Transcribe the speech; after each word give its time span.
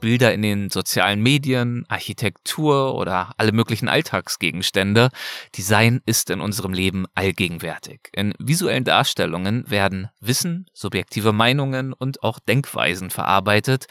Bilder 0.00 0.32
in 0.32 0.42
den 0.42 0.70
sozialen 0.70 1.20
Medien, 1.22 1.84
Architektur 1.88 2.94
oder 2.94 3.32
alle 3.36 3.52
möglichen 3.52 3.88
Alltagsgegenstände, 3.88 5.10
Design 5.56 6.00
ist 6.06 6.30
in 6.30 6.40
unserem 6.40 6.72
Leben 6.72 7.06
allgegenwärtig. 7.14 8.00
In 8.12 8.34
visuellen 8.38 8.84
Darstellungen 8.84 9.68
werden 9.70 10.08
Wissen, 10.20 10.66
subjektive 10.72 11.32
Meinungen 11.32 11.92
und 11.92 12.22
auch 12.22 12.38
Denkweisen 12.38 13.10
verarbeitet. 13.10 13.86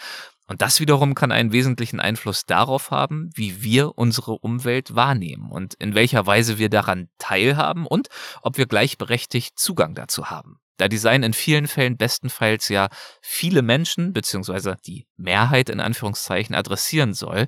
Und 0.48 0.62
das 0.62 0.80
wiederum 0.80 1.14
kann 1.14 1.32
einen 1.32 1.52
wesentlichen 1.52 2.00
Einfluss 2.00 2.46
darauf 2.46 2.90
haben, 2.90 3.30
wie 3.36 3.62
wir 3.62 3.98
unsere 3.98 4.38
Umwelt 4.38 4.96
wahrnehmen 4.96 5.52
und 5.52 5.74
in 5.74 5.94
welcher 5.94 6.26
Weise 6.26 6.58
wir 6.58 6.70
daran 6.70 7.10
teilhaben 7.18 7.86
und 7.86 8.08
ob 8.42 8.58
wir 8.58 8.66
gleichberechtigt 8.66 9.60
Zugang 9.60 9.94
dazu 9.94 10.30
haben 10.30 10.60
da 10.78 10.88
Design 10.88 11.24
in 11.24 11.34
vielen 11.34 11.68
Fällen 11.68 11.98
bestenfalls 11.98 12.70
ja 12.70 12.90
viele 13.22 13.62
Menschen 13.62 14.14
beziehungsweise 14.14 14.78
die 14.86 15.08
Mehrheit 15.18 15.70
in 15.70 15.80
Anführungszeichen 15.80 16.56
adressieren 16.56 17.14
soll, 17.14 17.48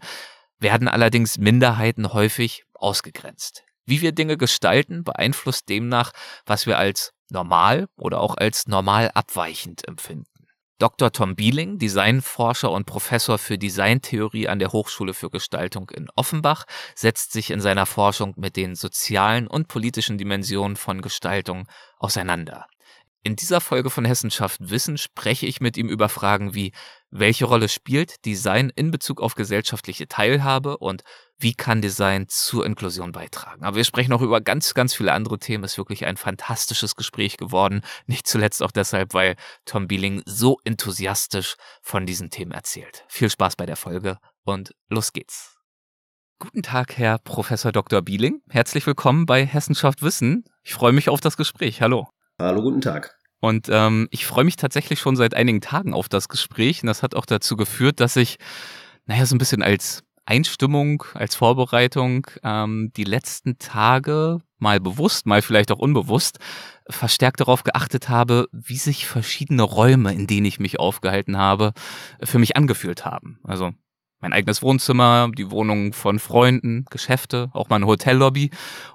werden 0.59 0.87
allerdings 0.87 1.37
Minderheiten 1.37 2.13
häufig 2.13 2.65
ausgegrenzt. 2.73 3.63
Wie 3.85 4.01
wir 4.01 4.11
Dinge 4.11 4.37
gestalten, 4.37 5.03
beeinflusst 5.03 5.69
demnach, 5.69 6.11
was 6.45 6.67
wir 6.67 6.77
als 6.77 7.13
normal 7.29 7.87
oder 7.95 8.19
auch 8.19 8.35
als 8.35 8.67
normal 8.67 9.11
abweichend 9.13 9.87
empfinden. 9.87 10.25
Dr. 10.79 11.11
Tom 11.11 11.35
Bieling, 11.35 11.77
Designforscher 11.77 12.71
und 12.71 12.85
Professor 12.85 13.37
für 13.37 13.57
Designtheorie 13.57 14.47
an 14.47 14.59
der 14.59 14.71
Hochschule 14.71 15.13
für 15.13 15.29
Gestaltung 15.29 15.89
in 15.89 16.07
Offenbach, 16.15 16.63
setzt 16.95 17.33
sich 17.33 17.51
in 17.51 17.59
seiner 17.59 17.85
Forschung 17.85 18.33
mit 18.37 18.55
den 18.55 18.75
sozialen 18.75 19.47
und 19.47 19.67
politischen 19.67 20.17
Dimensionen 20.17 20.77
von 20.77 21.01
Gestaltung 21.01 21.67
auseinander. 21.97 22.65
In 23.21 23.35
dieser 23.35 23.59
Folge 23.59 23.89
von 23.89 24.05
Hessenschaft 24.05 24.59
Wissen 24.61 24.97
spreche 24.97 25.45
ich 25.45 25.59
mit 25.59 25.75
ihm 25.75 25.89
über 25.89 26.07
Fragen 26.07 26.53
wie, 26.53 26.71
welche 27.11 27.43
Rolle 27.43 27.67
spielt 27.67 28.23
Design 28.25 28.71
in 28.73 28.91
Bezug 28.91 29.19
auf 29.21 29.35
gesellschaftliche 29.35 30.07
Teilhabe 30.07 30.77
und 30.77 31.03
wie 31.37 31.53
kann 31.53 31.81
Design 31.81 32.27
zur 32.29 32.65
Inklusion 32.65 33.11
beitragen. 33.11 33.65
Aber 33.65 33.75
wir 33.75 33.83
sprechen 33.83 34.13
auch 34.13 34.21
über 34.21 34.39
ganz, 34.39 34.73
ganz 34.73 34.93
viele 34.93 35.11
andere 35.11 35.37
Themen. 35.37 35.65
Es 35.65 35.73
ist 35.73 35.77
wirklich 35.77 36.05
ein 36.05 36.15
fantastisches 36.15 36.95
Gespräch 36.95 37.35
geworden. 37.35 37.81
Nicht 38.07 38.25
zuletzt 38.25 38.63
auch 38.63 38.71
deshalb, 38.71 39.13
weil 39.13 39.35
Tom 39.65 39.89
Bieling 39.89 40.21
so 40.25 40.57
enthusiastisch 40.63 41.55
von 41.81 42.05
diesen 42.05 42.29
Themen 42.29 42.51
erzählt. 42.51 43.03
Viel 43.09 43.29
Spaß 43.29 43.57
bei 43.57 43.65
der 43.65 43.75
Folge 43.75 44.17
und 44.43 44.73
los 44.87 45.11
geht's. 45.11 45.57
Guten 46.39 46.63
Tag, 46.63 46.97
Herr 46.97 47.17
Professor 47.17 47.73
Dr. 47.73 48.01
Bieling. 48.01 48.41
Herzlich 48.49 48.87
willkommen 48.87 49.25
bei 49.25 49.45
Hessenschaft 49.45 50.01
Wissen. 50.03 50.45
Ich 50.63 50.73
freue 50.73 50.93
mich 50.93 51.09
auf 51.09 51.19
das 51.19 51.35
Gespräch. 51.35 51.81
Hallo. 51.81 52.07
Hallo, 52.39 52.61
guten 52.61 52.79
Tag. 52.79 53.17
Und 53.41 53.67
ähm, 53.69 54.07
ich 54.11 54.25
freue 54.25 54.45
mich 54.45 54.55
tatsächlich 54.55 54.99
schon 54.99 55.17
seit 55.17 55.33
einigen 55.33 55.59
Tagen 55.59 55.93
auf 55.93 56.07
das 56.07 56.29
Gespräch. 56.29 56.81
Und 56.81 56.87
das 56.87 57.03
hat 57.03 57.13
auch 57.13 57.25
dazu 57.25 57.57
geführt, 57.57 57.99
dass 57.99 58.15
ich, 58.15 58.37
naja, 59.05 59.25
so 59.25 59.35
ein 59.35 59.39
bisschen 59.39 59.61
als 59.61 60.03
Einstimmung, 60.25 61.03
als 61.13 61.35
Vorbereitung 61.35 62.27
ähm, 62.43 62.91
die 62.95 63.03
letzten 63.03 63.59
Tage 63.59 64.39
mal 64.57 64.79
bewusst, 64.79 65.25
mal 65.25 65.41
vielleicht 65.41 65.71
auch 65.71 65.79
unbewusst, 65.79 66.39
verstärkt 66.89 67.41
darauf 67.41 67.63
geachtet 67.63 68.07
habe, 68.07 68.47
wie 68.53 68.77
sich 68.77 69.05
verschiedene 69.05 69.63
Räume, 69.63 70.13
in 70.13 70.25
denen 70.25 70.45
ich 70.45 70.59
mich 70.59 70.79
aufgehalten 70.79 71.37
habe, 71.37 71.73
für 72.23 72.39
mich 72.39 72.55
angefühlt 72.55 73.05
haben. 73.05 73.39
Also 73.43 73.71
mein 74.19 74.33
eigenes 74.33 74.61
Wohnzimmer, 74.61 75.29
die 75.35 75.49
Wohnung 75.51 75.93
von 75.93 76.19
Freunden, 76.19 76.85
Geschäfte, 76.89 77.49
auch 77.53 77.69
meine 77.69 77.85
Hotellobby. 77.85 78.51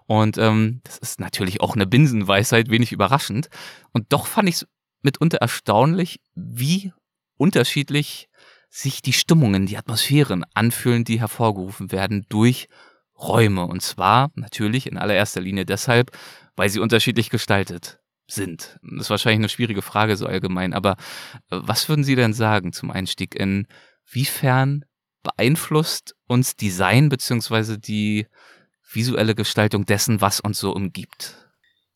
Und 0.06 0.38
ähm, 0.38 0.80
das 0.84 0.98
ist 0.98 1.20
natürlich 1.20 1.60
auch 1.60 1.74
eine 1.74 1.86
Binsenweisheit, 1.86 2.70
wenig 2.70 2.92
überraschend. 2.92 3.48
Und 3.92 4.12
doch 4.12 4.26
fand 4.26 4.48
ich 4.48 4.56
es 4.56 4.66
mitunter 5.02 5.38
erstaunlich, 5.38 6.20
wie 6.34 6.92
unterschiedlich 7.36 8.28
sich 8.68 9.02
die 9.02 9.12
Stimmungen, 9.12 9.66
die 9.66 9.78
Atmosphären 9.78 10.44
anfühlen, 10.54 11.04
die 11.04 11.20
hervorgerufen 11.20 11.92
werden 11.92 12.26
durch 12.28 12.68
Räume. 13.16 13.66
Und 13.66 13.82
zwar 13.82 14.30
natürlich 14.34 14.86
in 14.86 14.98
allererster 14.98 15.40
Linie 15.40 15.64
deshalb, 15.64 16.10
weil 16.56 16.68
sie 16.68 16.80
unterschiedlich 16.80 17.30
gestaltet 17.30 18.00
sind. 18.26 18.78
Das 18.82 19.02
ist 19.02 19.10
wahrscheinlich 19.10 19.40
eine 19.40 19.48
schwierige 19.48 19.82
Frage 19.82 20.16
so 20.16 20.26
allgemein, 20.26 20.72
aber 20.72 20.92
äh, 21.50 21.60
was 21.60 21.88
würden 21.88 22.04
Sie 22.04 22.16
denn 22.16 22.32
sagen 22.32 22.72
zum 22.72 22.90
Einstieg? 22.90 23.34
Inwiefern 23.34 24.84
beeinflusst 25.24 26.14
uns 26.28 26.54
Design 26.54 27.08
beziehungsweise 27.08 27.78
die 27.78 28.28
visuelle 28.92 29.34
Gestaltung 29.34 29.86
dessen, 29.86 30.20
was 30.20 30.38
uns 30.38 30.60
so 30.60 30.72
umgibt? 30.72 31.34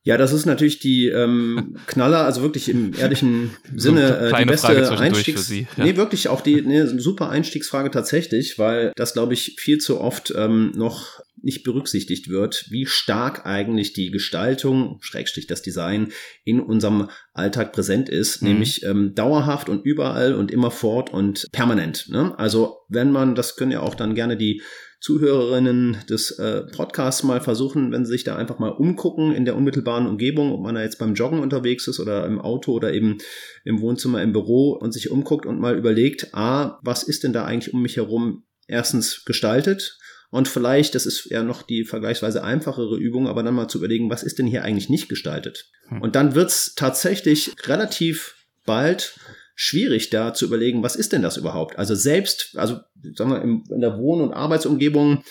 Ja, 0.03 0.16
das 0.16 0.33
ist 0.33 0.47
natürlich 0.47 0.78
die 0.78 1.09
ähm, 1.09 1.77
Knaller, 1.87 2.25
also 2.25 2.43
wirklich 2.43 2.69
im 2.69 2.94
ehrlichen 2.94 3.50
Sinne 3.77 4.31
so 4.31 4.34
äh, 4.34 4.41
die 4.41 4.44
beste 4.47 4.99
Einstiegs 4.99 5.43
für 5.43 5.47
Sie, 5.47 5.69
ja. 5.77 5.84
Nee, 5.84 5.97
wirklich 5.97 6.28
auch 6.28 6.41
die 6.41 6.62
nee, 6.62 6.87
super 6.87 7.28
Einstiegsfrage 7.28 7.91
tatsächlich, 7.91 8.59
weil 8.59 8.93
das 8.97 9.12
glaube 9.12 9.34
ich 9.34 9.56
viel 9.59 9.78
zu 9.78 10.00
oft 10.00 10.33
ähm, 10.37 10.72
noch 10.75 11.21
nicht 11.43 11.62
berücksichtigt 11.62 12.28
wird, 12.28 12.66
wie 12.71 12.87
stark 12.87 13.47
eigentlich 13.47 13.93
die 13.93 14.10
Gestaltung, 14.10 14.99
Schrägstrich 15.00 15.47
das 15.47 15.62
Design 15.62 16.12
in 16.44 16.60
unserem 16.60 17.09
Alltag 17.32 17.72
präsent 17.72 18.09
ist, 18.09 18.43
mhm. 18.43 18.49
nämlich 18.49 18.82
ähm, 18.84 19.15
dauerhaft 19.15 19.69
und 19.69 19.84
überall 19.84 20.34
und 20.34 20.50
immerfort 20.50 21.10
und 21.12 21.47
permanent. 21.53 22.09
Ne? 22.09 22.38
Also 22.38 22.78
wenn 22.88 23.12
man, 23.12 23.34
das 23.34 23.56
können 23.56 23.72
ja 23.72 23.81
auch 23.81 23.94
dann 23.94 24.15
gerne 24.15 24.37
die 24.37 24.62
Zuhörerinnen 25.00 25.99
des 26.10 26.32
äh, 26.41 26.62
Podcasts 26.72 27.22
mal 27.22 27.41
versuchen, 27.41 27.93
wenn 27.93 28.05
sie 28.05 28.12
sich 28.12 28.25
da 28.25 28.34
einfach 28.34 28.59
mal 28.59 28.70
umgucken 28.70 29.32
in 29.32 29.44
der 29.44 29.55
unmittelbaren 29.55 30.09
Umgebung, 30.09 30.50
ob 30.50 30.60
man 30.60 30.75
da 30.75 30.82
jetzt 30.82 30.99
beim 30.99 31.15
Joggen 31.15 31.38
unterwegs 31.38 31.87
ist 31.87 32.00
oder 32.00 32.26
im 32.26 32.41
Auto 32.41 32.72
oder 32.72 32.93
eben 32.93 33.19
im 33.65 33.81
Wohnzimmer, 33.81 34.22
im 34.22 34.32
Büro 34.32 34.72
und 34.72 34.93
sich 34.93 35.10
umguckt 35.10 35.47
und 35.47 35.60
mal 35.60 35.78
überlegt, 35.78 36.34
ah, 36.34 36.81
was 36.82 37.05
ist 37.05 37.22
denn 37.22 37.32
da 37.32 37.44
eigentlich 37.44 37.72
um 37.72 37.81
mich 37.81 37.97
herum 37.97 38.43
erstens 38.66 39.25
gestaltet 39.25 39.99
und 40.31 40.49
vielleicht, 40.49 40.94
das 40.94 41.06
ist 41.06 41.27
ja 41.27 41.43
noch 41.43 41.62
die 41.62 41.84
vergleichsweise 41.84 42.44
einfachere 42.44 42.97
Übung, 42.97 43.28
aber 43.28 43.43
dann 43.43 43.55
mal 43.55 43.69
zu 43.69 43.78
überlegen, 43.78 44.11
was 44.11 44.22
ist 44.22 44.39
denn 44.39 44.47
hier 44.47 44.62
eigentlich 44.62 44.91
nicht 44.91 45.09
gestaltet? 45.09 45.71
Hm. 45.89 46.03
Und 46.03 46.16
dann 46.16 46.34
wird's 46.34 46.75
tatsächlich 46.75 47.55
relativ 47.66 48.37
bald 48.67 49.19
schwierig 49.55 50.11
da 50.11 50.34
zu 50.34 50.44
überlegen, 50.44 50.83
was 50.83 50.97
ist 50.97 51.12
denn 51.12 51.22
das 51.22 51.37
überhaupt? 51.37 51.78
Also 51.78 51.94
selbst, 51.94 52.56
also 52.56 52.78
sagen 53.15 53.31
wir, 53.31 53.43
in 53.43 53.81
der 53.81 53.99
Wohn- 53.99 54.21
und 54.21 54.33
Arbeitsumgebung 54.33 55.25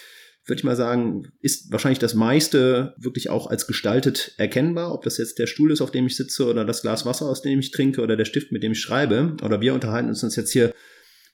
würde 0.47 0.59
ich 0.59 0.63
mal 0.63 0.75
sagen, 0.75 1.31
ist 1.41 1.71
wahrscheinlich 1.71 1.99
das 1.99 2.13
meiste 2.13 2.93
wirklich 2.97 3.29
auch 3.29 3.47
als 3.47 3.67
gestaltet 3.67 4.33
erkennbar, 4.37 4.93
ob 4.93 5.03
das 5.03 5.17
jetzt 5.17 5.39
der 5.39 5.47
Stuhl 5.47 5.71
ist, 5.71 5.81
auf 5.81 5.91
dem 5.91 6.07
ich 6.07 6.15
sitze 6.15 6.45
oder 6.45 6.65
das 6.65 6.81
Glas 6.81 7.05
Wasser, 7.05 7.27
aus 7.27 7.41
dem 7.41 7.59
ich 7.59 7.71
trinke 7.71 8.01
oder 8.01 8.15
der 8.15 8.25
Stift, 8.25 8.51
mit 8.51 8.63
dem 8.63 8.71
ich 8.71 8.79
schreibe. 8.79 9.35
Oder 9.43 9.61
wir 9.61 9.73
unterhalten 9.73 10.09
uns 10.09 10.35
jetzt 10.35 10.51
hier 10.51 10.73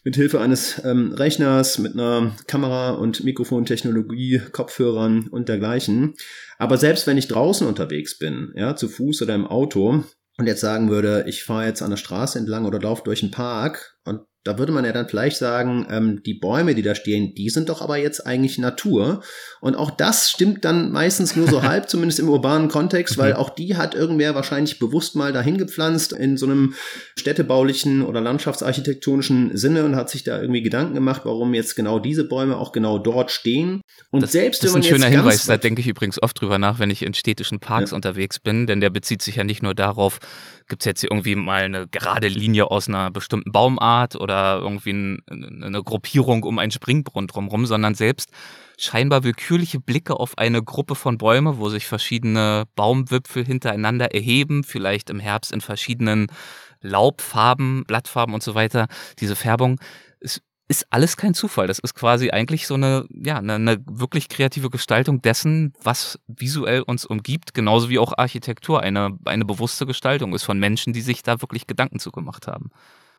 mit 0.04 0.16
Hilfe 0.16 0.42
eines 0.42 0.82
ähm, 0.84 1.14
Rechners, 1.14 1.80
mit 1.80 1.94
einer 1.94 2.36
Kamera- 2.48 2.92
und 2.92 3.24
Mikrofontechnologie, 3.24 4.42
Kopfhörern 4.52 5.28
und 5.30 5.50
dergleichen. 5.50 6.14
Aber 6.58 6.78
selbst 6.78 7.08
wenn 7.08 7.18
ich 7.18 7.28
draußen 7.28 7.68
unterwegs 7.68 8.18
bin, 8.18 8.52
ja, 8.56 8.76
zu 8.76 8.90
Fuß 8.90 9.22
oder 9.22 9.36
im 9.36 9.48
Auto 9.48 10.04
und 10.38 10.48
jetzt 10.48 10.62
sagen 10.62 10.90
würde, 10.90 11.26
ich 11.28 11.44
fahre 11.44 11.68
jetzt 11.68 11.82
an 11.82 11.92
der 11.92 11.98
Straße 11.98 12.38
entlang 12.38 12.66
oder 12.66 12.80
laufe 12.80 13.04
durch 13.04 13.24
einen 13.24 13.32
Park 13.32 13.98
und 14.04 14.22
da 14.44 14.58
würde 14.58 14.74
man 14.74 14.84
ja 14.84 14.92
dann 14.92 15.08
vielleicht 15.08 15.38
sagen, 15.38 15.88
ähm, 15.90 16.22
die 16.26 16.34
Bäume, 16.34 16.76
die 16.76 16.82
da 16.82 16.96
stehen, 16.96 17.34
die 17.34 17.50
sind 17.50 17.70
doch 17.70 17.82
aber 17.82 17.98
jetzt 17.98 18.28
eigentlich 18.28 18.58
Natur. 18.58 19.24
Und 19.64 19.76
auch 19.76 19.92
das 19.92 20.30
stimmt 20.30 20.66
dann 20.66 20.92
meistens 20.92 21.38
nur 21.38 21.48
so 21.48 21.64
halb, 21.64 21.90
zumindest 21.90 22.20
im 22.20 22.28
urbanen 22.28 22.68
Kontext, 22.68 23.18
weil 23.18 23.32
mhm. 23.32 23.38
auch 23.38 23.50
die 23.50 23.78
hat 23.78 23.96
irgendwer 23.96 24.36
wahrscheinlich 24.36 24.78
bewusst 24.78 25.16
mal 25.16 25.32
dahin 25.32 25.58
gepflanzt 25.58 26.12
in 26.12 26.36
so 26.36 26.46
einem 26.46 26.74
städtebaulichen 27.18 28.02
oder 28.02 28.20
landschaftsarchitektonischen 28.20 29.56
Sinne 29.56 29.86
und 29.86 29.96
hat 29.96 30.10
sich 30.10 30.26
da 30.26 30.42
irgendwie 30.42 30.64
Gedanken 30.64 30.96
gemacht, 30.96 31.22
warum 31.24 31.54
jetzt 31.54 31.78
genau 31.78 32.00
diese 32.00 32.26
Bäume 32.26 32.58
auch 32.58 32.74
genau 32.74 33.00
dort 33.00 33.32
stehen. 33.32 33.80
Und 34.12 34.24
das, 34.24 34.34
selbst 34.34 34.64
das 34.64 34.72
ist 34.72 34.76
ein 34.76 34.84
schöner 34.84 35.08
Hinweis, 35.08 35.46
da 35.46 35.56
denke 35.56 35.80
ich 35.80 35.88
übrigens 35.88 36.22
oft 36.22 36.42
drüber 36.42 36.60
nach, 36.60 36.80
wenn 36.80 36.90
ich 36.90 37.02
in 37.02 37.14
städtischen 37.14 37.62
Parks 37.62 37.92
ja. 37.92 37.96
unterwegs 37.96 38.40
bin, 38.40 38.68
denn 38.68 38.82
der 38.82 38.90
bezieht 38.90 39.22
sich 39.22 39.38
ja 39.38 39.46
nicht 39.46 39.64
nur 39.64 39.74
darauf, 39.74 40.20
gibt 40.68 40.82
es 40.82 40.86
jetzt 40.86 41.00
hier 41.00 41.12
irgendwie 41.12 41.36
mal 41.36 41.64
eine 41.64 41.88
gerade 41.88 42.28
Linie 42.28 42.70
aus 42.70 42.90
einer 42.90 43.12
bestimmten 43.12 43.54
Baumart 43.54 44.18
oder 44.18 44.60
irgendwie 44.62 44.92
ein, 44.92 45.64
eine 45.64 45.82
Gruppierung 45.84 46.44
um 46.44 46.60
einen 46.60 46.72
Springbrunnen 46.72 47.30
drumherum, 47.30 47.66
sondern 47.66 47.96
selbst 47.96 48.30
scheinbar 48.78 49.24
willkürliche 49.24 49.80
Blicke 49.80 50.20
auf 50.20 50.38
eine 50.38 50.64
Gruppe 50.64 50.96
von 50.96 51.18
Bäumen, 51.18 51.58
wo 51.58 51.70
sich 51.70 51.86
verschiedene 51.86 52.66
Baumwipfel 52.76 53.46
hintereinander 53.46 54.14
erheben, 54.14 54.64
vielleicht 54.64 55.10
im 55.10 55.20
Herbst 55.20 55.52
in 55.52 55.62
verschiedenen 55.62 56.28
Laubfarben, 56.82 57.84
Blattfarben 57.86 58.34
und 58.34 58.44
so 58.44 58.56
weiter. 58.56 58.88
Diese 59.20 59.36
Färbung 59.36 59.80
ist 60.20 60.42
ist 60.70 60.88
alles 60.90 61.18
kein 61.18 61.34
Zufall. 61.34 61.68
Das 61.68 61.80
ist 61.80 61.94
quasi 61.94 62.32
eigentlich 62.32 62.68
so 62.68 62.76
eine, 62.76 63.06
ja, 63.10 63.38
eine, 63.38 63.56
eine, 63.56 63.78
wirklich 63.86 64.30
kreative 64.30 64.70
Gestaltung 64.70 65.22
dessen, 65.22 65.74
was 65.84 66.20
visuell 66.28 66.82
uns 66.82 67.06
umgibt, 67.06 67.54
genauso 67.54 67.90
wie 67.90 68.00
auch 68.00 68.18
Architektur 68.18 68.82
eine, 68.82 69.18
eine 69.26 69.46
bewusste 69.46 69.86
Gestaltung 69.86 70.34
ist 70.34 70.44
von 70.44 70.58
Menschen, 70.58 70.94
die 70.94 71.02
sich 71.02 71.22
da 71.22 71.42
wirklich 71.42 71.68
Gedanken 71.68 72.00
zugemacht 72.00 72.48
haben. 72.48 72.72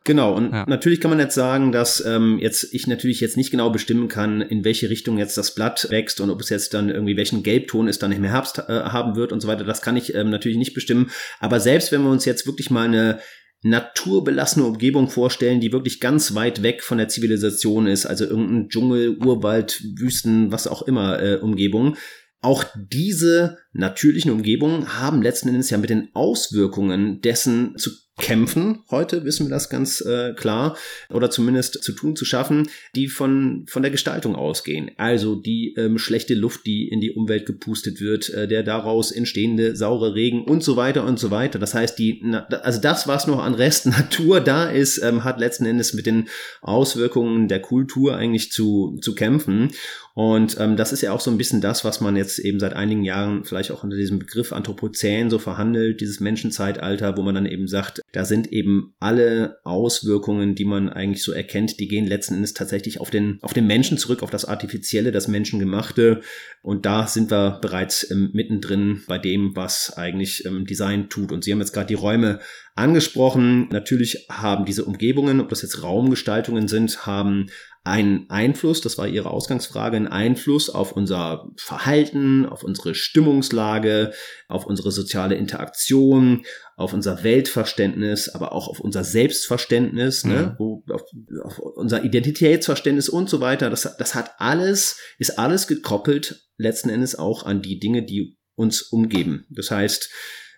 Genau, 0.06 0.34
und 0.34 0.52
ja. 0.52 0.66
natürlich 0.68 1.00
kann 1.00 1.10
man 1.10 1.18
jetzt 1.18 1.34
sagen, 1.34 1.72
dass 1.72 2.04
ähm, 2.04 2.38
jetzt 2.38 2.74
ich 2.74 2.86
natürlich 2.86 3.20
jetzt 3.20 3.38
nicht 3.38 3.50
genau 3.50 3.70
bestimmen 3.70 4.08
kann, 4.08 4.42
in 4.42 4.62
welche 4.62 4.90
Richtung 4.90 5.16
jetzt 5.16 5.38
das 5.38 5.54
Blatt 5.54 5.86
wächst 5.88 6.20
und 6.20 6.28
ob 6.28 6.42
es 6.42 6.50
jetzt 6.50 6.74
dann 6.74 6.90
irgendwie 6.90 7.16
welchen 7.16 7.42
Gelbton 7.42 7.88
es 7.88 7.98
dann 7.98 8.12
im 8.12 8.22
Herbst 8.22 8.58
äh, 8.58 8.62
haben 8.68 9.16
wird 9.16 9.32
und 9.32 9.40
so 9.40 9.48
weiter. 9.48 9.64
Das 9.64 9.80
kann 9.80 9.96
ich 9.96 10.14
ähm, 10.14 10.28
natürlich 10.28 10.58
nicht 10.58 10.74
bestimmen. 10.74 11.10
Aber 11.40 11.58
selbst 11.58 11.90
wenn 11.90 12.02
wir 12.02 12.10
uns 12.10 12.26
jetzt 12.26 12.46
wirklich 12.46 12.70
mal 12.70 12.86
eine 12.86 13.20
naturbelassene 13.62 14.66
Umgebung 14.66 15.08
vorstellen, 15.08 15.60
die 15.60 15.72
wirklich 15.72 16.00
ganz 16.00 16.34
weit 16.34 16.62
weg 16.62 16.82
von 16.82 16.98
der 16.98 17.08
Zivilisation 17.08 17.86
ist, 17.86 18.04
also 18.04 18.26
irgendein 18.26 18.68
Dschungel, 18.68 19.16
Urwald, 19.16 19.82
Wüsten, 19.96 20.52
was 20.52 20.66
auch 20.66 20.82
immer 20.82 21.22
äh, 21.22 21.36
Umgebung. 21.36 21.96
Auch 22.42 22.62
diese 22.76 23.56
natürlichen 23.72 24.30
Umgebungen 24.30 25.00
haben 25.00 25.22
letzten 25.22 25.48
Endes 25.48 25.70
ja 25.70 25.78
mit 25.78 25.88
den 25.88 26.10
Auswirkungen 26.12 27.22
dessen 27.22 27.78
zu 27.78 27.90
kämpfen. 28.18 28.84
Heute 28.90 29.24
wissen 29.24 29.46
wir 29.46 29.50
das 29.50 29.68
ganz 29.68 30.00
äh, 30.00 30.34
klar 30.34 30.76
oder 31.10 31.30
zumindest 31.30 31.82
zu 31.82 31.92
tun, 31.92 32.14
zu 32.14 32.24
schaffen, 32.24 32.68
die 32.94 33.08
von, 33.08 33.64
von 33.68 33.82
der 33.82 33.90
Gestaltung 33.90 34.36
ausgehen. 34.36 34.92
Also 34.96 35.34
die 35.34 35.74
ähm, 35.76 35.98
schlechte 35.98 36.34
Luft, 36.34 36.64
die 36.64 36.88
in 36.88 37.00
die 37.00 37.10
Umwelt 37.10 37.44
gepustet 37.44 38.00
wird, 38.00 38.30
äh, 38.30 38.46
der 38.46 38.62
daraus 38.62 39.10
entstehende 39.10 39.74
saure 39.74 40.14
Regen 40.14 40.44
und 40.44 40.62
so 40.62 40.76
weiter 40.76 41.04
und 41.04 41.18
so 41.18 41.32
weiter. 41.32 41.58
Das 41.58 41.74
heißt, 41.74 41.98
die, 41.98 42.22
also 42.62 42.80
das, 42.80 43.08
was 43.08 43.26
noch 43.26 43.42
an 43.42 43.54
Rest 43.54 43.86
Natur 43.86 44.40
da 44.40 44.70
ist, 44.70 44.98
ähm, 44.98 45.24
hat 45.24 45.40
letzten 45.40 45.66
Endes 45.66 45.92
mit 45.92 46.06
den 46.06 46.28
Auswirkungen 46.62 47.48
der 47.48 47.60
Kultur 47.60 48.16
eigentlich 48.16 48.52
zu, 48.52 48.96
zu 49.00 49.16
kämpfen. 49.16 49.70
Und 50.16 50.58
ähm, 50.60 50.76
das 50.76 50.92
ist 50.92 51.00
ja 51.00 51.10
auch 51.10 51.18
so 51.18 51.28
ein 51.28 51.38
bisschen 51.38 51.60
das, 51.60 51.84
was 51.84 52.00
man 52.00 52.14
jetzt 52.14 52.38
eben 52.38 52.60
seit 52.60 52.72
einigen 52.72 53.02
Jahren 53.02 53.42
vielleicht 53.44 53.72
auch 53.72 53.82
unter 53.82 53.96
diesem 53.96 54.20
Begriff 54.20 54.52
Anthropozän 54.52 55.28
so 55.28 55.40
verhandelt, 55.40 56.00
dieses 56.00 56.20
Menschenzeitalter, 56.20 57.16
wo 57.16 57.22
man 57.22 57.34
dann 57.34 57.46
eben 57.46 57.66
sagt, 57.66 58.00
da 58.12 58.24
sind 58.24 58.52
eben 58.52 58.94
alle 59.00 59.58
Auswirkungen, 59.64 60.54
die 60.54 60.66
man 60.66 60.88
eigentlich 60.88 61.24
so 61.24 61.32
erkennt, 61.32 61.80
die 61.80 61.88
gehen 61.88 62.06
letzten 62.06 62.34
Endes 62.34 62.54
tatsächlich 62.54 63.00
auf 63.00 63.10
den, 63.10 63.40
auf 63.42 63.54
den 63.54 63.66
Menschen 63.66 63.98
zurück, 63.98 64.22
auf 64.22 64.30
das 64.30 64.44
Artifizielle, 64.44 65.10
das 65.10 65.26
Menschengemachte. 65.26 66.20
Und 66.62 66.86
da 66.86 67.08
sind 67.08 67.32
wir 67.32 67.58
bereits 67.60 68.08
ähm, 68.08 68.30
mittendrin 68.32 69.02
bei 69.08 69.18
dem, 69.18 69.56
was 69.56 69.96
eigentlich 69.96 70.44
ähm, 70.46 70.64
Design 70.64 71.08
tut. 71.08 71.32
Und 71.32 71.42
Sie 71.42 71.50
haben 71.50 71.58
jetzt 71.58 71.72
gerade 71.72 71.88
die 71.88 71.94
Räume 71.94 72.38
angesprochen. 72.76 73.68
Natürlich 73.70 74.26
haben 74.30 74.64
diese 74.64 74.84
Umgebungen, 74.84 75.40
ob 75.40 75.48
das 75.48 75.62
jetzt 75.62 75.82
Raumgestaltungen 75.82 76.68
sind, 76.68 77.04
haben 77.04 77.46
einen 77.84 78.30
Einfluss, 78.30 78.80
das 78.80 78.96
war 78.96 79.06
Ihre 79.06 79.30
Ausgangsfrage, 79.30 79.96
einen 79.96 80.08
Einfluss 80.08 80.70
auf 80.70 80.92
unser 80.92 81.50
Verhalten, 81.56 82.46
auf 82.46 82.64
unsere 82.64 82.94
Stimmungslage, 82.94 84.14
auf 84.48 84.64
unsere 84.64 84.90
soziale 84.90 85.34
Interaktion, 85.34 86.46
auf 86.76 86.94
unser 86.94 87.22
Weltverständnis, 87.22 88.30
aber 88.30 88.52
auch 88.52 88.68
auf 88.68 88.80
unser 88.80 89.04
Selbstverständnis, 89.04 90.24
ne, 90.24 90.34
mhm. 90.34 90.54
wo, 90.58 90.82
auf, 90.90 91.02
auf, 91.42 91.58
unser 91.58 92.04
Identitätsverständnis 92.04 93.10
und 93.10 93.28
so 93.28 93.42
weiter. 93.42 93.68
Das, 93.68 93.82
das 93.98 94.14
hat 94.14 94.32
alles, 94.38 94.98
ist 95.18 95.38
alles 95.38 95.66
gekoppelt 95.66 96.48
letzten 96.56 96.88
Endes 96.88 97.18
auch 97.18 97.44
an 97.44 97.60
die 97.60 97.78
Dinge, 97.78 98.02
die 98.02 98.38
uns 98.54 98.80
umgeben. 98.80 99.46
Das 99.50 99.70
heißt, 99.70 100.10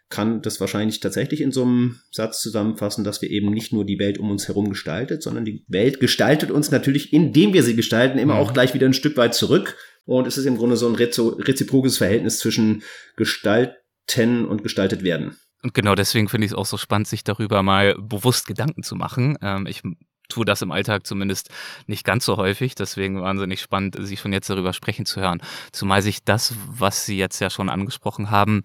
kann 0.08 0.41
das 0.41 0.61
wahrscheinlich 0.61 1.00
tatsächlich 1.00 1.41
in 1.41 1.50
so 1.50 1.62
einem 1.62 1.99
Satz 2.12 2.41
zusammenfassen, 2.41 3.03
dass 3.03 3.23
wir 3.23 3.31
eben 3.31 3.50
nicht 3.50 3.73
nur 3.73 3.85
die 3.85 3.99
Welt 3.99 4.19
um 4.19 4.31
uns 4.31 4.47
herum 4.47 4.69
gestaltet, 4.69 5.23
sondern 5.23 5.44
die 5.44 5.64
Welt 5.69 5.99
gestaltet 5.99 6.50
uns 6.50 6.70
natürlich, 6.70 7.12
indem 7.12 7.53
wir 7.53 7.62
sie 7.62 7.75
gestalten, 7.75 8.19
immer 8.19 8.35
mhm. 8.35 8.41
auch 8.41 8.53
gleich 8.53 8.73
wieder 8.73 8.87
ein 8.87 8.94
Stück 8.94 9.17
weit 9.17 9.35
zurück. 9.35 9.76
Und 10.05 10.26
es 10.29 10.38
ist 10.38 10.47
im 10.47 10.56
Grunde 10.56 10.76
so 10.76 10.88
ein 10.88 10.94
reziprokes 10.94 11.99
Verhältnis 11.99 12.38
zwischen 12.38 12.85
Gestalten 13.17 14.44
und 14.47 14.62
gestaltet 14.62 15.03
werden. 15.03 15.37
Und 15.62 15.75
genau 15.75 15.97
deswegen 15.97 16.29
finde 16.29 16.44
ich 16.44 16.52
es 16.52 16.56
auch 16.56 16.67
so 16.67 16.76
spannend, 16.76 17.09
sich 17.09 17.25
darüber 17.25 17.64
mal 17.64 17.97
bewusst 17.99 18.47
Gedanken 18.47 18.85
zu 18.85 18.94
machen. 18.94 19.37
Ähm, 19.43 19.67
ich 19.67 19.82
tue 20.29 20.44
das 20.44 20.62
im 20.62 20.70
Alltag 20.70 21.06
zumindest 21.06 21.50
nicht 21.87 22.05
ganz 22.05 22.25
so 22.25 22.37
häufig. 22.37 22.76
Deswegen 22.76 23.20
wahnsinnig 23.20 23.61
spannend, 23.61 23.97
Sie 24.00 24.17
schon 24.17 24.32
jetzt 24.32 24.50
darüber 24.50 24.73
sprechen 24.73 25.06
zu 25.06 25.20
hören. 25.20 25.41
Zumal 25.73 26.02
sich 26.02 26.25
das, 26.25 26.55
was 26.69 27.06
Sie 27.06 27.19
jetzt 27.19 27.41
ja 27.41 27.50
schon 27.50 27.69
angesprochen 27.69 28.31
haben, 28.31 28.62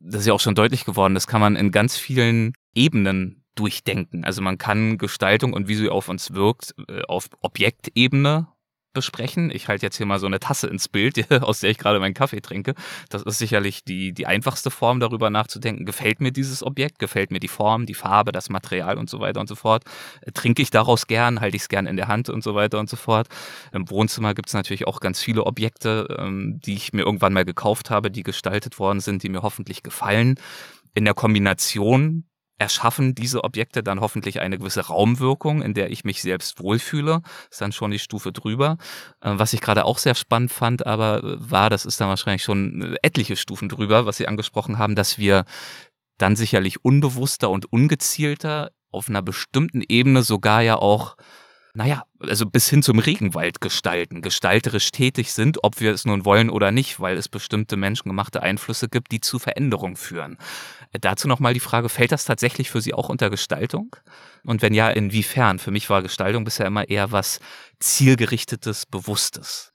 das 0.00 0.22
ist 0.22 0.26
ja 0.26 0.32
auch 0.32 0.40
schon 0.40 0.54
deutlich 0.54 0.84
geworden, 0.84 1.14
das 1.14 1.26
kann 1.26 1.40
man 1.40 1.56
in 1.56 1.70
ganz 1.70 1.96
vielen 1.96 2.54
Ebenen 2.74 3.44
durchdenken. 3.54 4.24
Also 4.24 4.42
man 4.42 4.58
kann 4.58 4.98
Gestaltung 4.98 5.52
und 5.52 5.68
wie 5.68 5.74
sie 5.74 5.88
auf 5.88 6.08
uns 6.08 6.32
wirkt, 6.32 6.74
äh, 6.88 7.02
auf 7.02 7.28
Objektebene 7.40 8.48
besprechen. 8.92 9.50
Ich 9.50 9.68
halte 9.68 9.86
jetzt 9.86 9.96
hier 9.96 10.06
mal 10.06 10.18
so 10.18 10.26
eine 10.26 10.40
Tasse 10.40 10.66
ins 10.66 10.88
Bild, 10.88 11.30
aus 11.42 11.60
der 11.60 11.70
ich 11.70 11.78
gerade 11.78 12.00
meinen 12.00 12.14
Kaffee 12.14 12.40
trinke. 12.40 12.74
Das 13.08 13.22
ist 13.22 13.38
sicherlich 13.38 13.84
die, 13.84 14.12
die 14.12 14.26
einfachste 14.26 14.70
Form, 14.70 15.00
darüber 15.00 15.30
nachzudenken. 15.30 15.86
Gefällt 15.86 16.20
mir 16.20 16.32
dieses 16.32 16.62
Objekt? 16.62 16.98
Gefällt 16.98 17.30
mir 17.30 17.40
die 17.40 17.48
Form, 17.48 17.86
die 17.86 17.94
Farbe, 17.94 18.32
das 18.32 18.48
Material 18.48 18.98
und 18.98 19.08
so 19.08 19.20
weiter 19.20 19.40
und 19.40 19.48
so 19.48 19.54
fort? 19.54 19.84
Trinke 20.34 20.62
ich 20.62 20.70
daraus 20.70 21.06
gern? 21.06 21.40
Halte 21.40 21.56
ich 21.56 21.62
es 21.62 21.68
gern 21.68 21.86
in 21.86 21.96
der 21.96 22.08
Hand 22.08 22.28
und 22.28 22.42
so 22.42 22.54
weiter 22.54 22.78
und 22.78 22.88
so 22.88 22.96
fort? 22.96 23.28
Im 23.72 23.88
Wohnzimmer 23.90 24.34
gibt 24.34 24.48
es 24.48 24.54
natürlich 24.54 24.86
auch 24.86 25.00
ganz 25.00 25.20
viele 25.20 25.44
Objekte, 25.46 26.16
ähm, 26.18 26.60
die 26.64 26.74
ich 26.74 26.92
mir 26.92 27.02
irgendwann 27.02 27.32
mal 27.32 27.44
gekauft 27.44 27.90
habe, 27.90 28.10
die 28.10 28.22
gestaltet 28.22 28.78
worden 28.78 29.00
sind, 29.00 29.22
die 29.22 29.28
mir 29.28 29.42
hoffentlich 29.42 29.82
gefallen. 29.82 30.36
In 30.94 31.04
der 31.04 31.14
Kombination 31.14 32.24
erschaffen 32.60 33.14
diese 33.14 33.42
Objekte 33.42 33.82
dann 33.82 34.00
hoffentlich 34.00 34.40
eine 34.40 34.58
gewisse 34.58 34.86
Raumwirkung, 34.86 35.62
in 35.62 35.72
der 35.72 35.90
ich 35.90 36.04
mich 36.04 36.20
selbst 36.20 36.60
wohlfühle. 36.60 37.22
Ist 37.50 37.60
dann 37.60 37.72
schon 37.72 37.90
die 37.90 37.98
Stufe 37.98 38.32
drüber. 38.32 38.76
Äh, 39.20 39.32
was 39.34 39.52
ich 39.54 39.60
gerade 39.60 39.86
auch 39.86 39.98
sehr 39.98 40.14
spannend 40.14 40.52
fand, 40.52 40.86
aber 40.86 41.24
äh, 41.24 41.50
war, 41.50 41.70
das 41.70 41.86
ist 41.86 42.00
dann 42.00 42.08
wahrscheinlich 42.08 42.44
schon 42.44 42.96
etliche 43.02 43.36
Stufen 43.36 43.68
drüber, 43.68 44.04
was 44.04 44.18
Sie 44.18 44.28
angesprochen 44.28 44.78
haben, 44.78 44.94
dass 44.94 45.18
wir 45.18 45.44
dann 46.18 46.36
sicherlich 46.36 46.84
unbewusster 46.84 47.48
und 47.48 47.72
ungezielter 47.72 48.70
auf 48.90 49.08
einer 49.08 49.22
bestimmten 49.22 49.82
Ebene 49.88 50.22
sogar 50.22 50.60
ja 50.60 50.76
auch 50.76 51.16
naja, 51.74 52.02
also 52.18 52.46
bis 52.46 52.68
hin 52.68 52.82
zum 52.82 52.98
Regenwald 52.98 53.60
gestalten, 53.60 54.22
gestalterisch 54.22 54.90
tätig 54.90 55.32
sind, 55.32 55.62
ob 55.62 55.80
wir 55.80 55.92
es 55.92 56.04
nun 56.04 56.24
wollen 56.24 56.50
oder 56.50 56.72
nicht, 56.72 57.00
weil 57.00 57.16
es 57.16 57.28
bestimmte 57.28 57.76
menschengemachte 57.76 58.42
Einflüsse 58.42 58.88
gibt, 58.88 59.12
die 59.12 59.20
zu 59.20 59.38
Veränderungen 59.38 59.96
führen. 59.96 60.36
Äh, 60.92 60.98
dazu 60.98 61.28
nochmal 61.28 61.54
die 61.54 61.60
Frage, 61.60 61.88
fällt 61.88 62.12
das 62.12 62.24
tatsächlich 62.24 62.70
für 62.70 62.80
Sie 62.80 62.94
auch 62.94 63.08
unter 63.08 63.30
Gestaltung? 63.30 63.96
Und 64.44 64.62
wenn 64.62 64.74
ja, 64.74 64.90
inwiefern? 64.90 65.58
Für 65.58 65.70
mich 65.70 65.88
war 65.90 66.02
Gestaltung 66.02 66.44
bisher 66.44 66.66
immer 66.66 66.88
eher 66.88 67.12
was 67.12 67.40
zielgerichtetes, 67.78 68.86
bewusstes. 68.86 69.69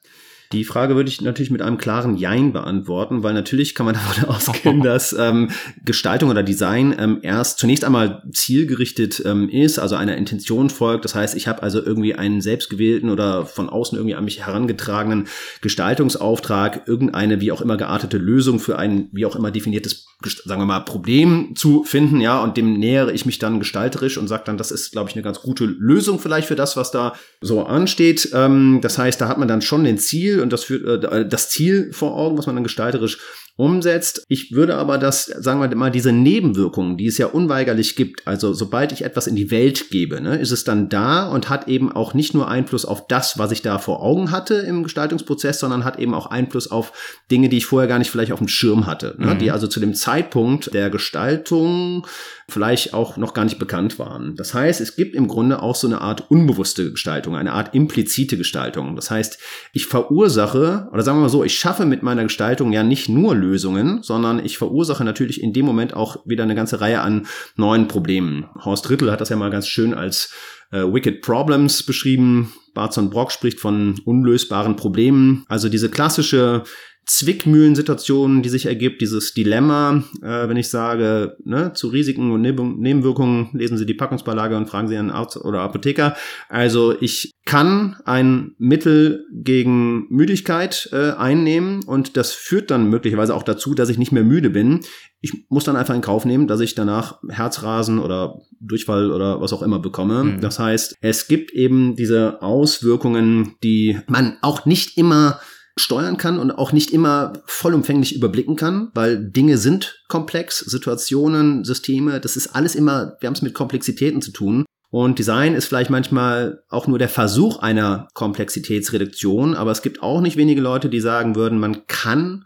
Die 0.51 0.63
Frage 0.63 0.95
würde 0.95 1.09
ich 1.09 1.21
natürlich 1.21 1.51
mit 1.51 1.62
einem 1.62 1.77
klaren 1.77 2.15
Jein 2.18 2.53
beantworten, 2.53 3.24
weil 3.24 3.33
natürlich 3.33 3.75
kann 3.75 3.86
man 3.86 3.95
davon 3.95 4.25
ausgehen, 4.25 4.81
dass 4.83 5.13
ähm, 5.13 5.50
Gestaltung 5.83 6.30
oder 6.30 6.44
Design 6.44 6.95
ähm, 6.97 7.19
erst 7.21 7.59
zunächst 7.59 7.83
einmal 7.83 8.24
zielgerichtet 8.31 9.21
ähm, 9.25 9.50
ist, 9.50 9.80
also 9.80 9.95
einer 9.95 10.18
Intention 10.18 10.69
folgt. 10.69 11.06
Das 11.06 11.15
heißt, 11.15 11.36
ich 11.36 11.48
habe 11.48 11.63
also 11.63 11.84
irgendwie 11.84 12.15
einen 12.15 12.41
selbstgewählten 12.41 13.10
oder 13.10 13.46
von 13.46 13.70
außen 13.70 13.98
irgendwie 13.98 14.15
an 14.15 14.25
mich 14.25 14.46
herangetragenen 14.46 15.27
Gestaltungsauftrag, 15.62 16.88
irgendeine 16.88 17.41
wie 17.41 17.51
auch 17.51 17.62
immer 17.62 17.77
geartete 17.77 18.17
Lösung 18.17 18.60
für 18.60 18.77
ein 18.77 19.10
wie 19.12 19.25
auch 19.25 19.36
immer 19.36 19.51
definiertes, 19.51 20.08
sagen 20.46 20.62
wir 20.62 20.65
mal, 20.65 20.81
Problem 20.81 21.55
zu 21.55 21.84
finden, 21.84 22.22
ja, 22.22 22.41
und 22.41 22.58
dem 22.58 22.79
nähere 22.79 23.12
ich 23.12 23.25
mich 23.25 23.39
dann 23.39 23.60
gestalterisch 23.60 24.17
und 24.17 24.27
sage 24.27 24.43
dann, 24.46 24.58
das 24.58 24.72
ist, 24.72 24.91
glaube 24.91 25.10
ich, 25.10 25.15
eine 25.15 25.24
ganz 25.24 25.41
gute 25.41 25.65
Lösung 25.65 26.20
vielleicht 26.20 26.48
für 26.48 26.55
das, 26.55 26.77
was 26.77 26.91
da 26.91 27.13
so 27.41 27.63
ansteht. 27.63 28.29
Ähm, 28.34 28.79
das 28.81 28.98
heißt, 28.98 29.20
da 29.20 29.27
hat 29.27 29.38
man 29.38 29.48
dann 29.48 29.62
schon 29.62 29.84
den 29.84 29.98
Ziel 29.98 30.39
und 30.46 30.54
das, 30.54 30.64
für, 30.64 31.04
äh, 31.04 31.28
das 31.28 31.50
Ziel 31.50 31.92
vor 31.92 32.16
Augen, 32.16 32.38
was 32.38 32.46
man 32.46 32.56
dann 32.56 32.64
gestalterisch 32.64 33.20
umsetzt. 33.58 34.25
Ich 34.28 34.52
würde 34.52 34.75
aber 34.75 34.98
das, 34.98 35.25
sagen 35.25 35.62
wir 35.62 35.74
mal, 35.75 35.90
diese 35.90 36.12
Nebenwirkungen, 36.12 36.98
die 36.98 37.08
es 37.08 37.18
ja 37.18 37.28
unweigerlich 37.28 37.96
gibt, 37.96 38.28
also 38.28 38.54
sobald 38.54 38.92
ich 38.92 39.04
etwas 39.06 39.28
in 39.28 39.36
die 39.36 39.50
Welt 39.50 39.90
gebe, 39.90 40.20
ne, 40.20 40.38
ist 40.38 40.52
es 40.52 40.66
dann 40.66 40.90
da 40.90 41.28
und 41.28 41.50
hat 41.50 41.70
eben 41.70 41.92
auch 41.92 42.14
nicht 42.14 42.34
nur 42.34 42.50
Einfluss 42.50 42.84
auf 42.84 43.08
das, 43.08 43.38
was 43.38 43.52
ich 43.52 43.62
da 43.62 43.80
vor 43.80 44.02
Augen 44.02 44.32
hatte 44.32 44.56
im 44.56 44.84
Gestaltungsprozess, 44.84 45.60
sondern 45.60 45.86
hat 45.86 46.00
eben 46.00 46.14
auch 46.14 46.28
Einfluss 46.28 46.70
auf 46.70 46.92
Dinge, 47.32 47.48
die 47.48 47.58
ich 47.58 47.66
vorher 47.66 47.88
gar 47.88 48.00
nicht 48.00 48.12
vielleicht 48.12 48.34
auf 48.34 48.40
dem 48.40 48.50
Schirm 48.50 48.88
hatte, 48.88 49.16
ne, 49.18 49.36
mhm. 49.36 49.40
die 49.40 49.52
also 49.52 49.68
zu 49.68 49.80
dem 49.80 49.94
Zeitpunkt 49.94 50.74
der 50.74 50.90
Gestaltung 50.90 52.06
vielleicht 52.48 52.94
auch 52.94 53.18
noch 53.18 53.34
gar 53.34 53.44
nicht 53.44 53.58
bekannt 53.58 53.98
waren. 53.98 54.36
Das 54.36 54.54
heißt, 54.54 54.80
es 54.80 54.96
gibt 54.96 55.16
im 55.16 55.28
Grunde 55.28 55.62
auch 55.62 55.75
so 55.75 55.88
eine 55.88 56.02
Art 56.02 56.30
unbewusste 56.30 56.92
Gestaltung, 56.92 57.36
eine 57.36 57.54
Art 57.54 57.74
implizite 57.74 58.38
Gestaltung. 58.38 58.96
Das 58.96 59.10
heißt, 59.10 59.40
ich 59.74 59.88
verursache, 59.88 60.88
oder 60.92 61.02
sagen 61.02 61.18
wir 61.18 61.24
mal 61.24 61.30
so, 61.30 61.44
ich 61.44 61.58
schaffe 61.58 61.86
mit 61.86 62.04
meiner 62.04 62.24
Gestaltung 62.24 62.72
ja 62.72 62.84
nicht 62.84 63.10
nur 63.10 63.36
Lösungen, 63.36 64.04
sondern 64.04 64.44
ich 64.44 64.58
verursache 64.60 65.04
natürlich 65.04 65.42
in 65.42 65.54
dem 65.54 65.66
Moment 65.66 65.96
auch 65.96 66.25
wieder 66.25 66.44
eine 66.44 66.56
ganze 66.56 66.82
Reihe 66.82 67.02
an 67.02 67.25
neuen 67.56 67.88
Problemen. 67.88 68.46
Horst 68.64 68.90
Rittel 68.90 69.12
hat 69.12 69.22
das 69.22 69.30
ja 69.30 69.36
mal 69.36 69.50
ganz 69.50 69.68
schön 69.68 69.96
als 69.96 70.32
äh, 70.72 70.82
Wicked 70.82 71.22
Problems 71.22 71.84
beschrieben. 71.84 72.54
Barzon 72.75 73.10
Brock 73.10 73.32
spricht 73.32 73.60
von 73.60 74.00
unlösbaren 74.06 74.75
Problemen. 74.75 75.46
Also 75.48 75.70
diese 75.70 75.90
klassische 75.90 76.64
Zwickmühlensituation, 77.05 78.41
die 78.41 78.50
sich 78.50 78.65
ergibt, 78.65 79.01
dieses 79.01 79.33
Dilemma, 79.33 80.03
äh, 80.21 80.50
wenn 80.50 80.57
ich 80.57 80.69
sage, 80.69 81.38
ne, 81.43 81.74
zu 81.74 81.89
Risiken 81.89 82.31
und 82.31 82.41
Nebenwirkungen 82.41 83.50
lesen 83.53 83.77
Sie 83.77 83.85
die 83.85 83.93
Packungsbeilage 83.93 84.57
und 84.57 84.67
fragen 84.67 84.88
Sie 84.88 84.97
einen 84.97 85.12
Arzt 85.12 85.38
oder 85.38 85.62
Apotheker. 85.62 86.15
Also 86.50 86.95
ich 87.00 87.31
kann 87.45 87.97
ein 88.05 88.55
Mittel 88.57 89.27
gegen 89.31 90.07
Müdigkeit 90.09 90.89
äh, 90.91 91.12
einnehmen 91.12 91.83
und 91.83 92.17
das 92.17 92.33
führt 92.33 92.71
dann 92.71 92.89
möglicherweise 92.89 93.35
auch 93.35 93.43
dazu, 93.43 93.75
dass 93.75 93.89
ich 93.89 94.00
nicht 94.00 94.12
mehr 94.12 94.24
müde 94.24 94.50
bin. 94.50 94.79
Ich 95.21 95.45
muss 95.50 95.63
dann 95.63 95.75
einfach 95.75 95.93
in 95.93 96.01
Kauf 96.01 96.25
nehmen, 96.25 96.47
dass 96.47 96.59
ich 96.59 96.74
danach 96.74 97.19
Herzrasen 97.29 98.00
oder 98.00 98.39
Durchfall 98.59 99.12
oder 99.12 99.41
was 99.41 99.53
auch 99.53 99.62
immer 99.62 99.79
bekomme. 99.79 100.24
Mhm. 100.24 100.41
Das 100.41 100.57
heißt, 100.57 100.97
es 101.01 101.27
gibt 101.27 101.51
eben 101.51 101.95
diese 101.95 102.41
Auswirkungen, 102.41 103.55
die 103.63 104.00
man 104.07 104.38
auch 104.41 104.65
nicht 104.65 104.97
immer 104.97 105.39
steuern 105.77 106.17
kann 106.17 106.39
und 106.39 106.51
auch 106.51 106.72
nicht 106.72 106.91
immer 106.91 107.34
vollumfänglich 107.46 108.15
überblicken 108.15 108.55
kann, 108.55 108.91
weil 108.94 109.29
Dinge 109.29 109.58
sind 109.58 110.03
komplex, 110.08 110.60
Situationen, 110.60 111.65
Systeme, 111.65 112.20
das 112.20 112.38
ist 112.38 112.55
alles 112.55 112.75
immer, 112.75 113.17
wir 113.20 113.27
haben 113.27 113.36
es 113.36 113.41
mit 113.41 113.53
Komplexitäten 113.53 114.22
zu 114.22 114.32
tun. 114.32 114.65
Und 114.89 115.20
Design 115.20 115.55
ist 115.55 115.65
vielleicht 115.65 115.89
manchmal 115.89 116.63
auch 116.70 116.88
nur 116.88 116.98
der 116.98 117.10
Versuch 117.10 117.60
einer 117.60 118.08
Komplexitätsreduktion, 118.13 119.53
aber 119.53 119.72
es 119.72 119.82
gibt 119.82 120.01
auch 120.01 120.22
nicht 120.22 120.38
wenige 120.38 120.62
Leute, 120.62 120.89
die 120.89 121.01
sagen 121.01 121.36
würden, 121.36 121.60
man 121.60 121.86
kann 121.88 122.46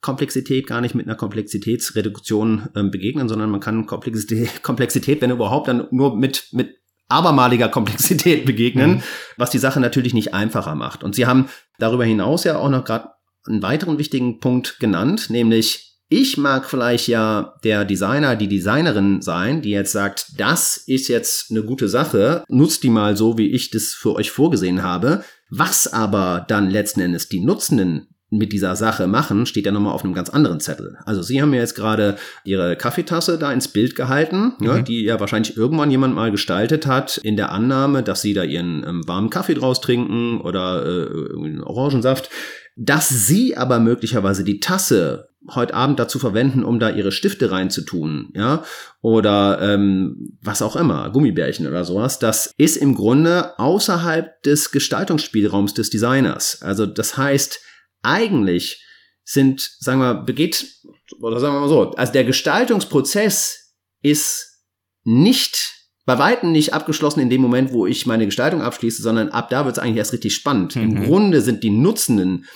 Komplexität 0.00 0.66
gar 0.66 0.80
nicht 0.80 0.94
mit 0.94 1.06
einer 1.06 1.16
Komplexitätsreduktion 1.16 2.68
ähm, 2.74 2.90
begegnen, 2.90 3.28
sondern 3.28 3.50
man 3.50 3.60
kann 3.60 3.86
Komplexität, 3.86 4.62
Komplexität, 4.62 5.20
wenn 5.20 5.30
überhaupt, 5.30 5.68
dann 5.68 5.86
nur 5.90 6.16
mit, 6.16 6.48
mit 6.52 6.76
abermaliger 7.08 7.68
Komplexität 7.68 8.44
begegnen, 8.46 8.96
mhm. 8.96 9.02
was 9.36 9.50
die 9.50 9.58
Sache 9.58 9.80
natürlich 9.80 10.14
nicht 10.14 10.34
einfacher 10.34 10.74
macht. 10.74 11.04
Und 11.04 11.14
Sie 11.14 11.26
haben 11.26 11.48
darüber 11.78 12.04
hinaus 12.04 12.44
ja 12.44 12.58
auch 12.58 12.70
noch 12.70 12.84
gerade 12.84 13.08
einen 13.46 13.62
weiteren 13.62 13.98
wichtigen 13.98 14.40
Punkt 14.40 14.78
genannt, 14.80 15.28
nämlich 15.28 15.94
ich 16.08 16.36
mag 16.36 16.68
vielleicht 16.68 17.08
ja 17.08 17.54
der 17.64 17.84
Designer, 17.84 18.36
die 18.36 18.46
Designerin 18.46 19.22
sein, 19.22 19.62
die 19.62 19.70
jetzt 19.70 19.92
sagt, 19.92 20.38
das 20.38 20.76
ist 20.76 21.08
jetzt 21.08 21.50
eine 21.50 21.62
gute 21.64 21.88
Sache, 21.88 22.44
nutzt 22.48 22.82
die 22.82 22.90
mal 22.90 23.16
so, 23.16 23.38
wie 23.38 23.50
ich 23.50 23.70
das 23.70 23.94
für 23.94 24.14
euch 24.14 24.30
vorgesehen 24.30 24.82
habe. 24.82 25.24
Was 25.50 25.92
aber 25.92 26.44
dann 26.46 26.70
letzten 26.70 27.00
Endes 27.00 27.28
die 27.28 27.40
Nutzenden 27.40 28.13
mit 28.38 28.52
dieser 28.52 28.76
Sache 28.76 29.06
machen, 29.06 29.46
steht 29.46 29.66
ja 29.66 29.72
nochmal 29.72 29.92
auf 29.92 30.04
einem 30.04 30.14
ganz 30.14 30.30
anderen 30.30 30.60
Zettel. 30.60 30.96
Also 31.04 31.22
Sie 31.22 31.40
haben 31.40 31.52
ja 31.54 31.60
jetzt 31.60 31.74
gerade 31.74 32.16
Ihre 32.44 32.76
Kaffeetasse 32.76 33.38
da 33.38 33.52
ins 33.52 33.68
Bild 33.68 33.94
gehalten, 33.94 34.54
mhm. 34.58 34.66
ja, 34.66 34.82
die 34.82 35.04
ja 35.04 35.20
wahrscheinlich 35.20 35.56
irgendwann 35.56 35.90
jemand 35.90 36.14
mal 36.14 36.30
gestaltet 36.30 36.86
hat, 36.86 37.18
in 37.18 37.36
der 37.36 37.52
Annahme, 37.52 38.02
dass 38.02 38.22
Sie 38.22 38.34
da 38.34 38.42
Ihren 38.42 38.84
ähm, 38.86 39.06
warmen 39.06 39.30
Kaffee 39.30 39.54
draus 39.54 39.80
trinken 39.80 40.40
oder 40.40 40.84
äh, 40.84 41.60
Orangensaft. 41.60 42.30
Dass 42.76 43.08
Sie 43.08 43.56
aber 43.56 43.78
möglicherweise 43.78 44.42
die 44.42 44.58
Tasse 44.58 45.28
heute 45.50 45.74
Abend 45.74 45.98
dazu 45.98 46.18
verwenden, 46.18 46.64
um 46.64 46.78
da 46.78 46.90
ihre 46.90 47.12
Stifte 47.12 47.50
reinzutun, 47.50 48.30
ja, 48.34 48.64
oder 49.02 49.58
ähm, 49.60 50.38
was 50.42 50.62
auch 50.62 50.76
immer, 50.76 51.10
Gummibärchen 51.10 51.66
oder 51.66 51.84
sowas, 51.84 52.18
das 52.18 52.52
ist 52.56 52.76
im 52.76 52.94
Grunde 52.94 53.58
außerhalb 53.58 54.42
des 54.42 54.70
Gestaltungsspielraums 54.70 55.74
des 55.74 55.90
Designers. 55.90 56.62
Also 56.62 56.86
das 56.86 57.16
heißt, 57.16 57.60
eigentlich 58.04 58.84
sind, 59.24 59.60
sagen 59.78 60.00
wir, 60.00 60.14
begeht, 60.14 60.66
oder 61.20 61.40
sagen 61.40 61.54
wir 61.54 61.60
mal 61.60 61.68
so, 61.68 61.92
also 61.92 62.12
der 62.12 62.24
Gestaltungsprozess 62.24 63.74
ist 64.02 64.62
nicht 65.04 65.72
bei 66.06 66.18
weitem 66.18 66.52
nicht 66.52 66.74
abgeschlossen 66.74 67.20
in 67.20 67.30
dem 67.30 67.40
Moment, 67.40 67.72
wo 67.72 67.86
ich 67.86 68.04
meine 68.04 68.26
Gestaltung 68.26 68.60
abschließe, 68.60 69.02
sondern 69.02 69.30
ab 69.30 69.48
da 69.48 69.64
wird 69.64 69.76
es 69.76 69.82
eigentlich 69.82 69.96
erst 69.96 70.12
richtig 70.12 70.34
spannend. 70.34 70.76
Mhm. 70.76 70.82
Im 70.82 71.04
Grunde 71.04 71.40
sind 71.40 71.62
die 71.62 71.70
Nutzenden 71.70 72.46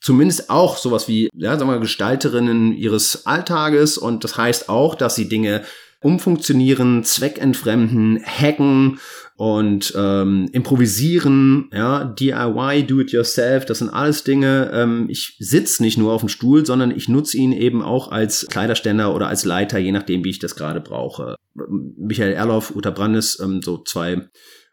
zumindest 0.00 0.50
auch 0.50 0.76
sowas 0.76 1.08
wie, 1.08 1.30
ja, 1.34 1.58
sagen 1.58 1.70
wir, 1.70 1.78
Gestalterinnen 1.80 2.72
ihres 2.72 3.26
Alltages 3.26 3.96
und 3.96 4.22
das 4.22 4.36
heißt 4.36 4.68
auch, 4.68 4.94
dass 4.94 5.14
sie 5.14 5.30
Dinge 5.30 5.64
umfunktionieren, 6.00 7.04
zweckentfremden, 7.04 8.22
hacken 8.22 9.00
und 9.36 9.92
ähm, 9.96 10.48
improvisieren, 10.52 11.68
ja, 11.72 12.04
DIY, 12.04 12.86
do 12.86 13.00
it 13.00 13.10
yourself, 13.10 13.64
das 13.64 13.80
sind 13.80 13.88
alles 13.90 14.22
Dinge. 14.22 14.70
Ähm, 14.72 15.06
ich 15.08 15.36
sitze 15.40 15.82
nicht 15.82 15.98
nur 15.98 16.12
auf 16.12 16.22
dem 16.22 16.28
Stuhl, 16.28 16.64
sondern 16.64 16.92
ich 16.92 17.08
nutze 17.08 17.36
ihn 17.36 17.52
eben 17.52 17.82
auch 17.82 18.12
als 18.12 18.46
Kleiderständer 18.48 19.14
oder 19.14 19.26
als 19.26 19.44
Leiter, 19.44 19.78
je 19.78 19.92
nachdem, 19.92 20.24
wie 20.24 20.30
ich 20.30 20.38
das 20.38 20.54
gerade 20.54 20.80
brauche. 20.80 21.34
Michael 21.96 22.32
Erloff, 22.32 22.74
Uta 22.76 22.90
Brandes, 22.90 23.40
ähm, 23.40 23.60
so 23.62 23.82
zwei 23.82 24.28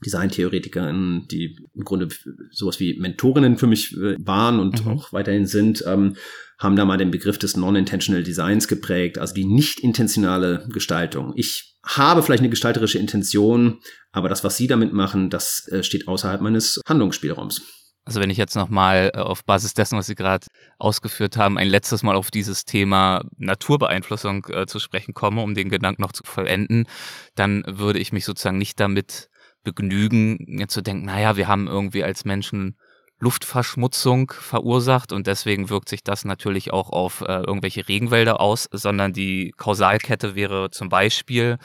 Designtheoretikerinnen, 0.05 1.27
die 1.29 1.57
im 1.73 1.83
Grunde 1.83 2.09
sowas 2.51 2.79
wie 2.79 2.99
Mentorinnen 2.99 3.57
für 3.57 3.67
mich 3.67 3.95
äh, 3.97 4.15
waren 4.19 4.59
und 4.59 4.85
mhm. 4.85 4.91
auch 4.91 5.13
weiterhin 5.13 5.45
sind, 5.45 5.83
ähm, 5.87 6.15
haben 6.61 6.75
da 6.75 6.85
mal 6.85 6.97
den 6.97 7.11
Begriff 7.11 7.39
des 7.39 7.57
Non-Intentional 7.57 8.23
Designs 8.23 8.67
geprägt, 8.67 9.17
also 9.17 9.33
die 9.33 9.45
nicht 9.45 9.79
intentionale 9.79 10.67
Gestaltung. 10.69 11.33
Ich 11.35 11.75
habe 11.83 12.21
vielleicht 12.21 12.41
eine 12.41 12.49
gestalterische 12.49 12.99
Intention, 12.99 13.79
aber 14.11 14.29
das, 14.29 14.43
was 14.43 14.57
Sie 14.57 14.67
damit 14.67 14.93
machen, 14.93 15.29
das 15.31 15.67
äh, 15.71 15.83
steht 15.83 16.07
außerhalb 16.07 16.39
meines 16.39 16.79
Handlungsspielraums. 16.87 17.63
Also 18.05 18.19
wenn 18.19 18.29
ich 18.29 18.37
jetzt 18.37 18.55
nochmal 18.55 19.11
äh, 19.13 19.19
auf 19.19 19.43
Basis 19.43 19.73
dessen, 19.73 19.97
was 19.97 20.05
Sie 20.05 20.15
gerade 20.15 20.45
ausgeführt 20.77 21.35
haben, 21.35 21.57
ein 21.57 21.67
letztes 21.67 22.03
Mal 22.03 22.15
auf 22.15 22.29
dieses 22.29 22.65
Thema 22.65 23.23
Naturbeeinflussung 23.37 24.45
äh, 24.49 24.67
zu 24.67 24.77
sprechen 24.77 25.15
komme, 25.15 25.41
um 25.41 25.55
den 25.55 25.69
Gedanken 25.69 26.03
noch 26.03 26.11
zu 26.11 26.23
vollenden, 26.23 26.87
dann 27.35 27.63
würde 27.67 27.99
ich 27.99 28.13
mich 28.13 28.25
sozusagen 28.25 28.59
nicht 28.59 28.79
damit 28.79 29.29
begnügen, 29.63 30.59
jetzt 30.59 30.73
zu 30.73 30.81
denken, 30.81 31.05
naja, 31.05 31.37
wir 31.37 31.47
haben 31.47 31.67
irgendwie 31.67 32.03
als 32.03 32.25
Menschen 32.25 32.77
Luftverschmutzung 33.21 34.31
verursacht 34.31 35.13
und 35.13 35.27
deswegen 35.27 35.69
wirkt 35.69 35.89
sich 35.89 36.03
das 36.03 36.25
natürlich 36.25 36.73
auch 36.73 36.89
auf 36.89 37.21
äh, 37.21 37.41
irgendwelche 37.41 37.87
Regenwälder 37.87 38.41
aus, 38.41 38.67
sondern 38.71 39.13
die 39.13 39.53
Kausalkette 39.57 40.35
wäre 40.35 40.71
zum 40.71 40.89
Beispiel, 40.89 41.57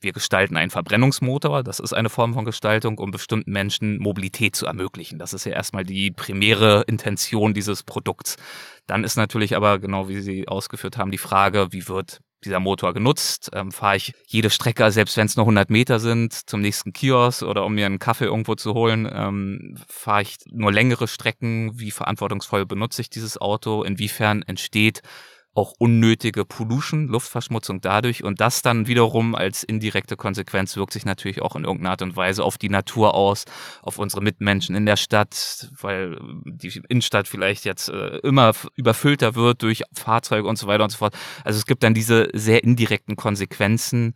wir 0.00 0.12
gestalten 0.12 0.56
einen 0.56 0.70
Verbrennungsmotor, 0.70 1.64
das 1.64 1.80
ist 1.80 1.92
eine 1.92 2.10
Form 2.10 2.34
von 2.34 2.44
Gestaltung, 2.44 2.98
um 2.98 3.10
bestimmten 3.10 3.50
Menschen 3.50 3.98
Mobilität 3.98 4.54
zu 4.54 4.66
ermöglichen. 4.66 5.18
Das 5.18 5.32
ist 5.32 5.44
ja 5.44 5.52
erstmal 5.52 5.84
die 5.84 6.10
primäre 6.10 6.84
Intention 6.86 7.54
dieses 7.54 7.82
Produkts. 7.82 8.36
Dann 8.86 9.02
ist 9.02 9.16
natürlich 9.16 9.56
aber, 9.56 9.78
genau 9.78 10.08
wie 10.08 10.20
Sie 10.20 10.46
ausgeführt 10.46 10.98
haben, 10.98 11.10
die 11.10 11.18
Frage, 11.18 11.68
wie 11.72 11.88
wird 11.88 12.20
dieser 12.44 12.60
Motor 12.60 12.94
genutzt? 12.94 13.50
Ähm, 13.52 13.72
Fahre 13.72 13.96
ich 13.96 14.14
jede 14.26 14.50
Strecke, 14.50 14.90
selbst 14.90 15.16
wenn 15.16 15.26
es 15.26 15.36
nur 15.36 15.44
100 15.44 15.70
Meter 15.70 16.00
sind, 16.00 16.32
zum 16.32 16.60
nächsten 16.60 16.92
Kiosk 16.92 17.42
oder 17.42 17.64
um 17.64 17.74
mir 17.74 17.86
einen 17.86 17.98
Kaffee 17.98 18.26
irgendwo 18.26 18.54
zu 18.54 18.74
holen? 18.74 19.08
Ähm, 19.12 19.76
Fahre 19.88 20.22
ich 20.22 20.36
nur 20.50 20.72
längere 20.72 21.08
Strecken? 21.08 21.78
Wie 21.78 21.90
verantwortungsvoll 21.90 22.66
benutze 22.66 23.02
ich 23.02 23.10
dieses 23.10 23.40
Auto? 23.40 23.82
Inwiefern 23.82 24.42
entsteht 24.42 25.02
auch 25.54 25.72
unnötige 25.78 26.44
Pollution, 26.44 27.08
Luftverschmutzung 27.08 27.80
dadurch 27.80 28.22
und 28.22 28.40
das 28.40 28.62
dann 28.62 28.86
wiederum 28.86 29.34
als 29.34 29.64
indirekte 29.64 30.16
Konsequenz 30.16 30.76
wirkt 30.76 30.92
sich 30.92 31.04
natürlich 31.04 31.42
auch 31.42 31.56
in 31.56 31.64
irgendeiner 31.64 31.90
Art 31.90 32.02
und 32.02 32.16
Weise 32.16 32.44
auf 32.44 32.58
die 32.58 32.68
Natur 32.68 33.14
aus, 33.14 33.44
auf 33.82 33.98
unsere 33.98 34.22
Mitmenschen 34.22 34.76
in 34.76 34.86
der 34.86 34.96
Stadt, 34.96 35.68
weil 35.80 36.18
die 36.44 36.80
Innenstadt 36.88 37.26
vielleicht 37.26 37.64
jetzt 37.64 37.88
äh, 37.88 38.18
immer 38.18 38.52
überfüllter 38.76 39.34
wird 39.34 39.62
durch 39.62 39.82
Fahrzeuge 39.92 40.48
und 40.48 40.56
so 40.56 40.66
weiter 40.66 40.84
und 40.84 40.90
so 40.90 40.98
fort. 40.98 41.14
Also 41.44 41.58
es 41.58 41.66
gibt 41.66 41.82
dann 41.82 41.94
diese 41.94 42.28
sehr 42.32 42.62
indirekten 42.62 43.16
Konsequenzen 43.16 44.14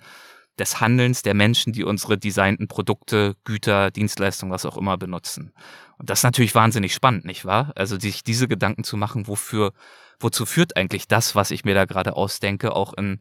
des 0.59 0.81
Handelns 0.81 1.23
der 1.23 1.35
Menschen, 1.35 1.73
die 1.73 1.85
unsere 1.85 2.19
designten 2.19 2.69
Produkte, 2.69 3.37
Güter, 3.45 3.91
Dienstleistungen, 3.91 4.53
was 4.53 4.67
auch 4.67 4.77
immer 4.77 4.99
benutzen. 4.99 5.53
Und 5.99 6.11
das 6.11 6.21
ist 6.21 6.25
natürlich 6.25 6.55
wahnsinnig 6.55 6.93
spannend, 6.95 7.25
nicht 7.25 7.45
wahr? 7.45 7.73
Also 7.75 7.99
sich 7.99 8.23
diese 8.23 8.49
Gedanken 8.49 8.85
zu 8.85 8.97
machen, 8.97 9.27
wofür 9.27 9.73
wozu 10.21 10.47
führt 10.47 10.77
eigentlich 10.77 11.09
das, 11.09 11.35
was 11.35 11.51
ich 11.51 11.65
mir 11.65 11.75
da 11.75 11.85
gerade 11.85 12.17
ausdenke, 12.17 12.75
auch 12.75 12.95
in, 12.95 13.21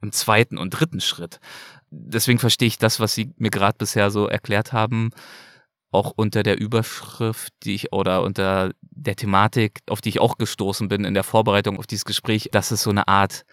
im 0.00 0.12
zweiten 0.12 0.58
und 0.58 0.70
dritten 0.70 1.00
Schritt. 1.00 1.40
Deswegen 1.90 2.38
verstehe 2.38 2.68
ich 2.68 2.78
das, 2.78 3.00
was 3.00 3.14
Sie 3.14 3.32
mir 3.36 3.50
gerade 3.50 3.78
bisher 3.78 4.10
so 4.10 4.26
erklärt 4.26 4.72
haben, 4.72 5.10
auch 5.90 6.12
unter 6.16 6.42
der 6.42 6.58
Überschrift, 6.58 7.52
die 7.64 7.74
ich 7.74 7.92
oder 7.92 8.22
unter 8.22 8.72
der 8.80 9.14
Thematik, 9.14 9.80
auf 9.88 10.00
die 10.00 10.08
ich 10.08 10.20
auch 10.20 10.38
gestoßen 10.38 10.88
bin 10.88 11.04
in 11.04 11.14
der 11.14 11.22
Vorbereitung 11.22 11.78
auf 11.78 11.86
dieses 11.86 12.06
Gespräch, 12.06 12.48
dass 12.50 12.70
es 12.70 12.82
so 12.82 12.90
eine 12.90 13.08
Art 13.08 13.44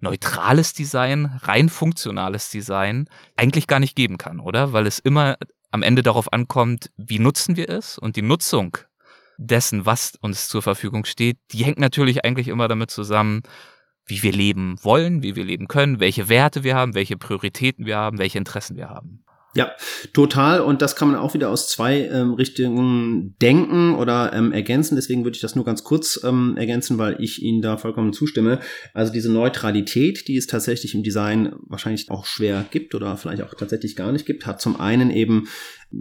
neutrales 0.00 0.72
Design, 0.72 1.26
rein 1.42 1.68
funktionales 1.68 2.50
Design 2.50 3.08
eigentlich 3.36 3.66
gar 3.66 3.80
nicht 3.80 3.94
geben 3.94 4.18
kann, 4.18 4.40
oder? 4.40 4.72
Weil 4.72 4.86
es 4.86 4.98
immer 4.98 5.36
am 5.70 5.82
Ende 5.82 6.02
darauf 6.02 6.32
ankommt, 6.32 6.90
wie 6.96 7.18
nutzen 7.18 7.56
wir 7.56 7.68
es 7.68 7.96
und 7.96 8.16
die 8.16 8.22
Nutzung 8.22 8.76
dessen, 9.38 9.86
was 9.86 10.14
uns 10.20 10.48
zur 10.48 10.62
Verfügung 10.62 11.04
steht, 11.04 11.38
die 11.52 11.64
hängt 11.64 11.78
natürlich 11.78 12.24
eigentlich 12.24 12.48
immer 12.48 12.68
damit 12.68 12.90
zusammen, 12.90 13.42
wie 14.06 14.22
wir 14.22 14.32
leben 14.32 14.76
wollen, 14.82 15.22
wie 15.22 15.34
wir 15.34 15.44
leben 15.44 15.66
können, 15.66 16.00
welche 16.00 16.28
Werte 16.28 16.62
wir 16.62 16.74
haben, 16.74 16.94
welche 16.94 17.16
Prioritäten 17.16 17.86
wir 17.86 17.96
haben, 17.96 18.18
welche 18.18 18.38
Interessen 18.38 18.76
wir 18.76 18.90
haben. 18.90 19.23
Ja, 19.54 19.72
total. 20.12 20.60
Und 20.60 20.82
das 20.82 20.96
kann 20.96 21.08
man 21.08 21.16
auch 21.16 21.34
wieder 21.34 21.50
aus 21.50 21.68
zwei 21.68 22.08
ähm, 22.08 22.34
Richtungen 22.34 23.36
denken 23.40 23.94
oder 23.94 24.32
ähm, 24.32 24.52
ergänzen. 24.52 24.96
Deswegen 24.96 25.24
würde 25.24 25.36
ich 25.36 25.42
das 25.42 25.54
nur 25.54 25.64
ganz 25.64 25.84
kurz 25.84 26.20
ähm, 26.24 26.56
ergänzen, 26.56 26.98
weil 26.98 27.16
ich 27.20 27.42
Ihnen 27.42 27.62
da 27.62 27.76
vollkommen 27.76 28.12
zustimme. 28.12 28.60
Also 28.92 29.12
diese 29.12 29.30
Neutralität, 29.30 30.26
die 30.28 30.36
es 30.36 30.46
tatsächlich 30.46 30.94
im 30.94 31.02
Design 31.02 31.54
wahrscheinlich 31.60 32.10
auch 32.10 32.26
schwer 32.26 32.64
gibt 32.70 32.94
oder 32.94 33.16
vielleicht 33.16 33.42
auch 33.42 33.54
tatsächlich 33.54 33.96
gar 33.96 34.12
nicht 34.12 34.26
gibt, 34.26 34.46
hat 34.46 34.60
zum 34.60 34.80
einen 34.80 35.10
eben 35.10 35.46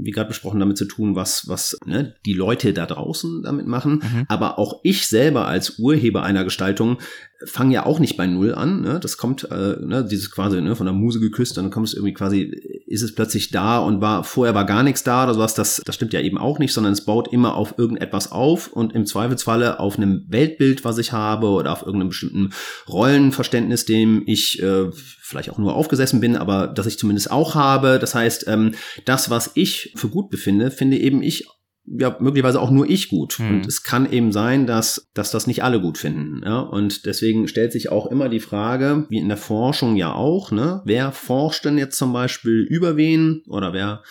wie 0.02 0.12
gerade 0.12 0.28
besprochen, 0.28 0.60
damit 0.60 0.78
zu 0.78 0.86
tun, 0.86 1.16
was, 1.16 1.48
was 1.48 1.78
ne, 1.86 2.16
die 2.26 2.34
Leute 2.34 2.74
da 2.74 2.86
draußen 2.86 3.44
damit 3.44 3.68
machen. 3.68 4.02
Mhm. 4.04 4.26
Aber 4.28 4.60
auch 4.60 4.80
ich 4.84 5.08
selber 5.08 5.48
als 5.48 5.78
Urheber 5.80 6.24
einer 6.24 6.44
Gestaltung 6.44 6.98
fange 7.46 7.74
ja 7.74 7.86
auch 7.86 8.00
nicht 8.00 8.18
bei 8.18 8.26
Null 8.26 8.54
an. 8.56 8.82
Ne? 8.82 9.00
Das 9.00 9.18
kommt, 9.18 9.44
äh, 9.52 9.76
ne, 9.80 10.06
dieses 10.10 10.32
quasi 10.32 10.62
ne, 10.62 10.76
von 10.76 10.86
der 10.86 10.94
Muse 10.94 11.20
geküsst, 11.20 11.58
dann 11.58 11.70
kommt 11.70 11.88
es 11.88 11.94
irgendwie 11.94 12.14
quasi, 12.14 12.83
ist 12.94 13.02
es 13.02 13.16
plötzlich 13.16 13.50
da 13.50 13.80
und 13.80 14.02
war 14.02 14.24
vorher 14.24 14.54
war 14.54 14.66
gar 14.66 14.84
nichts 14.84 15.04
da 15.04 15.24
oder 15.24 15.34
sowas. 15.34 15.56
Das, 15.56 15.82
das 15.84 15.96
stimmt 15.96 16.14
ja 16.14 16.22
eben 16.22 16.38
auch 16.38 16.60
nicht, 16.60 16.74
sondern 16.74 16.94
es 16.94 17.06
baut 17.06 17.34
immer 17.34 17.56
auf 17.56 17.76
irgendetwas 17.78 18.32
auf 18.32 18.68
und 18.68 18.94
im 18.94 19.06
Zweifelsfalle 19.06 19.80
auf 19.80 19.98
einem 19.98 20.26
Weltbild, 20.28 20.86
was 20.86 21.00
ich 21.00 21.12
habe 21.12 21.48
oder 21.48 21.72
auf 21.72 21.82
irgendeinem 21.82 22.10
bestimmten 22.10 22.54
Rollenverständnis, 22.88 23.86
dem 23.86 24.24
ich 24.28 24.62
äh, 24.62 24.92
vielleicht 24.94 25.50
auch 25.50 25.58
nur 25.58 25.76
aufgesessen 25.76 26.20
bin, 26.20 26.36
aber 26.36 26.68
das 26.68 26.86
ich 26.86 27.00
zumindest 27.00 27.32
auch 27.32 27.56
habe. 27.56 27.98
Das 27.98 28.14
heißt, 28.14 28.46
ähm, 28.48 28.76
das, 29.06 29.30
was 29.30 29.52
ich 29.56 29.94
für 29.96 30.10
gut 30.10 30.30
befinde, 30.30 30.70
finde 30.70 30.98
eben 30.98 31.24
ich 31.24 31.48
ja 31.86 32.16
möglicherweise 32.20 32.62
auch 32.62 32.72
nur 32.72 32.90
ich 32.90 33.10
gut. 33.10 33.40
Mhm. 33.40 33.50
Und 33.50 33.68
es 33.68 33.84
kann 33.84 34.12
eben 34.12 34.32
sein, 34.32 34.68
dass, 34.68 35.10
dass 35.14 35.32
das 35.32 35.48
nicht 35.48 35.64
alle 35.64 35.82
gut 35.82 35.98
finden. 35.98 36.42
Ja? 36.46 36.60
Und 36.60 37.06
deswegen 37.06 37.48
stellt 37.48 37.72
sich 37.72 37.90
auch 37.92 38.08
immer 38.08 38.30
die 38.30 38.40
Frage, 38.40 39.06
wie 39.10 39.18
in 39.18 39.28
der 39.28 39.38
Forschung 39.38 39.96
ja 39.96 40.14
auch, 40.14 40.52
ne, 40.52 40.82
wer 40.86 41.12
forscht 41.12 41.66
denn 41.66 41.78
jetzt 41.78 41.98
zum 41.98 42.14
Beispiel 42.14 42.66
über 42.70 42.96
wen 42.96 43.44
oder 43.48 43.74
wer 43.74 44.04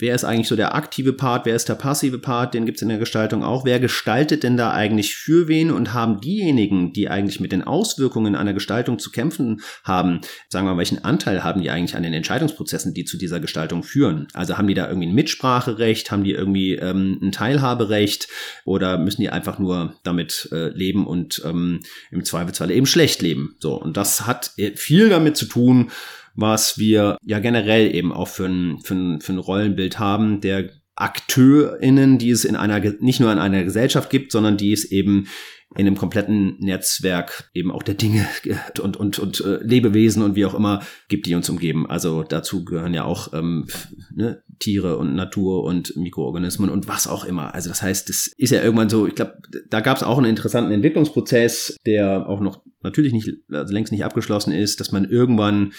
Wer 0.00 0.14
ist 0.14 0.24
eigentlich 0.24 0.46
so 0.46 0.54
der 0.54 0.76
aktive 0.76 1.12
Part, 1.12 1.44
wer 1.44 1.56
ist 1.56 1.68
der 1.68 1.74
passive 1.74 2.18
Part, 2.18 2.54
den 2.54 2.66
gibt's 2.66 2.82
in 2.82 2.88
der 2.88 2.98
Gestaltung 2.98 3.42
auch. 3.42 3.64
Wer 3.64 3.80
gestaltet 3.80 4.44
denn 4.44 4.56
da 4.56 4.72
eigentlich 4.72 5.16
für 5.16 5.48
wen 5.48 5.72
und 5.72 5.92
haben 5.92 6.20
diejenigen, 6.20 6.92
die 6.92 7.08
eigentlich 7.08 7.40
mit 7.40 7.50
den 7.50 7.64
Auswirkungen 7.64 8.36
einer 8.36 8.54
Gestaltung 8.54 9.00
zu 9.00 9.10
kämpfen 9.10 9.60
haben, 9.82 10.20
sagen 10.48 10.66
wir 10.66 10.74
mal, 10.74 10.78
welchen 10.78 11.04
Anteil 11.04 11.42
haben 11.42 11.62
die 11.62 11.70
eigentlich 11.70 11.96
an 11.96 12.04
den 12.04 12.14
Entscheidungsprozessen, 12.14 12.94
die 12.94 13.04
zu 13.04 13.18
dieser 13.18 13.40
Gestaltung 13.40 13.82
führen? 13.82 14.28
Also 14.34 14.56
haben 14.56 14.68
die 14.68 14.74
da 14.74 14.86
irgendwie 14.86 15.08
ein 15.08 15.14
Mitspracherecht, 15.14 16.12
haben 16.12 16.22
die 16.22 16.32
irgendwie 16.32 16.74
ähm, 16.74 17.18
ein 17.20 17.32
Teilhaberecht 17.32 18.28
oder 18.64 18.98
müssen 18.98 19.22
die 19.22 19.30
einfach 19.30 19.58
nur 19.58 19.96
damit 20.04 20.48
äh, 20.52 20.68
leben 20.68 21.08
und 21.08 21.42
ähm, 21.44 21.80
im 22.12 22.24
Zweifelsfall 22.24 22.70
eben 22.70 22.86
schlecht 22.86 23.20
leben? 23.20 23.56
So, 23.58 23.74
und 23.74 23.96
das 23.96 24.26
hat 24.28 24.52
äh, 24.58 24.76
viel 24.76 25.08
damit 25.08 25.36
zu 25.36 25.46
tun, 25.46 25.90
was 26.38 26.78
wir 26.78 27.18
ja 27.24 27.40
generell 27.40 27.92
eben 27.92 28.12
auch 28.12 28.28
für 28.28 28.46
ein, 28.46 28.78
für 28.78 28.94
ein, 28.94 29.20
für 29.20 29.32
ein 29.32 29.38
Rollenbild 29.38 29.98
haben, 29.98 30.40
der 30.40 30.70
AkteurInnen, 30.94 32.18
die 32.18 32.30
es 32.30 32.44
in 32.44 32.54
einer, 32.54 32.80
nicht 33.00 33.18
nur 33.18 33.32
in 33.32 33.38
einer 33.38 33.64
Gesellschaft 33.64 34.08
gibt, 34.08 34.30
sondern 34.30 34.56
die 34.56 34.72
es 34.72 34.84
eben 34.84 35.26
in 35.76 35.86
einem 35.86 35.96
kompletten 35.96 36.56
Netzwerk 36.60 37.50
eben 37.54 37.72
auch 37.72 37.82
der 37.82 37.96
Dinge 37.96 38.26
und, 38.80 38.96
und, 38.96 39.18
und 39.18 39.40
äh, 39.40 39.62
Lebewesen 39.62 40.22
und 40.22 40.36
wie 40.36 40.46
auch 40.46 40.54
immer 40.54 40.82
gibt, 41.08 41.26
die 41.26 41.34
uns 41.34 41.50
umgeben. 41.50 41.90
Also 41.90 42.22
dazu 42.22 42.64
gehören 42.64 42.94
ja 42.94 43.02
auch 43.02 43.32
ähm, 43.34 43.66
ne, 44.14 44.42
Tiere 44.60 44.96
und 44.96 45.16
Natur 45.16 45.64
und 45.64 45.96
Mikroorganismen 45.96 46.70
und 46.70 46.86
was 46.86 47.08
auch 47.08 47.24
immer. 47.24 47.52
Also 47.52 47.68
das 47.68 47.82
heißt, 47.82 48.08
das 48.08 48.30
ist 48.36 48.50
ja 48.50 48.62
irgendwann 48.62 48.88
so, 48.88 49.08
ich 49.08 49.16
glaube, 49.16 49.38
da 49.68 49.80
gab 49.80 49.96
es 49.96 50.04
auch 50.04 50.18
einen 50.18 50.30
interessanten 50.30 50.70
Entwicklungsprozess, 50.70 51.76
der 51.84 52.28
auch 52.28 52.40
noch 52.40 52.62
natürlich 52.82 53.12
nicht, 53.12 53.28
also 53.50 53.74
längst 53.74 53.92
nicht 53.92 54.04
abgeschlossen 54.04 54.52
ist, 54.52 54.78
dass 54.78 54.92
man 54.92 55.04
irgendwann 55.04 55.72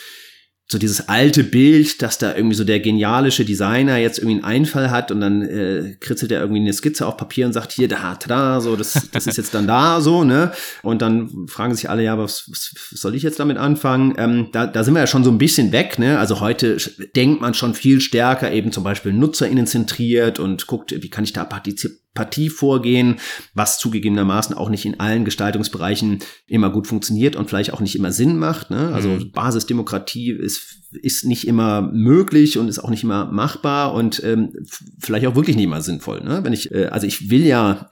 so 0.72 0.78
dieses 0.78 1.10
alte 1.10 1.44
Bild, 1.44 2.00
dass 2.04 2.20
da 2.20 2.36
irgendwie 2.36 2.56
so 2.56 2.64
der 2.64 2.80
genialische 2.80 3.44
Designer 3.44 3.98
jetzt 3.98 4.20
irgendwie 4.20 4.36
einen 4.36 4.44
Einfall 4.44 4.92
hat 4.92 5.12
und 5.12 5.20
dann 5.20 5.42
äh, 5.42 5.96
kritzelt 6.00 6.32
er 6.32 6.42
irgendwie 6.42 6.62
eine 6.62 6.74
Skizze 6.74 7.08
auf 7.08 7.18
Papier 7.18 7.48
und 7.48 7.54
sagt, 7.54 7.72
hier, 7.72 7.88
da, 7.88 8.18
da, 8.28 8.62
so, 8.62 8.76
das, 8.76 9.10
das 9.12 9.26
ist 9.26 9.38
jetzt 9.38 9.56
dann 9.56 9.66
da, 9.66 10.00
so, 10.00 10.24
ne? 10.24 10.52
Und 10.84 11.02
dann 11.02 11.48
fragen 11.48 11.74
sich 11.74 11.90
alle, 11.90 12.04
ja, 12.04 12.20
was, 12.20 12.52
was 12.52 12.76
soll 12.92 13.16
ich 13.16 13.24
jetzt 13.24 13.40
damit 13.40 13.58
anfangen? 13.58 14.14
Ähm, 14.18 14.50
da, 14.52 14.68
da 14.68 14.84
sind 14.84 14.94
wir 14.94 15.00
ja 15.00 15.08
schon 15.08 15.24
so 15.24 15.32
ein 15.32 15.40
bisschen 15.40 15.72
weg, 15.72 15.98
ne? 15.98 16.20
Also 16.20 16.40
heute 16.40 16.78
denkt 17.16 17.42
man 17.42 17.56
schon 17.56 17.74
viel 17.74 18.00
stärker 18.00 18.52
eben 18.52 18.72
zum 18.72 18.84
Beispiel 18.84 19.12
NutzerInnen 19.12 19.66
zentriert 19.66 20.38
und 20.38 20.68
guckt, 20.68 20.94
wie 21.02 21.10
kann 21.10 21.24
ich 21.24 21.34
da 21.34 21.46
partizipieren 21.46 22.09
Partie 22.14 22.50
vorgehen, 22.50 23.20
was 23.54 23.78
zugegebenermaßen 23.78 24.56
auch 24.56 24.70
nicht 24.70 24.86
in 24.86 25.00
allen 25.00 25.26
Gestaltungsbereichen 25.26 26.20
immer 26.48 26.70
gut 26.70 26.88
funktioniert 26.88 27.36
und 27.36 27.50
vielleicht 27.50 27.72
auch 27.74 27.82
nicht 27.82 27.96
immer 27.96 28.12
Sinn 28.12 28.38
macht. 28.38 28.72
Ne? 28.72 28.92
Also 28.94 29.10
mhm. 29.10 29.32
Basisdemokratie 29.32 30.32
ist, 30.32 30.82
ist 30.92 31.26
nicht 31.26 31.48
immer 31.48 31.82
möglich 31.82 32.58
und 32.58 32.68
ist 32.68 32.80
auch 32.80 32.90
nicht 32.90 33.04
immer 33.04 33.26
machbar 33.32 33.94
und 33.94 34.22
ähm, 34.24 34.52
vielleicht 35.00 35.28
auch 35.28 35.36
wirklich 35.36 35.56
nicht 35.56 35.66
immer 35.66 35.82
sinnvoll. 35.82 36.22
Ne? 36.22 36.44
Wenn 36.44 36.54
ich, 36.54 36.72
äh, 36.72 36.88
also 36.88 37.06
ich 37.06 37.30
will 37.30 37.46
ja 37.46 37.88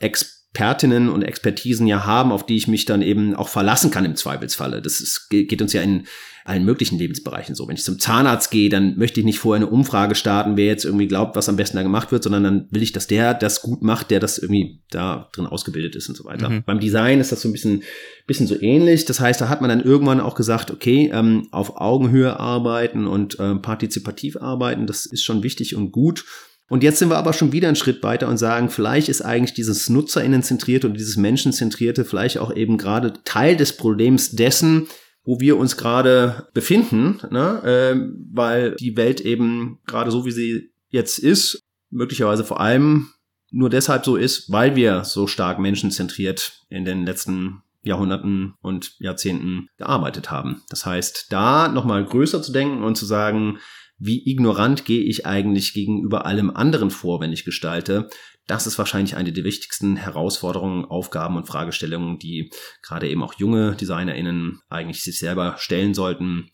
Expertinnen 0.58 1.10
und 1.10 1.22
Expertisen 1.22 1.86
ja 1.86 2.04
haben, 2.06 2.32
auf 2.32 2.44
die 2.44 2.56
ich 2.56 2.68
mich 2.68 2.86
dann 2.86 3.04
eben 3.04 3.36
auch 3.36 3.48
verlassen 3.48 3.92
kann 3.92 4.06
im 4.06 4.16
Zweifelsfalle. 4.16 4.82
Das 4.82 5.00
ist, 5.00 5.30
geht 5.30 5.62
uns 5.62 5.72
ja 5.72 5.84
in 5.84 6.08
allen 6.46 6.66
möglichen 6.66 6.98
Lebensbereichen 6.98 7.54
so. 7.54 7.68
Wenn 7.68 7.76
ich 7.76 7.84
zum 7.84 8.00
Zahnarzt 8.00 8.50
gehe, 8.50 8.70
dann 8.70 8.98
möchte 8.98 9.20
ich 9.20 9.26
nicht 9.26 9.38
vorher 9.38 9.64
eine 9.64 9.72
Umfrage 9.72 10.16
starten, 10.16 10.58
wer 10.58 10.66
jetzt 10.66 10.84
irgendwie 10.86 11.08
glaubt, 11.08 11.36
was 11.36 11.48
am 11.48 11.58
besten 11.58 11.78
da 11.78 11.84
gemacht 11.84 12.12
wird, 12.12 12.24
sondern 12.24 12.44
dann 12.44 12.68
will 12.72 12.82
ich, 12.82 12.92
dass 12.92 13.06
der 13.06 13.36
das 13.36 13.62
gut 13.62 13.84
macht, 13.84 14.10
der 14.10 14.20
das 14.20 14.40
irgendwie 14.40 14.80
da 14.90 15.30
drin 15.34 15.46
ausgebildet 15.46 15.96
ist 15.96 16.10
und 16.10 16.16
so 16.16 16.26
weiter. 16.26 16.50
Mhm. 16.50 16.64
Beim 16.66 16.80
Design 16.80 17.20
ist 17.20 17.32
das 17.32 17.42
so 17.42 17.50
ein 17.50 17.52
bisschen, 17.52 17.84
bisschen 18.26 18.48
so 18.48 18.60
ähnlich. 18.60 19.06
Das 19.06 19.20
heißt, 19.20 19.40
da 19.40 19.50
hat 19.50 19.62
man 19.62 19.70
dann 19.70 19.84
irgendwann 19.84 20.22
auch 20.22 20.34
gesagt, 20.34 20.72
okay, 20.72 21.12
ähm, 21.14 21.48
auf 21.52 21.80
Augenhöhe 21.80 22.40
arbeiten 22.40 23.06
und 23.06 23.40
äh, 23.40 23.56
partizipativ 23.56 24.38
arbeiten, 24.38 24.88
das 24.88 25.06
ist 25.06 25.24
schon 25.24 25.44
wichtig 25.44 25.76
und 25.76 25.92
gut. 25.92 26.26
Und 26.70 26.84
jetzt 26.84 27.00
sind 27.00 27.10
wir 27.10 27.18
aber 27.18 27.34
schon 27.34 27.54
wieder 27.54 27.68
einen 27.68 27.78
Schritt 27.78 28.04
weiter 28.04 28.28
und 28.28 28.38
sagen, 28.38 28.70
vielleicht 28.70 29.08
ist 29.08 29.22
eigentlich 29.22 29.54
dieses 29.54 29.90
Nutzerinnenzentrierte 29.90 30.88
und 30.88 30.96
dieses 30.96 31.16
Menschenzentrierte 31.16 32.04
vielleicht 32.04 32.40
auch 32.40 32.54
eben 32.54 32.78
gerade 32.78 33.14
Teil 33.24 33.56
des 33.56 33.78
Problems 33.78 34.32
dessen, 34.32 34.88
wo 35.24 35.40
wir 35.40 35.58
uns 35.58 35.78
gerade 35.78 36.48
befinden, 36.54 37.20
ne? 37.32 37.62
äh, 37.64 38.00
weil 38.34 38.76
die 38.76 38.98
Welt 38.98 39.22
eben 39.22 39.80
gerade 39.86 40.12
so, 40.12 40.26
wie 40.26 40.32
sie 40.32 40.72
jetzt 40.90 41.20
ist, 41.20 41.62
möglicherweise 41.90 42.44
vor 42.44 42.60
allem 42.60 43.10
nur 43.52 43.70
deshalb 43.70 44.04
so 44.04 44.18
ist, 44.18 44.52
weil 44.52 44.76
wir 44.76 45.04
so 45.06 45.28
stark 45.28 45.60
menschenzentriert 45.60 46.66
in 46.70 46.86
den 46.86 47.06
letzten 47.06 47.62
Jahrhunderten 47.84 48.56
und 48.62 49.00
Jahrzehnten 49.00 49.70
gearbeitet 49.78 50.30
haben. 50.30 50.64
Das 50.70 50.86
heißt, 50.86 51.28
da 51.30 51.70
nochmal 51.70 52.06
größer 52.06 52.42
zu 52.42 52.52
denken 52.52 52.84
und 52.84 52.96
zu 52.96 53.06
sagen, 53.06 53.60
wie 53.98 54.30
ignorant 54.30 54.86
gehe 54.86 55.04
ich 55.04 55.26
eigentlich 55.26 55.74
gegenüber 55.74 56.26
allem 56.26 56.50
anderen 56.50 56.92
vor, 56.92 57.20
wenn 57.20 57.34
ich 57.34 57.46
gestalte, 57.46 58.10
das 58.48 58.66
ist 58.66 58.78
wahrscheinlich 58.78 59.16
eine 59.16 59.34
der 59.34 59.44
wichtigsten 59.44 59.98
Herausforderungen, 59.98 60.86
Aufgaben 60.86 61.36
und 61.36 61.48
Fragestellungen, 61.48 62.18
die 62.18 62.50
gerade 62.82 63.10
eben 63.10 63.22
auch 63.22 63.34
junge 63.34 63.76
DesignerInnen 63.76 64.62
eigentlich 64.70 65.04
sich 65.04 65.20
selber 65.20 65.56
stellen 65.58 65.94
sollten. 65.94 66.50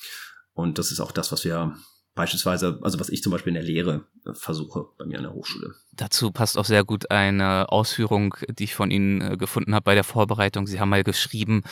Und 0.53 0.79
das 0.79 0.91
ist 0.91 0.99
auch 0.99 1.11
das, 1.11 1.31
was 1.31 1.45
wir 1.45 1.75
beispielsweise, 2.15 2.79
also 2.81 2.99
was 2.99 3.09
ich 3.09 3.21
zum 3.23 3.31
Beispiel 3.31 3.51
in 3.51 3.55
der 3.55 3.63
Lehre 3.63 4.07
äh, 4.25 4.33
versuche 4.33 4.85
bei 4.97 5.05
mir 5.05 5.17
an 5.17 5.23
der 5.23 5.33
Hochschule. 5.33 5.73
Dazu 5.93 6.31
passt 6.31 6.57
auch 6.57 6.65
sehr 6.65 6.83
gut 6.83 7.11
eine 7.11 7.69
Ausführung, 7.69 8.35
die 8.49 8.65
ich 8.65 8.75
von 8.75 8.91
Ihnen 8.91 9.21
äh, 9.21 9.37
gefunden 9.37 9.73
habe 9.73 9.83
bei 9.83 9.95
der 9.95 10.03
Vorbereitung. 10.03 10.67
Sie 10.67 10.79
haben 10.79 10.89
mal 10.89 11.03
geschrieben, 11.03 11.63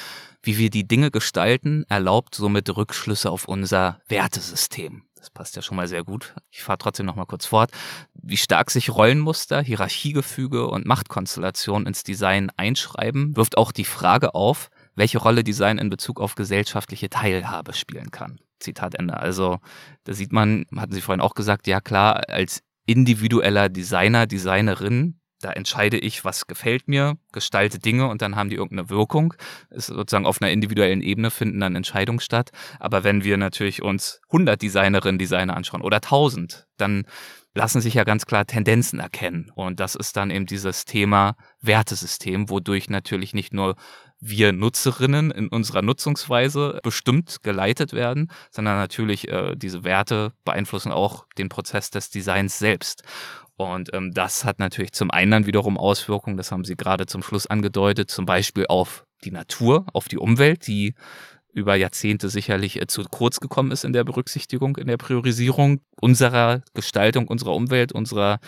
wie 0.41 0.57
wir 0.57 0.69
die 0.69 0.87
Dinge 0.87 1.11
gestalten, 1.11 1.85
erlaubt 1.89 2.35
somit 2.35 2.75
Rückschlüsse 2.75 3.29
auf 3.29 3.47
unser 3.47 4.01
Wertesystem. 4.07 5.03
Das 5.21 5.29
passt 5.29 5.55
ja 5.55 5.61
schon 5.61 5.77
mal 5.77 5.87
sehr 5.87 6.03
gut. 6.03 6.33
Ich 6.49 6.63
fahre 6.63 6.79
trotzdem 6.79 7.05
noch 7.05 7.15
mal 7.15 7.27
kurz 7.27 7.45
fort. 7.45 7.69
Wie 8.15 8.37
stark 8.37 8.71
sich 8.71 8.89
Rollenmuster, 8.89 9.61
Hierarchiegefüge 9.61 10.67
und 10.67 10.87
Machtkonstellationen 10.87 11.85
ins 11.85 12.01
Design 12.01 12.49
einschreiben, 12.57 13.35
wirft 13.37 13.55
auch 13.55 13.71
die 13.71 13.85
Frage 13.85 14.33
auf, 14.33 14.71
welche 14.95 15.19
Rolle 15.19 15.43
Design 15.43 15.77
in 15.77 15.91
Bezug 15.91 16.19
auf 16.19 16.33
gesellschaftliche 16.33 17.07
Teilhabe 17.11 17.73
spielen 17.73 18.09
kann. 18.09 18.39
Zitat 18.59 18.95
Ende. 18.95 19.15
Also 19.15 19.59
da 20.05 20.13
sieht 20.13 20.33
man, 20.33 20.65
hatten 20.75 20.93
Sie 20.93 21.01
vorhin 21.01 21.21
auch 21.21 21.35
gesagt, 21.35 21.67
ja 21.67 21.81
klar, 21.81 22.27
als 22.27 22.63
individueller 22.87 23.69
Designer, 23.69 24.25
Designerin 24.25 25.20
da 25.41 25.51
entscheide 25.51 25.97
ich, 25.97 26.23
was 26.23 26.47
gefällt 26.47 26.87
mir, 26.87 27.17
gestalte 27.31 27.79
Dinge 27.79 28.07
und 28.07 28.21
dann 28.21 28.35
haben 28.35 28.49
die 28.49 28.55
irgendeine 28.55 28.89
Wirkung. 28.89 29.33
Ist 29.69 29.87
sozusagen 29.87 30.25
auf 30.25 30.41
einer 30.41 30.51
individuellen 30.51 31.01
Ebene 31.01 31.31
finden 31.31 31.59
dann 31.59 31.75
Entscheidungen 31.75 32.19
statt. 32.19 32.51
Aber 32.79 33.03
wenn 33.03 33.23
wir 33.23 33.37
natürlich 33.37 33.81
uns 33.81 34.21
100 34.27 34.61
Designerinnen, 34.61 35.19
Designer 35.19 35.55
anschauen 35.55 35.81
oder 35.81 35.97
1000, 35.97 36.67
dann 36.77 37.05
lassen 37.53 37.81
sich 37.81 37.95
ja 37.95 38.03
ganz 38.03 38.25
klar 38.25 38.45
Tendenzen 38.45 38.99
erkennen. 38.99 39.51
Und 39.55 39.79
das 39.79 39.95
ist 39.95 40.15
dann 40.15 40.31
eben 40.31 40.45
dieses 40.45 40.85
Thema 40.85 41.35
Wertesystem, 41.59 42.49
wodurch 42.49 42.89
natürlich 42.89 43.33
nicht 43.33 43.53
nur 43.53 43.75
wir 44.21 44.53
Nutzerinnen 44.53 45.31
in 45.31 45.47
unserer 45.47 45.81
Nutzungsweise 45.81 46.79
bestimmt 46.83 47.41
geleitet 47.41 47.91
werden, 47.91 48.31
sondern 48.51 48.77
natürlich 48.77 49.27
äh, 49.27 49.55
diese 49.55 49.83
Werte 49.83 50.31
beeinflussen 50.45 50.91
auch 50.91 51.25
den 51.37 51.49
Prozess 51.49 51.89
des 51.89 52.11
Designs 52.11 52.59
selbst. 52.59 53.03
Und 53.63 53.93
ähm, 53.93 54.13
das 54.13 54.45
hat 54.45 54.59
natürlich 54.59 54.93
zum 54.93 55.11
einen 55.11 55.31
dann 55.31 55.45
wiederum 55.45 55.77
Auswirkungen, 55.77 56.37
das 56.37 56.51
haben 56.51 56.63
Sie 56.63 56.75
gerade 56.75 57.05
zum 57.05 57.23
Schluss 57.23 57.47
angedeutet, 57.47 58.09
zum 58.11 58.25
Beispiel 58.25 58.65
auf 58.67 59.05
die 59.23 59.31
Natur, 59.31 59.85
auf 59.93 60.07
die 60.07 60.17
Umwelt, 60.17 60.67
die 60.67 60.95
über 61.53 61.75
Jahrzehnte 61.75 62.29
sicherlich 62.29 62.81
äh, 62.81 62.87
zu 62.87 63.03
kurz 63.03 63.39
gekommen 63.39 63.71
ist 63.71 63.83
in 63.83 63.93
der 63.93 64.03
Berücksichtigung, 64.03 64.77
in 64.77 64.87
der 64.87 64.97
Priorisierung 64.97 65.81
unserer 65.99 66.61
Gestaltung, 66.73 67.27
unserer 67.27 67.53
Umwelt, 67.55 67.91
unserer 67.91 68.39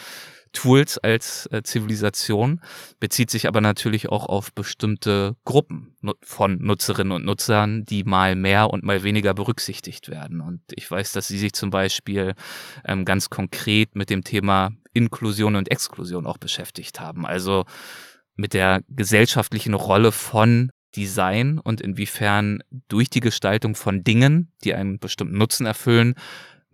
Tools 0.53 0.97
als 0.97 1.47
äh, 1.51 1.63
Zivilisation, 1.63 2.61
bezieht 2.99 3.29
sich 3.29 3.47
aber 3.47 3.59
natürlich 3.59 4.09
auch 4.09 4.25
auf 4.27 4.53
bestimmte 4.53 5.35
Gruppen 5.43 5.95
von 6.21 6.57
Nutzerinnen 6.59 7.11
und 7.11 7.25
Nutzern, 7.25 7.85
die 7.85 8.03
mal 8.03 8.35
mehr 8.35 8.69
und 8.69 8.83
mal 8.83 9.03
weniger 9.03 9.33
berücksichtigt 9.33 10.09
werden. 10.09 10.41
Und 10.41 10.61
ich 10.71 10.89
weiß, 10.89 11.11
dass 11.11 11.27
Sie 11.27 11.37
sich 11.37 11.53
zum 11.53 11.69
Beispiel 11.69 12.35
ähm, 12.85 13.03
ganz 13.03 13.29
konkret 13.29 13.95
mit 13.95 14.09
dem 14.09 14.23
Thema 14.23 14.71
Inklusion 14.93 15.55
und 15.55 15.71
Exklusion 15.71 16.25
auch 16.25 16.37
beschäftigt 16.37 16.99
haben. 16.99 17.25
Also 17.25 17.65
mit 18.35 18.53
der 18.53 18.81
gesellschaftlichen 18.89 19.73
Rolle 19.73 20.11
von 20.11 20.71
Design 20.95 21.59
und 21.59 21.81
inwiefern 21.81 22.63
durch 22.87 23.09
die 23.09 23.19
Gestaltung 23.19 23.75
von 23.75 24.03
Dingen, 24.03 24.51
die 24.63 24.73
einen 24.73 24.99
bestimmten 24.99 25.37
Nutzen 25.37 25.65
erfüllen, 25.65 26.15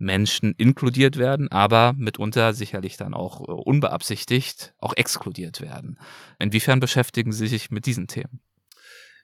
Menschen 0.00 0.54
inkludiert 0.56 1.16
werden, 1.16 1.48
aber 1.48 1.94
mitunter 1.96 2.54
sicherlich 2.54 2.96
dann 2.96 3.14
auch 3.14 3.42
äh, 3.42 3.52
unbeabsichtigt 3.52 4.74
auch 4.78 4.94
exkludiert 4.96 5.60
werden. 5.60 5.98
Inwiefern 6.38 6.80
beschäftigen 6.80 7.32
Sie 7.32 7.46
sich 7.46 7.70
mit 7.70 7.86
diesen 7.86 8.08
Themen? 8.08 8.40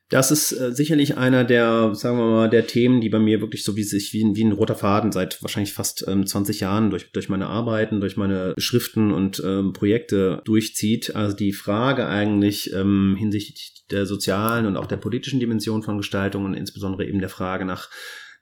Das 0.08 0.30
ist 0.30 0.52
äh, 0.52 0.72
sicherlich 0.72 1.16
einer 1.16 1.42
der, 1.42 1.92
sagen 1.94 2.18
wir 2.18 2.26
mal, 2.26 2.50
der 2.50 2.68
Themen, 2.68 3.00
die 3.00 3.08
bei 3.08 3.18
mir 3.18 3.40
wirklich 3.40 3.64
so 3.64 3.74
wie 3.74 3.82
sich 3.82 4.12
wie 4.12 4.22
ein, 4.22 4.36
wie 4.36 4.44
ein 4.44 4.52
roter 4.52 4.76
Faden 4.76 5.10
seit 5.10 5.42
wahrscheinlich 5.42 5.72
fast 5.72 6.06
ähm, 6.06 6.24
20 6.24 6.60
Jahren 6.60 6.90
durch, 6.90 7.10
durch 7.10 7.28
meine 7.28 7.48
Arbeiten, 7.48 8.00
durch 8.00 8.16
meine 8.16 8.54
Schriften 8.56 9.10
und 9.10 9.42
ähm, 9.44 9.72
Projekte 9.72 10.42
durchzieht. 10.44 11.16
Also 11.16 11.34
die 11.34 11.52
Frage 11.52 12.06
eigentlich 12.06 12.72
ähm, 12.72 13.16
hinsichtlich 13.18 13.84
der 13.90 14.06
sozialen 14.06 14.66
und 14.66 14.76
auch 14.76 14.86
der 14.86 14.96
politischen 14.96 15.40
Dimension 15.40 15.82
von 15.82 15.96
Gestaltung 15.96 16.44
und 16.44 16.54
insbesondere 16.54 17.04
eben 17.04 17.18
der 17.18 17.28
Frage 17.28 17.64
nach 17.64 17.90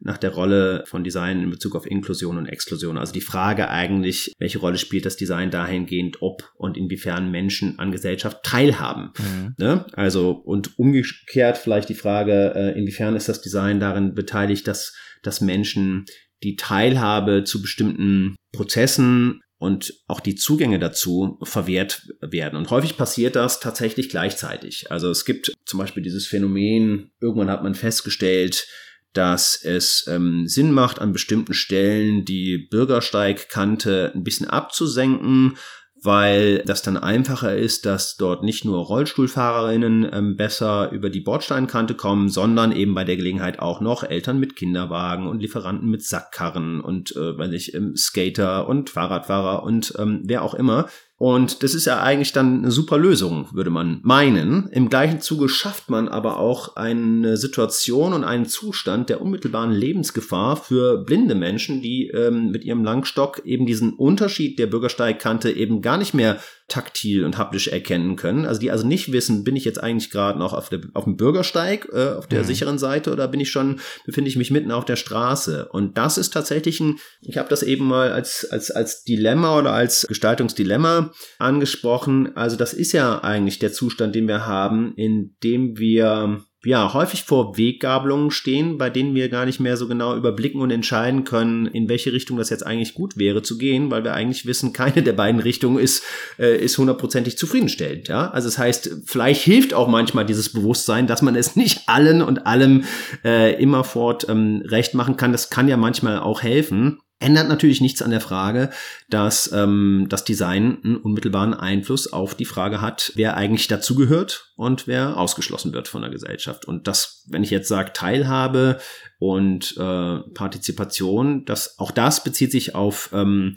nach 0.00 0.18
der 0.18 0.30
Rolle 0.30 0.84
von 0.86 1.04
Design 1.04 1.42
in 1.42 1.50
Bezug 1.50 1.74
auf 1.76 1.86
Inklusion 1.86 2.38
und 2.38 2.46
Exklusion. 2.46 2.98
Also 2.98 3.12
die 3.12 3.20
Frage 3.20 3.68
eigentlich, 3.68 4.32
welche 4.38 4.58
Rolle 4.58 4.78
spielt 4.78 5.06
das 5.06 5.16
Design 5.16 5.50
dahingehend, 5.50 6.18
ob 6.20 6.52
und 6.56 6.76
inwiefern 6.76 7.30
Menschen 7.30 7.78
an 7.78 7.92
Gesellschaft 7.92 8.42
teilhaben. 8.42 9.10
Mhm. 9.18 9.54
Ne? 9.58 9.86
Also 9.92 10.32
und 10.32 10.78
umgekehrt 10.78 11.58
vielleicht 11.58 11.88
die 11.88 11.94
Frage, 11.94 12.52
äh, 12.54 12.78
inwiefern 12.78 13.16
ist 13.16 13.28
das 13.28 13.40
Design 13.40 13.80
darin 13.80 14.14
beteiligt, 14.14 14.66
dass, 14.66 14.94
dass 15.22 15.40
Menschen 15.40 16.04
die 16.42 16.56
Teilhabe 16.56 17.44
zu 17.44 17.62
bestimmten 17.62 18.36
Prozessen 18.52 19.40
und 19.58 19.94
auch 20.08 20.20
die 20.20 20.34
Zugänge 20.34 20.78
dazu 20.78 21.38
verwehrt 21.42 22.06
werden. 22.20 22.56
Und 22.56 22.70
häufig 22.70 22.98
passiert 22.98 23.34
das 23.34 23.60
tatsächlich 23.60 24.10
gleichzeitig. 24.10 24.90
Also 24.90 25.10
es 25.10 25.24
gibt 25.24 25.54
zum 25.64 25.78
Beispiel 25.78 26.02
dieses 26.02 26.26
Phänomen, 26.26 27.12
irgendwann 27.20 27.50
hat 27.50 27.62
man 27.62 27.74
festgestellt, 27.74 28.66
dass 29.14 29.56
es 29.62 30.06
ähm, 30.08 30.46
Sinn 30.46 30.72
macht, 30.72 31.00
an 31.00 31.12
bestimmten 31.12 31.54
Stellen 31.54 32.24
die 32.24 32.58
Bürgersteigkante 32.70 34.12
ein 34.14 34.24
bisschen 34.24 34.48
abzusenken, 34.48 35.56
weil 36.04 36.58
das 36.66 36.82
dann 36.82 36.98
einfacher 36.98 37.56
ist, 37.56 37.86
dass 37.86 38.16
dort 38.16 38.42
nicht 38.42 38.64
nur 38.64 38.78
Rollstuhlfahrerinnen 38.84 40.06
ähm, 40.12 40.36
besser 40.36 40.90
über 40.92 41.08
die 41.08 41.20
Bordsteinkante 41.20 41.94
kommen, 41.94 42.28
sondern 42.28 42.72
eben 42.72 42.94
bei 42.94 43.04
der 43.04 43.16
Gelegenheit 43.16 43.58
auch 43.58 43.80
noch 43.80 44.02
Eltern 44.04 44.38
mit 44.38 44.54
Kinderwagen 44.54 45.26
und 45.26 45.40
Lieferanten 45.40 45.88
mit 45.88 46.04
Sackkarren 46.04 46.80
und 46.80 47.16
äh, 47.16 47.38
weiß 47.38 47.52
ich, 47.52 47.74
ähm, 47.74 47.96
Skater 47.96 48.68
und 48.68 48.90
Fahrradfahrer 48.90 49.62
und 49.62 49.94
ähm, 49.98 50.22
wer 50.24 50.42
auch 50.42 50.54
immer 50.54 50.88
und 51.16 51.62
das 51.62 51.74
ist 51.74 51.84
ja 51.84 52.02
eigentlich 52.02 52.32
dann 52.32 52.58
eine 52.58 52.72
super 52.72 52.98
Lösung, 52.98 53.46
würde 53.52 53.70
man 53.70 54.00
meinen. 54.02 54.68
Im 54.72 54.88
gleichen 54.88 55.20
Zuge 55.20 55.48
schafft 55.48 55.88
man 55.88 56.08
aber 56.08 56.38
auch 56.38 56.74
eine 56.74 57.36
Situation 57.36 58.12
und 58.12 58.24
einen 58.24 58.46
Zustand 58.46 59.08
der 59.08 59.22
unmittelbaren 59.22 59.70
Lebensgefahr 59.70 60.56
für 60.56 61.04
blinde 61.04 61.36
Menschen, 61.36 61.82
die 61.82 62.08
ähm, 62.08 62.50
mit 62.50 62.64
ihrem 62.64 62.82
Langstock 62.82 63.42
eben 63.44 63.64
diesen 63.64 63.92
Unterschied 63.92 64.58
der 64.58 64.66
Bürgersteigkante 64.66 65.52
eben 65.52 65.82
gar 65.82 65.98
nicht 65.98 66.14
mehr 66.14 66.40
taktil 66.68 67.24
und 67.24 67.36
haptisch 67.36 67.68
erkennen 67.68 68.16
können. 68.16 68.46
Also 68.46 68.60
die 68.60 68.70
also 68.70 68.86
nicht 68.86 69.12
wissen, 69.12 69.44
bin 69.44 69.54
ich 69.54 69.64
jetzt 69.64 69.82
eigentlich 69.82 70.10
gerade 70.10 70.38
noch 70.38 70.54
auf, 70.54 70.70
der, 70.70 70.80
auf 70.94 71.04
dem 71.04 71.16
Bürgersteig, 71.16 71.88
äh, 71.92 72.14
auf 72.14 72.26
der 72.26 72.42
mhm. 72.42 72.46
sicheren 72.46 72.78
Seite 72.78 73.12
oder 73.12 73.28
bin 73.28 73.40
ich 73.40 73.50
schon, 73.50 73.80
befinde 74.06 74.28
ich 74.28 74.36
mich 74.36 74.50
mitten 74.50 74.72
auf 74.72 74.84
der 74.84 74.96
Straße. 74.96 75.68
Und 75.70 75.98
das 75.98 76.16
ist 76.16 76.32
tatsächlich 76.32 76.80
ein, 76.80 76.98
ich 77.20 77.36
habe 77.36 77.50
das 77.50 77.62
eben 77.62 77.86
mal 77.86 78.12
als, 78.12 78.46
als, 78.50 78.70
als 78.70 79.04
Dilemma 79.04 79.58
oder 79.58 79.72
als 79.72 80.06
Gestaltungsdilemma 80.08 81.12
angesprochen. 81.38 82.34
Also 82.34 82.56
das 82.56 82.72
ist 82.72 82.92
ja 82.92 83.22
eigentlich 83.22 83.58
der 83.58 83.72
Zustand, 83.72 84.14
den 84.14 84.26
wir 84.26 84.46
haben, 84.46 84.94
in 84.96 85.36
dem 85.42 85.76
wir 85.78 86.44
ja, 86.64 86.94
häufig 86.94 87.24
vor 87.24 87.56
Weggabelungen 87.56 88.30
stehen, 88.30 88.78
bei 88.78 88.90
denen 88.90 89.14
wir 89.14 89.28
gar 89.28 89.46
nicht 89.46 89.60
mehr 89.60 89.76
so 89.76 89.86
genau 89.88 90.16
überblicken 90.16 90.60
und 90.60 90.70
entscheiden 90.70 91.24
können, 91.24 91.66
in 91.66 91.88
welche 91.88 92.12
Richtung 92.12 92.36
das 92.38 92.50
jetzt 92.50 92.66
eigentlich 92.66 92.94
gut 92.94 93.16
wäre 93.16 93.42
zu 93.42 93.58
gehen, 93.58 93.90
weil 93.90 94.04
wir 94.04 94.14
eigentlich 94.14 94.46
wissen, 94.46 94.72
keine 94.74 95.02
der 95.02 95.12
beiden 95.12 95.40
Richtungen 95.40 95.78
ist, 95.78 96.02
äh, 96.38 96.56
ist 96.56 96.78
hundertprozentig 96.78 97.38
zufriedenstellend, 97.38 98.08
ja. 98.08 98.30
Also 98.30 98.48
das 98.48 98.58
heißt, 98.58 99.02
vielleicht 99.06 99.42
hilft 99.42 99.74
auch 99.74 99.88
manchmal 99.88 100.26
dieses 100.26 100.52
Bewusstsein, 100.52 101.06
dass 101.06 101.22
man 101.22 101.36
es 101.36 101.56
nicht 101.56 101.88
allen 101.88 102.22
und 102.22 102.46
allem 102.46 102.84
äh, 103.24 103.60
immerfort 103.62 104.28
ähm, 104.28 104.62
recht 104.66 104.94
machen 104.94 105.16
kann. 105.16 105.32
Das 105.32 105.50
kann 105.50 105.68
ja 105.68 105.76
manchmal 105.76 106.18
auch 106.18 106.42
helfen. 106.42 107.00
Ändert 107.20 107.48
natürlich 107.48 107.80
nichts 107.80 108.02
an 108.02 108.10
der 108.10 108.20
Frage, 108.20 108.70
dass 109.08 109.50
ähm, 109.52 110.06
das 110.08 110.24
Design 110.24 110.78
einen 110.82 110.96
unmittelbaren 110.96 111.54
Einfluss 111.54 112.12
auf 112.12 112.34
die 112.34 112.44
Frage 112.44 112.80
hat, 112.80 113.12
wer 113.14 113.36
eigentlich 113.36 113.68
dazugehört 113.68 114.52
und 114.56 114.86
wer 114.86 115.16
ausgeschlossen 115.16 115.72
wird 115.72 115.88
von 115.88 116.02
der 116.02 116.10
Gesellschaft. 116.10 116.66
Und 116.66 116.86
das, 116.86 117.24
wenn 117.28 117.44
ich 117.44 117.50
jetzt 117.50 117.68
sage 117.68 117.92
Teilhabe 117.92 118.78
und 119.18 119.76
äh, 119.78 120.18
Partizipation, 120.34 121.44
das 121.44 121.78
auch 121.78 121.92
das 121.92 122.24
bezieht 122.24 122.50
sich 122.50 122.74
auf 122.74 123.10
ähm, 123.12 123.54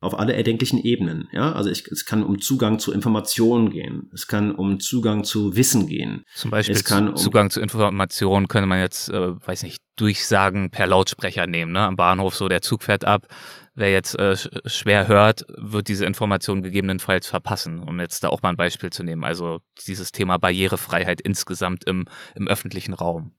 auf 0.00 0.18
alle 0.18 0.34
erdenklichen 0.34 0.78
Ebenen. 0.78 1.28
Ja, 1.32 1.52
also 1.52 1.70
ich, 1.70 1.86
es 1.86 2.04
kann 2.04 2.22
um 2.22 2.40
Zugang 2.40 2.78
zu 2.78 2.92
Informationen 2.92 3.70
gehen. 3.70 4.10
Es 4.12 4.26
kann 4.26 4.54
um 4.54 4.78
Zugang 4.78 5.24
zu 5.24 5.56
Wissen 5.56 5.86
gehen. 5.86 6.24
Zum 6.34 6.50
Beispiel 6.50 6.80
kann 6.82 7.10
um 7.10 7.16
Zugang 7.16 7.50
zu 7.50 7.60
Informationen 7.60 8.46
könnte 8.48 8.66
man 8.66 8.80
jetzt, 8.80 9.08
äh, 9.08 9.40
weiß 9.46 9.62
nicht, 9.62 9.82
Durchsagen 9.96 10.70
per 10.70 10.86
Lautsprecher 10.86 11.46
nehmen. 11.46 11.72
Ne? 11.72 11.80
Am 11.80 11.96
Bahnhof 11.96 12.36
so 12.36 12.48
der 12.48 12.60
Zug 12.60 12.82
fährt 12.82 13.04
ab. 13.06 13.26
Wer 13.74 13.92
jetzt 13.92 14.18
äh, 14.18 14.36
schwer 14.66 15.06
hört, 15.06 15.44
wird 15.48 15.88
diese 15.88 16.06
Information 16.06 16.62
gegebenenfalls 16.62 17.26
verpassen, 17.26 17.78
um 17.78 18.00
jetzt 18.00 18.24
da 18.24 18.28
auch 18.28 18.40
mal 18.40 18.50
ein 18.50 18.56
Beispiel 18.56 18.90
zu 18.90 19.02
nehmen. 19.02 19.22
Also 19.22 19.60
dieses 19.86 20.12
Thema 20.12 20.38
Barrierefreiheit 20.38 21.20
insgesamt 21.20 21.84
im, 21.84 22.06
im 22.34 22.48
öffentlichen 22.48 22.94
Raum. 22.94 23.32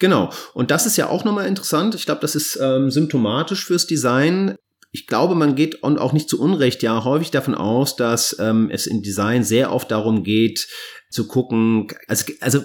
Genau. 0.00 0.30
Und 0.52 0.72
das 0.72 0.86
ist 0.86 0.96
ja 0.96 1.08
auch 1.08 1.24
nochmal 1.24 1.46
interessant. 1.46 1.94
Ich 1.94 2.06
glaube, 2.06 2.20
das 2.20 2.34
ist 2.34 2.58
ähm, 2.60 2.90
symptomatisch 2.90 3.64
fürs 3.64 3.86
Design 3.86 4.56
ich 4.94 5.08
glaube, 5.08 5.34
man 5.34 5.56
geht 5.56 5.82
und 5.82 5.98
auch 5.98 6.12
nicht 6.12 6.28
zu 6.28 6.40
Unrecht 6.40 6.80
ja 6.84 7.02
häufig 7.02 7.32
davon 7.32 7.56
aus, 7.56 7.96
dass 7.96 8.36
ähm, 8.38 8.70
es 8.70 8.86
im 8.86 9.02
Design 9.02 9.42
sehr 9.42 9.72
oft 9.72 9.90
darum 9.90 10.22
geht, 10.22 10.68
zu 11.10 11.26
gucken, 11.26 11.88
also, 12.06 12.32
also 12.40 12.60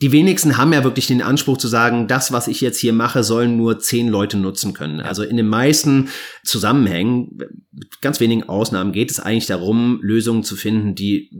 die 0.00 0.10
wenigsten 0.10 0.56
haben 0.56 0.72
ja 0.72 0.84
wirklich 0.84 1.06
den 1.06 1.20
Anspruch 1.20 1.58
zu 1.58 1.68
sagen, 1.68 2.08
das, 2.08 2.32
was 2.32 2.48
ich 2.48 2.62
jetzt 2.62 2.78
hier 2.78 2.94
mache, 2.94 3.22
sollen 3.22 3.58
nur 3.58 3.78
zehn 3.78 4.08
Leute 4.08 4.38
nutzen 4.38 4.72
können. 4.72 5.00
Also 5.00 5.22
in 5.22 5.36
den 5.36 5.48
meisten 5.48 6.08
Zusammenhängen, 6.44 7.36
mit 7.72 8.00
ganz 8.00 8.20
wenigen 8.20 8.44
Ausnahmen, 8.44 8.92
geht 8.92 9.10
es 9.10 9.20
eigentlich 9.20 9.46
darum, 9.46 10.00
Lösungen 10.02 10.44
zu 10.44 10.56
finden, 10.56 10.94
die 10.94 11.30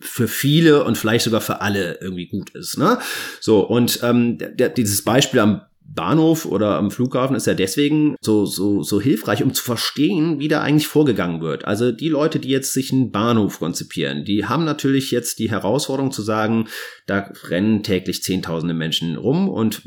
für 0.00 0.26
viele 0.26 0.82
und 0.82 0.98
vielleicht 0.98 1.24
sogar 1.24 1.40
für 1.40 1.60
alle 1.60 2.00
irgendwie 2.00 2.26
gut 2.26 2.50
ist. 2.50 2.78
Ne? 2.78 2.98
So, 3.40 3.60
und 3.60 4.00
ähm, 4.02 4.38
dieses 4.76 5.02
Beispiel 5.02 5.38
am 5.38 5.62
Bahnhof 5.86 6.46
oder 6.46 6.76
am 6.76 6.90
Flughafen 6.90 7.36
ist 7.36 7.46
ja 7.46 7.54
deswegen 7.54 8.16
so, 8.20 8.46
so, 8.46 8.82
so 8.82 9.00
hilfreich, 9.00 9.42
um 9.42 9.54
zu 9.54 9.62
verstehen, 9.62 10.40
wie 10.40 10.48
da 10.48 10.62
eigentlich 10.62 10.88
vorgegangen 10.88 11.40
wird. 11.40 11.64
Also 11.66 11.92
die 11.92 12.08
Leute, 12.08 12.40
die 12.40 12.48
jetzt 12.48 12.72
sich 12.72 12.92
einen 12.92 13.10
Bahnhof 13.10 13.58
konzipieren, 13.58 14.24
die 14.24 14.46
haben 14.46 14.64
natürlich 14.64 15.10
jetzt 15.10 15.38
die 15.38 15.50
Herausforderung 15.50 16.10
zu 16.10 16.22
sagen, 16.22 16.66
da 17.06 17.30
rennen 17.48 17.82
täglich 17.82 18.22
Zehntausende 18.22 18.74
Menschen 18.74 19.16
rum 19.16 19.48
und 19.48 19.82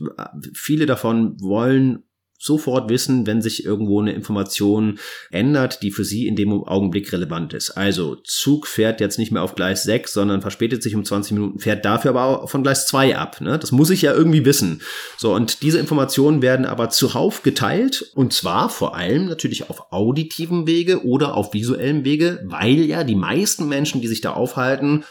viele 0.53 0.85
davon 0.85 1.35
wollen 1.41 2.03
sofort 2.37 2.89
wissen, 2.89 3.25
wenn 3.25 3.41
sich 3.41 3.65
irgendwo 3.65 3.99
eine 3.99 4.13
Information 4.13 4.99
ändert, 5.31 5.81
die 5.81 5.91
für 5.91 6.05
sie 6.05 6.27
in 6.27 6.35
dem 6.35 6.51
Augenblick 6.51 7.11
relevant 7.11 7.53
ist. 7.53 7.71
Also 7.71 8.15
Zug 8.15 8.67
fährt 8.67 9.01
jetzt 9.01 9.17
nicht 9.17 9.31
mehr 9.31 9.41
auf 9.41 9.55
Gleis 9.55 9.83
6, 9.83 10.13
sondern 10.13 10.41
verspätet 10.41 10.83
sich 10.83 10.95
um 10.95 11.03
20 11.03 11.33
Minuten, 11.33 11.59
fährt 11.59 11.83
dafür 11.83 12.11
aber 12.11 12.25
auch 12.25 12.49
von 12.49 12.63
Gleis 12.63 12.85
2 12.87 13.17
ab. 13.17 13.41
Ne? 13.41 13.57
Das 13.57 13.71
muss 13.71 13.89
ich 13.89 14.03
ja 14.03 14.13
irgendwie 14.13 14.45
wissen. 14.45 14.81
So, 15.17 15.33
und 15.33 15.63
diese 15.63 15.79
Informationen 15.79 16.41
werden 16.41 16.65
aber 16.65 16.89
zuhauf 16.89 17.41
geteilt 17.41 18.11
und 18.13 18.33
zwar 18.33 18.69
vor 18.69 18.95
allem 18.95 19.25
natürlich 19.25 19.69
auf 19.69 19.91
auditiven 19.91 20.67
Wege 20.67 21.05
oder 21.05 21.35
auf 21.35 21.53
visuellem 21.53 22.05
Wege, 22.05 22.43
weil 22.45 22.79
ja 22.81 23.03
die 23.03 23.15
meisten 23.15 23.67
Menschen, 23.67 24.01
die 24.01 24.07
sich 24.07 24.21
da 24.21 24.33
aufhalten, 24.33 25.03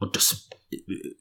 und 0.00 0.14
das 0.16 0.48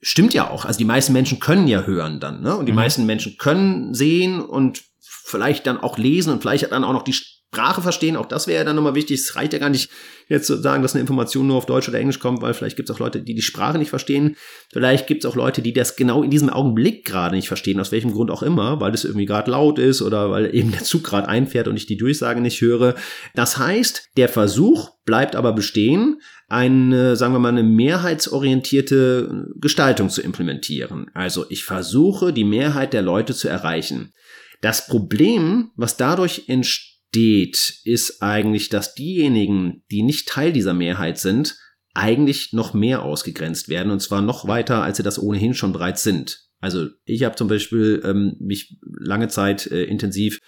stimmt 0.02 0.34
ja 0.34 0.50
auch. 0.50 0.66
Also 0.66 0.78
die 0.78 0.86
meisten 0.86 1.14
Menschen 1.14 1.40
können 1.40 1.68
ja 1.68 1.84
hören 1.84 2.20
dann, 2.20 2.42
ne? 2.42 2.56
Und 2.56 2.66
die 2.66 2.72
mhm. 2.72 2.78
meisten 2.78 3.06
Menschen 3.06 3.38
können 3.38 3.94
sehen 3.94 4.42
und 4.42 4.84
vielleicht 5.28 5.68
dann 5.68 5.78
auch 5.78 5.98
lesen 5.98 6.32
und 6.32 6.42
vielleicht 6.42 6.72
dann 6.72 6.86
auch 6.86 6.94
noch 6.94 7.04
die 7.04 7.14
Sprache 7.14 7.82
verstehen. 7.82 8.16
Auch 8.16 8.26
das 8.26 8.48
wäre 8.48 8.60
ja 8.60 8.64
dann 8.64 8.78
nochmal 8.78 8.96
wichtig. 8.96 9.20
Es 9.20 9.36
reicht 9.36 9.52
ja 9.52 9.60
gar 9.60 9.70
nicht 9.70 9.90
jetzt 10.30 10.48
zu 10.48 10.56
sagen, 10.56 10.82
dass 10.82 10.94
eine 10.94 11.02
Information 11.02 11.48
nur 11.48 11.58
auf 11.58 11.66
Deutsch 11.66 11.90
oder 11.90 12.00
Englisch 12.00 12.20
kommt, 12.20 12.42
weil 12.42 12.54
vielleicht 12.54 12.78
gibt 12.78 12.90
es 12.90 12.96
auch 12.96 13.00
Leute, 13.00 13.22
die 13.22 13.36
die 13.36 13.42
Sprache 13.42 13.78
nicht 13.78 13.90
verstehen. 13.90 14.38
Vielleicht 14.72 15.06
gibt 15.06 15.24
es 15.24 15.30
auch 15.30 15.36
Leute, 15.36 15.62
die 15.62 15.74
das 15.74 15.98
genau 15.98 16.24
in 16.24 16.30
diesem 16.30 16.50
Augenblick 16.50 17.04
gerade 17.04 17.36
nicht 17.36 17.50
verstehen, 17.50 17.80
aus 17.80 17.92
welchem 17.92 18.14
Grund 18.14 18.32
auch 18.32 18.42
immer, 18.42 18.80
weil 18.80 18.94
es 18.94 19.04
irgendwie 19.04 19.26
gerade 19.26 19.52
laut 19.52 19.80
ist 19.80 20.02
oder 20.02 20.32
weil 20.32 20.54
eben 20.56 20.72
der 20.72 20.84
Zug 20.84 21.04
gerade 21.04 21.28
einfährt 21.28 21.68
und 21.68 21.76
ich 21.76 21.88
die 21.88 21.98
Durchsage 21.98 22.40
nicht 22.40 22.62
höre. 22.62 22.96
Das 23.36 23.58
heißt, 23.58 24.10
der 24.16 24.30
Versuch 24.30 24.92
bleibt 25.06 25.36
aber 25.36 25.52
bestehen, 25.52 26.22
eine, 26.48 27.18
sagen 27.18 27.34
wir 27.34 27.40
mal, 27.40 27.50
eine 27.50 27.64
mehrheitsorientierte 27.64 29.48
Gestaltung 29.56 30.10
zu 30.10 30.22
implementieren. 30.22 31.12
Also 31.14 31.46
ich 31.50 31.66
versuche, 31.66 32.32
die 32.32 32.46
Mehrheit 32.46 32.94
der 32.94 33.02
Leute 33.02 33.34
zu 33.34 33.50
erreichen. 33.50 34.14
Das 34.62 34.88
Problem, 34.88 35.72
was 35.76 35.98
dadurch 35.98 36.48
entsteht, 36.48 37.82
ist 37.84 38.22
eigentlich, 38.22 38.70
dass 38.70 38.96
diejenigen, 38.96 39.84
die 39.92 40.04
nicht 40.04 40.28
Teil 40.28 40.52
dieser 40.52 40.74
Mehrheit 40.74 41.18
sind, 41.20 41.56
eigentlich 41.94 42.54
noch 42.54 42.74
mehr 42.74 43.02
ausgegrenzt 43.02 43.70
werden 43.70 43.92
und 43.92 44.02
zwar 44.02 44.22
noch 44.22 44.48
weiter, 44.48 44.84
als 44.84 44.98
sie 44.98 45.04
das 45.04 45.22
ohnehin 45.22 45.54
schon 45.54 45.74
bereits 45.74 46.04
sind. 46.04 46.48
Also 46.60 46.88
ich 47.06 47.24
habe 47.24 47.36
zum 47.36 47.48
Beispiel 47.48 48.02
ähm, 48.04 48.36
mich 48.40 48.78
lange 48.82 49.28
Zeit 49.28 49.68
äh, 49.68 49.84
intensiv 49.84 50.40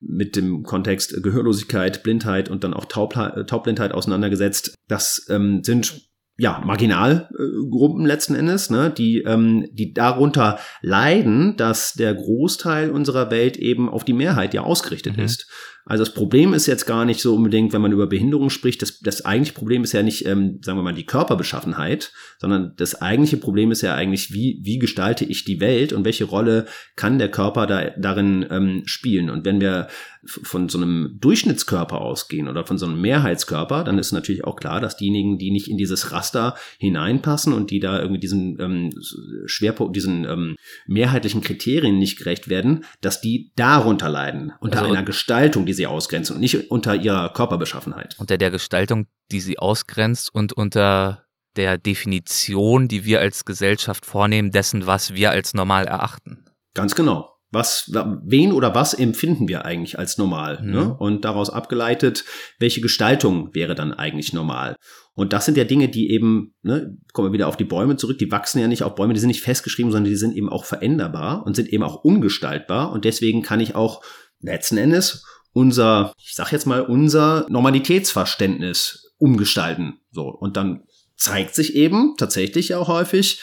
mit 0.00 0.36
dem 0.36 0.62
Kontext 0.62 1.22
Gehörlosigkeit, 1.22 2.02
Blindheit 2.02 2.48
und 2.48 2.64
dann 2.64 2.74
auch 2.74 2.86
Taub, 2.86 3.14
Taubblindheit 3.46 3.92
auseinandergesetzt. 3.92 4.74
Das 4.88 5.26
ähm, 5.28 5.62
sind 5.62 6.09
ja, 6.40 6.62
Marginalgruppen 6.64 8.06
letzten 8.06 8.34
Endes, 8.34 8.70
ne, 8.70 8.90
die, 8.96 9.18
ähm, 9.18 9.68
die 9.72 9.92
darunter 9.92 10.58
leiden, 10.80 11.54
dass 11.58 11.92
der 11.92 12.14
Großteil 12.14 12.90
unserer 12.90 13.30
Welt 13.30 13.58
eben 13.58 13.90
auf 13.90 14.04
die 14.04 14.14
Mehrheit 14.14 14.54
ja 14.54 14.62
ausgerichtet 14.62 15.18
mhm. 15.18 15.24
ist. 15.24 15.50
Also 15.84 16.04
das 16.04 16.14
Problem 16.14 16.54
ist 16.54 16.66
jetzt 16.66 16.86
gar 16.86 17.04
nicht 17.04 17.20
so 17.20 17.34
unbedingt, 17.34 17.72
wenn 17.72 17.82
man 17.82 17.92
über 17.92 18.06
Behinderung 18.06 18.48
spricht, 18.48 18.80
das, 18.80 19.00
das 19.00 19.24
eigentliche 19.24 19.54
Problem 19.54 19.82
ist 19.82 19.92
ja 19.92 20.02
nicht, 20.02 20.24
ähm, 20.24 20.60
sagen 20.62 20.78
wir 20.78 20.82
mal, 20.82 20.94
die 20.94 21.04
Körperbeschaffenheit, 21.04 22.12
sondern 22.38 22.74
das 22.76 23.02
eigentliche 23.02 23.38
Problem 23.38 23.70
ist 23.70 23.82
ja 23.82 23.94
eigentlich, 23.94 24.32
wie, 24.32 24.60
wie 24.62 24.78
gestalte 24.78 25.24
ich 25.24 25.44
die 25.44 25.60
Welt 25.60 25.92
und 25.92 26.04
welche 26.04 26.24
Rolle 26.24 26.66
kann 26.96 27.18
der 27.18 27.30
Körper 27.30 27.66
da, 27.66 27.90
darin 27.98 28.46
ähm, 28.50 28.82
spielen. 28.86 29.30
Und 29.30 29.44
wenn 29.44 29.60
wir 29.60 29.88
von 30.24 30.68
so 30.68 30.78
einem 30.78 31.16
Durchschnittskörper 31.20 32.00
ausgehen 32.00 32.48
oder 32.48 32.66
von 32.66 32.76
so 32.76 32.86
einem 32.86 33.00
Mehrheitskörper, 33.00 33.84
dann 33.84 33.98
ist 33.98 34.12
natürlich 34.12 34.44
auch 34.44 34.56
klar, 34.56 34.80
dass 34.80 34.96
diejenigen, 34.96 35.38
die 35.38 35.50
nicht 35.50 35.68
in 35.68 35.78
dieses 35.78 36.12
Raster 36.12 36.56
hineinpassen 36.78 37.52
und 37.52 37.70
die 37.70 37.80
da 37.80 37.98
irgendwie 38.00 38.20
diesen 38.20 38.60
ähm, 38.60 38.92
Schwerpunkt, 39.46 39.96
diesen 39.96 40.24
ähm, 40.24 40.56
mehrheitlichen 40.86 41.40
Kriterien 41.40 41.98
nicht 41.98 42.18
gerecht 42.18 42.48
werden, 42.48 42.84
dass 43.00 43.20
die 43.20 43.52
darunter 43.56 44.08
leiden, 44.08 44.52
unter 44.60 44.80
also, 44.80 44.92
einer 44.92 45.04
Gestaltung, 45.04 45.64
die 45.64 45.72
sie 45.72 45.86
ausgrenzen 45.86 46.34
und 46.34 46.40
nicht 46.40 46.70
unter 46.70 46.94
ihrer 46.94 47.32
Körperbeschaffenheit. 47.32 48.16
Unter 48.18 48.36
der 48.36 48.50
Gestaltung, 48.50 49.06
die 49.32 49.40
sie 49.40 49.58
ausgrenzt 49.58 50.34
und 50.34 50.52
unter 50.52 51.24
der 51.56 51.78
Definition, 51.78 52.88
die 52.88 53.04
wir 53.04 53.20
als 53.20 53.44
Gesellschaft 53.44 54.06
vornehmen, 54.06 54.50
dessen, 54.50 54.86
was 54.86 55.14
wir 55.14 55.30
als 55.30 55.54
normal 55.54 55.86
erachten. 55.86 56.44
Ganz 56.74 56.94
genau. 56.94 57.29
Was, 57.52 57.90
wen 58.24 58.52
oder 58.52 58.74
was 58.74 58.94
empfinden 58.94 59.48
wir 59.48 59.64
eigentlich 59.64 59.98
als 59.98 60.18
normal? 60.18 60.60
Mhm. 60.62 60.70
Ne? 60.70 60.94
Und 60.96 61.24
daraus 61.24 61.50
abgeleitet, 61.50 62.24
welche 62.58 62.80
Gestaltung 62.80 63.54
wäre 63.54 63.74
dann 63.74 63.92
eigentlich 63.92 64.32
normal? 64.32 64.76
Und 65.14 65.32
das 65.32 65.44
sind 65.44 65.56
ja 65.56 65.64
Dinge, 65.64 65.88
die 65.88 66.10
eben, 66.10 66.54
ne, 66.62 66.96
kommen 67.12 67.28
wir 67.28 67.32
wieder 67.32 67.48
auf 67.48 67.56
die 67.56 67.64
Bäume 67.64 67.96
zurück, 67.96 68.18
die 68.18 68.30
wachsen 68.30 68.60
ja 68.60 68.68
nicht 68.68 68.84
auf 68.84 68.94
Bäume, 68.94 69.12
die 69.12 69.20
sind 69.20 69.28
nicht 69.28 69.42
festgeschrieben, 69.42 69.90
sondern 69.90 70.10
die 70.10 70.16
sind 70.16 70.36
eben 70.36 70.48
auch 70.48 70.64
veränderbar 70.64 71.44
und 71.44 71.56
sind 71.56 71.68
eben 71.68 71.82
auch 71.82 72.04
umgestaltbar. 72.04 72.92
Und 72.92 73.04
deswegen 73.04 73.42
kann 73.42 73.60
ich 73.60 73.74
auch 73.74 74.02
letzten 74.40 74.78
Endes 74.78 75.26
unser, 75.52 76.14
ich 76.16 76.34
sag 76.34 76.52
jetzt 76.52 76.66
mal, 76.66 76.82
unser 76.82 77.46
Normalitätsverständnis 77.48 79.12
umgestalten. 79.18 79.98
So. 80.12 80.28
Und 80.28 80.56
dann 80.56 80.84
zeigt 81.16 81.54
sich 81.54 81.74
eben 81.74 82.14
tatsächlich 82.16 82.70
ja 82.70 82.78
auch 82.78 82.88
häufig, 82.88 83.40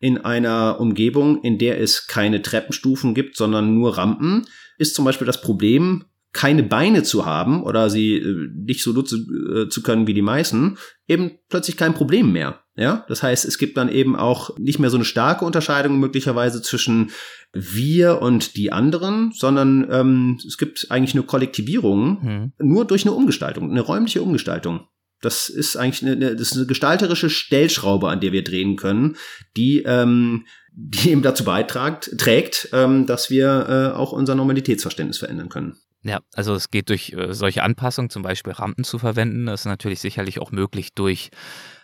in 0.00 0.18
einer 0.18 0.80
Umgebung, 0.80 1.42
in 1.42 1.58
der 1.58 1.80
es 1.80 2.06
keine 2.06 2.42
Treppenstufen 2.42 3.14
gibt, 3.14 3.36
sondern 3.36 3.74
nur 3.74 3.98
Rampen, 3.98 4.46
ist 4.78 4.94
zum 4.94 5.04
Beispiel 5.04 5.26
das 5.26 5.40
Problem, 5.40 6.04
keine 6.32 6.62
Beine 6.62 7.02
zu 7.02 7.26
haben 7.26 7.62
oder 7.62 7.90
sie 7.90 8.16
äh, 8.16 8.48
nicht 8.54 8.82
so 8.82 8.92
nutzen 8.92 9.26
äh, 9.54 9.68
zu 9.68 9.82
können 9.82 10.06
wie 10.06 10.14
die 10.14 10.22
meisten, 10.22 10.76
eben 11.06 11.32
plötzlich 11.48 11.76
kein 11.76 11.94
Problem 11.94 12.32
mehr. 12.32 12.60
Ja, 12.76 13.04
das 13.08 13.24
heißt, 13.24 13.44
es 13.44 13.58
gibt 13.58 13.76
dann 13.76 13.88
eben 13.88 14.14
auch 14.14 14.56
nicht 14.56 14.78
mehr 14.78 14.90
so 14.90 14.96
eine 14.96 15.04
starke 15.04 15.44
Unterscheidung 15.44 15.98
möglicherweise 15.98 16.62
zwischen 16.62 17.10
wir 17.52 18.22
und 18.22 18.56
die 18.56 18.70
anderen, 18.70 19.32
sondern 19.32 19.88
ähm, 19.90 20.38
es 20.46 20.58
gibt 20.58 20.86
eigentlich 20.90 21.14
nur 21.14 21.26
Kollektivierungen, 21.26 22.22
hm. 22.22 22.52
nur 22.60 22.84
durch 22.84 23.04
eine 23.04 23.14
Umgestaltung, 23.14 23.70
eine 23.70 23.80
räumliche 23.80 24.22
Umgestaltung. 24.22 24.86
Das 25.20 25.48
ist 25.48 25.76
eigentlich 25.76 26.02
eine, 26.02 26.36
das 26.36 26.52
ist 26.52 26.56
eine 26.56 26.66
gestalterische 26.66 27.30
Stellschraube, 27.30 28.08
an 28.08 28.20
der 28.20 28.32
wir 28.32 28.44
drehen 28.44 28.76
können, 28.76 29.16
die, 29.56 29.82
ähm, 29.84 30.46
die 30.72 31.10
eben 31.10 31.22
dazu 31.22 31.44
beitragt, 31.44 32.10
trägt, 32.18 32.68
ähm, 32.72 33.06
dass 33.06 33.30
wir 33.30 33.66
äh, 33.68 33.96
auch 33.96 34.12
unser 34.12 34.34
Normalitätsverständnis 34.34 35.18
verändern 35.18 35.48
können. 35.48 35.76
Ja, 36.02 36.20
also 36.34 36.54
es 36.54 36.70
geht 36.70 36.88
durch 36.90 37.12
äh, 37.12 37.34
solche 37.34 37.62
Anpassungen, 37.62 38.10
zum 38.10 38.22
Beispiel 38.22 38.52
Rampen 38.52 38.84
zu 38.84 38.98
verwenden. 38.98 39.46
Das 39.46 39.62
ist 39.62 39.66
natürlich 39.66 40.00
sicherlich 40.00 40.38
auch 40.38 40.52
möglich 40.52 40.94
durch 40.94 41.30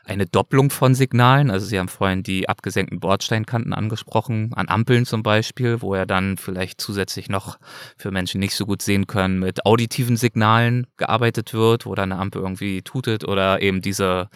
eine 0.04 0.26
Doppelung 0.26 0.70
von 0.70 0.94
Signalen. 0.94 1.50
Also 1.50 1.66
Sie 1.66 1.78
haben 1.78 1.88
vorhin 1.88 2.22
die 2.22 2.48
abgesenkten 2.48 3.00
Bordsteinkanten 3.00 3.72
angesprochen, 3.72 4.52
an 4.54 4.68
Ampeln 4.68 5.06
zum 5.06 5.22
Beispiel, 5.22 5.80
wo 5.82 5.94
er 5.94 6.06
dann 6.06 6.36
vielleicht 6.36 6.80
zusätzlich 6.80 7.28
noch 7.28 7.58
für 7.96 8.10
Menschen 8.10 8.40
nicht 8.40 8.54
so 8.54 8.66
gut 8.66 8.82
sehen 8.82 9.06
können, 9.06 9.38
mit 9.38 9.66
auditiven 9.66 10.16
Signalen 10.16 10.86
gearbeitet 10.96 11.54
wird, 11.54 11.86
wo 11.86 11.94
dann 11.94 12.12
eine 12.12 12.20
Ampel 12.20 12.42
irgendwie 12.42 12.82
tutet 12.82 13.24
oder 13.24 13.62
eben 13.62 13.80
diese 13.80 14.28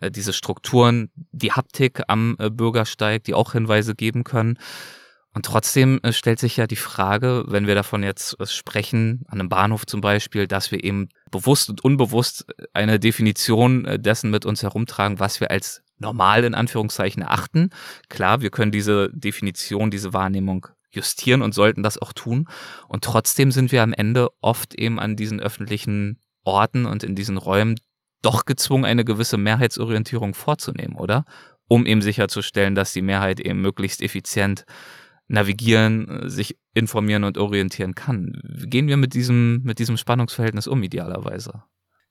äh, 0.00 0.10
diese 0.10 0.32
Strukturen, 0.32 1.10
die 1.32 1.52
Haptik 1.52 2.02
am 2.08 2.36
äh, 2.38 2.50
Bürgersteig, 2.50 3.24
die 3.24 3.34
auch 3.34 3.52
Hinweise 3.52 3.94
geben 3.94 4.24
können. 4.24 4.58
Und 5.32 5.46
trotzdem 5.46 6.00
äh, 6.02 6.12
stellt 6.12 6.40
sich 6.40 6.56
ja 6.56 6.66
die 6.66 6.76
Frage, 6.76 7.44
wenn 7.46 7.66
wir 7.66 7.74
davon 7.74 8.02
jetzt 8.02 8.38
äh, 8.40 8.46
sprechen, 8.46 9.24
an 9.28 9.40
einem 9.40 9.48
Bahnhof 9.48 9.86
zum 9.86 10.00
Beispiel, 10.00 10.46
dass 10.46 10.72
wir 10.72 10.82
eben 10.82 11.08
bewusst 11.30 11.70
und 11.70 11.84
unbewusst 11.84 12.46
äh, 12.58 12.64
eine 12.72 12.98
Definition 12.98 13.86
dessen 14.02 14.30
mit 14.30 14.44
uns 14.44 14.62
herumtragen, 14.62 15.20
was 15.20 15.40
wir 15.40 15.50
als 15.50 15.82
normal 15.98 16.44
in 16.44 16.54
Anführungszeichen 16.54 17.22
erachten. 17.22 17.70
Klar, 18.08 18.40
wir 18.40 18.50
können 18.50 18.72
diese 18.72 19.10
Definition, 19.12 19.90
diese 19.90 20.12
Wahrnehmung 20.12 20.66
justieren 20.90 21.42
und 21.42 21.54
sollten 21.54 21.82
das 21.82 21.98
auch 21.98 22.12
tun. 22.12 22.48
Und 22.88 23.04
trotzdem 23.04 23.52
sind 23.52 23.70
wir 23.70 23.82
am 23.82 23.92
Ende 23.92 24.28
oft 24.40 24.74
eben 24.74 24.98
an 24.98 25.14
diesen 25.14 25.40
öffentlichen 25.40 26.18
Orten 26.42 26.86
und 26.86 27.04
in 27.04 27.14
diesen 27.14 27.36
Räumen 27.36 27.76
doch 28.22 28.44
gezwungen, 28.44 28.84
eine 28.84 29.04
gewisse 29.04 29.36
Mehrheitsorientierung 29.36 30.34
vorzunehmen, 30.34 30.96
oder? 30.96 31.24
Um 31.68 31.86
eben 31.86 32.02
sicherzustellen, 32.02 32.74
dass 32.74 32.92
die 32.92 33.02
Mehrheit 33.02 33.38
eben 33.38 33.60
möglichst 33.60 34.02
effizient 34.02 34.64
navigieren, 35.30 36.28
sich 36.28 36.56
informieren 36.74 37.24
und 37.24 37.38
orientieren 37.38 37.94
kann. 37.94 38.40
Wie 38.42 38.68
gehen 38.68 38.88
wir 38.88 38.96
mit 38.96 39.14
diesem, 39.14 39.62
mit 39.62 39.78
diesem 39.78 39.96
Spannungsverhältnis 39.96 40.66
um, 40.66 40.82
idealerweise? 40.82 41.62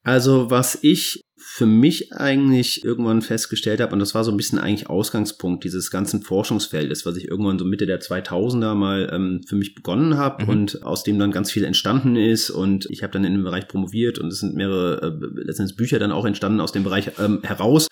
Also, 0.03 0.49
was 0.49 0.79
ich 0.81 1.21
für 1.35 1.65
mich 1.65 2.13
eigentlich 2.13 2.85
irgendwann 2.85 3.21
festgestellt 3.21 3.81
habe, 3.81 3.91
und 3.91 3.99
das 3.99 4.15
war 4.15 4.23
so 4.23 4.31
ein 4.31 4.37
bisschen 4.37 4.57
eigentlich 4.57 4.89
Ausgangspunkt 4.89 5.65
dieses 5.65 5.91
ganzen 5.91 6.21
Forschungsfeldes, 6.21 7.05
was 7.05 7.17
ich 7.17 7.27
irgendwann 7.27 7.59
so 7.59 7.65
Mitte 7.65 7.85
der 7.85 7.99
2000er 7.99 8.73
mal 8.75 9.09
ähm, 9.11 9.41
für 9.45 9.55
mich 9.55 9.75
begonnen 9.75 10.17
habe 10.17 10.43
mhm. 10.43 10.49
und 10.49 10.83
aus 10.83 11.03
dem 11.03 11.19
dann 11.19 11.31
ganz 11.31 11.51
viel 11.51 11.65
entstanden 11.65 12.15
ist. 12.15 12.49
Und 12.49 12.87
ich 12.89 13.03
habe 13.03 13.11
dann 13.11 13.25
in 13.25 13.33
dem 13.33 13.43
Bereich 13.43 13.67
promoviert 13.67 14.19
und 14.19 14.27
es 14.31 14.39
sind 14.39 14.55
mehrere 14.55 15.19
äh, 15.21 15.43
letztendlich 15.43 15.75
Bücher 15.75 15.99
dann 15.99 16.13
auch 16.13 16.25
entstanden 16.25 16.61
aus 16.61 16.71
dem 16.71 16.83
Bereich 16.83 17.11
ähm, 17.19 17.41
heraus. 17.43 17.87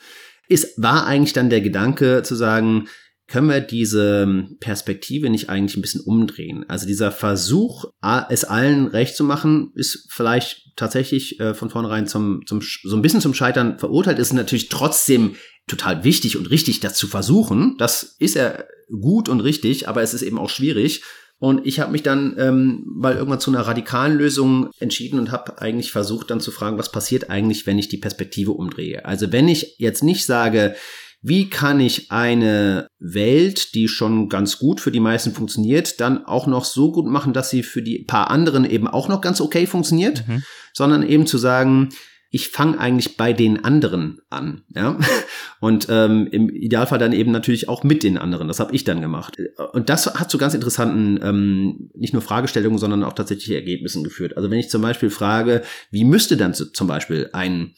Ist, 0.47 0.81
war 0.81 1.05
eigentlich 1.05 1.33
dann 1.33 1.49
der 1.49 1.59
Gedanke 1.59 2.23
zu 2.23 2.35
sagen, 2.35 2.87
können 3.27 3.49
wir 3.49 3.59
diese 3.59 4.47
Perspektive 4.59 5.29
nicht 5.29 5.49
eigentlich 5.49 5.75
ein 5.75 5.81
bisschen 5.81 6.01
umdrehen? 6.01 6.65
Also 6.67 6.87
dieser 6.87 7.11
Versuch, 7.11 7.85
es 8.29 8.45
allen 8.45 8.87
recht 8.87 9.15
zu 9.15 9.23
machen, 9.23 9.71
ist 9.75 10.07
vielleicht 10.09 10.71
tatsächlich 10.77 11.39
äh, 11.39 11.53
von 11.53 11.69
vornherein 11.69 12.07
zum, 12.07 12.45
zum, 12.45 12.61
so 12.61 12.95
ein 12.95 13.01
bisschen 13.01 13.21
zum 13.21 13.33
Scheitern 13.33 13.79
verurteilt. 13.79 14.19
Ist 14.19 14.33
natürlich 14.33 14.69
trotzdem 14.69 15.35
total 15.67 16.05
wichtig 16.05 16.37
und 16.37 16.49
richtig, 16.49 16.79
das 16.79 16.95
zu 16.95 17.07
versuchen. 17.07 17.75
Das 17.77 18.15
ist 18.19 18.35
ja 18.35 18.63
gut 18.89 19.27
und 19.27 19.41
richtig, 19.41 19.89
aber 19.89 20.01
es 20.01 20.13
ist 20.13 20.21
eben 20.21 20.39
auch 20.39 20.49
schwierig. 20.49 21.03
Und 21.39 21.67
ich 21.67 21.79
habe 21.79 21.91
mich 21.91 22.01
dann 22.01 22.35
ähm, 22.39 22.83
mal 22.87 23.15
irgendwann 23.15 23.39
zu 23.39 23.51
einer 23.51 23.61
radikalen 23.61 24.17
Lösung 24.17 24.71
entschieden 24.79 25.19
und 25.19 25.31
habe 25.31 25.61
eigentlich 25.61 25.91
versucht 25.91 26.31
dann 26.31 26.39
zu 26.39 26.49
fragen, 26.49 26.79
was 26.79 26.91
passiert 26.91 27.29
eigentlich, 27.29 27.67
wenn 27.67 27.77
ich 27.77 27.89
die 27.89 27.97
Perspektive 27.97 28.53
umdrehe? 28.53 29.05
Also 29.05 29.31
wenn 29.31 29.47
ich 29.47 29.75
jetzt 29.77 30.03
nicht 30.03 30.25
sage, 30.25 30.75
wie 31.21 31.49
kann 31.49 31.79
ich 31.79 32.11
eine 32.11 32.87
Welt, 32.99 33.73
die 33.73 33.87
schon 33.87 34.29
ganz 34.29 34.59
gut 34.59 34.79
für 34.79 34.91
die 34.91 34.99
meisten 34.99 35.33
funktioniert, 35.33 35.99
dann 35.99 36.25
auch 36.25 36.47
noch 36.47 36.65
so 36.65 36.91
gut 36.91 37.07
machen, 37.07 37.33
dass 37.33 37.49
sie 37.49 37.63
für 37.63 37.81
die 37.81 38.03
paar 38.03 38.29
anderen 38.29 38.65
eben 38.65 38.87
auch 38.87 39.09
noch 39.09 39.21
ganz 39.21 39.41
okay 39.41 39.65
funktioniert, 39.65 40.27
mhm. 40.27 40.43
sondern 40.73 41.03
eben 41.03 41.25
zu 41.25 41.37
sagen, 41.37 41.89
ich 42.29 42.49
fange 42.49 42.77
eigentlich 42.77 43.15
bei 43.15 43.33
den 43.33 43.63
anderen 43.63 44.19
an, 44.29 44.63
ja. 44.75 44.99
Und 45.59 45.87
ähm, 45.89 46.27
im 46.27 46.49
Idealfall 46.49 46.99
dann 46.99 47.13
eben 47.13 47.31
natürlich 47.31 47.67
auch 47.67 47.83
mit 47.83 48.03
den 48.03 48.17
anderen. 48.17 48.47
Das 48.47 48.59
habe 48.59 48.75
ich 48.75 48.83
dann 48.83 49.01
gemacht. 49.01 49.37
Und 49.71 49.89
das 49.89 50.05
hat 50.13 50.29
zu 50.29 50.37
ganz 50.37 50.53
interessanten, 50.53 51.19
ähm, 51.23 51.89
nicht 51.95 52.13
nur 52.13 52.21
Fragestellungen, 52.21 52.77
sondern 52.77 53.03
auch 53.03 53.13
tatsächlich 53.13 53.55
Ergebnissen 53.55 54.03
geführt. 54.03 54.37
Also 54.37 54.51
wenn 54.51 54.59
ich 54.59 54.69
zum 54.69 54.81
Beispiel 54.81 55.09
frage, 55.09 55.63
wie 55.89 56.03
müsste 56.03 56.37
dann 56.37 56.53
zum 56.53 56.87
Beispiel 56.87 57.29
ein 57.33 57.73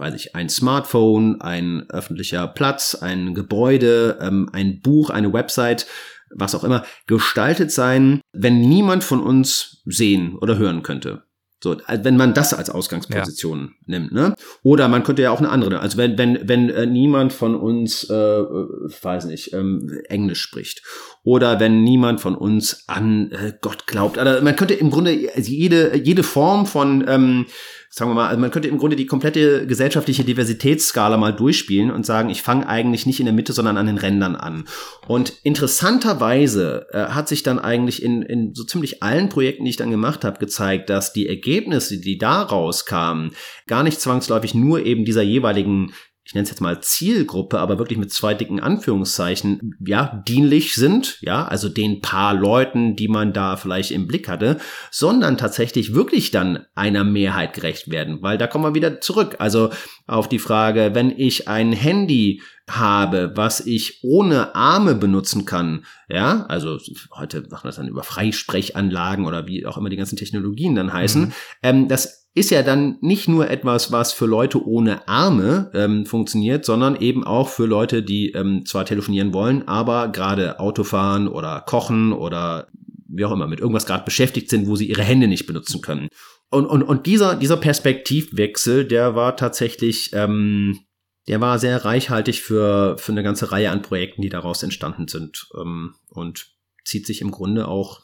weiß 0.00 0.14
ich, 0.14 0.34
ein 0.34 0.48
Smartphone, 0.48 1.40
ein 1.40 1.88
öffentlicher 1.90 2.48
Platz, 2.48 2.94
ein 2.94 3.34
Gebäude, 3.34 4.18
ähm, 4.20 4.48
ein 4.52 4.80
Buch, 4.80 5.10
eine 5.10 5.32
Website, 5.32 5.86
was 6.30 6.54
auch 6.54 6.64
immer, 6.64 6.84
gestaltet 7.06 7.70
sein, 7.70 8.20
wenn 8.32 8.60
niemand 8.60 9.04
von 9.04 9.22
uns 9.22 9.82
sehen 9.84 10.36
oder 10.36 10.58
hören 10.58 10.82
könnte. 10.82 11.24
So, 11.62 11.76
wenn 11.86 12.16
man 12.16 12.32
das 12.32 12.54
als 12.54 12.70
Ausgangsposition 12.70 13.74
ja. 13.79 13.79
Nimmt, 13.90 14.12
ne? 14.12 14.34
Oder 14.62 14.88
man 14.88 15.02
könnte 15.02 15.22
ja 15.22 15.30
auch 15.30 15.38
eine 15.38 15.50
andere, 15.50 15.80
also 15.80 15.98
wenn 15.98 16.16
wenn 16.16 16.48
wenn 16.48 16.70
äh, 16.70 16.86
niemand 16.86 17.32
von 17.32 17.54
uns, 17.54 18.08
äh, 18.08 18.14
äh, 18.14 18.88
weiß 19.02 19.26
nicht, 19.26 19.52
ähm, 19.52 20.00
Englisch 20.08 20.40
spricht, 20.40 20.82
oder 21.22 21.60
wenn 21.60 21.82
niemand 21.82 22.20
von 22.20 22.34
uns 22.34 22.84
an 22.86 23.30
äh, 23.32 23.52
Gott 23.60 23.86
glaubt, 23.86 24.18
also 24.18 24.42
man 24.42 24.56
könnte 24.56 24.74
im 24.74 24.90
Grunde 24.90 25.12
jede 25.12 25.96
jede 25.96 26.22
Form 26.22 26.66
von 26.66 27.04
ähm, 27.06 27.46
sagen 27.92 28.12
wir 28.12 28.14
mal, 28.14 28.28
also 28.28 28.40
man 28.40 28.52
könnte 28.52 28.68
im 28.68 28.78
Grunde 28.78 28.94
die 28.94 29.06
komplette 29.06 29.66
gesellschaftliche 29.66 30.22
Diversitätsskala 30.22 31.16
mal 31.16 31.32
durchspielen 31.32 31.90
und 31.90 32.06
sagen, 32.06 32.30
ich 32.30 32.40
fange 32.40 32.68
eigentlich 32.68 33.04
nicht 33.04 33.18
in 33.18 33.26
der 33.26 33.34
Mitte, 33.34 33.52
sondern 33.52 33.76
an 33.76 33.86
den 33.86 33.98
Rändern 33.98 34.36
an. 34.36 34.64
Und 35.08 35.32
interessanterweise 35.42 36.86
äh, 36.92 37.06
hat 37.06 37.26
sich 37.26 37.42
dann 37.42 37.58
eigentlich 37.58 38.00
in, 38.04 38.22
in 38.22 38.54
so 38.54 38.62
ziemlich 38.62 39.02
allen 39.02 39.28
Projekten, 39.28 39.64
die 39.64 39.70
ich 39.70 39.76
dann 39.76 39.90
gemacht 39.90 40.24
habe, 40.24 40.38
gezeigt, 40.38 40.88
dass 40.88 41.12
die 41.12 41.28
Ergebnisse, 41.28 42.00
die 42.00 42.16
daraus 42.16 42.86
kamen, 42.86 43.32
gar 43.66 43.79
nicht 43.82 44.00
zwangsläufig 44.00 44.54
nur 44.54 44.84
eben 44.84 45.04
dieser 45.04 45.22
jeweiligen 45.22 45.92
ich 46.30 46.34
nenne 46.34 46.44
es 46.44 46.50
jetzt 46.50 46.60
mal 46.60 46.80
Zielgruppe, 46.80 47.58
aber 47.58 47.78
wirklich 47.78 47.98
mit 47.98 48.12
zwei 48.12 48.34
dicken 48.34 48.60
Anführungszeichen, 48.60 49.74
ja, 49.84 50.22
dienlich 50.28 50.74
sind, 50.74 51.18
ja, 51.22 51.44
also 51.44 51.68
den 51.68 52.02
paar 52.02 52.34
Leuten, 52.34 52.94
die 52.94 53.08
man 53.08 53.32
da 53.32 53.56
vielleicht 53.56 53.90
im 53.90 54.06
Blick 54.06 54.28
hatte, 54.28 54.58
sondern 54.92 55.38
tatsächlich 55.38 55.92
wirklich 55.92 56.30
dann 56.30 56.66
einer 56.76 57.02
Mehrheit 57.02 57.54
gerecht 57.54 57.90
werden, 57.90 58.22
weil 58.22 58.38
da 58.38 58.46
kommen 58.46 58.64
wir 58.64 58.74
wieder 58.74 59.00
zurück. 59.00 59.36
Also 59.40 59.70
auf 60.06 60.28
die 60.28 60.38
Frage, 60.38 60.90
wenn 60.92 61.10
ich 61.10 61.48
ein 61.48 61.72
Handy 61.72 62.42
habe, 62.68 63.32
was 63.34 63.66
ich 63.66 63.98
ohne 64.04 64.54
Arme 64.54 64.94
benutzen 64.94 65.46
kann, 65.46 65.84
ja, 66.08 66.44
also 66.46 66.78
heute 67.12 67.40
machen 67.50 67.64
wir 67.64 67.70
das 67.70 67.76
dann 67.76 67.88
über 67.88 68.04
Freisprechanlagen 68.04 69.26
oder 69.26 69.48
wie 69.48 69.66
auch 69.66 69.78
immer 69.78 69.88
die 69.88 69.96
ganzen 69.96 70.16
Technologien 70.16 70.76
dann 70.76 70.92
heißen, 70.92 71.22
mhm. 71.22 71.32
ähm, 71.62 71.88
das 71.88 72.19
ist 72.34 72.50
ja 72.50 72.62
dann 72.62 72.96
nicht 73.00 73.28
nur 73.28 73.50
etwas, 73.50 73.90
was 73.90 74.12
für 74.12 74.26
Leute 74.26 74.64
ohne 74.64 75.08
Arme 75.08 75.70
ähm, 75.74 76.06
funktioniert, 76.06 76.64
sondern 76.64 76.94
eben 76.96 77.24
auch 77.24 77.48
für 77.48 77.66
Leute, 77.66 78.02
die 78.02 78.30
ähm, 78.32 78.64
zwar 78.64 78.84
telefonieren 78.84 79.32
wollen, 79.32 79.66
aber 79.66 80.08
gerade 80.08 80.60
Autofahren 80.60 81.26
oder 81.26 81.60
kochen 81.60 82.12
oder 82.12 82.68
wie 83.08 83.24
auch 83.24 83.32
immer 83.32 83.48
mit 83.48 83.58
irgendwas 83.58 83.86
gerade 83.86 84.04
beschäftigt 84.04 84.48
sind, 84.48 84.68
wo 84.68 84.76
sie 84.76 84.88
ihre 84.88 85.02
Hände 85.02 85.26
nicht 85.26 85.46
benutzen 85.46 85.80
können. 85.80 86.08
Und, 86.50 86.66
und, 86.66 86.82
und 86.82 87.06
dieser, 87.06 87.34
dieser 87.34 87.56
Perspektivwechsel, 87.56 88.84
der 88.84 89.16
war 89.16 89.36
tatsächlich, 89.36 90.10
ähm, 90.12 90.78
der 91.26 91.40
war 91.40 91.58
sehr 91.58 91.84
reichhaltig 91.84 92.42
für, 92.42 92.96
für 92.98 93.12
eine 93.12 93.24
ganze 93.24 93.50
Reihe 93.50 93.70
an 93.70 93.82
Projekten, 93.82 94.22
die 94.22 94.28
daraus 94.28 94.62
entstanden 94.62 95.08
sind 95.08 95.48
ähm, 95.60 95.94
und 96.08 96.46
zieht 96.84 97.06
sich 97.06 97.20
im 97.20 97.32
Grunde 97.32 97.66
auch 97.66 98.02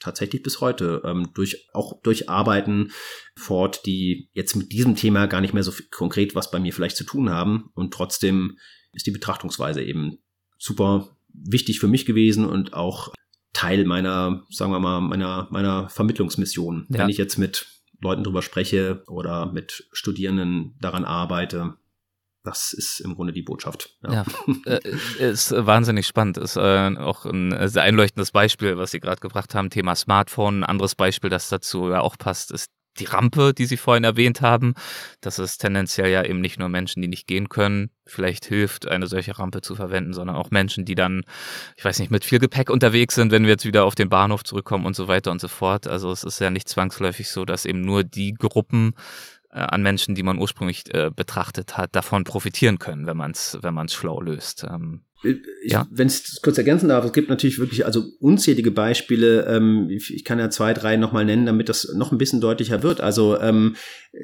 tatsächlich 0.00 0.42
bis 0.42 0.60
heute 0.60 1.02
ähm, 1.04 1.30
durch 1.34 1.68
auch 1.72 2.00
durch 2.02 2.28
Arbeiten 2.28 2.92
fort, 3.36 3.86
die 3.86 4.30
jetzt 4.32 4.56
mit 4.56 4.72
diesem 4.72 4.96
Thema 4.96 5.26
gar 5.26 5.40
nicht 5.40 5.54
mehr 5.54 5.62
so 5.62 5.72
konkret 5.90 6.34
was 6.34 6.50
bei 6.50 6.60
mir 6.60 6.72
vielleicht 6.72 6.96
zu 6.96 7.04
tun 7.04 7.30
haben 7.30 7.70
und 7.74 7.92
trotzdem 7.92 8.58
ist 8.92 9.06
die 9.06 9.12
Betrachtungsweise 9.12 9.82
eben 9.82 10.18
super 10.58 11.16
wichtig 11.28 11.80
für 11.80 11.88
mich 11.88 12.06
gewesen 12.06 12.44
und 12.44 12.74
auch 12.74 13.12
Teil 13.52 13.84
meiner, 13.84 14.44
sagen 14.50 14.72
wir 14.72 14.80
mal, 14.80 15.00
meiner 15.00 15.48
meiner 15.50 15.88
Vermittlungsmission. 15.88 16.86
Ja. 16.90 17.00
Wenn 17.00 17.08
ich 17.08 17.18
jetzt 17.18 17.38
mit 17.38 17.66
Leuten 18.00 18.22
drüber 18.22 18.42
spreche 18.42 19.02
oder 19.08 19.50
mit 19.52 19.88
Studierenden 19.92 20.76
daran 20.80 21.04
arbeite, 21.04 21.74
das 22.44 22.72
ist 22.72 23.00
im 23.00 23.14
Grunde 23.14 23.32
die 23.32 23.42
Botschaft. 23.42 23.96
Ja, 24.02 24.24
ja 24.66 24.74
äh, 24.74 25.30
ist 25.30 25.52
wahnsinnig 25.52 26.06
spannend. 26.06 26.38
Ist 26.38 26.56
äh, 26.56 26.96
auch 26.96 27.24
ein 27.24 27.68
sehr 27.68 27.82
einleuchtendes 27.82 28.30
Beispiel, 28.30 28.78
was 28.78 28.90
Sie 28.90 29.00
gerade 29.00 29.20
gebracht 29.20 29.54
haben, 29.54 29.70
Thema 29.70 29.94
Smartphone. 29.94 30.60
Ein 30.60 30.64
anderes 30.64 30.94
Beispiel, 30.94 31.30
das 31.30 31.48
dazu 31.48 31.90
ja 31.90 32.00
auch 32.00 32.16
passt, 32.16 32.50
ist 32.50 32.70
die 32.98 33.04
Rampe, 33.04 33.54
die 33.54 33.66
Sie 33.66 33.76
vorhin 33.76 34.04
erwähnt 34.04 34.40
haben. 34.40 34.74
Das 35.20 35.38
ist 35.38 35.58
tendenziell 35.58 36.10
ja 36.10 36.24
eben 36.24 36.40
nicht 36.40 36.58
nur 36.58 36.68
Menschen, 36.68 37.02
die 37.02 37.08
nicht 37.08 37.26
gehen 37.26 37.48
können, 37.48 37.90
vielleicht 38.06 38.44
hilft, 38.44 38.88
eine 38.88 39.06
solche 39.06 39.38
Rampe 39.38 39.60
zu 39.60 39.74
verwenden, 39.74 40.12
sondern 40.12 40.36
auch 40.36 40.50
Menschen, 40.50 40.84
die 40.84 40.94
dann, 40.94 41.22
ich 41.76 41.84
weiß 41.84 41.98
nicht, 42.00 42.10
mit 42.10 42.24
viel 42.24 42.38
Gepäck 42.38 42.70
unterwegs 42.70 43.14
sind, 43.14 43.30
wenn 43.32 43.44
wir 43.44 43.50
jetzt 43.50 43.64
wieder 43.64 43.84
auf 43.84 43.94
den 43.94 44.08
Bahnhof 44.08 44.44
zurückkommen 44.44 44.86
und 44.86 44.96
so 44.96 45.08
weiter 45.08 45.30
und 45.30 45.40
so 45.40 45.48
fort. 45.48 45.86
Also 45.86 46.10
es 46.10 46.24
ist 46.24 46.40
ja 46.40 46.50
nicht 46.50 46.68
zwangsläufig 46.68 47.28
so, 47.28 47.44
dass 47.44 47.64
eben 47.64 47.80
nur 47.80 48.04
die 48.04 48.34
Gruppen 48.34 48.94
äh, 49.50 49.60
an 49.60 49.82
Menschen, 49.82 50.14
die 50.14 50.22
man 50.22 50.38
ursprünglich 50.38 50.92
äh, 50.94 51.10
betrachtet 51.14 51.76
hat, 51.76 51.94
davon 51.94 52.24
profitieren 52.24 52.78
können, 52.78 53.06
wenn 53.06 53.16
man 53.16 53.32
es 53.32 53.58
wenn 53.62 53.74
man's 53.74 53.94
schlau 53.94 54.20
löst. 54.20 54.64
Ähm, 54.64 55.04
ja. 55.64 55.86
Wenn 55.90 56.06
ich 56.06 56.14
es 56.14 56.40
kurz 56.42 56.58
ergänzen 56.58 56.88
darf, 56.88 57.04
es 57.04 57.12
gibt 57.12 57.28
natürlich 57.28 57.58
wirklich 57.58 57.84
also 57.84 58.04
unzählige 58.20 58.70
Beispiele. 58.70 59.46
Ähm, 59.46 59.88
ich, 59.90 60.14
ich, 60.14 60.24
kann 60.24 60.38
ja 60.38 60.48
zwei, 60.48 60.72
drei 60.74 60.96
nochmal 60.96 61.24
nennen, 61.24 61.46
damit 61.46 61.68
das 61.68 61.92
noch 61.94 62.12
ein 62.12 62.18
bisschen 62.18 62.40
deutlicher 62.40 62.84
wird. 62.84 63.00
Also 63.00 63.40
ähm, 63.40 63.74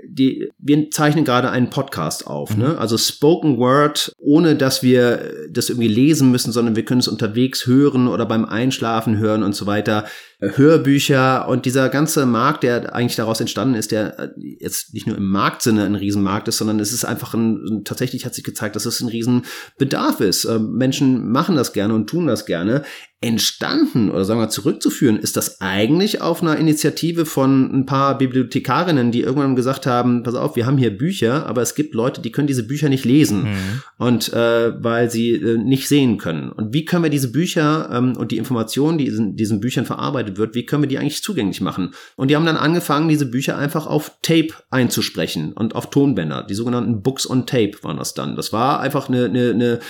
die, 0.07 0.49
wir 0.59 0.91
zeichnen 0.91 1.25
gerade 1.25 1.51
einen 1.51 1.71
Podcast 1.71 2.27
auf, 2.27 2.57
mhm. 2.57 2.63
ne? 2.63 2.79
Also 2.79 2.97
Spoken 2.97 3.59
Word, 3.59 4.13
ohne 4.19 4.55
dass 4.55 4.83
wir 4.83 5.33
das 5.51 5.69
irgendwie 5.69 5.89
lesen 5.89 6.31
müssen, 6.31 6.53
sondern 6.53 6.77
wir 6.77 6.85
können 6.85 7.01
es 7.01 7.09
unterwegs 7.09 7.67
hören 7.67 8.07
oder 8.07 8.25
beim 8.25 8.45
Einschlafen 8.45 9.19
hören 9.19 9.43
und 9.43 9.55
so 9.55 9.67
weiter. 9.67 10.05
Hörbücher 10.41 11.49
und 11.49 11.65
dieser 11.65 11.89
ganze 11.89 12.27
Markt, 12.27 12.65
der 12.65 12.95
eigentlich 12.95 13.17
daraus 13.17 13.41
entstanden 13.41 13.75
ist, 13.75 13.93
der 13.93 14.19
äh, 14.19 14.29
jetzt 14.37 14.93
nicht 14.93 15.07
nur 15.07 15.17
im 15.17 15.29
Marktsinne 15.29 15.85
ein 15.85 15.95
Riesenmarkt 15.95 16.49
ist, 16.49 16.59
sondern 16.59 16.81
es 16.81 16.93
ist 16.93 17.05
einfach 17.05 17.35
ein, 17.35 17.83
tatsächlich 17.85 18.27
hat 18.27 18.35
sich 18.35 18.45
gezeigt, 18.45 18.77
dass 18.77 18.87
es 18.87 19.01
ein 19.01 19.09
Riesenbedarf 19.09 20.21
ist. 20.21 20.45
Ähm, 20.45 20.75
Menschen 20.85 21.31
machen 21.31 21.57
das 21.57 21.73
gerne 21.73 21.95
und 21.95 22.09
tun 22.09 22.27
das 22.27 22.45
gerne 22.45 22.83
entstanden 23.25 24.11
oder 24.11 24.27
sagen 24.27 24.39
wir 24.39 24.51
zurückzuführen, 24.51 25.17
ist 25.17 25.39
das 25.39 25.63
eigentlich 25.63 26.21
auf 26.21 26.43
einer 26.43 26.59
Initiative 26.59 27.25
von 27.25 27.73
ein 27.73 27.87
paar 27.87 28.19
Bibliothekarinnen, 28.19 29.13
die 29.13 29.23
irgendwann 29.23 29.57
gesagt 29.57 29.87
haben, 29.87 30.23
pass 30.23 30.35
auf, 30.35 30.57
wir 30.57 30.67
haben 30.67 30.77
hier 30.77 30.95
Bücher, 30.95 31.47
aber 31.47 31.63
es 31.63 31.75
gibt 31.75 31.95
Leute, 31.95 32.21
die 32.21 32.33
können 32.33 32.49
diese 32.49 32.67
Bücher 32.67 32.91
nicht 32.91 33.07
lesen 33.07 33.45
mhm. 33.45 33.83
und 33.97 34.31
äh, 34.35 34.75
weil 34.83 35.11
sie 35.11 35.37
äh, 35.37 35.57
nicht 35.57 35.89
sehen 35.89 36.19
können. 36.19 36.51
Und 36.53 36.75
wie 36.75 36.85
können 36.85 37.03
wir 37.03 37.09
diese 37.09 37.33
Bücher 37.33 37.89
ähm, 37.91 38.15
und 38.15 38.31
die 38.31 38.37
Informationen, 38.37 38.99
die 38.99 39.07
in 39.07 39.37
diesen 39.37 39.59
Büchern 39.61 39.87
verarbeitet 39.87 40.37
wird, 40.37 40.55
wie 40.55 40.67
können 40.67 40.83
wir 40.83 40.89
die 40.89 40.99
eigentlich 40.99 41.23
zugänglich 41.23 41.63
machen? 41.63 41.95
Und 42.17 42.31
die 42.31 42.37
haben 42.37 42.45
dann 42.45 42.59
angefangen, 42.59 43.09
diese 43.09 43.27
Bücher 43.27 43.57
einfach 43.57 43.87
auf 43.87 44.19
Tape 44.21 44.49
einzusprechen 44.69 45.55
und 45.55 45.75
auf 45.75 45.89
Tonbänder. 45.89 46.43
Die 46.43 46.55
sogenannten 46.55 47.01
Books 47.01 47.29
on 47.29 47.47
Tape 47.47 47.73
waren 47.81 47.97
das 47.97 48.13
dann. 48.13 48.37
Das 48.37 48.53
war 48.53 48.81
einfach 48.81 49.09
eine, 49.09 49.25
eine, 49.25 49.51
eine 49.51 49.81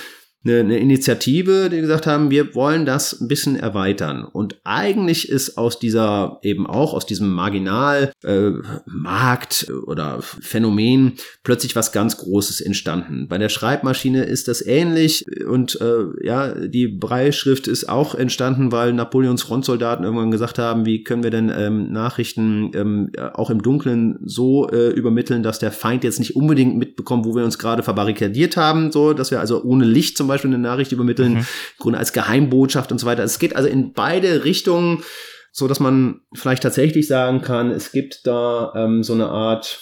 eine, 0.45 0.59
eine 0.59 0.77
Initiative, 0.77 1.69
die 1.69 1.81
gesagt 1.81 2.07
haben, 2.07 2.31
wir 2.31 2.55
wollen 2.55 2.85
das 2.85 3.19
ein 3.19 3.27
bisschen 3.27 3.57
erweitern. 3.57 4.23
Und 4.25 4.59
eigentlich 4.63 5.27
ist 5.29 5.57
aus 5.57 5.79
dieser 5.79 6.39
eben 6.43 6.67
auch 6.67 6.93
aus 6.93 7.05
diesem 7.05 7.29
Marginalmarkt 7.29 9.65
äh, 9.67 9.71
oder 9.71 10.19
Phänomen 10.21 11.13
plötzlich 11.43 11.75
was 11.75 11.91
ganz 11.91 12.15
Großes 12.17 12.61
entstanden. 12.61 13.27
Bei 13.27 13.37
der 13.37 13.49
Schreibmaschine 13.49 14.23
ist 14.23 14.47
das 14.47 14.65
ähnlich 14.65 15.25
und 15.47 15.79
äh, 15.81 16.25
ja, 16.25 16.53
die 16.53 16.87
Breilschrift 16.87 17.67
ist 17.67 17.89
auch 17.89 18.15
entstanden, 18.15 18.71
weil 18.71 18.93
Napoleons 18.93 19.41
Frontsoldaten 19.41 20.05
irgendwann 20.05 20.31
gesagt 20.31 20.59
haben, 20.59 20.85
wie 20.85 21.03
können 21.03 21.23
wir 21.23 21.31
denn 21.31 21.51
ähm, 21.55 21.91
Nachrichten 21.91 22.71
ähm, 22.75 23.11
auch 23.33 23.49
im 23.49 23.61
Dunkeln 23.61 24.19
so 24.23 24.69
äh, 24.69 24.89
übermitteln, 24.89 25.43
dass 25.43 25.59
der 25.59 25.71
Feind 25.71 26.03
jetzt 26.03 26.19
nicht 26.19 26.35
unbedingt 26.35 26.77
mitbekommt, 26.77 27.25
wo 27.25 27.35
wir 27.35 27.43
uns 27.43 27.57
gerade 27.57 27.83
verbarrikadiert 27.83 28.57
haben, 28.57 28.91
so 28.91 29.13
dass 29.13 29.31
wir 29.31 29.39
also 29.39 29.63
ohne 29.63 29.85
Licht 29.85 30.17
zum 30.17 30.27
Beispiel 30.27 30.34
Beispiel 30.35 30.51
eine 30.51 30.59
Nachricht 30.59 30.91
übermitteln, 30.91 31.33
mhm. 31.33 31.39
im 31.39 31.45
Grunde 31.79 31.99
als 31.99 32.13
Geheimbotschaft 32.13 32.91
und 32.91 32.99
so 32.99 33.07
weiter. 33.07 33.23
Es 33.23 33.39
geht 33.39 33.55
also 33.55 33.67
in 33.67 33.93
beide 33.93 34.45
Richtungen, 34.45 35.03
so 35.51 35.67
dass 35.67 35.79
man 35.79 36.21
vielleicht 36.33 36.63
tatsächlich 36.63 37.07
sagen 37.07 37.41
kann, 37.41 37.71
es 37.71 37.91
gibt 37.91 38.27
da 38.27 38.73
ähm, 38.75 39.03
so 39.03 39.13
eine 39.13 39.29
Art 39.29 39.79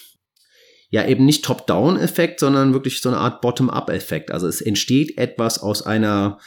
ja 0.90 1.06
eben 1.08 1.26
nicht 1.26 1.44
Top-Down-Effekt, 1.44 2.40
sondern 2.40 2.74
wirklich 2.74 3.02
so 3.02 3.10
eine 3.10 3.18
Art 3.18 3.42
Bottom-up-Effekt. 3.42 4.32
Also 4.32 4.48
es 4.48 4.62
entsteht 4.62 5.18
etwas 5.18 5.58
aus 5.60 5.84
einer 5.84 6.38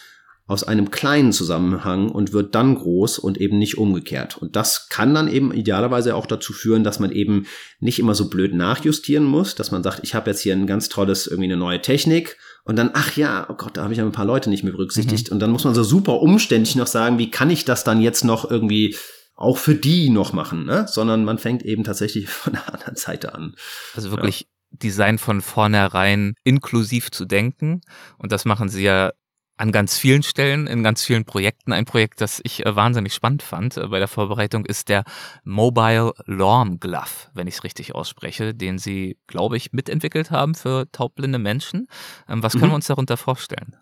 aus 0.49 0.63
einem 0.63 0.93
kleinen 0.93 1.33
Zusammenhang 1.33 2.09
und 2.09 2.33
wird 2.33 2.55
dann 2.55 2.77
groß 2.77 3.19
und 3.19 3.39
eben 3.39 3.59
nicht 3.59 3.79
umgekehrt. 3.79 4.37
Und 4.37 4.55
das 4.55 4.89
kann 4.89 5.13
dann 5.13 5.27
eben 5.27 5.53
idealerweise 5.53 6.15
auch 6.15 6.27
dazu 6.27 6.53
führen, 6.53 6.85
dass 6.85 7.01
man 7.01 7.11
eben 7.11 7.47
nicht 7.81 7.99
immer 7.99 8.15
so 8.15 8.31
blöd 8.31 8.55
nachjustieren 8.55 9.25
muss, 9.25 9.57
dass 9.57 9.73
man 9.73 9.83
sagt, 9.83 10.01
ich 10.05 10.15
habe 10.15 10.31
jetzt 10.31 10.41
hier 10.41 10.55
ein 10.55 10.69
ganz 10.69 10.89
tolles, 10.89 11.27
irgendwie 11.27 11.47
eine 11.47 11.57
neue 11.57 11.83
Technik 11.83 12.39
und 12.67 12.75
dann, 12.75 12.91
ach 12.95 13.17
ja, 13.17 13.47
oh 13.49 13.55
Gott, 13.55 13.77
da 13.77 13.85
habe 13.85 13.93
ich 13.93 13.99
ja 13.99 14.05
ein 14.05 14.11
paar 14.11 14.25
Leute 14.25 14.51
nicht 14.51 14.65
mehr 14.65 14.73
berücksichtigt. 14.73 15.29
Mhm. 15.29 15.35
Und 15.35 15.41
dann 15.41 15.51
muss 15.53 15.63
man 15.63 15.75
so 15.75 15.85
super 15.85 16.21
umständlich 16.21 16.75
noch 16.75 16.89
sagen, 16.89 17.17
wie 17.17 17.31
kann 17.31 17.49
ich 17.49 17.65
das 17.65 17.85
dann 17.85 18.01
jetzt 18.01 18.25
noch 18.25 18.51
irgendwie 18.51 18.97
auch 19.37 19.57
für 19.57 19.77
die 19.77 20.11
noch 20.11 20.33
machen, 20.33 20.65
ne? 20.65 20.87
Sondern 20.89 21.25
man 21.25 21.39
fängt 21.39 21.63
eben 21.63 21.85
tatsächlich 21.85 22.29
von 22.29 22.55
der 22.55 22.73
anderen 22.73 22.97
Seite 22.97 23.35
an. 23.35 23.55
Also 23.95 24.11
wirklich 24.11 24.49
Design 24.71 25.19
von 25.19 25.43
vornherein 25.43 26.35
inklusiv 26.43 27.13
zu 27.13 27.25
denken. 27.25 27.83
Und 28.19 28.33
das 28.33 28.45
machen 28.45 28.69
sie 28.69 28.83
ja 28.83 29.13
an 29.57 29.73
ganz 29.73 29.97
vielen 29.97 30.23
Stellen, 30.23 30.67
in 30.67 30.83
ganz 30.83 31.05
vielen 31.05 31.25
Projekten. 31.25 31.73
Ein 31.73 31.85
Projekt, 31.85 32.21
das 32.21 32.41
ich 32.45 32.65
äh, 32.67 32.77
wahnsinnig 32.77 33.15
spannend 33.15 33.43
fand 33.43 33.77
äh, 33.77 33.87
bei 33.89 33.99
der 33.99 34.09
Vorbereitung, 34.09 34.67
ist 34.67 34.89
der 34.89 35.05
Mobile 35.45 36.13
Lorm 36.27 36.79
Glove, 36.79 37.31
wenn 37.35 37.47
ich 37.47 37.57
es 37.57 37.65
richtig 37.65 37.95
ausspreche, 37.95 38.55
den 38.55 38.79
Sie, 38.79 39.19
glaube 39.27 39.57
ich, 39.57 39.73
mitentwickelt 39.73 40.31
haben 40.31 40.55
für 40.55 40.91
taubblinde 40.93 41.39
Menschen. 41.39 41.89
Ähm, 42.29 42.43
was 42.43 42.53
können 42.53 42.67
mhm. 42.67 42.71
wir 42.73 42.77
uns 42.77 42.87
darunter 42.87 43.17
vorstellen? 43.17 43.77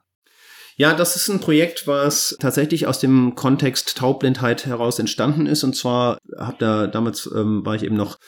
Ja, 0.76 0.92
das 0.92 1.14
ist 1.14 1.28
ein 1.28 1.40
Projekt, 1.40 1.86
was 1.86 2.36
tatsächlich 2.40 2.86
aus 2.88 2.98
dem 2.98 3.36
Kontext 3.36 3.96
Taubblindheit 3.96 4.66
heraus 4.66 4.98
entstanden 4.98 5.46
ist. 5.46 5.62
Und 5.62 5.76
zwar 5.76 6.18
habe 6.36 6.56
da 6.58 6.86
damals 6.88 7.30
ähm, 7.32 7.64
war 7.64 7.76
ich 7.76 7.84
eben 7.84 7.96
noch 7.96 8.18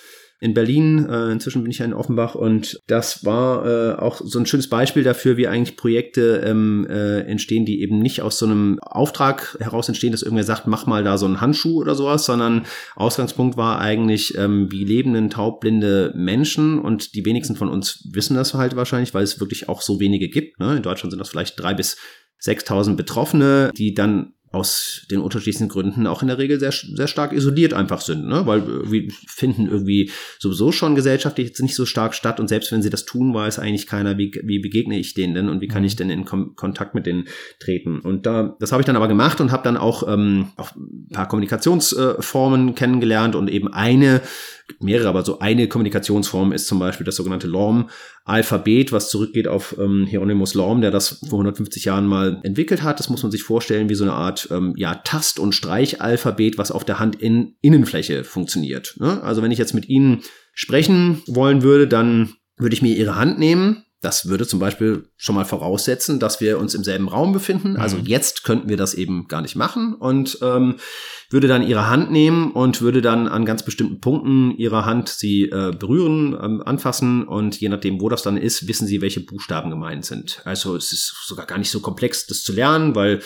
in 0.41 0.55
Berlin. 0.55 1.07
Äh, 1.09 1.33
inzwischen 1.33 1.63
bin 1.63 1.71
ich 1.71 1.79
ja 1.79 1.85
in 1.85 1.95
Offenbach 1.95 2.35
und 2.35 2.79
das 2.87 3.25
war 3.25 3.67
äh, 3.67 3.95
auch 3.95 4.21
so 4.23 4.39
ein 4.39 4.47
schönes 4.47 4.69
Beispiel 4.69 5.03
dafür, 5.03 5.37
wie 5.37 5.49
eigentlich 5.49 5.77
Projekte 5.77 6.43
ähm, 6.45 6.87
äh, 6.89 7.21
entstehen, 7.21 7.65
die 7.65 7.81
eben 7.81 7.99
nicht 7.99 8.23
aus 8.23 8.39
so 8.39 8.47
einem 8.47 8.79
Auftrag 8.81 9.57
heraus 9.61 9.89
entstehen, 9.89 10.13
dass 10.13 10.23
irgendwer 10.23 10.45
sagt, 10.45 10.67
mach 10.67 10.87
mal 10.87 11.05
da 11.05 11.19
so 11.19 11.27
einen 11.27 11.41
Handschuh 11.41 11.81
oder 11.81 11.95
sowas, 11.95 12.27
sondern 12.27 12.67
Ausgangspunkt 12.95 13.57
war 13.57 13.81
eigentlich, 13.81 14.37
ähm, 14.37 14.71
wie 14.71 14.85
lebenden 14.85 15.31
taubblinde 15.31 16.13
Menschen 16.15 16.79
und 16.79 17.15
die 17.15 17.25
wenigsten 17.25 17.57
von 17.57 17.69
uns 17.69 18.09
wissen 18.13 18.37
das 18.37 18.55
halt 18.55 18.77
wahrscheinlich, 18.77 19.15
weil 19.15 19.25
es 19.25 19.41
wirklich 19.41 19.69
auch 19.69 19.81
so 19.81 20.01
wenige 20.01 20.29
gibt. 20.29 20.61
Ne? 20.61 20.77
In 20.77 20.83
Deutschland 20.83 21.13
sind 21.13 21.21
das 21.21 21.31
vielleicht 21.31 21.59
drei 21.61 21.75
bis 21.75 21.97
6000 22.39 22.97
Betroffene, 22.97 23.71
die 23.77 23.95
dann 23.95 24.35
aus 24.57 25.07
den 25.11 25.21
unterschiedlichsten 25.21 25.69
Gründen 25.69 26.07
auch 26.07 26.23
in 26.23 26.29
der 26.29 26.39
Regel 26.39 26.59
sehr, 26.59 26.73
sehr 26.73 27.07
stark 27.07 27.33
isoliert 27.33 27.75
einfach 27.75 28.01
sind, 28.01 28.27
ne? 28.27 28.47
weil 28.47 28.61
äh, 28.61 28.91
wir 28.91 29.13
finden 29.29 29.67
irgendwie 29.67 30.11
sowieso 30.39 30.73
schon 30.73 30.95
gesellschaftlich 30.95 31.49
jetzt 31.49 31.61
nicht 31.61 31.75
so 31.75 31.85
stark 31.85 32.15
statt 32.15 32.41
und 32.41 32.49
selbst 32.49 32.73
wenn 32.73 32.83
sie 32.83 32.91
das 32.91 33.05
tun, 33.05 33.35
weiß 33.35 33.59
eigentlich 33.59 33.87
keiner, 33.87 34.19
wie, 34.19 34.33
wie 34.43 34.59
begegne 34.59 34.99
ich 34.99 35.15
denen 35.15 35.35
denn 35.35 35.49
und 35.49 35.61
wie 35.61 35.69
kann 35.69 35.83
mhm. 35.83 35.87
ich 35.87 35.97
denn 35.97 36.11
in 36.11 36.25
Kom 36.25 36.57
Kontakt 36.57 36.95
mit 36.95 37.07
denen 37.07 37.29
treten. 37.59 38.01
Und 38.01 38.27
da, 38.27 38.57
das 38.61 38.73
habe 38.73 38.81
ich 38.81 38.87
dann 38.87 38.97
aber 38.97 39.09
gemacht 39.09 39.41
und 39.41 39.53
habe 39.53 39.63
dann 39.63 39.77
auch, 39.77 40.09
ähm, 40.09 40.53
auch 40.57 40.75
ein 40.75 41.09
paar 41.13 41.29
Kommunikationsformen 41.29 42.75
kennengelernt 42.75 43.35
und 43.35 43.49
eben 43.49 43.73
eine 43.73 44.23
mehrere, 44.81 45.09
aber 45.09 45.25
so 45.25 45.39
eine 45.39 45.69
Kommunikationsform 45.69 46.53
ist 46.53 46.67
zum 46.67 46.79
Beispiel 46.79 47.05
das 47.05 47.17
sogenannte 47.17 47.47
Lorm-Alphabet, 47.47 48.93
was 48.93 49.11
zurückgeht 49.11 49.49
auf 49.49 49.77
ähm, 49.79 50.07
Hieronymus 50.07 50.55
Lorm, 50.55 50.81
der 50.81 50.91
das 50.91 51.21
vor 51.29 51.39
150 51.39 51.85
Jahren 51.85 52.07
mal 52.07 52.41
entwickelt 52.43 52.83
hat. 52.83 52.99
Das 52.99 53.09
muss 53.09 53.23
man 53.23 53.31
sich 53.33 53.43
vorstellen 53.43 53.89
wie 53.89 53.95
so 53.95 54.05
eine 54.05 54.15
Art 54.15 54.46
ähm, 54.51 54.75
ja, 54.77 54.95
Tast- 54.97 55.39
und 55.39 55.55
Streichalphabet, 55.55 56.59
was 56.59 56.71
auf 56.71 56.85
der 56.85 56.99
Hand 56.99 57.17
in 57.17 57.57
Innenfläche 57.61 58.25
funktioniert. 58.25 58.97
Ne? 58.99 59.23
Also 59.23 59.43
wenn 59.43 59.51
ich 59.51 59.59
jetzt 59.59 59.75
mit 59.75 59.89
Ihnen 59.89 60.23
sprechen 60.53 61.23
wollen 61.27 61.63
würde, 61.63 61.87
dann 61.87 62.35
würde 62.57 62.75
ich 62.75 62.83
mir 62.83 62.95
Ihre 62.97 63.17
Hand 63.17 63.39
nehmen, 63.39 63.87
das 64.03 64.29
würde 64.29 64.47
zum 64.47 64.61
Beispiel 64.61 65.09
schon 65.17 65.35
mal 65.35 65.45
voraussetzen, 65.45 66.21
dass 66.21 66.41
wir 66.41 66.59
uns 66.59 66.75
im 66.75 66.85
selben 66.85 67.09
Raum 67.09 67.33
befinden. 67.33 67.77
Also 67.77 67.97
mhm. 67.97 68.05
jetzt 68.05 68.45
könnten 68.45 68.69
wir 68.69 68.77
das 68.77 68.95
eben 68.95 69.27
gar 69.27 69.41
nicht 69.41 69.57
machen 69.57 69.95
und 69.95 70.39
ähm, 70.43 70.77
würde 71.31 71.49
dann 71.49 71.67
ihre 71.67 71.89
Hand 71.89 72.13
nehmen 72.13 72.53
und 72.53 72.83
würde 72.83 73.01
dann 73.01 73.27
an 73.27 73.47
ganz 73.47 73.65
bestimmten 73.65 74.01
Punkten 74.01 74.53
ihrer 74.53 74.85
Hand 74.85 75.09
sie 75.09 75.45
äh, 75.45 75.73
berühren, 75.77 76.39
ähm, 76.41 76.63
anfassen 76.65 77.27
und 77.27 77.59
je 77.59 77.69
nachdem, 77.71 78.01
wo 78.01 78.09
das 78.09 78.23
dann 78.23 78.37
ist, 78.37 78.69
wissen 78.69 78.87
sie, 78.87 79.01
welche 79.01 79.21
Buchstaben 79.21 79.71
gemeint 79.71 80.05
sind. 80.05 80.41
Also 80.45 80.77
es 80.77 80.93
ist 80.93 81.15
sogar 81.27 81.47
gar 81.47 81.59
nicht 81.59 81.71
so 81.71 81.81
komplex, 81.81 82.27
das 82.27 82.45
zu 82.45 82.53
lernen, 82.53 82.95
weil 82.95 83.21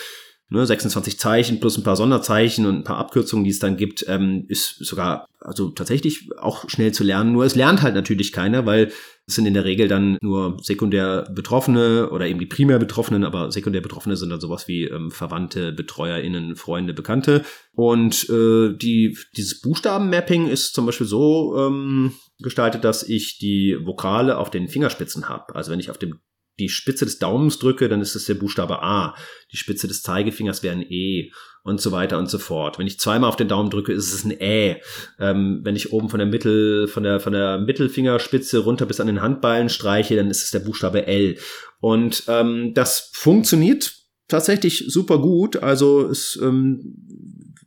ne, 0.51 0.67
26 0.67 1.19
Zeichen 1.19 1.61
plus 1.61 1.79
ein 1.79 1.85
paar 1.85 1.97
Sonderzeichen 1.97 2.67
und 2.67 2.77
ein 2.77 2.85
paar 2.85 2.99
Abkürzungen, 2.99 3.45
die 3.45 3.51
es 3.51 3.59
dann 3.59 3.77
gibt, 3.77 4.05
ähm, 4.09 4.45
ist 4.49 4.77
sogar 4.85 5.27
also 5.41 5.71
tatsächlich 5.71 6.29
auch 6.39 6.69
schnell 6.69 6.93
zu 6.93 7.03
lernen. 7.03 7.33
Nur 7.33 7.45
es 7.45 7.55
lernt 7.55 7.83
halt 7.83 7.95
natürlich 7.95 8.33
keiner, 8.33 8.67
weil 8.67 8.93
es 9.27 9.37
sind 9.37 9.47
in 9.47 9.55
der 9.55 9.65
Regel 9.65 9.89
dann 9.89 10.19
nur 10.21 10.59
sekundär 10.61 11.31
Betroffene 11.33 12.11
oder 12.11 12.27
eben 12.27 12.41
die 12.41 12.47
primär 12.47 12.79
Betroffenen, 12.79 13.25
aber 13.25 13.51
sekundär 13.51 13.81
Betroffene 13.81 14.17
sind 14.17 14.31
dann 14.31 14.41
sowas 14.41 14.69
wie 14.69 14.85
ähm, 14.85 15.11
Verwandte, 15.11 15.73
BetreuerInnen, 15.73 16.57
Freunde, 16.57 16.93
Bekannte. 16.93 17.45
Und 17.73 18.29
äh, 18.29 18.77
die, 18.77 19.17
dieses 19.37 19.61
Buchstabenmapping 19.61 20.49
ist 20.49 20.75
zum 20.75 20.85
Beispiel 20.85 21.07
so 21.07 21.57
ähm, 21.57 22.13
gestaltet, 22.41 22.85
dass 22.85 23.03
ich 23.03 23.39
die 23.39 23.79
Vokale 23.83 24.37
auf 24.37 24.51
den 24.51 24.69
Fingerspitzen 24.69 25.29
habe. 25.29 25.55
Also 25.55 25.71
wenn 25.71 25.81
ich 25.81 25.91
auf 25.91 25.99
dem 25.99 26.19
die 26.61 26.69
Spitze 26.69 27.05
des 27.05 27.19
Daumens 27.19 27.59
drücke, 27.59 27.89
dann 27.89 28.01
ist 28.01 28.15
es 28.15 28.27
der 28.27 28.35
Buchstabe 28.35 28.83
A. 28.83 29.17
Die 29.51 29.57
Spitze 29.57 29.89
des 29.89 30.03
Zeigefingers 30.03 30.63
wäre 30.63 30.77
ein 30.77 30.83
E 30.89 31.33
und 31.63 31.81
so 31.81 31.93
weiter 31.93 32.19
und 32.19 32.31
so 32.31 32.39
fort. 32.39 32.79
Wenn 32.79 32.87
ich 32.87 33.01
zweimal 33.01 33.29
auf 33.29 33.37
den 33.37 33.49
Daumen 33.49 33.71
drücke, 33.71 33.93
ist 33.93 34.13
es 34.13 34.25
ein 34.25 34.39
Ä. 34.41 34.81
Ähm, 35.19 35.61
wenn 35.63 35.77
ich 35.77 35.93
oben 35.93 36.09
von 36.09 36.19
der 36.19 36.29
Mittel, 36.29 36.87
von 36.89 37.03
der, 37.03 37.21
von 37.21 37.33
der 37.33 37.59
Mittelfingerspitze 37.59 38.59
runter 38.61 38.87
bis 38.87 39.01
an 39.01 39.07
den 39.07 39.23
Handballen 39.23 39.69
streiche, 39.69 40.17
dann 40.17 40.31
ist 40.31 40.45
es 40.45 40.51
der 40.51 40.61
Buchstabe 40.61 41.07
L. 41.07 41.37
Und 41.81 42.25
ähm, 42.29 42.73
das 42.75 43.11
funktioniert 43.13 43.95
tatsächlich 44.29 44.85
super 44.89 45.19
gut. 45.19 45.57
Also 45.57 46.07
es, 46.07 46.39
ähm, 46.41 46.95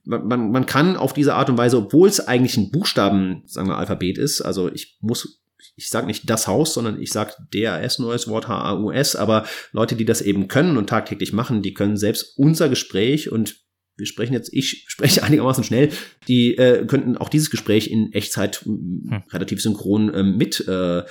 man, 0.06 0.28
man, 0.28 0.52
man 0.52 0.66
kann 0.66 0.96
auf 0.96 1.14
diese 1.14 1.36
Art 1.36 1.50
und 1.50 1.58
Weise, 1.58 1.78
obwohl 1.78 2.08
es 2.08 2.20
eigentlich 2.20 2.58
ein 2.58 2.72
Buchstaben, 2.72 3.44
sagen 3.46 3.68
wir, 3.68 3.78
Alphabet 3.78 4.18
ist, 4.18 4.42
also 4.42 4.72
ich 4.72 4.98
muss 5.02 5.43
ich 5.76 5.90
sage 5.90 6.08
nicht 6.08 6.30
das 6.30 6.48
Haus, 6.48 6.74
sondern 6.74 7.02
ich 7.02 7.12
sage 7.12 7.34
DAS, 7.52 8.00
neues 8.00 8.28
Wort 8.28 8.48
H-A-U-S, 8.48 9.16
aber 9.16 9.46
Leute, 9.72 9.96
die 9.96 10.06
das 10.06 10.22
eben 10.22 10.48
können 10.48 10.78
und 10.78 10.88
tagtäglich 10.88 11.34
machen, 11.34 11.62
die 11.62 11.74
können 11.74 11.98
selbst 11.98 12.38
unser 12.38 12.70
Gespräch 12.70 13.32
und 13.32 13.64
wir 13.96 14.08
sprechen 14.08 14.34
jetzt, 14.34 14.52
ich 14.54 14.86
spreche 14.88 15.24
einigermaßen 15.24 15.64
schnell, 15.64 15.90
die 16.28 16.58
äh, 16.58 16.86
könnten 16.86 17.18
auch 17.18 17.30
dieses 17.30 17.50
Gespräch 17.50 17.90
in 17.90 18.12
Echtzeit 18.12 18.62
hm. 18.64 19.24
relativ 19.32 19.62
synchron 19.62 20.14
äh, 20.14 20.24
mit 20.24 20.68
äh, 20.68 21.04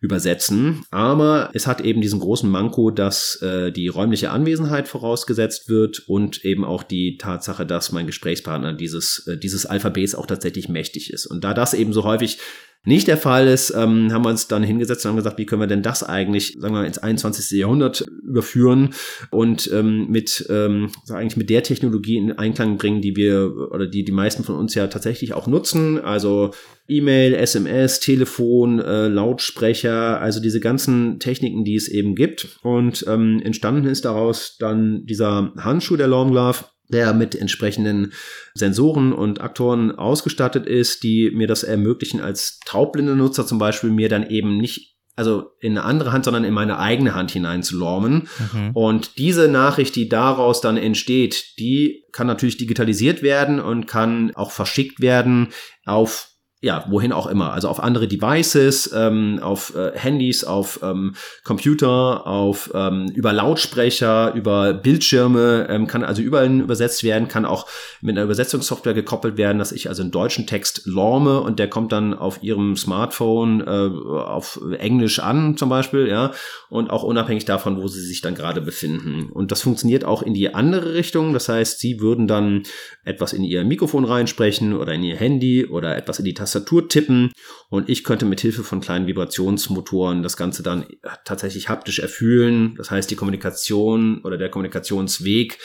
übersetzen. 0.00 0.82
Aber 0.90 1.50
es 1.52 1.66
hat 1.66 1.80
eben 1.80 2.00
diesen 2.00 2.20
großen 2.20 2.48
Manko, 2.48 2.90
dass 2.90 3.40
äh, 3.42 3.72
die 3.72 3.88
räumliche 3.88 4.30
Anwesenheit 4.30 4.88
vorausgesetzt 4.88 5.68
wird 5.68 6.08
und 6.08 6.44
eben 6.44 6.64
auch 6.64 6.82
die 6.82 7.18
Tatsache, 7.18 7.66
dass 7.66 7.92
mein 7.92 8.06
Gesprächspartner 8.06 8.72
dieses, 8.72 9.26
äh, 9.26 9.36
dieses 9.36 9.66
Alphabets 9.66 10.14
auch 10.14 10.26
tatsächlich 10.26 10.68
mächtig 10.68 11.12
ist. 11.12 11.26
Und 11.26 11.44
da 11.44 11.52
das 11.52 11.74
eben 11.74 11.92
so 11.92 12.04
häufig 12.04 12.38
nicht 12.84 13.08
der 13.08 13.18
Fall 13.18 13.46
ist, 13.46 13.70
ähm, 13.76 14.10
haben 14.10 14.24
wir 14.24 14.30
uns 14.30 14.48
dann 14.48 14.62
hingesetzt 14.62 15.04
und 15.04 15.10
haben 15.10 15.16
gesagt, 15.16 15.38
wie 15.38 15.44
können 15.44 15.60
wir 15.60 15.66
denn 15.66 15.82
das 15.82 16.02
eigentlich, 16.02 16.56
sagen 16.58 16.74
wir, 16.74 16.86
ins 16.86 16.96
21. 16.96 17.58
Jahrhundert 17.58 18.06
überführen 18.26 18.94
und 19.30 19.70
ähm, 19.72 20.06
mit 20.08 20.46
ähm, 20.48 20.90
eigentlich 21.10 21.36
mit 21.36 21.50
der 21.50 21.62
Technologie 21.62 22.16
in 22.16 22.32
Einklang 22.32 22.78
bringen, 22.78 23.02
die 23.02 23.16
wir 23.16 23.54
oder 23.70 23.86
die 23.86 24.02
die 24.02 24.12
meisten 24.12 24.44
von 24.44 24.56
uns 24.56 24.74
ja 24.74 24.86
tatsächlich 24.86 25.34
auch 25.34 25.46
nutzen. 25.46 25.98
Also 25.98 26.52
E-Mail, 26.88 27.34
SMS, 27.34 28.00
Telefon, 28.00 28.80
äh, 28.80 29.08
Lautsprecher, 29.08 30.18
also 30.18 30.40
diese 30.40 30.60
ganzen 30.60 31.20
Techniken, 31.20 31.64
die 31.64 31.76
es 31.76 31.86
eben 31.86 32.14
gibt. 32.14 32.58
Und 32.62 33.04
ähm, 33.06 33.42
entstanden 33.44 33.84
ist 33.84 34.06
daraus 34.06 34.56
dann 34.58 35.04
dieser 35.04 35.52
Handschuh 35.58 35.96
der 35.96 36.08
Long 36.08 36.30
Glove 36.30 36.64
der 36.92 37.12
mit 37.14 37.34
entsprechenden 37.34 38.12
Sensoren 38.54 39.12
und 39.12 39.40
Aktoren 39.40 39.92
ausgestattet 39.92 40.66
ist, 40.66 41.02
die 41.02 41.30
mir 41.32 41.46
das 41.46 41.62
ermöglichen, 41.62 42.20
als 42.20 42.60
taubblinde 42.66 43.16
Nutzer 43.16 43.46
zum 43.46 43.58
Beispiel 43.58 43.90
mir 43.90 44.08
dann 44.08 44.28
eben 44.28 44.58
nicht 44.58 44.90
also 45.16 45.50
in 45.60 45.76
eine 45.76 45.84
andere 45.84 46.12
Hand, 46.12 46.24
sondern 46.24 46.44
in 46.44 46.54
meine 46.54 46.78
eigene 46.78 47.14
Hand 47.14 47.30
hineinzulormen. 47.30 48.28
Mhm. 48.52 48.70
Und 48.72 49.18
diese 49.18 49.48
Nachricht, 49.48 49.94
die 49.94 50.08
daraus 50.08 50.62
dann 50.62 50.78
entsteht, 50.78 51.58
die 51.58 52.04
kann 52.12 52.26
natürlich 52.26 52.56
digitalisiert 52.56 53.22
werden 53.22 53.60
und 53.60 53.86
kann 53.86 54.34
auch 54.34 54.50
verschickt 54.50 55.00
werden 55.00 55.48
auf 55.84 56.29
ja, 56.62 56.84
wohin 56.90 57.12
auch 57.12 57.26
immer, 57.26 57.54
also 57.54 57.68
auf 57.68 57.82
andere 57.82 58.06
Devices, 58.06 58.92
ähm, 58.94 59.38
auf 59.42 59.74
äh, 59.74 59.92
Handys, 59.94 60.44
auf 60.44 60.80
ähm, 60.82 61.14
Computer, 61.42 62.26
auf 62.26 62.70
ähm, 62.74 63.10
über 63.14 63.32
Lautsprecher, 63.32 64.34
über 64.34 64.74
Bildschirme, 64.74 65.68
ähm, 65.70 65.86
kann 65.86 66.04
also 66.04 66.20
überall 66.20 66.60
übersetzt 66.60 67.02
werden, 67.02 67.28
kann 67.28 67.46
auch 67.46 67.66
mit 68.02 68.14
einer 68.14 68.24
Übersetzungssoftware 68.24 68.92
gekoppelt 68.92 69.38
werden, 69.38 69.58
dass 69.58 69.72
ich 69.72 69.88
also 69.88 70.02
einen 70.02 70.10
deutschen 70.10 70.46
Text 70.46 70.82
lorme 70.84 71.40
und 71.40 71.58
der 71.58 71.70
kommt 71.70 71.92
dann 71.92 72.12
auf 72.12 72.42
ihrem 72.42 72.76
Smartphone 72.76 73.62
äh, 73.62 73.90
auf 74.20 74.60
Englisch 74.78 75.18
an 75.18 75.56
zum 75.56 75.70
Beispiel, 75.70 76.08
ja, 76.08 76.32
und 76.68 76.90
auch 76.90 77.04
unabhängig 77.04 77.46
davon, 77.46 77.80
wo 77.80 77.88
sie 77.88 78.02
sich 78.02 78.20
dann 78.20 78.34
gerade 78.34 78.60
befinden. 78.60 79.30
Und 79.32 79.50
das 79.50 79.62
funktioniert 79.62 80.04
auch 80.04 80.22
in 80.22 80.34
die 80.34 80.54
andere 80.54 80.92
Richtung, 80.92 81.32
das 81.32 81.48
heißt, 81.48 81.78
sie 81.78 82.00
würden 82.00 82.26
dann 82.26 82.64
etwas 83.02 83.32
in 83.32 83.44
ihr 83.44 83.64
Mikrofon 83.64 84.04
reinsprechen 84.04 84.76
oder 84.76 84.92
in 84.92 85.02
ihr 85.02 85.16
Handy 85.16 85.64
oder 85.64 85.96
etwas 85.96 86.18
in 86.18 86.26
die 86.26 86.34
Taste 86.34 86.49
Tastatur 86.50 86.88
tippen 86.88 87.32
und 87.68 87.88
ich 87.88 88.04
könnte 88.04 88.26
mit 88.26 88.40
Hilfe 88.40 88.64
von 88.64 88.80
kleinen 88.80 89.06
Vibrationsmotoren 89.06 90.22
das 90.22 90.36
Ganze 90.36 90.62
dann 90.62 90.86
tatsächlich 91.24 91.68
haptisch 91.68 92.00
erfühlen. 92.00 92.74
Das 92.76 92.90
heißt, 92.90 93.10
die 93.10 93.16
Kommunikation 93.16 94.20
oder 94.24 94.36
der 94.36 94.50
Kommunikationsweg 94.50 95.58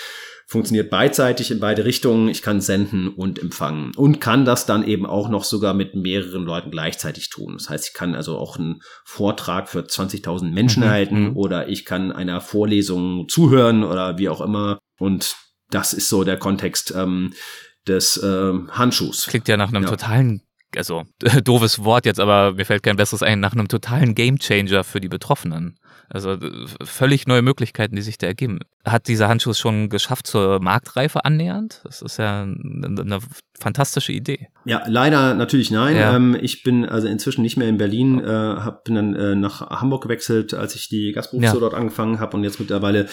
funktioniert 0.47 0.91
beidseitig 0.91 1.49
in 1.49 1.59
beide 1.59 1.85
Richtungen. 1.85 2.29
Ich 2.29 2.43
kann 2.43 2.61
senden 2.61 3.07
und 3.07 3.39
empfangen 3.39 3.91
und 3.95 4.21
kann 4.21 4.45
das 4.45 4.67
dann 4.67 4.87
eben 4.87 5.05
auch 5.07 5.27
noch 5.29 5.43
sogar 5.43 5.73
mit 5.73 5.95
mehreren 5.95 6.43
Leuten 6.43 6.69
gleichzeitig 6.69 7.29
tun. 7.29 7.55
Das 7.57 7.69
heißt, 7.69 7.87
ich 7.87 7.93
kann 7.93 8.13
also 8.13 8.37
auch 8.37 8.57
einen 8.57 8.81
Vortrag 9.03 9.69
für 9.69 9.79
20.000 9.79 10.51
Menschen 10.51 10.83
mhm. 10.83 10.89
halten 10.89 11.23
mhm. 11.29 11.37
oder 11.37 11.67
ich 11.67 11.85
kann 11.85 12.11
einer 12.11 12.41
Vorlesung 12.41 13.27
zuhören 13.27 13.83
oder 13.83 14.19
wie 14.19 14.29
auch 14.29 14.41
immer. 14.41 14.77
Und 14.99 15.35
das 15.71 15.93
ist 15.93 16.09
so 16.09 16.23
der 16.23 16.37
Kontext 16.37 16.93
ähm, 16.95 17.33
des 17.87 18.17
äh, 18.17 18.53
Handschuhs. 18.69 19.25
Klingt 19.25 19.47
ja 19.47 19.57
nach 19.57 19.69
einem 19.69 19.83
ja. 19.83 19.89
totalen 19.89 20.41
also 20.77 21.03
doofes 21.43 21.83
Wort 21.83 22.05
jetzt, 22.05 22.19
aber 22.19 22.53
mir 22.53 22.65
fällt 22.65 22.83
kein 22.83 22.95
besseres 22.95 23.23
ein, 23.23 23.39
nach 23.39 23.53
einem 23.53 23.67
totalen 23.67 24.15
Gamechanger 24.15 24.83
für 24.83 25.01
die 25.01 25.09
Betroffenen. 25.09 25.77
Also 26.07 26.37
völlig 26.83 27.25
neue 27.25 27.41
Möglichkeiten, 27.41 27.95
die 27.95 28.01
sich 28.01 28.17
da 28.17 28.27
ergeben. 28.27 28.59
Hat 28.85 29.07
dieser 29.07 29.27
Handschuh 29.27 29.51
es 29.51 29.59
schon 29.59 29.89
geschafft 29.89 30.27
zur 30.27 30.59
Marktreife 30.59 31.25
annähernd? 31.25 31.81
Das 31.83 32.01
ist 32.03 32.17
ja 32.17 32.43
eine, 32.43 33.01
eine 33.01 33.19
fantastische 33.59 34.11
Idee. 34.11 34.49
Ja, 34.65 34.83
leider 34.87 35.33
natürlich 35.33 35.71
nein. 35.71 35.95
Ja. 35.95 36.15
Ähm, 36.15 36.37
ich 36.39 36.61
bin 36.61 36.85
also 36.85 37.07
inzwischen 37.07 37.41
nicht 37.41 37.57
mehr 37.57 37.67
in 37.67 37.77
Berlin, 37.77 38.19
äh, 38.19 38.27
hab, 38.27 38.83
bin 38.83 38.95
dann 38.95 39.15
äh, 39.15 39.35
nach 39.35 39.61
Hamburg 39.61 40.03
gewechselt, 40.03 40.53
als 40.53 40.75
ich 40.75 40.89
die 40.89 41.11
Gastberufsschule 41.11 41.55
ja. 41.55 41.69
dort 41.69 41.73
angefangen 41.73 42.19
habe 42.19 42.37
und 42.37 42.43
jetzt 42.43 42.59
mittlerweile 42.59 43.07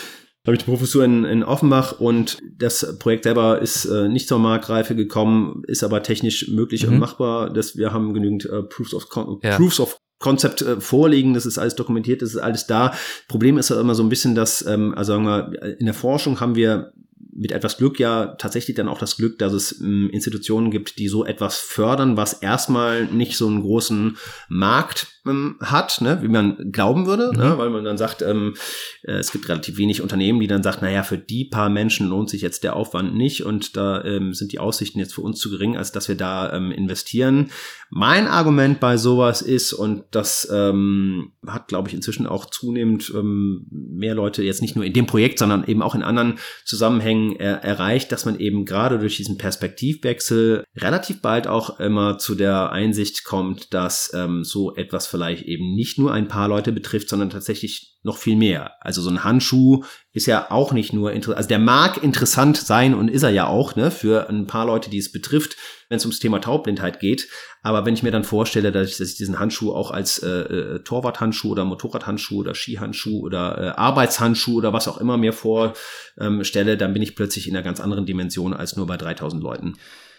habe 0.44 0.56
ich 0.56 0.64
die 0.64 0.70
Professur 0.70 1.04
in, 1.04 1.24
in 1.24 1.44
Offenbach 1.44 2.00
und 2.00 2.38
das 2.56 2.98
Projekt 2.98 3.24
selber 3.24 3.60
ist 3.60 3.84
äh, 3.84 4.08
nicht 4.08 4.26
zur 4.26 4.38
Marktreife 4.38 4.96
gekommen, 4.96 5.62
ist 5.66 5.84
aber 5.84 6.02
technisch 6.02 6.48
möglich 6.48 6.84
mhm. 6.86 6.94
und 6.94 6.98
machbar. 6.98 7.52
Das, 7.52 7.76
wir 7.76 7.92
haben 7.92 8.12
genügend 8.12 8.46
äh, 8.46 8.62
Proofs 8.62 8.92
of, 8.92 9.06
ja. 9.42 9.56
Proofs 9.56 9.78
of 9.78 9.98
Konzept 10.18 10.62
äh, 10.62 10.80
vorliegen, 10.80 11.34
das 11.34 11.46
ist 11.46 11.58
alles 11.58 11.76
dokumentiert, 11.76 12.22
das 12.22 12.30
ist 12.30 12.40
alles 12.40 12.66
da. 12.66 12.94
Problem 13.28 13.58
ist 13.58 13.70
ja 13.70 13.80
immer 13.80 13.94
so 13.94 14.02
ein 14.02 14.08
bisschen, 14.08 14.34
dass, 14.34 14.64
ähm, 14.66 14.94
also 14.96 15.12
sagen 15.12 15.26
wir, 15.26 15.76
in 15.78 15.86
der 15.86 15.94
Forschung 15.94 16.40
haben 16.40 16.54
wir 16.56 16.92
mit 17.34 17.52
etwas 17.52 17.78
Glück 17.78 17.98
ja 17.98 18.26
tatsächlich 18.38 18.76
dann 18.76 18.88
auch 18.88 18.98
das 18.98 19.16
Glück, 19.16 19.38
dass 19.38 19.52
es 19.52 19.80
ähm, 19.80 20.10
Institutionen 20.12 20.70
gibt, 20.70 20.98
die 20.98 21.08
so 21.08 21.24
etwas 21.24 21.56
fördern, 21.58 22.16
was 22.16 22.34
erstmal 22.34 23.06
nicht 23.06 23.36
so 23.36 23.46
einen 23.46 23.62
großen 23.62 24.18
Markt 24.48 25.06
ähm, 25.26 25.56
hat, 25.60 26.00
ne, 26.00 26.18
wie 26.22 26.28
man 26.28 26.72
glauben 26.72 27.06
würde, 27.06 27.30
ne, 27.32 27.44
mhm. 27.44 27.50
ne, 27.50 27.58
weil 27.58 27.70
man 27.70 27.84
dann 27.84 27.96
sagt, 27.96 28.22
ähm, 28.22 28.54
äh, 29.02 29.12
es 29.12 29.32
gibt 29.32 29.48
relativ 29.48 29.78
wenig 29.78 30.02
Unternehmen, 30.02 30.40
die 30.40 30.46
dann 30.46 30.62
sagt, 30.62 30.82
naja, 30.82 31.04
für 31.04 31.18
die 31.18 31.44
paar 31.44 31.70
Menschen 31.70 32.08
lohnt 32.08 32.28
sich 32.28 32.42
jetzt 32.42 32.64
der 32.64 32.76
Aufwand 32.76 33.14
nicht 33.14 33.44
und 33.44 33.76
da 33.76 34.04
ähm, 34.04 34.34
sind 34.34 34.52
die 34.52 34.58
Aussichten 34.58 34.98
jetzt 34.98 35.14
für 35.14 35.22
uns 35.22 35.38
zu 35.38 35.50
gering, 35.50 35.76
als 35.76 35.92
dass 35.92 36.08
wir 36.08 36.16
da 36.16 36.52
ähm, 36.52 36.70
investieren. 36.70 37.50
Mein 37.88 38.26
Argument 38.26 38.80
bei 38.80 38.96
sowas 38.96 39.42
ist, 39.42 39.72
und 39.72 40.04
das 40.10 40.48
ähm, 40.52 41.32
hat, 41.46 41.68
glaube 41.68 41.88
ich, 41.88 41.94
inzwischen 41.94 42.26
auch 42.26 42.46
zunehmend 42.46 43.12
ähm, 43.14 43.66
mehr 43.70 44.14
Leute 44.14 44.42
jetzt 44.42 44.62
nicht 44.62 44.76
nur 44.76 44.84
in 44.84 44.92
dem 44.92 45.06
Projekt, 45.06 45.38
sondern 45.38 45.64
eben 45.64 45.82
auch 45.82 45.94
in 45.94 46.02
anderen 46.02 46.38
Zusammenhängen 46.64 47.21
er 47.30 47.62
erreicht, 47.62 48.10
dass 48.10 48.24
man 48.24 48.38
eben 48.38 48.64
gerade 48.64 48.98
durch 48.98 49.16
diesen 49.16 49.38
Perspektivwechsel 49.38 50.64
relativ 50.76 51.22
bald 51.22 51.46
auch 51.46 51.78
immer 51.78 52.18
zu 52.18 52.34
der 52.34 52.72
Einsicht 52.72 53.24
kommt, 53.24 53.72
dass 53.72 54.12
ähm, 54.14 54.44
so 54.44 54.74
etwas 54.74 55.06
vielleicht 55.06 55.44
eben 55.44 55.74
nicht 55.74 55.98
nur 55.98 56.12
ein 56.12 56.28
paar 56.28 56.48
Leute 56.48 56.72
betrifft, 56.72 57.08
sondern 57.08 57.30
tatsächlich 57.30 57.91
noch 58.04 58.16
viel 58.16 58.36
mehr. 58.36 58.72
Also 58.80 59.00
so 59.00 59.10
ein 59.10 59.22
Handschuh 59.22 59.84
ist 60.12 60.26
ja 60.26 60.50
auch 60.50 60.72
nicht 60.72 60.92
nur 60.92 61.12
interessant, 61.12 61.36
also 61.36 61.48
der 61.48 61.58
mag 61.60 62.02
interessant 62.02 62.56
sein 62.56 62.94
und 62.94 63.08
ist 63.08 63.22
er 63.22 63.30
ja 63.30 63.46
auch, 63.46 63.76
ne, 63.76 63.90
für 63.90 64.28
ein 64.28 64.46
paar 64.46 64.66
Leute, 64.66 64.90
die 64.90 64.98
es 64.98 65.12
betrifft, 65.12 65.56
wenn 65.88 65.98
es 65.98 66.04
ums 66.04 66.18
Thema 66.18 66.40
Taubblindheit 66.40 66.98
geht. 66.98 67.28
Aber 67.62 67.86
wenn 67.86 67.94
ich 67.94 68.02
mir 68.02 68.10
dann 68.10 68.24
vorstelle, 68.24 68.72
dass 68.72 68.88
ich, 68.90 68.96
dass 68.96 69.10
ich 69.10 69.16
diesen 69.16 69.38
Handschuh 69.38 69.72
auch 69.72 69.92
als 69.92 70.18
äh, 70.18 70.28
äh, 70.28 70.78
Torwarthandschuh 70.82 71.52
oder 71.52 71.64
Motorradhandschuh 71.64 72.40
oder 72.40 72.54
Skihandschuh 72.54 73.20
oder 73.20 73.58
äh, 73.58 73.68
Arbeitshandschuh 73.78 74.58
oder 74.58 74.72
was 74.72 74.88
auch 74.88 74.98
immer 74.98 75.16
mir 75.16 75.32
vorstelle, 75.32 76.72
ähm, 76.72 76.78
dann 76.78 76.92
bin 76.92 77.02
ich 77.02 77.14
plötzlich 77.14 77.46
in 77.46 77.54
einer 77.54 77.64
ganz 77.64 77.78
anderen 77.78 78.04
Dimension 78.04 78.52
als 78.52 78.76
nur 78.76 78.86
bei 78.86 78.96
3000 78.96 79.40
Leuten. 79.42 79.74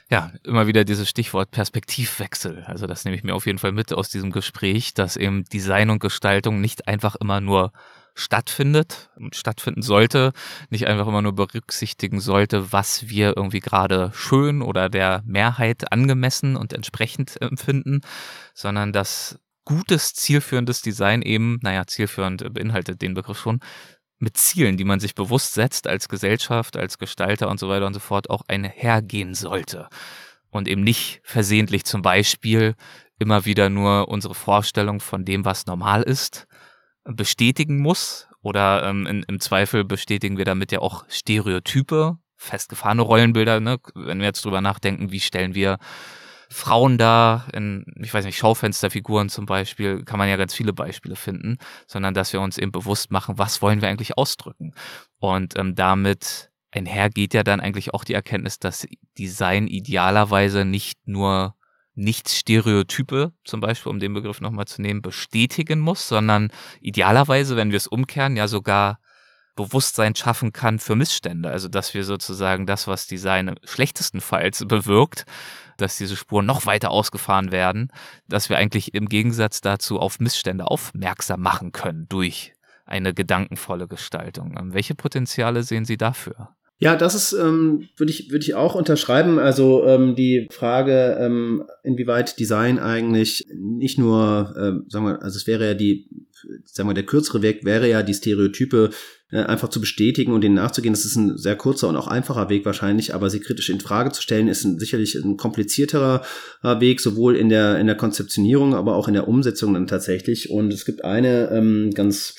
Ja, 0.10 0.32
immer 0.44 0.68
wieder 0.68 0.84
dieses 0.84 1.10
Stichwort 1.10 1.52
Perspektivwechsel. 1.52 2.64
Also 2.68 2.88
das 2.88 3.06
nehme 3.06 3.18
ich 3.18 3.24
mir 3.24 3.34
auf 3.34 3.46
jeden 3.46 3.58
Fall 3.58 3.72
mit 3.72 3.94
aus 3.94 4.10
diesem 4.10 4.32
Gespräch, 4.32 4.94
dass 4.94 5.16
eben 5.18 5.46
Design 5.46 5.90
und 5.90 6.00
Gestaltung 6.00 6.62
nicht 6.62 6.88
einfach 6.88 7.16
immer 7.16 7.42
nur 7.42 7.72
stattfindet 8.16 9.10
und 9.16 9.36
stattfinden 9.36 9.82
sollte, 9.82 10.34
nicht 10.70 10.86
einfach 10.88 11.08
immer 11.08 11.22
nur 11.22 11.34
berücksichtigen 11.34 12.20
sollte, 12.20 12.72
was 12.72 13.10
wir 13.10 13.36
irgendwie 13.36 13.60
gerade 13.60 14.12
schön 14.14 14.62
oder 14.62 14.90
der 14.90 15.24
Mehrheit 15.26 15.92
angemessen 15.92 16.56
und 16.56 16.74
entsprechend 16.74 17.42
empfinden, 17.42 18.02
sondern 18.54 18.94
dass 18.94 19.40
gutes, 19.66 20.14
zielführendes 20.14 20.82
Design 20.82 21.22
eben, 21.22 21.60
naja, 21.62 21.88
zielführend 21.88 22.54
beinhaltet 22.54 23.02
den 23.02 23.14
Begriff 23.14 23.40
schon, 23.40 23.62
mit 24.24 24.38
Zielen, 24.38 24.78
die 24.78 24.86
man 24.86 25.00
sich 25.00 25.16
bewusst 25.16 25.54
setzt 25.54 25.88
als 25.88 26.10
Gesellschaft, 26.10 26.78
als 26.78 26.98
Gestalter 26.98 27.50
und 27.50 27.60
so 27.60 27.70
weiter 27.70 27.86
und 27.86 27.94
so 27.94 28.00
fort, 28.00 28.30
auch 28.30 28.42
einhergehen 28.48 29.36
sollte. 29.36 29.90
Und 30.50 30.68
eben 30.68 30.84
nicht 30.84 31.22
versehentlich 31.24 31.84
zum 31.84 32.02
Beispiel 32.02 32.76
immer 33.20 33.46
wieder 33.46 33.70
nur 33.70 34.08
unsere 34.08 34.36
Vorstellung 34.36 35.00
von 35.00 35.26
dem, 35.26 35.46
was 35.46 35.66
normal 35.66 36.04
ist, 36.04 36.48
bestätigen 37.04 37.80
muss. 37.80 38.28
Oder 38.42 38.84
ähm, 38.84 39.06
in, 39.08 39.24
im 39.24 39.40
Zweifel 39.40 39.84
bestätigen 39.84 40.38
wir 40.38 40.46
damit 40.46 40.72
ja 40.72 40.80
auch 40.80 41.06
Stereotype, 41.10 42.18
festgefahrene 42.36 43.02
Rollenbilder. 43.02 43.60
Ne? 43.60 43.78
Wenn 43.96 44.20
wir 44.20 44.26
jetzt 44.26 44.44
drüber 44.44 44.62
nachdenken, 44.62 45.12
wie 45.12 45.22
stellen 45.22 45.56
wir 45.56 45.78
Frauen 46.54 46.98
da, 46.98 47.46
in, 47.54 47.86
ich 48.00 48.14
weiß 48.14 48.26
nicht, 48.26 48.38
Schaufensterfiguren 48.38 49.30
zum 49.30 49.46
Beispiel, 49.46 50.04
kann 50.04 50.20
man 50.20 50.30
ja 50.30 50.38
ganz 50.38 50.54
viele 50.54 50.72
Beispiele 50.74 51.16
finden, 51.16 51.58
sondern 51.88 52.14
dass 52.14 52.32
wir 52.32 52.42
uns 52.42 52.58
eben 52.58 52.72
bewusst 52.72 53.12
machen, 53.12 53.38
was 53.38 53.62
wollen 53.62 53.82
wir 53.82 53.90
eigentlich 53.90 54.18
ausdrücken. 54.18 54.74
Und 55.18 55.58
ähm, 55.58 55.76
damit 55.76 56.52
einhergeht 56.72 57.34
ja 57.34 57.44
dann 57.44 57.60
eigentlich 57.60 57.94
auch 57.94 58.04
die 58.04 58.14
Erkenntnis, 58.14 58.60
dass 58.60 58.88
Design 59.18 59.68
idealerweise 59.68 60.66
nicht 60.66 61.08
nur 61.08 61.56
nicht 61.96 62.30
Stereotype, 62.30 63.34
zum 63.44 63.60
Beispiel, 63.60 63.92
um 63.92 64.00
den 64.00 64.14
Begriff 64.14 64.42
nochmal 64.42 64.66
zu 64.66 64.82
nehmen, 64.82 65.02
bestätigen 65.02 65.80
muss, 65.80 66.08
sondern 66.08 66.52
idealerweise, 66.82 67.56
wenn 67.56 67.70
wir 67.70 67.78
es 67.78 67.88
umkehren, 67.88 68.36
ja 68.36 68.48
sogar 68.48 69.00
Bewusstsein 69.56 70.16
schaffen 70.16 70.52
kann 70.52 70.80
für 70.80 70.96
Missstände. 70.96 71.50
Also 71.50 71.68
dass 71.68 71.94
wir 71.94 72.04
sozusagen 72.04 72.66
das, 72.66 72.88
was 72.88 73.08
Design 73.08 73.56
schlechtestenfalls 73.64 74.66
bewirkt, 74.68 75.26
dass 75.84 75.98
diese 75.98 76.16
Spuren 76.16 76.46
noch 76.46 76.66
weiter 76.66 76.92
ausgefahren 76.92 77.52
werden, 77.52 77.92
dass 78.28 78.50
wir 78.50 78.58
eigentlich 78.58 78.94
im 78.94 79.08
Gegensatz 79.08 79.62
dazu 79.62 80.00
auf 80.00 80.20
Missstände 80.20 80.66
aufmerksam 80.66 81.42
machen 81.42 81.72
können 81.72 82.08
durch 82.10 82.54
eine 82.86 83.14
gedankenvolle 83.14 83.88
Gestaltung. 83.88 84.56
Ähm, 84.58 84.74
welche 84.74 84.96
Potenziale 84.96 85.64
sehen 85.64 85.86
Sie 85.86 85.98
dafür? 85.98 86.50
Ja, 86.80 86.96
das 86.98 87.16
ist, 87.16 87.34
ähm, 87.34 87.88
würde 87.96 88.12
ich, 88.12 88.32
würde 88.32 88.44
ich 88.44 88.56
auch 88.56 88.76
unterschreiben. 88.76 89.40
Also 89.40 89.86
ähm, 89.86 90.16
die 90.16 90.50
Frage, 90.52 91.18
ähm, 91.20 91.64
inwieweit 91.84 92.40
Design 92.40 92.78
eigentlich 92.80 93.48
nicht 93.54 93.98
nur, 93.98 94.54
ähm, 94.58 94.86
sagen 94.90 95.06
wir, 95.06 95.22
also 95.22 95.38
es 95.38 95.48
wäre 95.48 95.68
ja 95.68 95.74
die, 95.76 96.10
sagen 96.66 96.90
wir, 96.90 96.94
der 96.94 97.06
kürzere 97.06 97.42
Weg 97.42 97.64
wäre 97.64 97.88
ja 97.88 98.04
die 98.04 98.14
Stereotype 98.14 98.90
einfach 99.42 99.70
zu 99.70 99.80
bestätigen 99.80 100.32
und 100.32 100.42
denen 100.42 100.56
nachzugehen. 100.56 100.94
Das 100.94 101.06
ist 101.06 101.16
ein 101.16 101.38
sehr 101.38 101.56
kurzer 101.56 101.90
und 101.90 101.96
auch 101.96 102.08
einfacher 102.08 102.50
Weg 102.50 102.66
wahrscheinlich, 102.66 103.14
aber 103.14 103.30
sie 103.30 103.40
kritisch 103.40 103.70
in 103.70 103.80
Frage 103.80 104.12
zu 104.12 104.22
stellen, 104.22 104.48
ist 104.48 104.64
ein, 104.64 104.80
sicherlich 104.80 105.16
ein 105.16 105.38
komplizierterer 105.38 106.24
äh, 106.64 106.80
Weg, 106.80 107.00
sowohl 107.02 107.36
in 107.36 107.50
der, 107.50 107.80
in 107.80 107.88
der 107.88 107.98
Konzeptionierung, 107.98 108.76
aber 108.76 108.96
auch 108.96 109.08
in 109.08 109.14
der 109.14 109.28
Umsetzung 109.28 109.74
dann 109.74 109.88
tatsächlich. 109.88 110.50
Und 110.50 110.74
es 110.74 110.86
gibt 110.86 111.04
eine 111.04 111.50
ähm, 111.52 111.92
ganz 111.94 112.36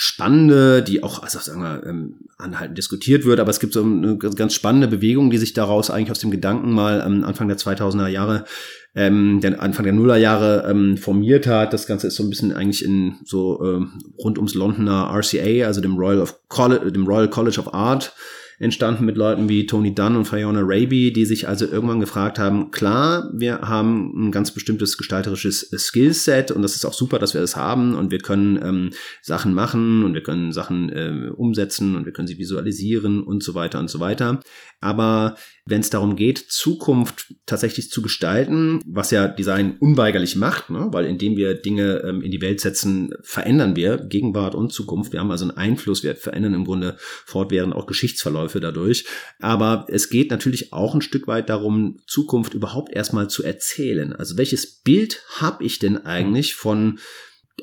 spannende, 0.00 0.80
die 0.80 1.02
auch, 1.02 1.24
also 1.24 1.40
sagen 1.40 1.60
wir, 1.60 1.84
ähm, 1.84 2.20
anhaltend 2.38 2.78
diskutiert 2.78 3.24
wird, 3.24 3.40
aber 3.40 3.50
es 3.50 3.58
gibt 3.58 3.72
so 3.72 3.82
eine 3.82 4.16
ganz 4.16 4.54
spannende 4.54 4.86
Bewegung, 4.86 5.28
die 5.28 5.38
sich 5.38 5.54
daraus 5.54 5.90
eigentlich 5.90 6.12
aus 6.12 6.20
dem 6.20 6.30
Gedanken 6.30 6.70
mal 6.70 7.02
am 7.02 7.24
Anfang 7.24 7.48
der 7.48 7.56
2000er 7.56 8.06
Jahre 8.06 8.44
ähm, 8.94 9.40
der 9.40 9.60
Anfang 9.60 9.82
der 9.82 9.92
Nullerjahre 9.92 10.68
ähm, 10.70 10.98
formiert 10.98 11.48
hat. 11.48 11.72
Das 11.72 11.88
Ganze 11.88 12.06
ist 12.06 12.14
so 12.14 12.22
ein 12.22 12.30
bisschen 12.30 12.52
eigentlich 12.52 12.84
in 12.84 13.16
so 13.24 13.60
äh, 13.60 13.84
rund 14.22 14.38
ums 14.38 14.54
Londoner 14.54 15.10
RCA, 15.12 15.66
also 15.66 15.80
dem 15.80 15.96
Royal, 15.96 16.20
of 16.20 16.46
College, 16.46 16.92
dem 16.92 17.08
Royal 17.08 17.28
College 17.28 17.58
of 17.58 17.74
Art, 17.74 18.14
entstanden 18.58 19.04
mit 19.04 19.16
Leuten 19.16 19.48
wie 19.48 19.66
Tony 19.66 19.94
Dunn 19.94 20.16
und 20.16 20.24
Fiona 20.24 20.60
Raby, 20.62 21.12
die 21.12 21.24
sich 21.24 21.48
also 21.48 21.66
irgendwann 21.66 22.00
gefragt 22.00 22.38
haben, 22.38 22.70
klar, 22.70 23.30
wir 23.32 23.60
haben 23.60 24.28
ein 24.28 24.32
ganz 24.32 24.50
bestimmtes 24.50 24.98
gestalterisches 24.98 25.70
Skillset 25.76 26.50
und 26.50 26.62
das 26.62 26.74
ist 26.74 26.84
auch 26.84 26.92
super, 26.92 27.18
dass 27.18 27.34
wir 27.34 27.40
das 27.40 27.56
haben 27.56 27.94
und 27.94 28.10
wir 28.10 28.18
können 28.18 28.58
ähm, 28.62 28.90
Sachen 29.22 29.54
machen 29.54 30.04
und 30.04 30.14
wir 30.14 30.22
können 30.22 30.52
Sachen 30.52 30.90
äh, 30.90 31.30
umsetzen 31.30 31.94
und 31.94 32.04
wir 32.04 32.12
können 32.12 32.28
sie 32.28 32.38
visualisieren 32.38 33.22
und 33.22 33.42
so 33.42 33.54
weiter 33.54 33.78
und 33.78 33.90
so 33.90 34.00
weiter. 34.00 34.40
Aber 34.80 35.36
wenn 35.66 35.80
es 35.80 35.90
darum 35.90 36.16
geht, 36.16 36.38
Zukunft 36.38 37.34
tatsächlich 37.46 37.90
zu 37.90 38.00
gestalten, 38.00 38.80
was 38.86 39.10
ja 39.10 39.28
Design 39.28 39.76
unweigerlich 39.78 40.36
macht, 40.36 40.70
ne? 40.70 40.88
weil 40.92 41.04
indem 41.04 41.36
wir 41.36 41.54
Dinge 41.54 42.02
ähm, 42.06 42.22
in 42.22 42.30
die 42.30 42.40
Welt 42.40 42.60
setzen, 42.60 43.12
verändern 43.22 43.76
wir 43.76 43.98
Gegenwart 43.98 44.54
und 44.54 44.72
Zukunft. 44.72 45.12
Wir 45.12 45.20
haben 45.20 45.30
also 45.30 45.44
einen 45.44 45.56
Einfluss, 45.56 46.04
wir 46.04 46.14
verändern 46.14 46.54
im 46.54 46.64
Grunde 46.64 46.96
fortwährend 47.26 47.74
auch 47.74 47.86
Geschichtsverläufe 47.86 48.47
dadurch. 48.54 49.04
Aber 49.40 49.86
es 49.88 50.10
geht 50.10 50.30
natürlich 50.30 50.72
auch 50.72 50.94
ein 50.94 51.02
Stück 51.02 51.26
weit 51.26 51.48
darum, 51.48 51.98
Zukunft 52.06 52.54
überhaupt 52.54 52.92
erstmal 52.94 53.28
zu 53.28 53.44
erzählen. 53.44 54.12
Also 54.12 54.36
welches 54.36 54.80
Bild 54.80 55.22
habe 55.36 55.64
ich 55.64 55.78
denn 55.78 55.98
eigentlich 56.04 56.54
von 56.54 56.98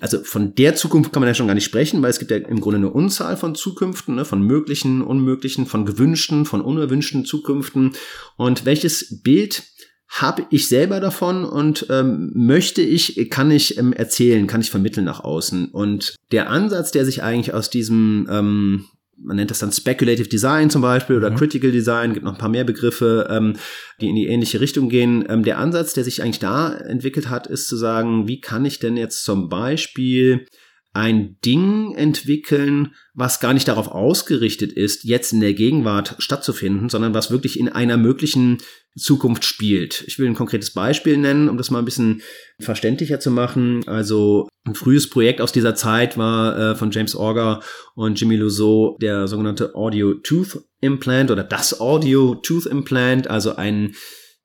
also 0.02 0.24
von 0.24 0.56
der 0.56 0.76
Zukunft 0.76 1.14
kann 1.14 1.22
man 1.22 1.30
ja 1.30 1.34
schon 1.34 1.48
gar 1.48 1.54
nicht 1.54 1.64
sprechen, 1.64 2.02
weil 2.02 2.10
es 2.10 2.20
gibt 2.20 2.32
ja 2.32 2.38
im 2.38 2.60
Grunde 2.60 2.78
eine 2.78 2.90
Unzahl 2.90 3.38
von 3.38 3.56
Zukünften, 3.56 4.16
ne, 4.16 4.26
von 4.26 4.42
möglichen, 4.42 5.02
unmöglichen, 5.02 5.66
von 5.66 5.86
gewünschten, 5.86 6.46
von 6.46 6.60
unerwünschten 6.60 7.24
Zukünften. 7.24 7.94
Und 8.36 8.66
welches 8.66 9.22
Bild 9.22 9.64
habe 10.08 10.46
ich 10.50 10.68
selber 10.68 11.00
davon 11.00 11.44
und 11.46 11.88
ähm, 11.90 12.32
möchte 12.36 12.82
ich, 12.82 13.30
kann 13.30 13.52
ich 13.52 13.78
ähm, 13.78 13.92
erzählen, 13.92 14.48
kann 14.48 14.62
ich 14.62 14.72
vermitteln 14.72 15.06
nach 15.06 15.20
außen. 15.20 15.70
Und 15.70 16.16
der 16.32 16.50
Ansatz, 16.50 16.92
der 16.92 17.06
sich 17.06 17.24
eigentlich 17.24 17.54
aus 17.54 17.70
diesem 17.70 18.28
ähm, 18.30 18.86
man 19.18 19.38
nennt 19.38 19.52
das 19.52 19.60
dann 19.60 19.72
Speculative 19.72 20.28
Design 20.28 20.70
zum 20.70 20.82
Beispiel 20.82 21.18
oder 21.18 21.32
mhm. 21.32 21.36
Critical 21.36 21.72
Design, 21.72 22.14
gibt 22.14 22.26
noch 22.26 22.34
ein 22.34 22.38
paar 22.38 22.50
mehr 22.50 22.64
Begriffe, 22.64 23.28
ähm, 23.30 23.56
die 24.02 24.10
in 24.10 24.16
die 24.16 24.28
ähnliche 24.28 24.62
Richtung 24.62 24.90
gehen. 24.90 25.26
Ähm, 25.30 25.44
der 25.44 25.58
Ansatz, 25.58 25.94
der 25.94 26.04
sich 26.04 26.22
eigentlich 26.22 26.40
da 26.40 26.74
entwickelt 26.74 27.30
hat, 27.30 27.48
ist 27.48 27.68
zu 27.68 27.76
sagen, 27.78 28.28
wie 28.28 28.42
kann 28.42 28.66
ich 28.66 28.80
denn 28.80 28.98
jetzt 28.98 29.24
zum 29.24 29.50
Beispiel 29.50 30.46
ein 30.96 31.38
Ding 31.44 31.94
entwickeln, 31.96 32.94
was 33.14 33.42
gar 33.42 33.54
nicht 33.54 33.68
darauf 33.68 33.90
ausgerichtet 33.90 34.72
ist, 34.72 35.04
jetzt 35.04 35.34
in 35.34 35.42
der 35.42 35.54
Gegenwart 35.54 36.16
stattzufinden, 36.20 36.90
sondern 36.90 37.14
was 37.14 37.32
wirklich 37.32 37.60
in 37.60 37.68
einer 37.68 37.98
möglichen 37.98 38.60
Zukunft 38.98 39.44
spielt. 39.44 40.06
Ich 40.08 40.18
will 40.20 40.28
ein 40.28 40.36
konkretes 40.36 40.72
Beispiel 40.72 41.18
nennen, 41.18 41.50
um 41.50 41.58
das 41.58 41.70
mal 41.70 41.80
ein 41.80 41.86
bisschen 41.86 42.22
verständlicher 42.60 43.20
zu 43.20 43.30
machen. 43.30 43.86
Also 43.88 44.48
ein 44.64 44.74
frühes 44.74 45.10
Projekt 45.10 45.42
aus 45.42 45.52
dieser 45.52 45.76
Zeit 45.76 46.18
war 46.18 46.58
äh, 46.58 46.76
von 46.76 46.92
James 46.92 47.16
Auger 47.16 47.62
und 47.96 48.20
Jimmy 48.20 48.38
Luceau 48.38 48.98
der 49.02 49.28
sogenannte 49.28 49.76
Audio 49.76 50.14
Tooth 50.14 50.64
Implant 50.80 51.30
oder 51.30 51.44
das 51.44 51.82
Audio 51.82 52.36
Tooth 52.36 52.68
Implant, 52.68 53.30
also 53.30 53.56
ein 53.58 53.96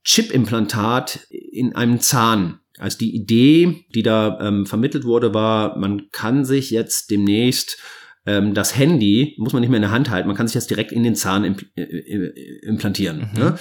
Chip-Implantat 0.03 1.21
in 1.31 1.77
einem 1.77 2.01
Zahn. 2.01 2.59
Also 2.81 2.99
die 2.99 3.15
Idee, 3.15 3.85
die 3.95 4.03
da 4.03 4.39
ähm, 4.41 4.67
vermittelt 4.67 5.05
wurde, 5.05 5.35
war, 5.35 5.77
man 5.79 6.09
kann 6.11 6.45
sich 6.45 6.71
jetzt 6.71 7.11
demnächst 7.11 7.79
ähm, 8.27 8.55
das 8.55 8.77
Handy, 8.77 9.35
muss 9.39 9.53
man 9.53 9.61
nicht 9.61 9.71
mehr 9.71 9.79
in 9.79 9.83
der 9.83 9.91
Hand 9.91 10.11
halten, 10.11 10.29
man 10.29 10.37
kann 10.37 10.49
sich 10.49 10.55
das 10.55 10.67
direkt 10.67 10.93
in 10.93 11.03
den 11.03 11.15
Zahn 11.15 11.45
impl 11.45 11.67
äh, 11.77 11.83
äh 11.83 12.61
implantieren. 12.63 13.31
Mhm. 13.33 13.39
Ne? 13.39 13.59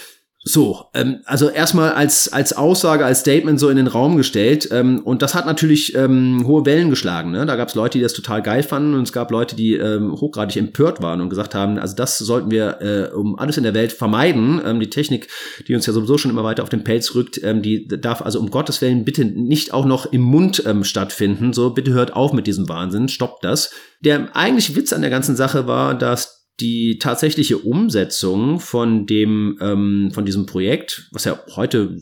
So, 0.49 0.85
ähm, 0.95 1.19
also 1.25 1.47
erstmal 1.47 1.91
als, 1.91 2.33
als 2.33 2.53
Aussage, 2.53 3.05
als 3.05 3.19
Statement 3.19 3.59
so 3.59 3.69
in 3.69 3.77
den 3.77 3.85
Raum 3.85 4.17
gestellt. 4.17 4.67
Ähm, 4.71 4.99
und 5.05 5.21
das 5.21 5.35
hat 5.35 5.45
natürlich 5.45 5.93
ähm, 5.93 6.43
hohe 6.47 6.65
Wellen 6.65 6.89
geschlagen. 6.89 7.29
Ne? 7.29 7.45
Da 7.45 7.55
gab 7.55 7.67
es 7.67 7.75
Leute, 7.75 7.99
die 7.99 8.01
das 8.01 8.13
total 8.13 8.41
geil 8.41 8.63
fanden 8.63 8.95
und 8.95 9.03
es 9.03 9.13
gab 9.13 9.29
Leute, 9.29 9.55
die 9.55 9.75
ähm, 9.75 10.11
hochgradig 10.11 10.57
empört 10.57 11.03
waren 11.03 11.21
und 11.21 11.29
gesagt 11.29 11.53
haben, 11.53 11.77
also 11.77 11.95
das 11.95 12.17
sollten 12.17 12.49
wir 12.49 12.81
äh, 12.81 13.15
um 13.15 13.37
alles 13.37 13.57
in 13.57 13.63
der 13.63 13.75
Welt 13.75 13.91
vermeiden. 13.91 14.59
Ähm, 14.65 14.79
die 14.79 14.89
Technik, 14.89 15.27
die 15.67 15.75
uns 15.75 15.85
ja 15.85 15.93
sowieso 15.93 16.17
schon 16.17 16.31
immer 16.31 16.43
weiter 16.43 16.63
auf 16.63 16.69
den 16.69 16.83
Pelz 16.83 17.13
rückt, 17.13 17.39
ähm, 17.43 17.61
die 17.61 17.87
darf 17.87 18.23
also 18.23 18.39
um 18.39 18.49
Gottes 18.49 18.81
Willen 18.81 19.05
bitte 19.05 19.25
nicht 19.25 19.71
auch 19.71 19.85
noch 19.85 20.11
im 20.11 20.21
Mund 20.21 20.63
ähm, 20.65 20.83
stattfinden. 20.83 21.53
So, 21.53 21.69
bitte 21.69 21.93
hört 21.93 22.13
auf 22.13 22.33
mit 22.33 22.47
diesem 22.47 22.67
Wahnsinn, 22.67 23.07
stoppt 23.07 23.45
das. 23.45 23.69
Der 23.99 24.35
eigentliche 24.35 24.75
Witz 24.75 24.93
an 24.93 25.01
der 25.01 25.11
ganzen 25.11 25.35
Sache 25.35 25.67
war, 25.67 25.93
dass 25.93 26.38
die 26.59 26.99
tatsächliche 26.99 27.57
Umsetzung 27.57 28.59
von 28.59 29.05
dem, 29.05 29.57
ähm, 29.61 30.11
von 30.13 30.25
diesem 30.25 30.45
Projekt, 30.45 31.09
was 31.11 31.25
ja 31.25 31.39
heute 31.55 31.97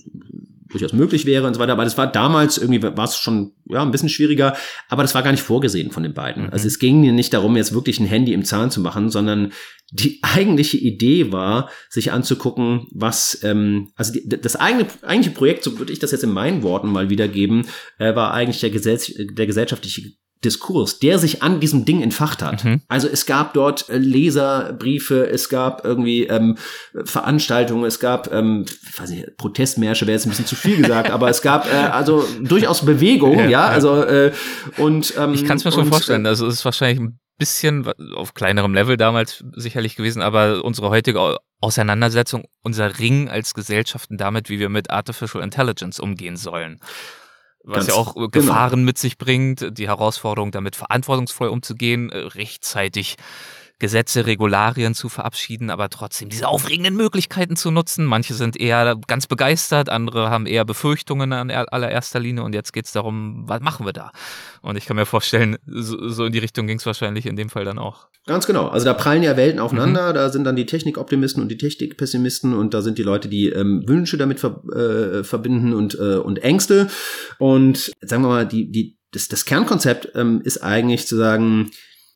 durchaus 0.70 0.94
möglich 0.94 1.26
wäre 1.26 1.48
und 1.48 1.54
so 1.54 1.60
weiter, 1.60 1.72
aber 1.72 1.84
das 1.84 1.98
war 1.98 2.12
damals 2.12 2.58
irgendwie, 2.58 2.82
war 2.82 3.06
es 3.06 3.18
schon, 3.18 3.54
ja, 3.66 3.82
ein 3.82 3.92
bisschen 3.92 4.10
schwieriger, 4.10 4.56
aber 4.90 5.02
das 5.02 5.16
war 5.16 5.24
gar 5.24 5.32
nicht 5.32 5.44
vorgesehen 5.44 5.92
von 5.92 6.04
den 6.04 6.14
beiden. 6.14 6.44
Mhm. 6.44 6.50
Also 6.50 6.68
es 6.68 6.80
ging 6.80 7.02
nicht 7.16 7.34
darum, 7.34 7.56
jetzt 7.56 7.74
wirklich 7.74 8.00
ein 8.00 8.06
Handy 8.06 8.34
im 8.34 8.44
Zahn 8.44 8.72
zu 8.72 8.82
machen, 8.82 9.10
sondern 9.10 9.54
die 9.92 10.20
eigentliche 10.22 10.78
Idee 10.78 11.32
war, 11.32 11.70
sich 11.90 12.12
anzugucken, 12.12 12.88
was, 12.92 13.40
ähm, 13.44 13.92
also 13.96 14.14
die, 14.14 14.28
das 14.28 14.56
eigene, 14.56 14.88
eigentliche 15.02 15.36
Projekt, 15.36 15.64
so 15.64 15.80
würde 15.80 15.94
ich 15.94 16.00
das 16.00 16.12
jetzt 16.12 16.24
in 16.24 16.32
meinen 16.32 16.64
Worten 16.64 16.90
mal 16.90 17.10
wiedergeben, 17.10 17.68
äh, 17.98 18.16
war 18.16 18.34
eigentlich 18.34 18.60
der, 18.60 18.70
Gesell 18.70 19.00
der 19.32 19.46
gesellschaftliche 19.46 20.12
Diskurs, 20.44 21.00
der 21.00 21.18
sich 21.18 21.42
an 21.42 21.60
diesem 21.60 21.86
Ding 21.86 22.02
entfacht 22.02 22.44
hat. 22.44 22.64
Mhm. 22.64 22.82
Also 22.88 23.08
es 23.08 23.26
gab 23.26 23.54
dort 23.54 23.90
äh, 23.90 23.98
Leserbriefe, 23.98 25.28
es 25.28 25.50
gab 25.50 25.84
irgendwie 25.84 26.28
ähm, 26.28 26.58
Veranstaltungen, 27.06 27.86
es 27.86 28.00
gab, 28.00 28.32
ähm, 28.32 28.66
weiß 28.98 29.10
nicht, 29.10 29.38
Protestmärsche 29.38 30.06
wäre 30.06 30.16
jetzt 30.16 30.26
ein 30.26 30.30
bisschen 30.30 30.46
zu 30.46 30.56
viel 30.56 30.78
gesagt, 30.78 31.10
aber 31.12 31.30
es 31.30 31.42
gab 31.42 31.66
äh, 31.72 31.76
also 31.76 32.24
durchaus 32.42 32.86
Bewegung, 32.86 33.40
ja, 33.40 33.50
ja, 33.50 33.66
also 33.66 34.04
äh, 34.04 34.32
und 34.78 35.14
ähm, 35.18 35.34
ich 35.34 35.46
kann 35.46 35.58
es 35.58 35.66
mir 35.66 35.72
schon 35.72 35.86
und, 35.86 35.90
vorstellen. 35.90 36.26
Also 36.26 36.46
es 36.46 36.56
ist 36.56 36.66
wahrscheinlich 36.66 37.00
ein 37.00 37.20
bisschen 37.40 37.88
auf 38.16 38.34
kleinerem 38.34 38.74
Level 38.74 38.98
damals 38.98 39.44
sicherlich 39.56 39.96
gewesen, 39.96 40.22
aber 40.22 40.64
unsere 40.64 40.90
heutige 40.90 41.38
Auseinandersetzung, 41.62 42.46
unser 42.62 43.00
Ring 43.00 43.30
als 43.30 43.54
Gesellschaften 43.54 44.18
damit, 44.18 44.50
wie 44.50 44.60
wir 44.60 44.70
mit 44.70 44.92
Artificial 44.92 45.44
Intelligence 45.44 46.00
umgehen 46.00 46.38
sollen 46.38 46.80
was 47.68 47.86
Ganz 47.86 47.88
ja 47.90 47.94
auch 47.96 48.14
genau. 48.16 48.30
Gefahren 48.30 48.84
mit 48.86 48.98
sich 48.98 49.18
bringt, 49.18 49.78
die 49.78 49.88
Herausforderung, 49.88 50.52
damit 50.52 50.76
verantwortungsvoll 50.76 51.50
umzugehen, 51.50 52.10
äh, 52.10 52.18
rechtzeitig 52.18 53.18
Gesetze, 53.80 54.26
Regularien 54.26 54.96
zu 54.96 55.08
verabschieden, 55.08 55.70
aber 55.70 55.90
trotzdem 55.90 56.30
diese 56.30 56.48
aufregenden 56.48 56.96
Möglichkeiten 56.96 57.56
zu 57.56 57.70
nutzen. 57.70 58.06
Manche 58.06 58.34
sind 58.34 58.60
eher 58.60 58.96
ganz 59.08 59.28
begeistert, 59.28 59.90
andere 59.90 60.30
haben 60.30 60.48
eher 60.48 60.66
Befürchtungen 60.66 61.32
an 61.32 61.52
allererster 61.52 62.20
Linie 62.20 62.44
und 62.44 62.56
jetzt 62.56 62.74
geht 62.74 62.86
es 62.86 62.92
darum, 62.92 63.44
was 63.48 63.62
machen 63.62 63.86
wir 63.86 63.94
da? 63.94 64.12
Und 64.62 64.78
ich 64.78 64.86
kann 64.86 64.96
mir 64.96 65.06
vorstellen, 65.06 65.58
so, 65.66 66.10
so 66.10 66.26
in 66.26 66.32
die 66.32 66.40
Richtung 66.40 66.66
ging 66.66 66.78
es 66.78 66.86
wahrscheinlich 66.86 67.26
in 67.26 67.36
dem 67.36 67.50
Fall 67.50 67.66
dann 67.66 67.78
auch. 67.78 68.08
Ganz 68.26 68.46
genau. 68.46 68.68
Also 68.68 68.86
da 68.86 68.94
prallen 68.94 69.24
ja 69.24 69.38
Welten 69.38 69.60
aufeinander. 69.60 70.10
Mhm. 70.10 70.16
Da 70.16 70.30
sind 70.30 70.44
dann 70.44 70.56
die 70.56 70.66
Technikoptimisten 70.66 71.42
und 71.42 71.50
die 71.50 71.58
Technikpessimisten 71.58 72.54
und 72.54 72.74
da 72.74 72.82
sind 72.82 72.98
die 72.98 73.04
Leute, 73.04 73.30
die 73.30 73.48
ähm, 73.50 73.84
Wünsche 73.88 74.18
damit 74.18 74.40
ver 74.40 74.64
äh, 74.74 75.24
verbinden 75.24 75.74
und, 75.74 75.96
äh, 75.96 76.16
und 76.16 76.40
Ängste. 76.40 76.88
Und 77.40 77.92
sagen 78.02 78.24
wir 78.24 78.30
mal, 78.30 78.48
die, 78.48 78.70
die, 78.70 78.98
das, 79.12 79.30
das 79.30 79.46
Kernkonzept 79.46 80.10
ähm, 80.16 80.42
ist 80.44 80.58
eigentlich 80.64 81.08
zu 81.08 81.16
sagen, 81.16 81.70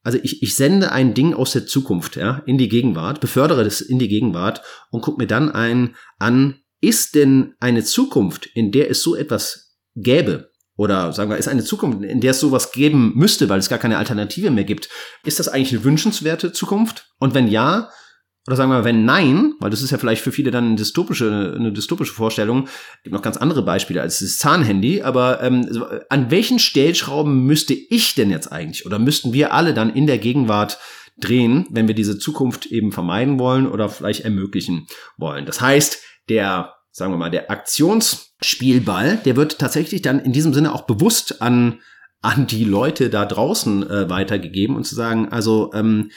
also 0.03 0.17
ich, 0.21 0.41
ich 0.41 0.55
sende 0.55 0.91
ein 0.91 1.13
Ding 1.13 1.33
aus 1.33 1.51
der 1.51 1.65
Zukunft 1.67 2.15
ja, 2.15 2.41
in 2.45 2.57
die 2.57 2.69
Gegenwart, 2.69 3.21
befördere 3.21 3.63
das 3.63 3.81
in 3.81 3.99
die 3.99 4.07
Gegenwart 4.07 4.61
und 4.89 5.01
gucke 5.01 5.21
mir 5.21 5.27
dann 5.27 5.51
ein 5.51 5.95
an, 6.19 6.55
ist 6.81 7.15
denn 7.15 7.53
eine 7.59 7.83
Zukunft, 7.83 8.47
in 8.47 8.71
der 8.71 8.89
es 8.89 9.03
so 9.03 9.15
etwas 9.15 9.77
gäbe, 9.95 10.51
oder 10.77 11.13
sagen 11.13 11.29
wir, 11.29 11.37
ist 11.37 11.47
eine 11.47 11.63
Zukunft, 11.63 12.03
in 12.03 12.21
der 12.21 12.31
es 12.31 12.39
sowas 12.39 12.71
geben 12.71 13.13
müsste, 13.15 13.49
weil 13.49 13.59
es 13.59 13.69
gar 13.69 13.77
keine 13.77 13.97
Alternative 13.97 14.49
mehr 14.49 14.63
gibt, 14.63 14.89
ist 15.23 15.37
das 15.37 15.47
eigentlich 15.47 15.73
eine 15.73 15.83
wünschenswerte 15.83 16.53
Zukunft? 16.53 17.13
Und 17.19 17.35
wenn 17.35 17.47
ja, 17.47 17.89
oder 18.47 18.55
sagen 18.55 18.71
wir, 18.71 18.83
wenn 18.83 19.05
nein, 19.05 19.53
weil 19.59 19.69
das 19.69 19.83
ist 19.83 19.91
ja 19.91 19.99
vielleicht 19.99 20.23
für 20.23 20.31
viele 20.31 20.49
dann 20.49 20.65
eine 20.65 20.75
dystopische, 20.75 21.53
eine 21.55 21.71
dystopische 21.71 22.13
Vorstellung, 22.13 22.67
gibt 23.03 23.13
noch 23.13 23.21
ganz 23.21 23.37
andere 23.37 23.61
Beispiele 23.61 24.01
als 24.01 24.19
das 24.19 24.39
Zahnhandy, 24.39 25.03
aber 25.03 25.43
ähm, 25.43 25.69
an 26.09 26.31
welchen 26.31 26.57
Stellschrauben 26.57 27.45
müsste 27.45 27.73
ich 27.73 28.15
denn 28.15 28.31
jetzt 28.31 28.51
eigentlich 28.51 28.85
oder 28.85 28.97
müssten 28.97 29.33
wir 29.33 29.53
alle 29.53 29.73
dann 29.75 29.93
in 29.93 30.07
der 30.07 30.17
Gegenwart 30.17 30.79
drehen, 31.19 31.67
wenn 31.69 31.87
wir 31.87 31.93
diese 31.93 32.17
Zukunft 32.17 32.65
eben 32.67 32.91
vermeiden 32.91 33.37
wollen 33.37 33.67
oder 33.67 33.89
vielleicht 33.89 34.21
ermöglichen 34.21 34.87
wollen? 35.17 35.45
Das 35.45 35.61
heißt, 35.61 36.01
der, 36.27 36.73
sagen 36.91 37.13
wir 37.13 37.17
mal, 37.17 37.29
der 37.29 37.51
Aktionsspielball, 37.51 39.17
der 39.23 39.35
wird 39.35 39.59
tatsächlich 39.59 40.01
dann 40.01 40.19
in 40.19 40.33
diesem 40.33 40.55
Sinne 40.55 40.73
auch 40.73 40.87
bewusst 40.87 41.43
an 41.43 41.79
an 42.23 42.45
die 42.45 42.65
Leute 42.65 43.09
da 43.09 43.25
draußen 43.25 43.89
äh, 43.89 44.09
weitergegeben 44.09 44.75
und 44.75 44.85
zu 44.85 44.93
sagen, 44.93 45.29
also, 45.29 45.71
ähm, 45.73 46.11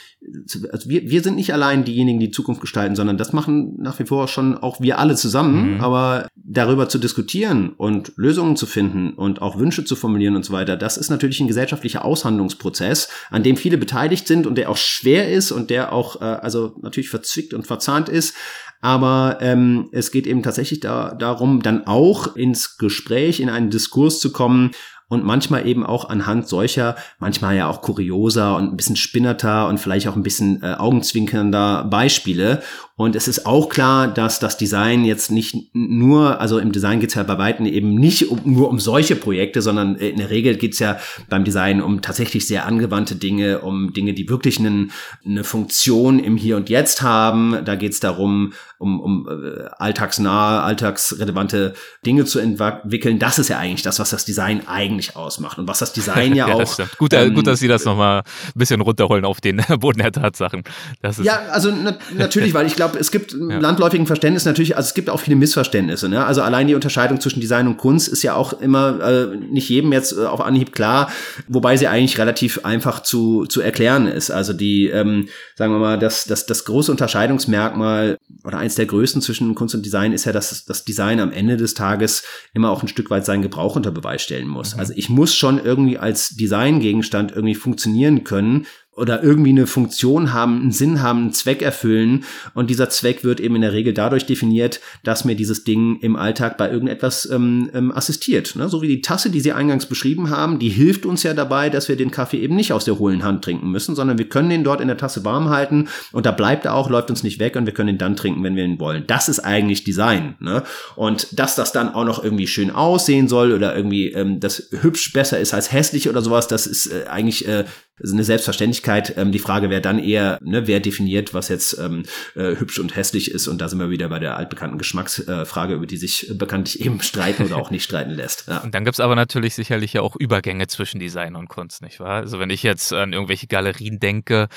also 0.71 0.91
wir, 0.91 1.09
wir 1.09 1.23
sind 1.23 1.37
nicht 1.37 1.55
allein 1.55 1.85
diejenigen, 1.85 2.21
die 2.21 2.31
Zukunft 2.31 2.61
gestalten, 2.61 2.95
sondern 2.95 3.17
das 3.17 3.33
machen 3.33 3.77
nach 3.79 3.99
wie 3.99 4.05
vor 4.05 4.29
schon 4.29 4.59
auch 4.59 4.83
wir 4.83 4.99
alle 4.99 5.15
zusammen. 5.17 5.77
Mhm. 5.77 5.81
Aber 5.81 6.29
darüber 6.37 6.91
zu 6.91 6.99
diskutieren 6.99 7.71
und 7.71 8.13
Lösungen 8.17 8.57
zu 8.57 8.67
finden 8.67 9.15
und 9.15 9.41
auch 9.41 9.59
Wünsche 9.59 9.87
zu 9.87 9.97
formulieren 9.97 10.37
und 10.37 10.45
so 10.45 10.53
weiter, 10.53 10.77
das 10.77 10.99
ist 10.99 11.09
natürlich 11.09 11.41
ein 11.41 11.49
gesellschaftlicher 11.49 12.05
Aushandlungsprozess, 12.05 13.09
an 13.31 13.43
dem 13.43 13.57
viele 13.57 13.79
beteiligt 13.79 14.29
sind 14.29 14.47
und 14.47 14.57
der 14.57 14.69
auch 14.69 14.77
schwer 14.77 15.33
ist 15.33 15.53
und 15.53 15.71
der 15.71 15.95
auch 15.95 16.21
äh, 16.21 16.25
also 16.25 16.77
natürlich 16.83 17.09
verzwickt 17.09 17.55
und 17.55 17.67
verzahnt 17.67 18.11
ist. 18.11 18.35
Aber 18.83 19.39
ähm, 19.41 19.89
es 19.93 20.11
geht 20.11 20.27
eben 20.27 20.43
tatsächlich 20.43 20.81
da, 20.81 21.15
darum, 21.15 21.63
dann 21.63 21.87
auch 21.87 22.37
ins 22.37 22.77
Gespräch, 22.77 23.41
in 23.41 23.49
einen 23.49 23.71
Diskurs 23.71 24.21
zu 24.21 24.31
kommen 24.31 24.73
und 25.09 25.25
manchmal 25.25 25.67
eben 25.67 25.85
auch 25.85 26.09
anhand 26.09 26.49
solcher, 26.49 26.97
manchmal 27.19 27.57
ja 27.57 27.69
auch 27.69 27.83
kurioser 27.83 28.57
und 28.57 28.73
ein 28.73 28.77
bisschen 28.77 28.97
spinnerter 28.97 29.69
und 29.69 29.79
vielleicht 29.79 30.09
auch 30.09 30.17
ein 30.17 30.23
bisschen 30.23 30.63
äh, 30.63 30.75
augenzwinkernder 30.75 31.85
Beispiele. 31.85 32.63
Und 32.97 33.17
es 33.17 33.27
ist 33.27 33.45
auch 33.45 33.69
klar, 33.69 34.07
dass 34.07 34.39
das 34.39 34.57
Design 34.57 35.05
jetzt 35.05 35.31
nicht 35.31 35.75
nur, 35.75 36.41
also 36.41 36.59
im 36.59 36.71
Design 36.71 37.01
geht 37.01 37.09
es 37.09 37.17
ja 37.17 37.25
bei 37.25 37.39
Weitem 37.39 37.67
eben 37.67 37.95
nicht 37.95 38.31
um, 38.31 38.41
nur 38.45 38.69
um 38.69 38.79
solche 38.79 39.17
Projekte, 39.17 39.63
sondern 39.63 39.97
in 39.97 40.19
der 40.19 40.31
Regel 40.31 40.57
geht 40.57 40.75
es 40.75 40.79
ja 40.79 40.99
beim 41.29 41.43
Design 41.43 41.83
um 41.83 42.03
tatsächlich 42.03 42.47
sehr 42.47 42.67
angewandte 42.67 43.17
Dinge, 43.17 43.61
um 43.61 43.93
Dinge, 43.93 44.15
die 44.15 44.29
wirklich 44.29 44.61
einen, 44.61 44.93
eine 45.25 45.43
Funktion 45.43 46.21
im 46.21 46.37
Hier 46.37 46.57
und 46.57 46.71
Jetzt 46.71 47.03
haben. 47.03 47.65
Da 47.65 47.75
geht 47.75 47.93
es 47.93 48.01
darum, 48.01 48.53
um, 48.85 49.01
um 49.01 49.29
äh, 49.29 49.65
alltagsnahe, 49.79 50.63
alltagsrelevante 50.63 51.73
Dinge 52.05 52.27
zu 52.27 52.39
entwickeln. 52.39 53.19
Das 53.19 53.39
ist 53.39 53.49
ja 53.49 53.59
eigentlich 53.59 53.83
das, 53.83 53.99
was 53.99 54.11
das 54.11 54.27
Design 54.27 54.63
eigentlich 54.67 55.17
ausmacht 55.17 55.59
und 55.59 55.67
was 55.67 55.79
das 55.79 55.95
Design 55.95 56.35
ja, 56.35 56.49
ja 56.49 56.55
auch. 56.55 56.79
Gut, 56.99 57.15
äh, 57.15 57.25
ähm, 57.25 57.35
gut, 57.35 57.47
dass 57.47 57.61
Sie 57.61 57.69
das 57.69 57.87
nochmal 57.87 58.19
ein 58.19 58.59
bisschen 58.59 58.83
runterholen 58.83 59.25
auf 59.25 59.41
den 59.41 59.63
Boden 59.81 60.01
der 60.01 60.13
Tatsachen. 60.13 60.65
Das 61.01 61.19
ja, 61.19 61.41
also 61.51 61.71
na 61.71 61.97
natürlich, 62.17 62.53
weil 62.53 62.67
ich 62.67 62.77
glaube, 62.77 62.99
es 62.99 63.11
gibt 63.11 63.33
ja. 63.33 63.59
landläufigen 63.59 64.07
Verständnis 64.07 64.45
natürlich, 64.45 64.77
also 64.77 64.89
es 64.89 64.95
gibt 64.95 65.09
auch 65.09 65.21
viele 65.21 65.37
Missverständnisse. 65.37 66.09
Ne? 66.11 66.25
Also 66.25 66.43
allein 66.43 66.67
die 66.67 66.75
Unterscheidung 66.75 67.21
zwischen 67.21 67.41
Design 67.41 67.67
und 67.67 67.79
Kunst 67.79 68.09
ist 68.09 68.23
ja 68.23 68.35
auch 68.35 68.53
immer 68.53 69.01
äh, 69.01 69.37
nicht 69.37 69.69
jedem 69.71 69.93
jetzt 69.93 70.13
äh, 70.13 70.27
auf 70.27 70.43
Anhieb 70.43 70.73
klar, 70.73 71.11
wobei 71.49 71.79
sie 71.79 71.89
eigentlich 71.89 72.19
relativ 72.19 72.65
einfach 72.65 73.01
zu, 73.01 73.47
zu 73.47 73.63
erklären 73.63 74.07
ist. 74.07 74.31
Also 74.31 74.53
die, 74.53 74.89
ähm, 74.89 75.29
sagen 75.57 75.73
wir 75.73 75.79
mal, 75.79 75.99
das, 75.99 76.25
das, 76.25 76.45
das 76.45 76.67
große 76.67 76.91
Unterscheidungsmerkmal 76.91 78.19
oder 78.45 78.59
eins 78.59 78.74
der 78.79 78.87
größten 78.87 79.23
zwischen 79.23 79.55
Kunst 79.55 79.75
und 79.75 79.85
Design 79.85 80.13
ist 80.13 80.25
ja, 80.25 80.33
dass 80.33 80.65
das 80.65 80.85
Design 80.85 81.21
am 81.21 81.33
Ende 81.33 81.57
des 81.57 81.75
Tages 81.75 82.25
immer 82.53 82.71
auch 82.71 82.83
ein 82.83 82.89
Stück 82.89 83.11
weit 83.11 83.25
seinen 83.25 83.43
Gebrauch 83.43 83.77
unter 83.77 83.91
Beweis 83.91 84.23
stellen 84.23 84.49
muss. 84.49 84.75
Mhm. 84.75 84.81
Also 84.81 84.93
ich 84.97 85.09
muss 85.09 85.35
schon 85.35 85.63
irgendwie 85.63 85.99
als 85.99 86.31
Designgegenstand 86.31 87.33
irgendwie 87.33 87.55
funktionieren 87.55 88.25
können, 88.25 88.67
oder 88.97 89.23
irgendwie 89.23 89.51
eine 89.51 89.67
Funktion 89.67 90.33
haben, 90.33 90.61
einen 90.61 90.73
Sinn 90.73 91.03
haben, 91.03 91.21
einen 91.21 91.33
Zweck 91.33 91.63
erfüllen. 91.63 92.25
Und 92.55 92.71
dieser 92.71 92.89
Zweck 92.89 93.25
wird 93.25 93.41
eben 93.41 93.57
in 93.57 93.63
der 93.63 93.73
Regel 93.73 93.93
dadurch 93.93 94.27
definiert, 94.27 94.81
dass 95.03 95.25
mir 95.25 95.35
dieses 95.35 95.65
Ding 95.65 95.99
im 96.01 96.17
Alltag 96.17 96.57
bei 96.57 96.71
irgendetwas 96.71 97.29
ähm, 97.31 97.71
ähm, 97.75 97.93
assistiert. 97.93 98.55
Ne? 98.57 98.69
So 98.69 98.83
wie 98.83 98.89
die 98.89 99.01
Tasse, 99.01 99.31
die 99.31 99.41
Sie 99.41 99.53
eingangs 99.53 99.87
beschrieben 99.87 100.31
haben, 100.31 100.59
die 100.59 100.69
hilft 100.69 101.07
uns 101.07 101.23
ja 101.23 101.35
dabei, 101.35 101.71
dass 101.71 101.89
wir 101.89 101.97
den 101.97 102.11
Kaffee 102.11 102.39
eben 102.39 102.55
nicht 102.55 102.73
aus 102.73 102.85
der 102.85 102.99
hohlen 102.99 103.25
Hand 103.25 103.43
trinken 103.43 103.71
müssen, 103.71 103.95
sondern 103.97 104.19
wir 104.19 104.29
können 104.29 104.51
den 104.51 104.65
dort 104.65 104.81
in 104.81 104.89
der 104.89 104.97
Tasse 104.97 105.25
warm 105.25 105.49
halten 105.49 105.89
und 106.13 106.27
da 106.27 106.31
bleibt 106.31 106.65
er 106.65 106.75
auch, 106.75 106.89
läuft 106.89 107.11
uns 107.11 107.23
nicht 107.23 107.41
weg 107.41 107.57
und 107.57 107.67
wir 107.67 107.75
können 107.75 107.91
ihn 107.91 107.99
dann 107.99 108.17
trinken, 108.17 108.43
wenn 108.45 108.57
wir 108.57 108.65
ihn 108.65 108.79
wollen. 108.79 109.05
Das 109.07 109.29
ist 109.29 109.41
eigentlich 109.41 109.85
Design. 109.85 110.37
Ne? 110.41 110.63
Und 110.95 111.39
dass 111.39 111.57
das 111.57 111.73
dann 111.73 111.93
auch 111.93 112.05
noch 112.05 112.23
irgendwie 112.23 112.47
schön 112.47 112.71
aussehen 112.71 113.29
soll 113.29 113.53
oder 113.53 113.75
irgendwie 113.75 114.13
ähm, 114.13 114.41
das 114.41 114.69
hübsch 114.71 115.13
besser 115.13 115.41
ist 115.41 115.53
als 115.53 115.73
hässlich 115.73 116.09
oder 116.09 116.23
sowas, 116.23 116.47
das 116.47 116.67
ist 116.67 116.87
äh, 116.87 117.07
eigentlich 117.09 117.49
äh, 117.49 117.65
eine 118.03 118.25
Selbstverständlichkeit. 118.25 119.17
Ähm, 119.17 119.31
die 119.31 119.39
Frage 119.39 119.71
wäre 119.71 119.81
dann 119.81 119.99
eher, 119.99 120.39
ne, 120.43 120.67
wer 120.67 120.81
definiert, 120.81 121.33
was 121.33 121.49
jetzt 121.49 121.79
ähm, 121.79 122.05
äh, 122.35 122.57
hübsch 122.57 122.79
und 122.79 122.97
hässlich 122.97 123.31
ist. 123.31 123.47
Und 123.47 123.61
da 123.61 123.69
sind 123.69 123.79
wir 123.79 123.91
wieder 123.91 124.09
bei 124.09 124.19
der 124.19 124.37
altbekannten 124.37 124.79
Geschmacksfrage, 124.79 125.73
äh, 125.73 125.77
über 125.77 125.87
die 125.87 125.97
sich 125.97 126.33
bekanntlich 126.35 126.85
eben 126.85 127.01
streiten 127.01 127.45
oder 127.45 127.57
auch 127.57 127.71
nicht 127.71 127.85
streiten 127.85 128.11
lässt. 128.11 128.49
Ja. 128.49 128.59
Und 128.59 128.75
dann 128.75 128.85
gibt's 128.85 129.01
aber 129.01 129.15
natürlich 129.15 129.55
sicherlich 129.55 129.93
ja 129.93 130.03
auch 130.03 130.17
Übergänge 130.17 130.67
zwischen 130.67 130.99
Design 130.99 131.37
und 131.37 131.49
Kunst, 131.49 131.83
nicht 131.83 132.01
wahr? 132.01 132.23
Also 132.23 132.41
wenn 132.41 132.51
ich 132.51 132.63
jetzt 132.63 132.93
an 132.93 133.13
irgendwelche 133.13 133.47
Galerien 133.47 134.01
denke, 134.01 134.49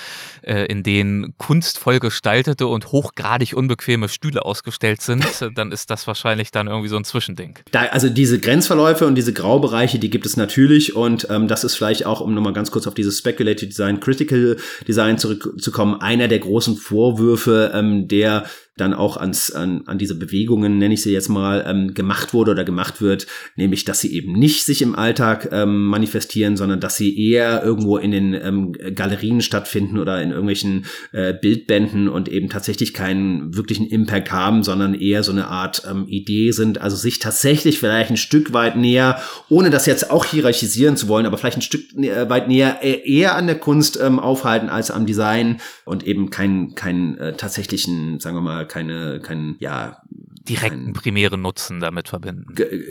äh, 0.42 0.66
in 0.66 0.82
denen 0.82 1.38
kunstvoll 1.38 2.00
gestaltete 2.00 2.66
und 2.66 2.92
hochgradig 2.92 3.54
unbequeme 3.54 4.10
Stühle 4.10 4.46
ausgestellt 4.46 5.02
sind, 5.02 5.26
dann 5.56 5.72
ist 5.72 5.92
das 5.92 6.08
wahrscheinlich 6.08 6.50
dann 6.52 6.68
irgendwie 6.68 6.90
so 6.90 6.98
ein 6.98 7.04
Zwischending. 7.04 7.60
Da, 7.72 7.82
also 7.84 8.10
diese 8.10 8.40
Grenzverläufe 8.40 9.06
und 9.06 9.14
diese 9.14 9.34
Graubereiche, 9.34 10.00
die 10.00 10.10
gibt 10.10 10.26
es 10.26 10.38
natürlich. 10.38 10.96
Und 10.96 11.28
ähm, 11.30 11.48
das 11.48 11.64
ist 11.64 11.76
vielleicht 11.76 12.06
auch, 12.06 12.20
um 12.20 12.34
nochmal 12.34 12.54
ganz 12.54 12.72
kurz 12.72 12.88
auf 12.88 12.96
dieses 12.96 13.27
Speculative 13.28 13.68
Design, 13.68 14.00
Critical 14.00 14.58
Design 14.88 15.18
zurückzukommen, 15.18 16.02
einer 16.02 16.28
der 16.28 16.40
großen 16.40 16.78
Vorwürfe, 16.78 17.72
ähm, 17.74 18.08
der 18.08 18.46
dann 18.78 18.94
auch 18.94 19.18
ans, 19.18 19.52
an, 19.52 19.84
an 19.86 19.98
diese 19.98 20.16
Bewegungen, 20.16 20.78
nenne 20.78 20.94
ich 20.94 21.02
sie 21.02 21.12
jetzt 21.12 21.30
mal, 21.30 21.66
ähm, 21.68 21.94
gemacht 21.94 22.34
wurde 22.34 22.52
oder 22.52 22.64
gemacht 22.64 23.02
wird, 23.02 23.28
nämlich 23.56 23.86
dass 23.86 24.00
sie 24.00 24.14
eben 24.14 24.34
nicht 24.34 24.64
sich 24.66 24.82
im 24.82 24.96
Alltag 24.96 25.50
ähm, 25.52 25.86
manifestieren, 25.86 26.58
sondern 26.58 26.80
dass 26.80 26.96
sie 26.96 27.30
eher 27.30 27.64
irgendwo 27.64 27.98
in 27.98 28.12
den 28.12 28.34
ähm, 28.34 28.74
Galerien 28.74 29.42
stattfinden 29.42 29.98
oder 29.98 30.22
in 30.22 30.30
irgendwelchen 30.30 30.86
äh, 31.12 31.34
Bildbänden 31.34 32.08
und 32.08 32.30
eben 32.30 32.50
tatsächlich 32.50 32.94
keinen 32.94 33.56
wirklichen 33.56 33.88
Impact 33.88 34.32
haben, 34.32 34.64
sondern 34.64 34.94
eher 34.94 35.24
so 35.24 35.32
eine 35.32 35.48
Art 35.48 35.84
ähm, 35.90 36.06
Idee 36.08 36.52
sind, 36.52 36.80
also 36.82 36.96
sich 36.96 37.20
tatsächlich 37.20 37.80
vielleicht 37.80 38.12
ein 38.12 38.18
Stück 38.18 38.54
weit 38.54 38.76
näher, 38.76 39.22
ohne 39.50 39.70
das 39.70 39.86
jetzt 39.86 40.12
auch 40.12 40.26
hierarchisieren 40.26 40.98
zu 40.98 41.08
wollen, 41.08 41.26
aber 41.26 41.38
vielleicht 41.38 41.58
ein 41.58 41.62
Stück 41.62 41.94
äh, 41.98 42.30
weit 42.30 42.48
näher 42.48 42.80
äh, 42.82 43.02
eher 43.10 43.36
an 43.36 43.48
der 43.48 43.58
Kunst 43.58 44.00
ähm, 44.02 44.20
aufhalten 44.20 44.70
als 44.70 44.92
am 44.92 45.06
Design 45.06 45.60
und 45.86 46.06
eben 46.06 46.30
keinen 46.30 46.76
keinen 46.76 47.18
äh, 47.18 47.34
tatsächlichen, 47.34 48.20
sagen 48.20 48.36
wir 48.36 48.42
mal, 48.42 48.67
keine, 48.68 49.20
keinen, 49.20 49.56
ja, 49.60 50.02
direkten 50.48 50.94
primären 50.94 51.42
Nutzen 51.42 51.80
damit 51.80 52.08
verbinden. 52.08 52.46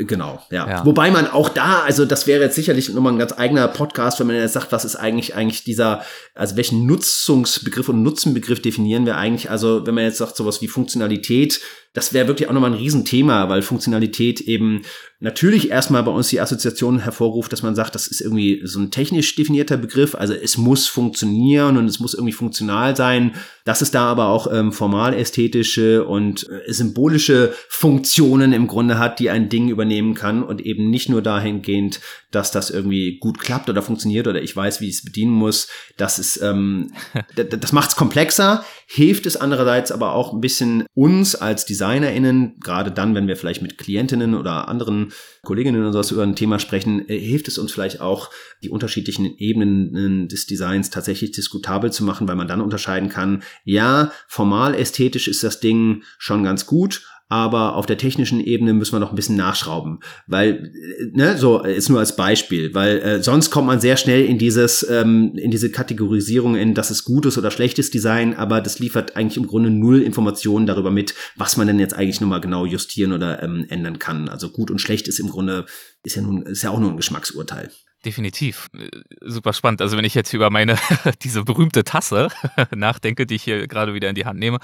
genau, 0.07 0.43
ja. 0.51 0.69
ja. 0.69 0.85
Wobei 0.85 1.11
man 1.11 1.27
auch 1.27 1.49
da, 1.49 1.83
also 1.83 2.05
das 2.05 2.27
wäre 2.27 2.43
jetzt 2.43 2.55
sicherlich 2.55 2.89
nochmal 2.91 3.13
ein 3.13 3.19
ganz 3.19 3.33
eigener 3.33 3.69
Podcast, 3.69 4.21
wenn 4.21 4.27
man 4.27 4.37
jetzt 4.37 4.53
sagt, 4.53 4.73
was 4.73 4.85
ist 4.85 4.97
eigentlich 4.97 5.35
eigentlich 5.35 5.65
dieser, 5.65 6.03
also 6.35 6.57
welchen 6.57 6.87
Nutzungsbegriff 6.87 7.89
und 7.89 8.03
Nutzenbegriff 8.03 8.61
definieren 8.61 9.07
wir 9.07 9.17
eigentlich? 9.17 9.51
Also 9.51 9.87
wenn 9.87 9.95
man 9.95 10.05
jetzt 10.05 10.19
sagt, 10.19 10.37
sowas 10.37 10.61
wie 10.61 10.69
Funktionalität, 10.69 11.61
das 11.93 12.13
wäre 12.13 12.29
wirklich 12.29 12.49
auch 12.49 12.53
nochmal 12.53 12.73
ein 12.73 12.79
Riesenthema, 12.79 13.49
weil 13.49 13.63
Funktionalität 13.63 14.41
eben 14.41 14.83
natürlich 15.19 15.71
erstmal 15.71 16.03
bei 16.03 16.11
uns 16.11 16.29
die 16.29 16.41
Assoziation 16.41 16.99
hervorruft, 16.99 17.51
dass 17.51 17.63
man 17.63 17.75
sagt, 17.75 17.95
das 17.95 18.07
ist 18.07 18.21
irgendwie 18.21 18.61
so 18.65 18.79
ein 18.79 18.91
technisch 18.91 19.35
definierter 19.35 19.79
Begriff, 19.79 20.15
also 20.15 20.35
es 20.35 20.59
muss 20.59 20.89
funktionieren 20.89 21.79
und 21.79 21.87
es 21.87 22.01
muss 22.01 22.13
irgendwie 22.13 22.35
funktional 22.35 22.95
sein, 22.97 23.35
dass 23.65 23.81
es 23.81 23.91
da 23.91 24.05
aber 24.05 24.27
auch 24.27 24.53
ähm, 24.53 24.73
formal-ästhetische 24.73 26.05
und 26.05 26.47
äh, 26.51 26.71
symbolische 26.73 27.55
Funktionen 27.69 28.53
im 28.53 28.67
Grunde 28.67 28.99
hat, 28.99 29.19
die 29.19 29.31
ein 29.31 29.49
Ding 29.49 29.69
übernehmen 29.69 30.15
kann 30.15 30.43
und 30.43 30.61
eben 30.61 30.91
nicht 30.91 31.09
nur 31.09 31.23
dahingehend, 31.23 32.01
dass 32.31 32.51
das 32.51 32.69
irgendwie 32.69 33.19
gut 33.19 33.39
klappt 33.39 33.71
oder 33.71 33.81
funktioniert 33.81 34.27
oder 34.27 34.43
ich 34.43 34.55
weiß, 34.55 34.83
wie 34.83 34.89
ich 34.89 34.97
es 34.97 35.05
bedienen 35.05 35.33
muss. 35.33 35.69
Das 35.97 36.19
ist, 36.19 36.43
ähm, 36.43 36.93
das 37.35 37.73
macht 37.73 37.91
es 37.91 37.97
komplexer, 37.97 38.65
hilft 38.87 39.25
es 39.25 39.37
andererseits 39.37 39.91
aber 39.91 40.13
auch 40.13 40.35
ein 40.35 40.41
bisschen 40.43 40.85
uns 40.95 41.35
als 41.35 41.65
DesignerInnen, 41.87 42.61
gerade 42.61 42.91
dann, 42.91 43.15
wenn 43.15 43.29
wir 43.29 43.37
vielleicht 43.37 43.63
mit 43.63 43.79
Klientinnen 43.79 44.35
oder 44.35 44.69
anderen 44.69 45.13
Kolleginnen 45.43 45.81
oder 45.81 45.93
sowas 45.93 46.11
über 46.11 46.23
ein 46.23 46.37
Thema 46.37 46.59
sprechen, 46.59 47.09
äh, 47.09 47.19
hilft 47.19 47.49
es 47.49 47.59
uns 47.59 47.73
vielleicht 47.73 48.01
auch, 48.01 48.31
die 48.63 48.71
unterschiedlichen 48.71 49.27
Ebenen 49.39 50.29
des 50.29 50.47
Designs 50.47 50.91
tatsächlich 50.91 51.33
diskutabel 51.33 51.93
zu 51.93 52.05
machen, 52.05 52.27
weil 52.27 52.37
man 52.37 52.49
dann 52.49 52.61
unterscheiden 52.61 53.09
kann, 53.09 53.43
ja, 53.65 54.13
formal 54.27 54.75
ästhetisch 54.75 55.29
ist 55.29 55.45
das 55.45 55.61
Ding 55.61 56.03
schon 56.19 56.43
ganz 56.43 56.67
gut, 56.67 57.03
aber 57.29 57.75
auf 57.75 57.87
der 57.87 57.99
technischen 57.99 58.41
Ebene 58.41 58.73
müssen 58.73 58.93
wir 58.93 59.01
noch 59.01 59.11
ein 59.11 59.17
bisschen 59.17 59.37
nachschrauben, 59.37 59.99
weil 60.27 60.73
ne, 61.13 61.37
so 61.37 61.63
ist 61.63 61.89
nur 61.89 61.99
als 61.99 62.15
Beispiel, 62.15 62.73
weil 62.75 62.99
äh, 62.99 63.23
sonst 63.23 63.51
kommt 63.51 63.67
man 63.67 63.81
sehr 63.81 63.97
schnell 63.97 64.25
in 64.25 64.39
dieses 64.39 64.89
ähm, 64.89 65.33
in 65.37 65.51
diese 65.51 65.71
Kategorisierung 65.71 66.55
in, 66.55 66.75
das 66.75 66.91
ist 66.91 67.05
gutes 67.05 67.37
oder 67.37 67.51
schlechtes 67.51 67.91
Design, 67.91 68.35
aber 68.35 68.61
das 68.61 68.79
liefert 68.79 69.17
eigentlich 69.17 69.37
im 69.37 69.47
Grunde 69.47 69.71
null 69.71 70.03
Informationen 70.03 70.67
darüber 70.67 70.91
mit, 70.91 71.15
was 71.37 71.57
man 71.57 71.67
denn 71.67 71.81
jetzt 71.81 71.95
eigentlich 71.95 72.21
nochmal 72.21 72.41
genau 72.41 72.65
justieren 72.65 73.13
oder 73.13 73.43
ähm, 73.43 73.67
ändern 73.69 73.99
kann. 73.99 74.29
Also 74.29 74.51
gut 74.51 74.71
und 74.71 74.81
schlecht 74.81 75.09
ist 75.09 75.19
im 75.19 75.29
Grunde 75.29 75.67
ist 76.05 76.15
ja 76.15 76.23
nun 76.23 76.43
ist 76.43 76.63
ja 76.63 76.71
auch 76.71 76.81
nur 76.81 76.91
ein 76.91 76.97
Geschmacksurteil. 76.97 77.71
Definitiv. 78.07 78.71
Äh, 78.73 78.89
super 79.21 79.53
spannend. 79.53 79.83
Also 79.83 79.97
wenn 79.97 80.05
ich 80.05 80.15
jetzt 80.15 80.33
über 80.33 80.49
meine, 80.49 80.79
diese 81.23 81.43
berühmte 81.43 81.83
Tasse 81.83 82.29
nachdenke, 82.75 83.27
die 83.27 83.35
ich 83.35 83.43
hier 83.43 83.67
gerade 83.67 83.95
wieder 83.95 84.09
in 84.09 84.15
die 84.15 84.25
Hand 84.25 84.39
nehme, 84.39 84.61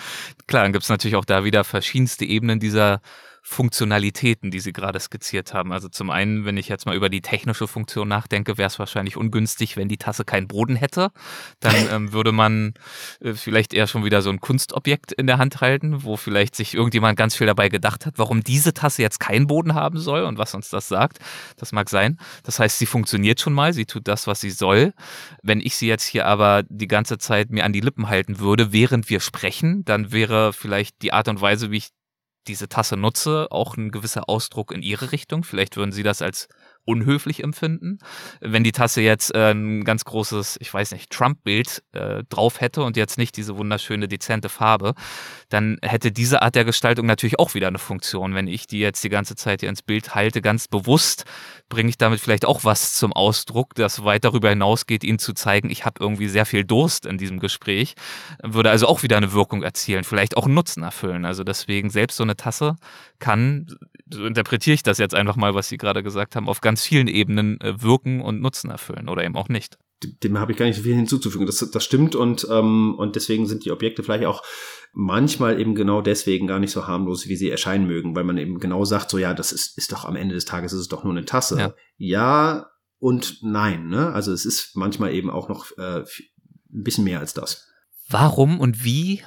klar, 0.47 0.63
dann 0.63 0.73
gibt 0.73 0.85
es 0.85 0.89
natürlich 0.89 1.17
auch 1.17 1.25
da 1.25 1.45
wieder 1.45 1.65
verschiedenste 1.65 2.25
Ebenen 2.25 2.61
dieser 2.61 3.03
Funktionalitäten, 3.45 4.53
die 4.53 4.61
Sie 4.61 4.73
gerade 4.73 5.01
skizziert 5.01 5.53
haben. 5.53 5.73
Also 5.73 5.89
zum 5.89 6.11
einen, 6.11 6.45
wenn 6.45 6.57
ich 6.57 6.69
jetzt 6.69 6.87
mal 6.87 6.95
über 6.95 7.09
die 7.09 7.23
technische 7.23 7.67
Funktion 7.67 8.07
nachdenke, 8.07 8.57
wäre 8.57 8.69
es 8.69 8.79
wahrscheinlich 8.79 9.17
ungünstig, 9.17 9.77
wenn 9.77 9.89
die 9.89 9.97
Tasse 9.97 10.25
keinen 10.25 10.47
Boden 10.47 10.77
hätte. 10.77 11.11
Dann 11.59 11.75
ähm, 11.91 12.13
würde 12.13 12.31
man 12.31 12.75
äh, 13.21 13.35
vielleicht 13.35 13.75
eher 13.75 13.89
schon 13.89 14.05
wieder 14.05 14.23
so 14.23 14.31
ein 14.31 14.41
Kunstobjekt 14.41 15.11
in 15.11 15.27
der 15.27 15.39
Hand 15.39 15.61
halten, 15.61 16.05
wo 16.05 16.17
vielleicht 16.17 16.55
sich 16.55 16.75
irgendjemand 16.75 17.19
ganz 17.19 17.35
viel 17.35 17.49
dabei 17.49 17.69
gedacht 17.69 18.07
hat, 18.07 18.15
warum 18.17 18.45
diese 18.45 18.75
Tasse 18.75 19.03
jetzt 19.03 19.19
keinen 19.19 19.49
Boden 19.49 19.75
haben 19.75 19.99
soll 19.99 20.23
und 20.23 20.39
was 20.39 20.55
uns 20.55 20.71
das 20.71 20.87
sagt. 20.87 21.19
Das 21.57 21.73
mag 21.73 21.91
sein. 21.91 22.19
Das 22.45 22.61
heißt, 22.61 22.79
sie 22.79 22.87
funktioniert 22.87 23.41
schon 23.41 23.55
mal, 23.55 23.73
sie 23.73 23.87
tut 23.87 24.07
das, 24.07 24.29
was 24.29 24.41
sie 24.41 24.51
soll. 24.51 24.95
Wenn 25.43 25.61
ich 25.61 25.75
sie 25.75 25.89
jetzt 25.89 26.05
hier 26.05 26.27
aber 26.27 26.63
die 26.69 26.89
ganze 26.89 27.19
Zeit 27.19 27.51
mir 27.51 27.65
an 27.65 27.73
die 27.73 27.81
Lippen 27.81 28.09
halten 28.09 28.39
würde, 28.39 28.73
während 28.73 29.11
wir 29.11 29.19
sprechen, 29.19 29.85
dann 29.85 30.13
wäre 30.13 30.53
vielleicht 30.53 31.03
die 31.03 31.13
Art 31.13 31.27
und 31.27 31.41
Weise, 31.41 31.73
wie 31.73 31.79
ich 31.79 31.89
diese 32.49 32.69
Tasse 32.69 32.97
nutze, 32.97 33.49
auch 33.51 33.77
ein 33.77 33.91
gewisser 33.91 34.29
Ausdruck 34.29 34.73
in 34.73 34.83
ihre 34.83 35.13
Richtung. 35.13 35.45
Vielleicht 35.45 35.77
würden 35.77 35.93
Sie 35.93 36.03
das 36.03 36.23
als 36.23 36.49
unhöflich 36.85 37.43
empfinden. 37.43 37.99
Wenn 38.41 38.65
die 38.65 38.73
Tasse 38.73 39.03
jetzt 39.03 39.35
äh, 39.35 39.53
ein 39.53 39.85
ganz 39.85 40.05
großes, 40.05 40.59
ich 40.61 40.73
weiß 40.73 40.93
nicht, 40.93 41.11
Trump-Bild 41.11 41.83
äh, 41.93 42.25
drauf 42.29 42.61
hätte 42.61 42.83
und 42.83 42.97
jetzt 42.97 43.19
nicht 43.19 43.37
diese 43.37 43.57
wunderschöne, 43.57 44.09
dezente 44.09 44.49
Farbe, 44.49 44.95
dann 45.49 45.79
hätte 45.83 46.11
diese 46.11 46.43
Art 46.43 46.55
der 46.55 46.65
Gestaltung 46.65 47.07
natürlich 47.07 47.39
auch 47.39 47.55
wieder 47.55 47.69
eine 47.69 47.79
Funktion. 47.79 48.35
Wenn 48.35 48.49
ich 48.49 48.67
die 48.67 48.81
jetzt 48.81 49.05
die 49.05 49.09
ganze 49.11 49.37
Zeit 49.37 49.61
hier 49.61 49.69
ins 49.69 49.83
Bild 49.83 50.15
halte, 50.15 50.43
ganz 50.43 50.67
bewusst, 50.67 51.25
bringe 51.69 51.89
ich 51.89 51.99
damit 51.99 52.21
vielleicht 52.21 52.45
auch 52.45 52.65
was 52.65 52.95
zum 52.95 53.13
Ausdruck, 53.13 53.75
das 53.75 54.05
weit 54.05 54.25
darüber 54.25 54.51
hinausgeht, 54.51 55.05
ihnen 55.05 55.19
zu 55.19 55.33
zeigen, 55.33 55.71
ich 55.71 55.85
habe 55.85 55.97
irgendwie 56.01 56.29
sehr 56.29 56.47
viel 56.47 56.65
Durst 56.65 57.07
in 57.07 57.17
diesem 57.17 57.39
Gespräch. 57.39 57.95
Würde 58.43 58.71
also 58.71 58.89
auch 58.89 59.03
wieder 59.03 59.17
eine 59.17 59.33
Wirkung 59.33 59.63
erzielen, 59.63 60.05
vielleicht 60.05 60.37
auch 60.37 60.47
einen 60.47 60.55
Nutzen 60.55 60.83
erfüllen. 60.83 61.25
Also 61.25 61.45
deswegen 61.45 61.91
selbst 61.91 62.17
so 62.17 62.25
eine 62.25 62.37
Tasse 62.37 62.77
kann, 63.21 63.67
so 64.13 64.27
interpretiere 64.27 64.75
ich 64.75 64.83
das 64.83 64.99
jetzt 64.99 65.15
einfach 65.15 65.37
mal, 65.37 65.55
was 65.55 65.69
Sie 65.69 65.77
gerade 65.77 66.03
gesagt 66.03 66.37
haben, 66.37 66.49
auf 66.49 66.61
ganz 66.61 66.85
vielen 66.85 67.09
Ebenen 67.09 67.61
äh, 67.61 67.83
wirken 67.83 68.21
und 68.21 68.41
Nutzen 68.41 68.71
erfüllen 68.71 69.09
oder 69.09 69.25
eben 69.25 69.37
auch 69.37 69.49
nicht. 69.49 69.79
Dem 70.23 70.39
habe 70.39 70.53
ich 70.53 70.59
gar 70.59 70.67
nicht 70.67 70.77
so 70.77 70.83
viel 70.83 70.95
hinzuzufügen. 70.95 71.47
Das, 71.47 71.59
das 71.59 71.85
stimmt 71.85 72.17
und, 72.17 72.47
ähm, 72.51 72.95
und 72.97 73.17
deswegen 73.17 73.47
sind 73.47 73.65
die 73.65 73.71
Objekte 73.71 74.03
vielleicht 74.03 74.25
auch 74.25 74.43
manchmal 74.93 75.61
eben 75.61 75.75
genau 75.75 76.03
deswegen 76.03 76.47
gar 76.47 76.59
nicht 76.59 76.73
so 76.73 76.87
harmlos, 76.87 77.29
wie 77.29 77.37
sie 77.37 77.51
erscheinen 77.51 77.87
mögen, 77.87 78.15
weil 78.17 78.25
man 78.25 78.37
eben 78.37 78.59
genau 78.59 78.85
sagt, 78.85 79.11
so 79.11 79.19
ja, 79.19 79.33
das 79.33 79.53
ist, 79.53 79.79
ist 79.79 79.93
doch 79.93 80.05
am 80.05 80.17
Ende 80.17 80.35
des 80.35 80.45
Tages 80.45 80.73
ist 80.73 80.81
es 80.81 80.89
doch 80.89 81.05
nur 81.05 81.13
eine 81.13 81.25
Tasse. 81.25 81.59
Ja, 81.59 81.75
ja 81.97 82.67
und 82.99 83.39
nein. 83.43 83.89
Ne? 83.89 84.13
Also 84.13 84.33
es 84.33 84.45
ist 84.45 84.77
manchmal 84.77 85.15
eben 85.15 85.31
auch 85.31 85.49
noch 85.49 85.71
äh, 85.79 86.01
ein 86.01 86.83
bisschen 86.83 87.05
mehr 87.05 87.21
als 87.21 87.33
das. 87.33 87.69
Warum 88.09 88.61
und 88.61 88.85
wie 88.85 89.23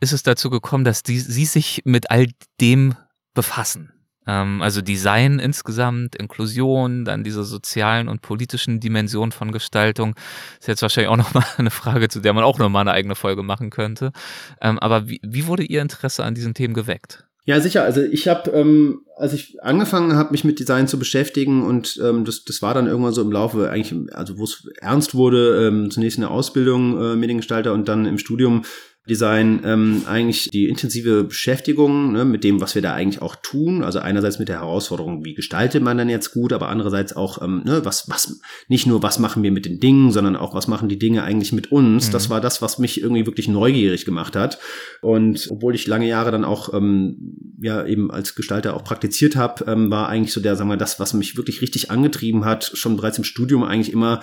ist 0.00 0.12
es 0.12 0.22
dazu 0.22 0.48
gekommen, 0.50 0.84
dass 0.84 1.02
die, 1.02 1.20
Sie 1.20 1.44
sich 1.44 1.82
mit 1.84 2.10
all 2.10 2.28
dem 2.60 2.96
befassen. 3.34 3.92
Ähm, 4.30 4.62
also 4.62 4.80
Design 4.80 5.38
insgesamt, 5.38 6.14
Inklusion, 6.14 7.04
dann 7.04 7.24
diese 7.24 7.42
sozialen 7.42 8.08
und 8.08 8.22
politischen 8.22 8.78
Dimensionen 8.78 9.32
von 9.32 9.50
Gestaltung. 9.50 10.14
Ist 10.60 10.68
jetzt 10.68 10.82
wahrscheinlich 10.82 11.10
auch 11.10 11.16
nochmal 11.16 11.44
eine 11.56 11.70
Frage, 11.70 12.08
zu 12.08 12.20
der 12.20 12.32
man 12.32 12.44
auch 12.44 12.58
nochmal 12.58 12.82
eine 12.82 12.92
eigene 12.92 13.16
Folge 13.16 13.42
machen 13.42 13.70
könnte. 13.70 14.12
Ähm, 14.60 14.78
aber 14.78 15.08
wie, 15.08 15.20
wie 15.24 15.46
wurde 15.46 15.64
Ihr 15.64 15.82
Interesse 15.82 16.22
an 16.24 16.34
diesen 16.34 16.54
Themen 16.54 16.74
geweckt? 16.74 17.24
Ja, 17.46 17.60
sicher. 17.60 17.82
Also 17.82 18.02
ich 18.02 18.28
habe, 18.28 18.50
ähm, 18.50 19.00
als 19.16 19.32
ich 19.32 19.60
angefangen 19.62 20.14
habe, 20.14 20.30
mich 20.30 20.44
mit 20.44 20.60
Design 20.60 20.86
zu 20.86 20.98
beschäftigen 20.98 21.64
und 21.64 21.98
ähm, 22.00 22.24
das, 22.24 22.44
das 22.44 22.62
war 22.62 22.74
dann 22.74 22.86
irgendwann 22.86 23.14
so 23.14 23.22
im 23.22 23.32
Laufe, 23.32 23.70
eigentlich, 23.70 23.94
also 24.12 24.38
wo 24.38 24.44
es 24.44 24.68
ernst 24.80 25.14
wurde, 25.14 25.66
ähm, 25.66 25.90
zunächst 25.90 26.18
in 26.18 26.22
der 26.22 26.30
Ausbildung 26.30 27.00
äh, 27.00 27.16
Mediengestalter 27.16 27.72
und 27.72 27.88
dann 27.88 28.06
im 28.06 28.18
Studium 28.18 28.62
Design 29.10 29.60
ähm, 29.64 30.02
eigentlich 30.06 30.48
die 30.50 30.68
intensive 30.68 31.24
Beschäftigung 31.24 32.12
ne, 32.12 32.24
mit 32.24 32.44
dem, 32.44 32.60
was 32.60 32.74
wir 32.74 32.82
da 32.82 32.94
eigentlich 32.94 33.20
auch 33.20 33.36
tun. 33.36 33.82
Also 33.82 33.98
einerseits 33.98 34.38
mit 34.38 34.48
der 34.48 34.60
Herausforderung, 34.60 35.24
wie 35.24 35.34
gestaltet 35.34 35.82
man 35.82 35.98
dann 35.98 36.08
jetzt 36.08 36.32
gut, 36.32 36.52
aber 36.52 36.68
andererseits 36.68 37.14
auch, 37.14 37.42
ähm, 37.42 37.62
ne, 37.64 37.84
was, 37.84 38.08
was, 38.08 38.40
nicht 38.68 38.86
nur, 38.86 39.02
was 39.02 39.18
machen 39.18 39.42
wir 39.42 39.50
mit 39.50 39.66
den 39.66 39.80
Dingen, 39.80 40.12
sondern 40.12 40.36
auch, 40.36 40.54
was 40.54 40.68
machen 40.68 40.88
die 40.88 40.98
Dinge 40.98 41.24
eigentlich 41.24 41.52
mit 41.52 41.72
uns. 41.72 42.08
Mhm. 42.08 42.12
Das 42.12 42.30
war 42.30 42.40
das, 42.40 42.62
was 42.62 42.78
mich 42.78 43.02
irgendwie 43.02 43.26
wirklich 43.26 43.48
neugierig 43.48 44.04
gemacht 44.04 44.36
hat. 44.36 44.58
Und 45.02 45.48
obwohl 45.50 45.74
ich 45.74 45.86
lange 45.86 46.06
Jahre 46.06 46.30
dann 46.30 46.44
auch, 46.44 46.72
ähm, 46.72 47.56
ja, 47.60 47.84
eben 47.84 48.10
als 48.10 48.34
Gestalter 48.34 48.74
auch 48.74 48.84
praktiziert 48.84 49.36
habe, 49.36 49.64
ähm, 49.70 49.90
war 49.90 50.08
eigentlich 50.08 50.32
so 50.32 50.40
der, 50.40 50.56
sagen 50.56 50.70
wir, 50.70 50.76
das, 50.76 51.00
was 51.00 51.12
mich 51.12 51.36
wirklich 51.36 51.60
richtig 51.60 51.90
angetrieben 51.90 52.44
hat, 52.44 52.70
schon 52.74 52.96
bereits 52.96 53.18
im 53.18 53.24
Studium 53.24 53.64
eigentlich 53.64 53.92
immer 53.92 54.20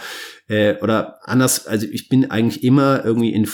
äh, 0.47 0.75
oder 0.81 1.19
anders, 1.27 1.67
also 1.67 1.85
ich 1.91 2.07
bin 2.07 2.31
eigentlich 2.31 2.63
immer 2.63 3.03
irgendwie 3.03 3.33
in 3.33 3.45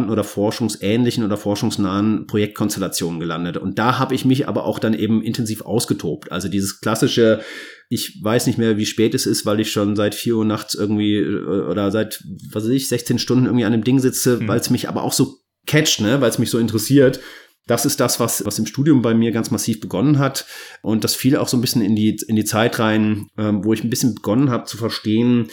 forschungsrelevanten 0.00 0.10
oder 0.10 0.24
forschungsähnlichen 0.24 1.24
oder 1.24 1.36
forschungsnahen 1.36 2.26
Projektkonstellationen 2.26 3.20
gelandet. 3.20 3.56
Und 3.56 3.78
da 3.78 3.98
habe 3.98 4.14
ich 4.14 4.24
mich 4.24 4.48
aber 4.48 4.64
auch 4.64 4.78
dann 4.78 4.94
eben 4.94 5.22
intensiv 5.22 5.62
ausgetobt. 5.62 6.32
Also 6.32 6.48
dieses 6.48 6.80
klassische, 6.80 7.40
ich 7.88 8.20
weiß 8.22 8.46
nicht 8.46 8.58
mehr, 8.58 8.76
wie 8.76 8.86
spät 8.86 9.14
es 9.14 9.26
ist, 9.26 9.46
weil 9.46 9.60
ich 9.60 9.72
schon 9.72 9.96
seit 9.96 10.14
vier 10.14 10.36
Uhr 10.36 10.44
nachts 10.44 10.74
irgendwie 10.74 11.16
äh, 11.16 11.44
oder 11.44 11.90
seit, 11.90 12.22
was 12.52 12.64
weiß 12.64 12.70
ich, 12.70 12.88
16 12.88 13.18
Stunden 13.18 13.46
irgendwie 13.46 13.64
an 13.64 13.72
dem 13.72 13.84
Ding 13.84 13.98
sitze, 13.98 14.38
mhm. 14.38 14.48
weil 14.48 14.60
es 14.60 14.70
mich 14.70 14.88
aber 14.88 15.02
auch 15.02 15.12
so 15.12 15.38
catcht, 15.66 16.00
ne, 16.00 16.20
weil 16.20 16.30
es 16.30 16.38
mich 16.38 16.50
so 16.50 16.58
interessiert. 16.58 17.20
Das 17.66 17.84
ist 17.84 18.00
das, 18.00 18.18
was, 18.18 18.44
was 18.44 18.58
im 18.58 18.66
Studium 18.66 19.02
bei 19.02 19.14
mir 19.14 19.30
ganz 19.30 19.50
massiv 19.52 19.80
begonnen 19.80 20.18
hat. 20.18 20.46
Und 20.82 21.04
das 21.04 21.14
fiel 21.14 21.36
auch 21.36 21.46
so 21.46 21.56
ein 21.56 21.60
bisschen 21.60 21.82
in 21.82 21.94
die, 21.94 22.18
in 22.26 22.34
die 22.34 22.44
Zeit 22.44 22.78
rein, 22.80 23.28
ähm, 23.38 23.64
wo 23.64 23.72
ich 23.72 23.84
ein 23.84 23.90
bisschen 23.90 24.14
begonnen 24.14 24.50
habe 24.50 24.64
zu 24.64 24.76
verstehen, 24.76 25.48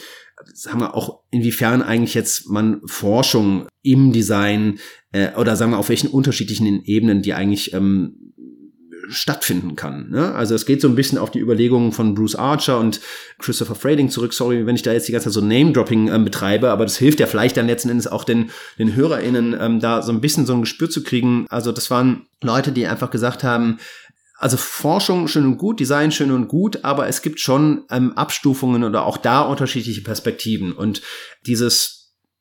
sagen 0.52 0.80
wir 0.80 0.94
auch, 0.94 1.20
inwiefern 1.30 1.82
eigentlich 1.82 2.14
jetzt 2.14 2.48
man 2.48 2.80
Forschung 2.86 3.66
im 3.82 4.12
Design 4.12 4.78
äh, 5.12 5.34
oder 5.34 5.56
sagen 5.56 5.72
wir 5.72 5.78
auf 5.78 5.88
welchen 5.88 6.08
unterschiedlichen 6.08 6.84
Ebenen 6.84 7.22
die 7.22 7.34
eigentlich 7.34 7.72
ähm, 7.72 8.28
stattfinden 9.08 9.74
kann. 9.74 10.10
Ne? 10.10 10.34
Also 10.34 10.54
es 10.54 10.66
geht 10.66 10.80
so 10.80 10.88
ein 10.88 10.94
bisschen 10.94 11.18
auf 11.18 11.30
die 11.30 11.40
Überlegungen 11.40 11.92
von 11.92 12.14
Bruce 12.14 12.34
Archer 12.34 12.78
und 12.78 13.00
Christopher 13.38 13.74
Frading 13.74 14.10
zurück. 14.10 14.34
Sorry, 14.34 14.66
wenn 14.66 14.76
ich 14.76 14.82
da 14.82 14.92
jetzt 14.92 15.08
die 15.08 15.12
ganze 15.12 15.26
Zeit 15.28 15.34
so 15.34 15.40
Name-Dropping 15.40 16.08
ähm, 16.08 16.24
betreibe, 16.24 16.70
aber 16.70 16.84
das 16.84 16.98
hilft 16.98 17.20
ja 17.20 17.26
vielleicht 17.26 17.56
dann 17.56 17.66
letzten 17.66 17.88
Endes 17.88 18.06
auch 18.06 18.24
den, 18.24 18.50
den 18.78 18.94
HörerInnen 18.94 19.56
ähm, 19.58 19.80
da 19.80 20.02
so 20.02 20.12
ein 20.12 20.20
bisschen 20.20 20.46
so 20.46 20.54
ein 20.54 20.60
Gespür 20.60 20.90
zu 20.90 21.02
kriegen. 21.02 21.46
Also 21.48 21.72
das 21.72 21.90
waren 21.90 22.26
Leute, 22.42 22.72
die 22.72 22.86
einfach 22.86 23.10
gesagt 23.10 23.44
haben, 23.44 23.78
also 24.38 24.56
Forschung 24.56 25.26
schön 25.26 25.44
und 25.44 25.58
gut, 25.58 25.80
Design 25.80 26.12
schön 26.12 26.30
und 26.30 26.46
gut, 26.46 26.84
aber 26.84 27.08
es 27.08 27.22
gibt 27.22 27.40
schon 27.40 27.84
ähm, 27.90 28.12
Abstufungen 28.12 28.84
oder 28.84 29.04
auch 29.04 29.16
da 29.16 29.42
unterschiedliche 29.42 30.02
Perspektiven. 30.02 30.72
Und 30.72 31.02
dieses 31.44 31.97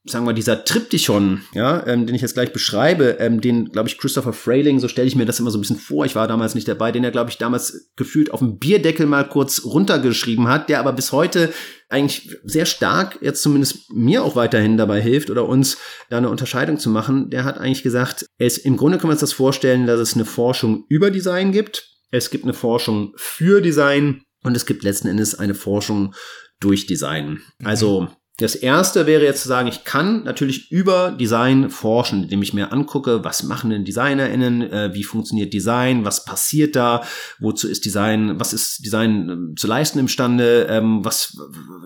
sagen 0.08 0.26
wir, 0.26 0.34
dieser 0.34 0.64
Triptychon, 0.64 1.42
ja, 1.54 1.86
ähm, 1.86 2.06
den 2.06 2.16
ich 2.16 2.22
jetzt 2.22 2.34
gleich 2.34 2.54
beschreibe, 2.54 3.18
ähm, 3.20 3.42
den, 3.42 3.72
glaube 3.72 3.90
ich, 3.90 3.98
Christopher 3.98 4.34
Frayling, 4.34 4.80
so 4.80 4.88
stelle 4.88 5.08
ich 5.08 5.16
mir 5.16 5.26
das 5.26 5.40
immer 5.40 5.52
so 5.52 5.58
ein 5.58 5.62
bisschen 5.62 5.78
vor, 5.78 6.06
ich 6.06 6.16
war 6.16 6.28
damals 6.28 6.56
nicht 6.56 6.68
dabei, 6.68 6.92
den 6.92 7.04
er, 7.04 7.12
glaube 7.12 7.30
ich, 7.30 7.38
damals 7.38 7.92
gefühlt 7.96 8.32
auf 8.32 8.40
dem 8.40 8.58
Bierdeckel 8.58 9.06
mal 9.06 9.28
kurz 9.28 9.64
runtergeschrieben 9.66 10.48
hat, 10.48 10.70
der 10.70 10.80
aber 10.80 10.94
bis 10.94 11.12
heute 11.12 11.54
eigentlich 11.90 12.38
sehr 12.44 12.66
stark 12.66 13.20
jetzt 13.22 13.42
zumindest 13.42 13.92
mir 13.92 14.24
auch 14.24 14.36
weiterhin 14.36 14.78
dabei 14.78 15.02
hilft 15.02 15.30
oder 15.30 15.48
uns 15.48 15.78
da 16.10 16.18
eine 16.18 16.30
Unterscheidung 16.30 16.80
zu 16.80 16.90
machen. 16.90 17.30
Der 17.30 17.44
hat 17.44 17.58
eigentlich 17.58 17.84
gesagt, 17.84 18.26
es, 18.38 18.58
im 18.58 18.78
Grunde 18.78 18.98
können 18.98 19.10
wir 19.10 19.14
uns 19.14 19.22
das 19.22 19.34
vorstellen, 19.34 19.88
dass 19.88 20.00
es 20.00 20.16
eine 20.16 20.26
Forschung 20.26 20.86
über 20.90 21.12
Design 21.12 21.52
gibt, 21.52 21.88
es 22.12 22.30
gibt 22.30 22.44
eine 22.44 22.54
Forschung 22.54 23.14
für 23.16 23.62
Design 23.62 24.24
und 24.44 24.56
es 24.56 24.66
gibt 24.66 24.84
letzten 24.84 25.08
Endes 25.08 25.36
eine 25.36 25.56
Forschung 25.56 26.14
durch 26.60 26.88
Design. 26.88 27.42
Also 27.64 28.10
das 28.40 28.54
erste 28.54 29.08
wäre 29.08 29.24
jetzt 29.24 29.42
zu 29.42 29.48
sagen, 29.48 29.68
ich 29.68 29.84
kann 29.84 30.24
natürlich 30.24 30.72
über 30.72 31.10
Design 31.10 31.72
forschen, 31.72 32.24
indem 32.24 32.44
ich 32.44 32.54
mir 32.54 32.72
angucke, 32.72 33.24
was 33.24 33.42
machen 33.42 33.72
denn 33.72 33.84
DesignerInnen, 33.84 34.62
äh, 34.62 34.94
wie 34.94 35.04
funktioniert 35.04 35.54
Design, 35.54 36.06
was 36.06 36.24
passiert 36.24 36.76
da, 36.76 37.02
wozu 37.40 37.68
ist 37.68 37.84
Design, 37.84 38.40
was 38.40 38.54
ist 38.54 38.86
Design 38.86 39.54
äh, 39.54 39.56
zu 39.56 39.66
leisten 39.66 39.98
imstande, 39.98 40.68
ähm, 40.70 41.04
was, 41.04 41.36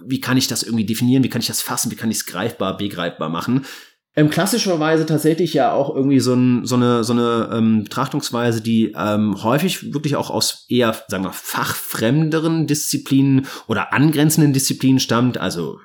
wie 0.06 0.20
kann 0.20 0.36
ich 0.36 0.50
das 0.50 0.64
irgendwie 0.64 0.86
definieren, 0.86 1.24
wie 1.24 1.30
kann 1.30 1.42
ich 1.42 1.48
das 1.48 1.62
fassen, 1.62 1.90
wie 1.90 1.96
kann 1.96 2.12
ich 2.12 2.18
es 2.18 2.26
greifbar, 2.26 2.76
begreifbar 2.76 3.30
machen. 3.30 3.66
Ähm, 4.14 4.30
klassischerweise 4.30 5.06
tatsächlich 5.06 5.54
ja 5.54 5.72
auch 5.72 5.96
irgendwie 5.96 6.20
so, 6.20 6.34
ein, 6.34 6.66
so 6.66 6.76
eine, 6.76 7.06
so 7.06 7.14
eine 7.14 7.50
ähm, 7.54 7.86
Betrachtungsweise, 7.86 8.60
die 8.60 8.94
ähm, 8.94 9.42
häufig 9.42 9.94
wirklich 9.94 10.18
auch 10.18 10.30
aus 10.30 10.66
eher, 10.68 11.02
sagen 11.08 11.24
wir, 11.24 11.32
fachfremderen 11.32 12.68
Disziplinen 12.68 13.48
oder 13.68 13.94
angrenzenden 13.94 14.52
Disziplinen 14.52 15.00
stammt. 15.00 15.38
Also 15.38 15.80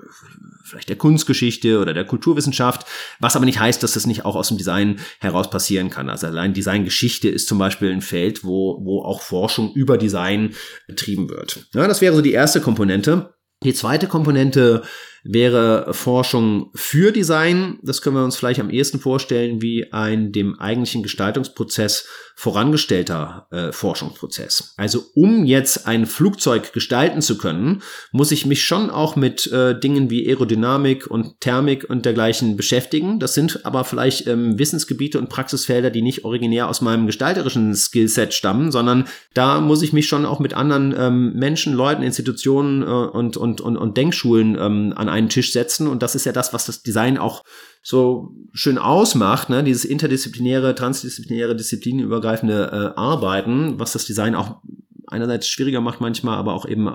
vielleicht 0.67 0.89
der 0.89 0.97
Kunstgeschichte 0.97 1.79
oder 1.79 1.95
der 1.95 2.05
Kulturwissenschaft, 2.05 2.87
was 3.21 3.37
aber 3.37 3.45
nicht 3.45 3.61
heißt, 3.61 3.83
dass 3.83 3.93
das 3.93 4.07
nicht 4.07 4.25
auch 4.25 4.37
aus 4.37 4.49
dem 4.49 4.59
Design 4.59 5.01
heraus 5.21 5.51
passieren 5.51 5.91
kann. 5.91 6.11
Also 6.11 6.27
allein 6.27 6.55
Designgeschichte 6.55 7.29
ist 7.29 7.49
zum 7.49 7.59
Beispiel 7.59 7.91
ein 7.91 8.03
Feld, 8.03 8.45
wo, 8.45 8.81
wo 8.85 9.03
auch 9.03 9.23
Forschung 9.23 9.73
über 9.75 9.97
Design 9.97 10.55
betrieben 10.87 11.31
wird. 11.31 11.67
Ja, 11.73 11.87
das 11.87 12.01
wäre 12.01 12.15
so 12.15 12.21
die 12.21 12.33
erste 12.33 12.61
Komponente. 12.61 13.35
Die 13.63 13.75
zweite 13.75 14.07
Komponente 14.07 14.83
wäre 15.29 15.93
Forschung 15.93 16.71
für 16.75 17.13
Design. 17.13 17.79
Das 17.83 18.03
können 18.03 18.17
wir 18.17 18.25
uns 18.25 18.37
vielleicht 18.37 18.61
am 18.61 18.71
ehesten 18.71 19.01
vorstellen 19.01 19.61
wie 19.61 19.93
ein 19.93 20.33
dem 20.33 20.59
eigentlichen 20.59 21.03
Gestaltungsprozess 21.03 22.07
vorangestellter 22.39 23.47
äh, 23.51 23.73
Forschungsprozess. 23.73 24.75
Also 24.77 25.05
um 25.15 25.47
jetzt 25.47 25.87
ein 25.87 26.05
Flugzeug 26.05 26.75
gestalten 26.75 27.23
zu 27.23 27.39
können, 27.39 27.83
muss 28.13 28.31
ich 28.31 28.45
mich 28.45 28.63
schon 28.63 28.91
auch 28.91 29.17
mit 29.17 29.51
äh, 29.51 29.79
Dingen 29.79 30.11
wie 30.11 30.29
Aerodynamik 30.29 31.07
und 31.07 31.41
Thermik 31.41 31.89
und 31.89 32.05
dergleichen 32.05 32.59
beschäftigen. 32.59 33.21
Das 33.21 33.33
sind 33.33 33.65
aber 33.65 33.85
vielleicht 33.85 34.27
ähm, 34.27 34.59
Wissensgebiete 34.59 35.19
und 35.19 35.31
Praxisfelder, 35.31 35.89
die 35.91 36.03
nicht 36.03 36.27
originär 36.27 36.69
aus 36.69 36.83
meinem 36.83 37.07
gestalterischen 37.07 37.75
Skillset 37.75 38.35
stammen, 38.35 38.71
sondern 38.71 39.09
da 39.33 39.63
muss 39.63 39.81
ich 39.81 39.95
mich 39.95 40.07
schon 40.07 40.27
auch 40.27 40.39
mit 40.39 40.53
anderen 40.53 40.95
ähm, 40.97 41.33
Menschen, 41.37 41.73
Leuten, 41.73 42.03
Institutionen 42.03 42.83
äh, 42.83 42.85
und, 42.85 43.39
und, 43.39 43.63
und, 43.63 43.79
und 43.79 43.97
Denkschulen 43.97 44.59
ähm, 44.61 44.93
an 44.95 45.09
einen 45.17 45.29
Tisch 45.29 45.53
setzen. 45.53 45.87
Und 45.87 46.03
das 46.03 46.15
ist 46.15 46.27
ja 46.27 46.33
das, 46.33 46.53
was 46.53 46.67
das 46.67 46.83
Design 46.83 47.19
auch 47.19 47.43
so 47.83 48.35
schön 48.53 48.79
ausmacht, 48.79 49.49
ne? 49.49 49.63
dieses 49.65 49.85
interdisziplinäre, 49.85 50.75
transdisziplinäre, 50.75 51.55
disziplinübergreifende 51.57 52.95
äh, 52.97 52.99
Arbeiten, 52.99 53.79
was 53.79 53.93
das 53.93 54.05
Design 54.07 54.35
auch 54.35 54.61
einerseits 55.07 55.49
schwieriger 55.49 55.81
macht 55.81 56.01
manchmal, 56.01 56.37
aber 56.37 56.55
auch 56.55 56.67
eben 56.67 56.87
äh, 56.87 56.91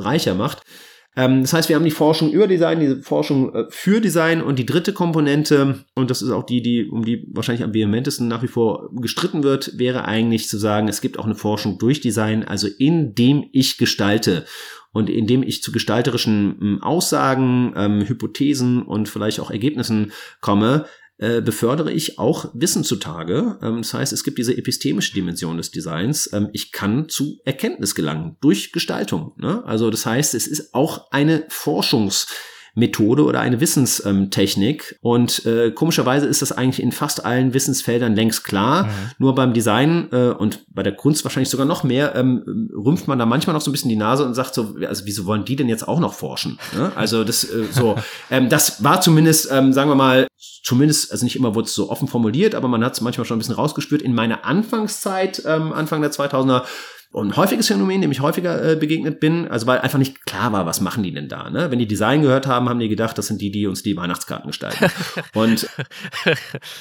reicher 0.00 0.34
macht. 0.34 0.62
Ähm, 1.16 1.42
das 1.42 1.52
heißt, 1.54 1.68
wir 1.68 1.76
haben 1.76 1.84
die 1.84 1.90
Forschung 1.90 2.30
über 2.30 2.46
Design, 2.46 2.80
die 2.80 3.02
Forschung 3.02 3.54
äh, 3.54 3.64
für 3.70 4.00
Design 4.00 4.42
und 4.42 4.58
die 4.58 4.66
dritte 4.66 4.92
Komponente, 4.92 5.84
und 5.94 6.10
das 6.10 6.20
ist 6.20 6.30
auch 6.30 6.44
die, 6.44 6.62
die 6.62 6.88
um 6.88 7.04
die 7.04 7.26
wahrscheinlich 7.32 7.64
am 7.64 7.72
vehementesten 7.72 8.28
nach 8.28 8.42
wie 8.42 8.48
vor 8.48 8.90
gestritten 8.92 9.42
wird, 9.42 9.78
wäre 9.78 10.04
eigentlich 10.04 10.48
zu 10.48 10.58
sagen, 10.58 10.88
es 10.88 11.00
gibt 11.00 11.18
auch 11.18 11.24
eine 11.24 11.34
Forschung 11.34 11.78
durch 11.78 12.00
Design, 12.00 12.44
also 12.44 12.68
indem 12.78 13.46
ich 13.52 13.78
gestalte. 13.78 14.44
Und 14.92 15.10
indem 15.10 15.42
ich 15.42 15.62
zu 15.62 15.72
gestalterischen 15.72 16.56
hm, 16.58 16.82
Aussagen, 16.82 17.74
ähm, 17.76 18.08
Hypothesen 18.08 18.82
und 18.82 19.10
vielleicht 19.10 19.40
auch 19.40 19.50
Ergebnissen 19.50 20.12
komme, 20.40 20.86
äh, 21.18 21.40
befördere 21.40 21.92
ich 21.92 22.18
auch 22.18 22.50
Wissen 22.52 22.84
zutage. 22.84 23.58
Ähm, 23.62 23.78
das 23.78 23.94
heißt, 23.94 24.12
es 24.12 24.24
gibt 24.24 24.38
diese 24.38 24.56
epistemische 24.56 25.14
Dimension 25.14 25.56
des 25.56 25.70
Designs. 25.70 26.30
Ähm, 26.32 26.50
ich 26.52 26.72
kann 26.72 27.08
zu 27.08 27.38
Erkenntnis 27.44 27.94
gelangen 27.94 28.36
durch 28.40 28.72
Gestaltung. 28.72 29.32
Ne? 29.36 29.64
Also 29.64 29.90
das 29.90 30.04
heißt, 30.04 30.34
es 30.34 30.46
ist 30.46 30.74
auch 30.74 31.10
eine 31.10 31.46
Forschungs- 31.48 32.26
Methode 32.76 33.24
oder 33.24 33.40
eine 33.40 33.60
Wissenstechnik. 33.60 34.98
Und 35.00 35.44
äh, 35.46 35.70
komischerweise 35.70 36.26
ist 36.26 36.42
das 36.42 36.52
eigentlich 36.52 36.82
in 36.82 36.92
fast 36.92 37.24
allen 37.24 37.54
Wissensfeldern 37.54 38.14
längst 38.14 38.44
klar. 38.44 38.84
Mhm. 38.84 38.90
Nur 39.18 39.34
beim 39.34 39.54
Design 39.54 40.08
äh, 40.12 40.28
und 40.28 40.66
bei 40.68 40.82
der 40.82 40.94
Kunst 40.94 41.24
wahrscheinlich 41.24 41.48
sogar 41.48 41.66
noch 41.66 41.84
mehr, 41.84 42.14
ähm, 42.14 42.70
rümpft 42.74 43.08
man 43.08 43.18
da 43.18 43.24
manchmal 43.24 43.54
noch 43.54 43.62
so 43.62 43.70
ein 43.70 43.72
bisschen 43.72 43.88
die 43.88 43.96
Nase 43.96 44.26
und 44.26 44.34
sagt 44.34 44.54
so, 44.54 44.76
also 44.86 45.06
wieso 45.06 45.24
wollen 45.24 45.46
die 45.46 45.56
denn 45.56 45.70
jetzt 45.70 45.88
auch 45.88 45.98
noch 45.98 46.12
forschen? 46.12 46.58
Ne? 46.76 46.92
Also 46.94 47.24
das 47.24 47.44
äh, 47.44 47.64
so, 47.70 47.96
ähm, 48.30 48.50
das 48.50 48.84
war 48.84 49.00
zumindest, 49.00 49.50
ähm, 49.50 49.72
sagen 49.72 49.90
wir 49.90 49.96
mal, 49.96 50.26
zumindest, 50.62 51.12
also 51.12 51.24
nicht 51.24 51.36
immer 51.36 51.54
wurde 51.54 51.66
es 51.66 51.74
so 51.74 51.90
offen 51.90 52.08
formuliert, 52.08 52.54
aber 52.54 52.68
man 52.68 52.84
hat 52.84 52.92
es 52.92 53.00
manchmal 53.00 53.24
schon 53.24 53.36
ein 53.36 53.38
bisschen 53.38 53.54
rausgespürt. 53.54 54.02
In 54.02 54.14
meiner 54.14 54.44
Anfangszeit, 54.44 55.42
ähm, 55.46 55.72
Anfang 55.72 56.02
der 56.02 56.12
2000er, 56.12 56.60
und 56.60 56.66
ein 57.22 57.36
häufiges 57.36 57.68
Phänomen, 57.68 58.02
dem 58.02 58.12
ich 58.12 58.20
häufiger 58.20 58.72
äh, 58.72 58.76
begegnet 58.76 59.20
bin, 59.20 59.48
also 59.48 59.66
weil 59.66 59.78
einfach 59.78 59.98
nicht 59.98 60.26
klar 60.26 60.52
war, 60.52 60.66
was 60.66 60.80
machen 60.80 61.02
die 61.02 61.12
denn 61.12 61.28
da. 61.28 61.50
Ne? 61.50 61.70
Wenn 61.70 61.78
die 61.78 61.86
Design 61.86 62.22
gehört 62.22 62.46
haben, 62.46 62.68
haben 62.68 62.78
die 62.78 62.88
gedacht, 62.88 63.16
das 63.18 63.26
sind 63.26 63.40
die, 63.40 63.50
die 63.50 63.66
uns 63.66 63.82
die 63.82 63.96
Weihnachtskarten 63.96 64.48
gestalten. 64.48 64.90
Und 65.34 65.68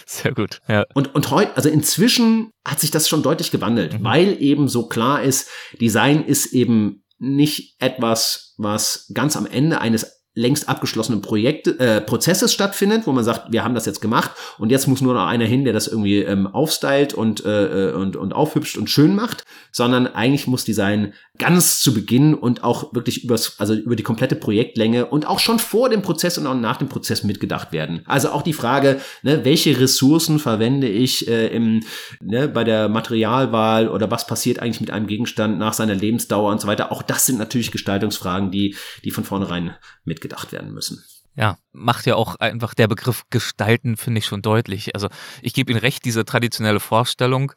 sehr 0.06 0.34
gut. 0.34 0.60
Ja. 0.68 0.86
Und 0.94 1.14
und 1.16 1.32
heute, 1.32 1.56
also 1.56 1.70
inzwischen 1.70 2.52
hat 2.66 2.80
sich 2.80 2.92
das 2.92 3.08
schon 3.08 3.24
deutlich 3.24 3.52
gewandelt, 3.52 4.00
mhm. 4.00 4.04
weil 4.04 4.42
eben 4.42 4.68
so 4.68 4.88
klar 4.88 5.22
ist, 5.24 5.50
Design 5.80 6.24
ist 6.26 6.54
eben 6.54 7.04
nicht 7.18 7.76
etwas, 7.80 8.54
was 8.58 9.10
ganz 9.14 9.36
am 9.38 9.46
Ende 9.46 9.80
eines 9.80 10.15
längst 10.36 10.70
abgeschlossenen 10.70 11.22
Projekte, 11.22 11.80
äh, 11.80 12.02
Prozesses 12.02 12.54
stattfindet, 12.54 13.08
wo 13.08 13.14
man 13.14 13.24
sagt, 13.24 13.52
wir 13.52 13.64
haben 13.64 13.74
das 13.74 13.86
jetzt 13.86 14.02
gemacht 14.02 14.32
und 14.58 14.70
jetzt 14.70 14.88
muss 14.88 15.02
nur 15.02 15.14
noch 15.14 15.26
einer 15.26 15.46
hin, 15.46 15.64
der 15.64 15.74
das 15.74 15.88
irgendwie 15.88 16.20
ähm, 16.20 16.46
aufstylt 16.46 17.14
und, 17.14 17.44
äh, 17.46 17.90
äh, 17.90 17.94
und, 17.94 18.18
und 18.18 18.34
aufhübscht 18.34 18.78
und 18.78 18.90
schön 18.90 19.16
macht, 19.16 19.46
sondern 19.72 20.08
eigentlich 20.08 20.46
muss 20.46 20.66
Design 20.66 21.14
ganz 21.38 21.80
zu 21.80 21.94
Beginn 21.94 22.34
und 22.34 22.64
auch 22.64 22.94
wirklich 22.94 23.24
übers, 23.24 23.60
also 23.60 23.74
über 23.74 23.96
die 23.96 24.04
komplette 24.04 24.36
Projektlänge 24.36 25.06
und 25.06 25.28
auch 25.28 25.40
schon 25.40 25.60
vor 25.60 25.90
dem 25.90 26.02
Prozess 26.02 26.38
und 26.38 26.48
auch 26.48 26.56
nach 26.56 26.78
dem 26.78 26.90
Prozess 26.90 27.24
mitgedacht 27.24 27.72
werden. 27.72 28.02
Also 28.06 28.30
auch 28.30 28.42
die 28.42 28.54
Frage, 28.54 29.00
ne, 29.24 29.44
welche 29.46 29.80
Ressourcen 29.80 30.40
verwende 30.40 30.88
ich 30.88 31.28
äh, 31.28 31.48
im, 31.48 31.84
ne, 32.22 32.48
bei 32.48 32.64
der 32.64 32.90
Materialwahl 32.90 33.90
oder 33.90 34.10
was 34.12 34.28
passiert 34.28 34.60
eigentlich 34.60 34.82
mit 34.82 34.92
einem 34.92 35.08
Gegenstand 35.08 35.58
nach 35.58 35.74
seiner 35.74 35.96
Lebensdauer 35.96 36.52
und 36.52 36.62
so 36.62 36.68
weiter. 36.68 36.92
Auch 36.92 37.02
das 37.02 37.26
sind 37.26 37.38
natürlich 37.38 37.72
Gestaltungsfragen, 37.72 38.52
die, 38.52 38.76
die 39.04 39.12
von 39.12 39.24
vornherein 39.24 39.76
mitgedacht 40.04 40.52
werden 40.52 40.74
müssen. 40.74 41.04
Ja, 41.38 41.58
macht 41.74 42.06
ja 42.06 42.16
auch 42.16 42.36
einfach 42.36 42.74
der 42.74 42.88
Begriff 42.88 43.24
gestalten, 43.30 43.98
finde 43.98 44.20
ich 44.20 44.26
schon 44.26 44.42
deutlich. 44.42 44.96
Also 44.96 45.10
ich 45.42 45.54
gebe 45.54 45.70
Ihnen 45.70 45.82
recht, 45.82 46.06
diese 46.06 46.24
traditionelle 46.24 46.80
Vorstellung, 46.80 47.52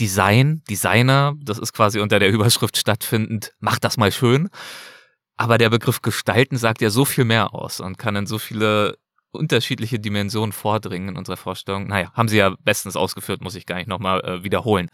Design, 0.00 0.62
Designer, 0.68 1.34
das 1.40 1.58
ist 1.58 1.72
quasi 1.72 2.00
unter 2.00 2.18
der 2.18 2.30
Überschrift 2.30 2.76
stattfindend, 2.76 3.52
macht 3.60 3.84
das 3.84 3.96
mal 3.96 4.12
schön. 4.12 4.48
Aber 5.36 5.58
der 5.58 5.70
Begriff 5.70 6.02
gestalten 6.02 6.56
sagt 6.56 6.80
ja 6.80 6.90
so 6.90 7.04
viel 7.04 7.24
mehr 7.24 7.54
aus 7.54 7.80
und 7.80 7.98
kann 7.98 8.16
in 8.16 8.26
so 8.26 8.38
viele 8.38 8.96
unterschiedliche 9.32 9.98
Dimensionen 9.98 10.52
vordringen 10.52 11.10
in 11.10 11.16
unserer 11.16 11.36
Vorstellung. 11.36 11.88
Naja, 11.88 12.12
haben 12.14 12.28
Sie 12.28 12.36
ja 12.36 12.54
bestens 12.62 12.96
ausgeführt, 12.96 13.42
muss 13.42 13.56
ich 13.56 13.66
gar 13.66 13.76
nicht 13.76 13.88
nochmal 13.88 14.20
äh, 14.20 14.44
wiederholen. 14.44 14.88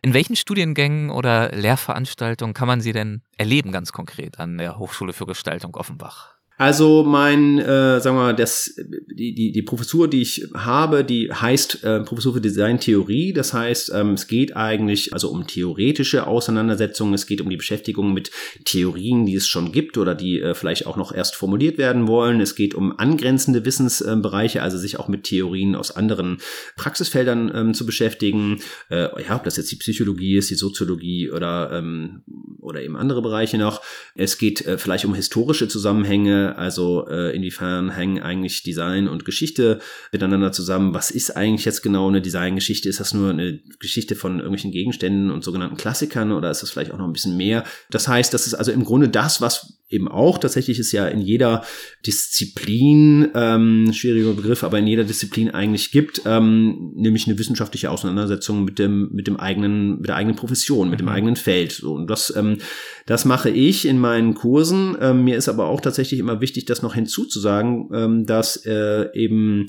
In 0.00 0.14
welchen 0.14 0.34
Studiengängen 0.34 1.10
oder 1.10 1.50
Lehrveranstaltungen 1.52 2.54
kann 2.54 2.66
man 2.66 2.80
sie 2.80 2.92
denn 2.92 3.22
erleben, 3.36 3.70
ganz 3.70 3.92
konkret 3.92 4.40
an 4.40 4.58
der 4.58 4.78
Hochschule 4.78 5.12
für 5.12 5.26
Gestaltung 5.26 5.76
Offenbach? 5.76 6.31
Also 6.62 7.02
mein, 7.02 7.58
äh, 7.58 7.98
sagen 7.98 8.14
wir 8.14 8.22
mal, 8.22 8.36
das, 8.36 8.76
die, 8.76 9.34
die, 9.34 9.50
die 9.50 9.62
Professur, 9.62 10.06
die 10.06 10.22
ich 10.22 10.46
habe, 10.54 11.02
die 11.02 11.28
heißt 11.28 11.82
äh, 11.82 12.00
Professur 12.04 12.34
für 12.34 12.40
Designtheorie. 12.40 13.32
Das 13.32 13.52
heißt, 13.52 13.90
ähm, 13.92 14.12
es 14.12 14.28
geht 14.28 14.54
eigentlich 14.56 15.12
also 15.12 15.30
um 15.30 15.44
theoretische 15.48 16.24
Auseinandersetzungen, 16.24 17.14
es 17.14 17.26
geht 17.26 17.40
um 17.40 17.50
die 17.50 17.56
Beschäftigung 17.56 18.14
mit 18.14 18.30
Theorien, 18.64 19.26
die 19.26 19.34
es 19.34 19.48
schon 19.48 19.72
gibt 19.72 19.98
oder 19.98 20.14
die 20.14 20.40
äh, 20.40 20.54
vielleicht 20.54 20.86
auch 20.86 20.96
noch 20.96 21.12
erst 21.12 21.34
formuliert 21.34 21.78
werden 21.78 22.06
wollen. 22.06 22.40
Es 22.40 22.54
geht 22.54 22.76
um 22.76 22.96
angrenzende 22.96 23.64
Wissensbereiche, 23.64 24.62
also 24.62 24.78
sich 24.78 25.00
auch 25.00 25.08
mit 25.08 25.24
Theorien 25.24 25.74
aus 25.74 25.90
anderen 25.90 26.38
Praxisfeldern 26.76 27.50
ähm, 27.52 27.74
zu 27.74 27.84
beschäftigen. 27.84 28.60
Äh, 28.88 29.08
ja, 29.20 29.34
ob 29.34 29.42
das 29.42 29.56
jetzt 29.56 29.72
die 29.72 29.76
Psychologie 29.76 30.36
ist, 30.36 30.48
die 30.50 30.54
Soziologie 30.54 31.28
oder, 31.28 31.72
ähm, 31.72 32.22
oder 32.60 32.82
eben 32.82 32.96
andere 32.96 33.20
Bereiche 33.20 33.58
noch. 33.58 33.82
Es 34.14 34.38
geht 34.38 34.64
äh, 34.64 34.78
vielleicht 34.78 35.04
um 35.04 35.16
historische 35.16 35.66
Zusammenhänge 35.66 36.51
also 36.58 37.06
äh, 37.08 37.34
inwiefern 37.34 37.90
hängen 37.90 38.22
eigentlich 38.22 38.62
Design 38.62 39.08
und 39.08 39.24
Geschichte 39.24 39.80
miteinander 40.12 40.52
zusammen? 40.52 40.94
Was 40.94 41.10
ist 41.10 41.36
eigentlich 41.36 41.64
jetzt 41.64 41.82
genau 41.82 42.08
eine 42.08 42.22
Designgeschichte? 42.22 42.88
Ist 42.88 43.00
das 43.00 43.14
nur 43.14 43.30
eine 43.30 43.60
Geschichte 43.78 44.16
von 44.16 44.36
irgendwelchen 44.36 44.72
Gegenständen 44.72 45.30
und 45.30 45.44
sogenannten 45.44 45.76
Klassikern 45.76 46.32
oder 46.32 46.50
ist 46.50 46.62
das 46.62 46.70
vielleicht 46.70 46.92
auch 46.92 46.98
noch 46.98 47.06
ein 47.06 47.12
bisschen 47.12 47.36
mehr? 47.36 47.64
Das 47.90 48.08
heißt, 48.08 48.32
das 48.32 48.46
ist 48.46 48.54
also 48.54 48.72
im 48.72 48.84
Grunde 48.84 49.08
das, 49.08 49.40
was 49.40 49.82
eben 49.92 50.08
auch 50.08 50.38
tatsächlich 50.38 50.78
ist 50.78 50.92
ja 50.92 51.06
in 51.06 51.20
jeder 51.20 51.64
Disziplin, 52.06 53.28
ähm, 53.34 53.92
schwieriger 53.92 54.32
Begriff, 54.32 54.64
aber 54.64 54.78
in 54.78 54.86
jeder 54.86 55.04
Disziplin 55.04 55.50
eigentlich 55.50 55.90
gibt, 55.90 56.22
ähm, 56.24 56.92
nämlich 56.96 57.26
eine 57.26 57.38
wissenschaftliche 57.38 57.90
Auseinandersetzung 57.90 58.64
mit 58.64 58.78
dem, 58.78 59.10
mit 59.12 59.26
dem 59.26 59.36
eigenen, 59.36 59.98
mit 59.98 60.08
der 60.08 60.16
eigenen 60.16 60.36
Profession, 60.36 60.88
mit 60.88 61.00
dem 61.00 61.06
mhm. 61.06 61.12
eigenen 61.12 61.36
Feld. 61.36 61.72
So, 61.72 61.94
und 61.94 62.08
das, 62.08 62.34
ähm, 62.34 62.58
das 63.06 63.24
mache 63.24 63.50
ich 63.50 63.86
in 63.86 63.98
meinen 63.98 64.34
Kursen. 64.34 64.96
Ähm, 65.00 65.24
mir 65.24 65.36
ist 65.36 65.48
aber 65.48 65.66
auch 65.66 65.80
tatsächlich 65.80 66.20
immer 66.20 66.40
wichtig, 66.40 66.64
das 66.66 66.82
noch 66.82 66.94
hinzuzusagen, 66.94 67.88
ähm, 67.92 68.26
dass 68.26 68.64
äh, 68.66 69.08
eben 69.14 69.66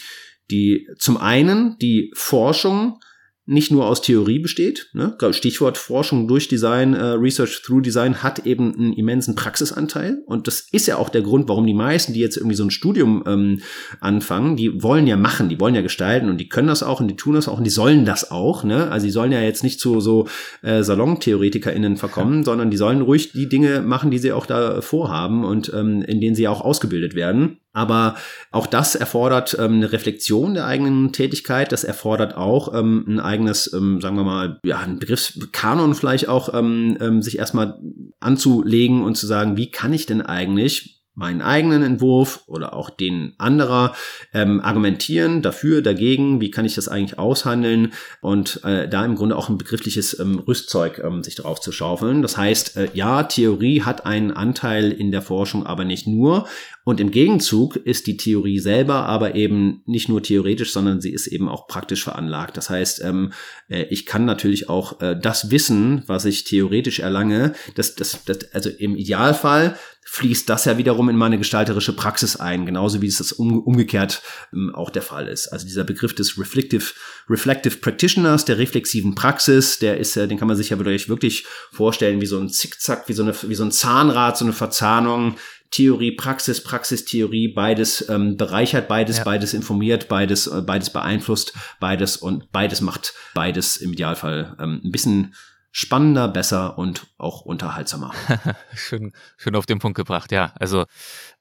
die 0.52 0.88
zum 0.98 1.18
einen 1.18 1.78
die 1.80 2.12
Forschung 2.16 3.00
nicht 3.46 3.72
nur 3.72 3.88
aus 3.88 4.02
Theorie 4.02 4.39
besteht. 4.39 4.89
Ne? 4.94 5.18
Stichwort 5.32 5.78
Forschung 5.78 6.28
durch 6.30 6.48
Design, 6.48 6.94
äh, 6.94 7.04
Research 7.04 7.62
through 7.62 7.82
Design 7.82 8.24
hat 8.24 8.46
eben 8.46 8.74
einen 8.74 8.94
immensen 8.94 9.36
Praxisanteil. 9.36 10.24
Und 10.26 10.48
das 10.48 10.62
ist 10.72 10.88
ja 10.88 10.96
auch 10.96 11.10
der 11.10 11.24
Grund, 11.24 11.50
warum 11.50 11.68
die 11.68 11.74
meisten, 11.74 12.14
die 12.14 12.22
jetzt 12.22 12.38
irgendwie 12.38 12.56
so 12.56 12.64
ein 12.64 12.72
Studium 12.72 13.24
ähm, 13.28 13.62
anfangen, 14.00 14.56
die 14.56 14.82
wollen 14.82 15.08
ja 15.08 15.18
machen, 15.18 15.50
die 15.50 15.60
wollen 15.60 15.76
ja 15.76 15.82
gestalten 15.82 16.30
und 16.30 16.38
die 16.38 16.48
können 16.48 16.70
das 16.70 16.84
auch 16.84 17.02
und 17.02 17.10
die 17.10 17.18
tun 17.18 17.36
das 17.36 17.50
auch 17.50 17.58
und 17.58 17.66
die 17.66 17.70
sollen 17.70 18.06
das 18.06 18.32
auch. 18.32 18.64
Ne? 18.64 18.89
Also 18.89 19.08
die 19.08 19.12
sollen 19.12 19.34
ja 19.34 19.41
jetzt 19.41 19.64
nicht 19.64 19.80
zu 19.80 20.00
so 20.00 20.28
äh, 20.62 20.82
SalontheoretikerInnen 20.82 21.98
verkommen, 21.98 22.39
ja. 22.39 22.44
sondern 22.44 22.72
die 22.72 22.78
sollen 22.78 23.02
ruhig 23.02 23.34
die 23.34 23.50
Dinge 23.50 23.82
machen, 23.82 24.10
die 24.10 24.20
sie 24.20 24.32
auch 24.32 24.46
da 24.46 24.80
vorhaben 24.80 25.44
und 25.44 25.72
ähm, 25.74 26.02
in 26.04 26.22
denen 26.22 26.36
sie 26.36 26.48
auch 26.48 26.62
ausgebildet 26.62 27.14
werden. 27.14 27.58
Aber 27.74 28.15
auch 28.51 28.67
das 28.67 28.93
erfordert 28.93 29.57
ähm, 29.59 29.74
eine 29.74 29.91
Reflexion 29.91 30.53
der 30.53 30.67
eigenen 30.67 31.11
Tätigkeit. 31.11 31.71
Das 31.71 31.84
erfordert 31.84 32.38
auch 32.38 32.74
ähm, 32.74 33.03
ein 33.07 33.19
eigenes, 33.19 33.74
ähm, 33.74 33.99
sagen 33.99 34.15
wir 34.15 34.24
mal, 34.24 34.59
ja, 34.63 34.80
ein 34.80 34.99
Begriffskanon 34.99 35.95
vielleicht 35.95 36.30
auch, 36.30 36.53
ähm, 36.53 36.97
ähm, 37.01 37.21
sich 37.24 37.39
erstmal 37.39 37.80
anzulegen 38.19 39.03
und 39.03 39.15
zu 39.15 39.26
sagen, 39.26 39.57
wie 39.57 39.71
kann 39.71 39.91
ich 39.91 40.05
denn 40.05 40.21
eigentlich 40.21 41.03
meinen 41.16 41.41
eigenen 41.41 41.84
Entwurf 41.84 42.43
oder 42.47 42.74
auch 42.74 42.89
den 42.89 43.34
anderer 43.38 43.95
ähm, 44.34 44.61
argumentieren 44.61 45.41
dafür, 45.41 45.82
dagegen, 45.82 46.41
wie 46.41 46.49
kann 46.49 46.66
ich 46.66 46.76
das 46.76 46.88
eigentlich 46.88 47.20
aushandeln 47.20 47.93
und 48.22 48.64
äh, 48.64 48.88
da 48.88 49.05
im 49.05 49.16
Grunde 49.16 49.36
auch 49.36 49.49
ein 49.49 49.57
begriffliches 49.57 50.20
ähm, 50.20 50.39
Rüstzeug 50.39 51.01
ähm, 51.03 51.24
sich 51.24 51.36
drauf 51.36 51.61
zu 51.61 51.72
schaufeln. 51.72 52.22
Das 52.22 52.38
heißt, 52.38 52.78
äh, 52.78 52.89
ja, 52.93 53.24
Theorie 53.24 53.84
hat 53.84 54.05
einen 54.05 54.32
Anteil 54.32 54.91
in 54.91 55.11
der 55.11 55.22
Forschung, 55.22 55.66
aber 55.66 55.86
nicht 55.86 56.07
nur. 56.07 56.47
Und 56.86 56.99
im 56.99 57.11
Gegenzug 57.11 57.78
ist 57.78 58.07
die 58.07 58.18
Theorie 58.18 58.59
selber 58.59 59.05
aber 59.05 59.36
eben 59.36 59.84
nicht 59.86 60.09
nur 60.09 60.22
theoretisch, 60.22 60.74
sondern 60.74 60.99
sie 60.99 61.14
ist 61.14 61.28
eben 61.28 61.47
auch 61.47 61.68
praktisch 61.68 62.03
veranlagt. 62.03 62.57
Das 62.57 62.70
heißt, 62.70 63.01
ähm, 63.03 63.32
äh, 63.70 63.84
ich 63.84 64.05
kann 64.05 64.26
natürlich 64.26 64.68
auch 64.68 64.99
äh, 64.99 65.18
das 65.18 65.49
Wissen, 65.49 66.03
was 66.07 66.26
ich 66.26 66.43
theoretisch 66.43 66.99
erlange, 66.99 67.53
das, 67.76 67.95
das, 67.95 68.26
das, 68.26 68.53
also 68.53 68.70
im 68.70 68.97
Idealfall 68.97 69.78
fließt 70.06 70.47
das 70.49 70.66
ja 70.66 70.78
wiederum 70.78 71.10
in 71.10 71.16
meine 71.16 71.38
gestalterische 71.38 71.95
Praxis 71.95 72.36
ein, 72.36 72.66
genauso 72.66 73.01
wie 73.01 73.08
es 73.08 73.18
das 73.18 73.32
um, 73.32 73.60
umgekehrt 73.60 74.22
ähm, 74.54 74.74
auch 74.76 74.89
der 74.89 75.01
Fall 75.01 75.28
ist. 75.28 75.47
Also 75.47 75.66
dieser 75.66 75.84
Begriff 75.84 76.14
des 76.14 76.38
Reflective, 76.38 76.86
Reflective 77.30 77.78
Practitioners, 77.78 78.45
der 78.45 78.58
reflexiven 78.58 79.16
Praxis, 79.16 79.80
der 79.80 79.97
ist 79.97 80.16
ja, 80.16 80.28
den 80.28 80.38
kann 80.38 80.47
man 80.47 80.58
sich 80.58 80.70
ja 80.70 80.80
wirklich, 80.80 81.45
vorstellen 81.72 82.22
wie 82.22 82.26
so 82.26 82.39
ein 82.39 82.49
Zickzack, 82.49 83.08
wie 83.08 83.14
so, 83.14 83.24
eine, 83.24 83.34
wie 83.43 83.56
so 83.56 83.64
ein 83.64 83.72
Zahnrad, 83.72 84.38
so 84.38 84.45
eine 84.45 84.54
Verzahnung, 84.54 85.36
Theorie, 85.74 86.12
Praxis, 86.12 86.62
Praxis, 86.62 87.04
Theorie, 87.06 87.47
beides 87.47 88.08
ähm, 88.08 88.38
bereichert, 88.38 88.88
beides, 88.88 89.18
ja. 89.18 89.24
beides 89.24 89.56
informiert, 89.56 90.08
beides, 90.08 90.45
äh, 90.45 90.62
beides 90.62 90.91
beeinflusst, 90.91 91.54
beides 91.80 92.18
und 92.18 92.51
beides 92.51 92.82
macht 92.82 93.16
beides 93.34 93.78
im 93.78 93.93
Idealfall 93.93 94.56
ähm, 94.60 94.82
ein 94.84 94.91
bisschen 94.91 95.34
spannender, 95.74 96.28
besser 96.28 96.78
und 96.78 97.07
auch 97.17 97.41
unterhaltsamer. 97.41 98.13
schön, 98.76 99.11
schön 99.38 99.55
auf 99.55 99.65
den 99.65 99.80
Punkt 99.80 99.97
gebracht, 99.97 100.32
ja. 100.32 100.53
Also 100.59 100.86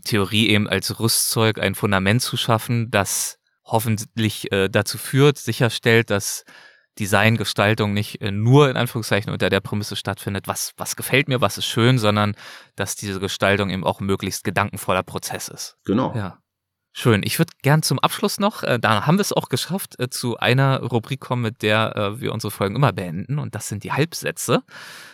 Theorie 0.05 0.49
eben 0.49 0.69
als 0.69 0.99
Rüstzeug, 0.99 1.61
ein 1.61 1.75
Fundament 1.75 2.23
zu 2.23 2.39
schaffen, 2.39 2.91
das 2.91 3.39
hoffentlich 3.63 4.51
äh, 4.51 4.69
dazu 4.69 4.97
führt, 4.97 5.37
sicherstellt, 5.37 6.09
dass 6.09 6.45
Design, 6.99 7.37
Gestaltung 7.37 7.93
nicht 7.93 8.23
äh, 8.23 8.31
nur 8.31 8.71
in 8.71 8.77
Anführungszeichen 8.79 9.31
unter 9.31 9.51
der 9.51 9.61
Prämisse 9.61 9.97
stattfindet, 9.97 10.49
was, 10.49 10.73
was 10.79 10.97
gefällt 10.97 11.29
mir, 11.29 11.43
was 11.43 11.59
ist 11.59 11.67
schön, 11.67 11.99
sondern 11.99 12.35
dass 12.75 12.97
diese 12.97 13.21
Gestaltung 13.21 13.69
eben 13.69 13.85
auch 13.85 14.01
möglichst 14.01 14.45
gedankenvoller 14.45 15.03
Prozess 15.03 15.49
ist. 15.49 15.77
Genau. 15.85 16.15
Ja. 16.17 16.42
Schön. 16.95 17.23
Ich 17.25 17.39
würde 17.39 17.53
gern 17.63 17.83
zum 17.83 17.99
Abschluss 17.99 18.39
noch, 18.39 18.63
äh, 18.63 18.79
da 18.79 19.07
haben 19.07 19.17
wir 19.17 19.23
es 19.23 19.33
auch 19.33 19.49
geschafft, 19.49 19.99
äh, 19.99 20.11
zu 20.11 20.37
einer 20.37 20.81
Rubrik 20.83 21.21
kommen, 21.21 21.41
mit 21.41 21.63
der 21.63 21.97
äh, 21.97 22.21
wir 22.21 22.35
unsere 22.35 22.51
Folgen 22.51 22.77
immer 22.77 22.93
beenden. 22.93 23.39
Und 23.39 23.55
das 23.55 23.69
sind 23.69 23.83
die 23.83 23.93
Halbsätze. 23.93 24.63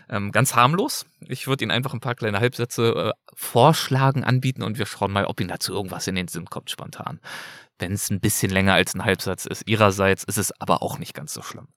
Ähm, 0.09 0.33
ganz 0.33 0.57
harmlos. 0.57 1.07
Ich 1.20 1.47
würde 1.47 1.62
Ihnen 1.62 1.70
einfach 1.70 1.95
ein 1.95 2.01
paar 2.01 2.16
kleine 2.16 2.41
Halbsätze 2.41 3.12
äh, 3.14 3.33
vorschlagen, 3.33 4.24
anbieten 4.24 4.64
und 4.64 4.76
wir 4.76 4.87
schauen 4.87 5.12
mal, 5.12 5.26
ob 5.26 5.41
Ihnen 5.41 5.51
dazu 5.51 5.72
irgendwas 5.72 6.09
in 6.09 6.16
den 6.16 6.26
Sinn 6.26 6.47
kommt 6.47 6.68
spontan. 6.68 7.20
Wenn 7.79 7.93
es 7.93 8.11
ein 8.11 8.18
bisschen 8.18 8.51
länger 8.51 8.74
als 8.74 8.97
ein 8.97 9.05
Halbsatz 9.05 9.47
ist, 9.47 9.68
Ihrerseits 9.68 10.24
ist 10.24 10.39
es 10.39 10.61
aber 10.61 10.83
auch 10.83 10.99
nicht 10.99 11.14
ganz 11.14 11.33
so 11.33 11.43
schlimm. 11.43 11.68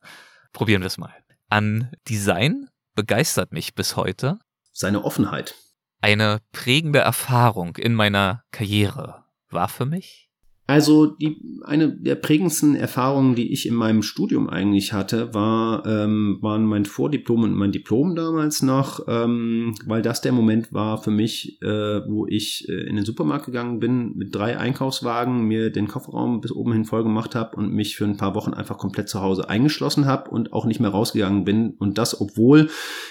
Probieren 0.52 0.82
wir 0.82 0.88
es 0.88 0.98
mal. 0.98 1.14
An 1.50 1.92
Design 2.10 2.70
begeistert 2.96 3.52
mich 3.52 3.76
bis 3.76 3.96
heute 3.96 4.40
seine 4.74 5.04
Offenheit. 5.04 5.54
Eine 6.02 6.40
prägende 6.52 7.00
Erfahrung 7.00 7.76
in 7.76 7.94
meiner 7.94 8.44
Karriere 8.52 9.22
war 9.54 9.68
für 9.70 9.86
mich? 9.86 10.31
Also 10.72 11.06
die, 11.06 11.36
eine 11.66 11.92
der 11.92 12.16
prägendsten 12.16 12.76
Erfahrungen, 12.76 13.36
die 13.36 13.52
ich 13.52 13.68
in 13.68 13.76
meinem 13.76 14.04
Studium 14.04 14.50
eigentlich 14.50 14.94
hatte, 14.94 15.34
war, 15.34 15.86
ähm, 15.86 16.38
waren 16.40 16.64
mein 16.64 16.86
Vordiplom 16.86 17.44
und 17.44 17.54
mein 17.56 17.74
Diplom 17.74 18.16
damals 18.16 18.62
noch, 18.62 19.06
ähm, 19.10 19.76
weil 19.86 20.02
das 20.02 20.22
der 20.22 20.32
Moment 20.32 20.72
war 20.72 21.04
für 21.04 21.12
mich, 21.12 21.62
äh, 21.62 21.68
wo 22.08 22.26
ich 22.26 22.70
äh, 22.70 22.88
in 22.88 22.96
den 22.96 23.04
Supermarkt 23.04 23.48
gegangen 23.48 23.82
bin 23.82 24.14
mit 24.16 24.34
drei 24.34 24.58
Einkaufswagen, 24.58 25.44
mir 25.44 25.72
den 25.72 25.90
Kofferraum 25.90 26.40
bis 26.40 26.54
oben 26.54 26.72
hin 26.72 26.86
voll 26.86 27.04
gemacht 27.04 27.36
habe 27.36 27.58
und 27.58 27.74
mich 27.74 27.98
für 27.98 28.06
ein 28.06 28.16
paar 28.16 28.34
Wochen 28.34 28.54
einfach 28.54 28.78
komplett 28.78 29.10
zu 29.10 29.20
Hause 29.20 29.50
eingeschlossen 29.50 30.06
habe 30.06 30.32
und 30.32 30.54
auch 30.54 30.64
nicht 30.66 30.80
mehr 30.80 30.92
rausgegangen 30.92 31.44
bin. 31.44 31.72
Und 31.80 31.98
das, 31.98 32.22
obwohl 32.22 32.70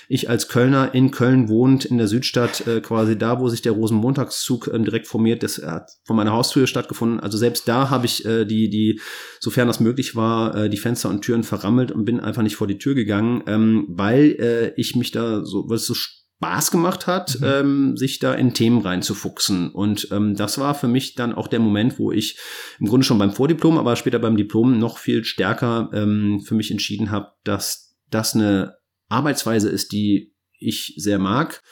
ich 0.08 0.30
als 0.30 0.48
Kölner 0.48 0.94
in 0.94 1.10
Köln 1.10 1.50
wohnt, 1.50 1.84
in 1.84 1.98
der 1.98 2.08
Südstadt, 2.08 2.66
äh, 2.66 2.80
quasi 2.80 3.18
da, 3.18 3.38
wo 3.38 3.50
sich 3.50 3.60
der 3.60 3.72
Rosenmontagszug 3.72 4.68
äh, 4.68 4.78
direkt 4.78 5.08
formiert, 5.08 5.42
das 5.42 5.60
hat 5.62 5.90
von 6.06 6.16
meiner 6.16 6.32
Haustür 6.32 6.66
stattgefunden. 6.66 7.20
Also 7.20 7.36
selbst 7.36 7.49
da 7.50 7.90
habe 7.90 8.06
ich 8.06 8.24
äh, 8.24 8.44
die, 8.44 8.68
die, 8.70 9.00
sofern 9.40 9.68
das 9.68 9.80
möglich 9.80 10.16
war, 10.16 10.54
äh, 10.54 10.70
die 10.70 10.76
Fenster 10.76 11.08
und 11.08 11.22
Türen 11.22 11.42
verrammelt 11.42 11.92
und 11.92 12.04
bin 12.04 12.20
einfach 12.20 12.42
nicht 12.42 12.56
vor 12.56 12.66
die 12.66 12.78
Tür 12.78 12.94
gegangen, 12.94 13.42
ähm, 13.46 13.86
weil 13.88 14.36
äh, 14.38 14.72
ich 14.76 14.96
mich 14.96 15.10
da 15.10 15.44
so, 15.44 15.68
weil 15.68 15.76
es 15.76 15.86
so 15.86 15.94
Spaß 15.94 16.70
gemacht 16.70 17.06
hat, 17.06 17.38
mhm. 17.40 17.46
ähm, 17.46 17.96
sich 17.96 18.18
da 18.18 18.32
in 18.34 18.54
Themen 18.54 18.80
reinzufuchsen. 18.80 19.70
Und 19.70 20.08
ähm, 20.10 20.34
das 20.34 20.58
war 20.58 20.74
für 20.74 20.88
mich 20.88 21.14
dann 21.14 21.34
auch 21.34 21.48
der 21.48 21.60
Moment, 21.60 21.98
wo 21.98 22.12
ich 22.12 22.38
im 22.78 22.86
Grunde 22.86 23.04
schon 23.04 23.18
beim 23.18 23.32
Vordiplom, 23.32 23.76
aber 23.76 23.96
später 23.96 24.18
beim 24.18 24.36
Diplom 24.36 24.78
noch 24.78 24.98
viel 24.98 25.24
stärker 25.24 25.90
ähm, 25.92 26.40
für 26.44 26.54
mich 26.54 26.70
entschieden 26.70 27.10
habe, 27.10 27.32
dass 27.44 27.96
das 28.10 28.34
eine 28.34 28.76
Arbeitsweise 29.08 29.68
ist, 29.68 29.92
die 29.92 30.34
ich 30.58 30.94
sehr 30.96 31.18
mag 31.18 31.62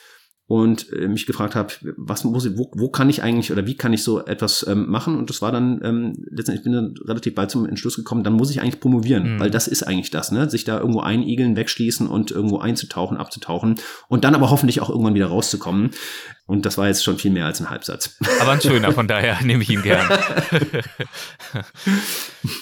und 0.49 0.91
äh, 0.95 1.09
mich 1.09 1.27
gefragt 1.27 1.55
habe, 1.55 1.75
was 1.99 2.25
muss 2.25 2.47
ich, 2.47 2.57
wo, 2.57 2.71
wo 2.75 2.89
kann 2.89 3.11
ich 3.11 3.23
eigentlich 3.23 3.53
oder 3.53 3.67
wie 3.67 3.77
kann 3.77 3.93
ich 3.93 4.03
so 4.03 4.25
etwas 4.25 4.67
ähm, 4.67 4.89
machen? 4.89 5.19
Und 5.19 5.29
das 5.29 5.43
war 5.43 5.53
dann 5.53 5.79
ähm, 5.85 6.15
letztendlich 6.31 6.65
bin 6.65 6.73
dann 6.73 6.95
relativ 7.05 7.35
bald 7.35 7.51
zum 7.51 7.67
Entschluss 7.67 7.97
gekommen, 7.97 8.25
dann 8.25 8.33
muss 8.33 8.51
ich 8.51 8.63
eigentlich 8.63 8.81
promovieren, 8.81 9.35
mhm. 9.35 9.41
weil 9.41 9.51
das 9.51 9.69
ist 9.69 9.83
eigentlich 9.83 10.11
das, 10.11 10.33
ne? 10.33 10.49
Sich 10.49 10.65
da 10.65 10.81
irgendwo 10.81 11.01
einigeln, 11.01 11.55
wegschließen 11.55 12.07
und 12.07 12.31
irgendwo 12.31 12.59
einzutauchen, 12.59 13.19
abzutauchen 13.19 13.75
und 14.09 14.25
dann 14.25 14.35
aber 14.35 14.49
hoffentlich 14.49 14.81
auch 14.81 14.89
irgendwann 14.89 15.15
wieder 15.15 15.27
rauszukommen. 15.27 15.91
Und 16.47 16.65
das 16.65 16.79
war 16.79 16.87
jetzt 16.87 17.05
schon 17.05 17.19
viel 17.19 17.31
mehr 17.31 17.45
als 17.45 17.61
ein 17.61 17.69
Halbsatz. 17.69 18.17
Aber 18.41 18.53
ein 18.53 18.61
schöner, 18.63 18.93
von 18.93 19.07
daher 19.07 19.37
nehme 19.45 19.63
ich 19.63 19.69
ihn 19.69 19.83
gern. 19.83 20.09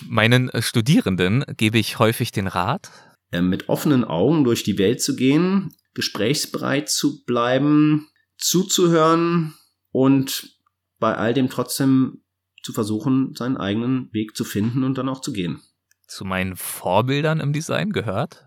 Meinen 0.09 0.51
Studierenden 0.59 1.45
gebe 1.57 1.78
ich 1.78 2.01
häufig 2.01 2.32
den 2.32 2.49
Rat, 2.49 2.91
äh, 3.30 3.41
mit 3.41 3.68
offenen 3.68 4.05
Augen 4.05 4.43
durch 4.43 4.64
die 4.64 4.76
Welt 4.78 5.01
zu 5.01 5.14
gehen, 5.14 5.70
gesprächsbereit 5.97 6.88
zu 6.88 7.24
bleiben, 7.24 8.09
zuzuhören 8.36 9.55
und 9.90 10.61
bei 10.99 11.16
all 11.16 11.34
dem 11.34 11.49
trotzdem 11.49 12.22
zu 12.62 12.72
versuchen, 12.72 13.34
seinen 13.34 13.57
eigenen 13.57 14.12
Weg 14.12 14.36
zu 14.36 14.44
finden 14.44 14.84
und 14.84 14.99
dann 14.99 15.09
auch 15.09 15.20
zu 15.20 15.32
gehen. 15.32 15.61
Zu 16.07 16.24
meinen 16.24 16.55
Vorbildern 16.55 17.40
im 17.40 17.53
Design 17.53 17.92
gehört? 17.92 18.44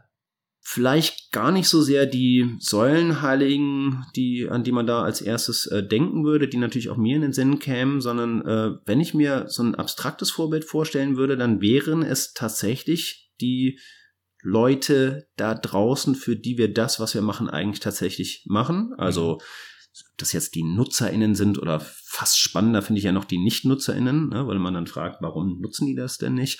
Vielleicht 0.61 1.31
gar 1.31 1.51
nicht 1.51 1.67
so 1.67 1.81
sehr 1.81 2.05
die 2.05 2.55
Säulenheiligen, 2.59 4.05
die, 4.15 4.47
an 4.47 4.63
die 4.63 4.71
man 4.71 4.85
da 4.85 5.01
als 5.01 5.21
erstes 5.21 5.65
äh, 5.65 5.81
denken 5.81 6.23
würde, 6.25 6.47
die 6.47 6.57
natürlich 6.57 6.89
auch 6.89 6.97
mir 6.97 7.15
in 7.15 7.23
den 7.23 7.33
Sinn 7.33 7.57
kämen, 7.57 8.01
sondern 8.01 8.45
äh, 8.45 8.77
wenn 8.85 8.99
ich 8.99 9.15
mir 9.15 9.45
so 9.47 9.63
ein 9.63 9.73
abstraktes 9.73 10.29
Vorbild 10.29 10.65
vorstellen 10.65 11.17
würde, 11.17 11.35
dann 11.35 11.61
wären 11.61 12.03
es 12.03 12.33
tatsächlich 12.33 13.31
die 13.41 13.79
Leute 14.41 15.27
da 15.35 15.53
draußen, 15.53 16.15
für 16.15 16.35
die 16.35 16.57
wir 16.57 16.73
das, 16.73 16.99
was 16.99 17.13
wir 17.13 17.21
machen, 17.21 17.49
eigentlich 17.49 17.79
tatsächlich 17.79 18.45
machen. 18.47 18.93
Also, 18.97 19.35
mhm. 19.35 20.03
dass 20.17 20.31
jetzt 20.31 20.55
die 20.55 20.63
NutzerInnen 20.63 21.35
sind 21.35 21.59
oder 21.59 21.79
fast 21.79 22.39
spannender 22.39 22.81
finde 22.81 22.99
ich 22.99 23.05
ja 23.05 23.11
noch 23.11 23.25
die 23.25 23.37
Nicht-NutzerInnen, 23.37 24.29
ne, 24.29 24.47
weil 24.47 24.59
man 24.59 24.73
dann 24.73 24.87
fragt, 24.87 25.21
warum 25.21 25.59
nutzen 25.59 25.87
die 25.87 25.95
das 25.95 26.17
denn 26.17 26.35
nicht? 26.35 26.59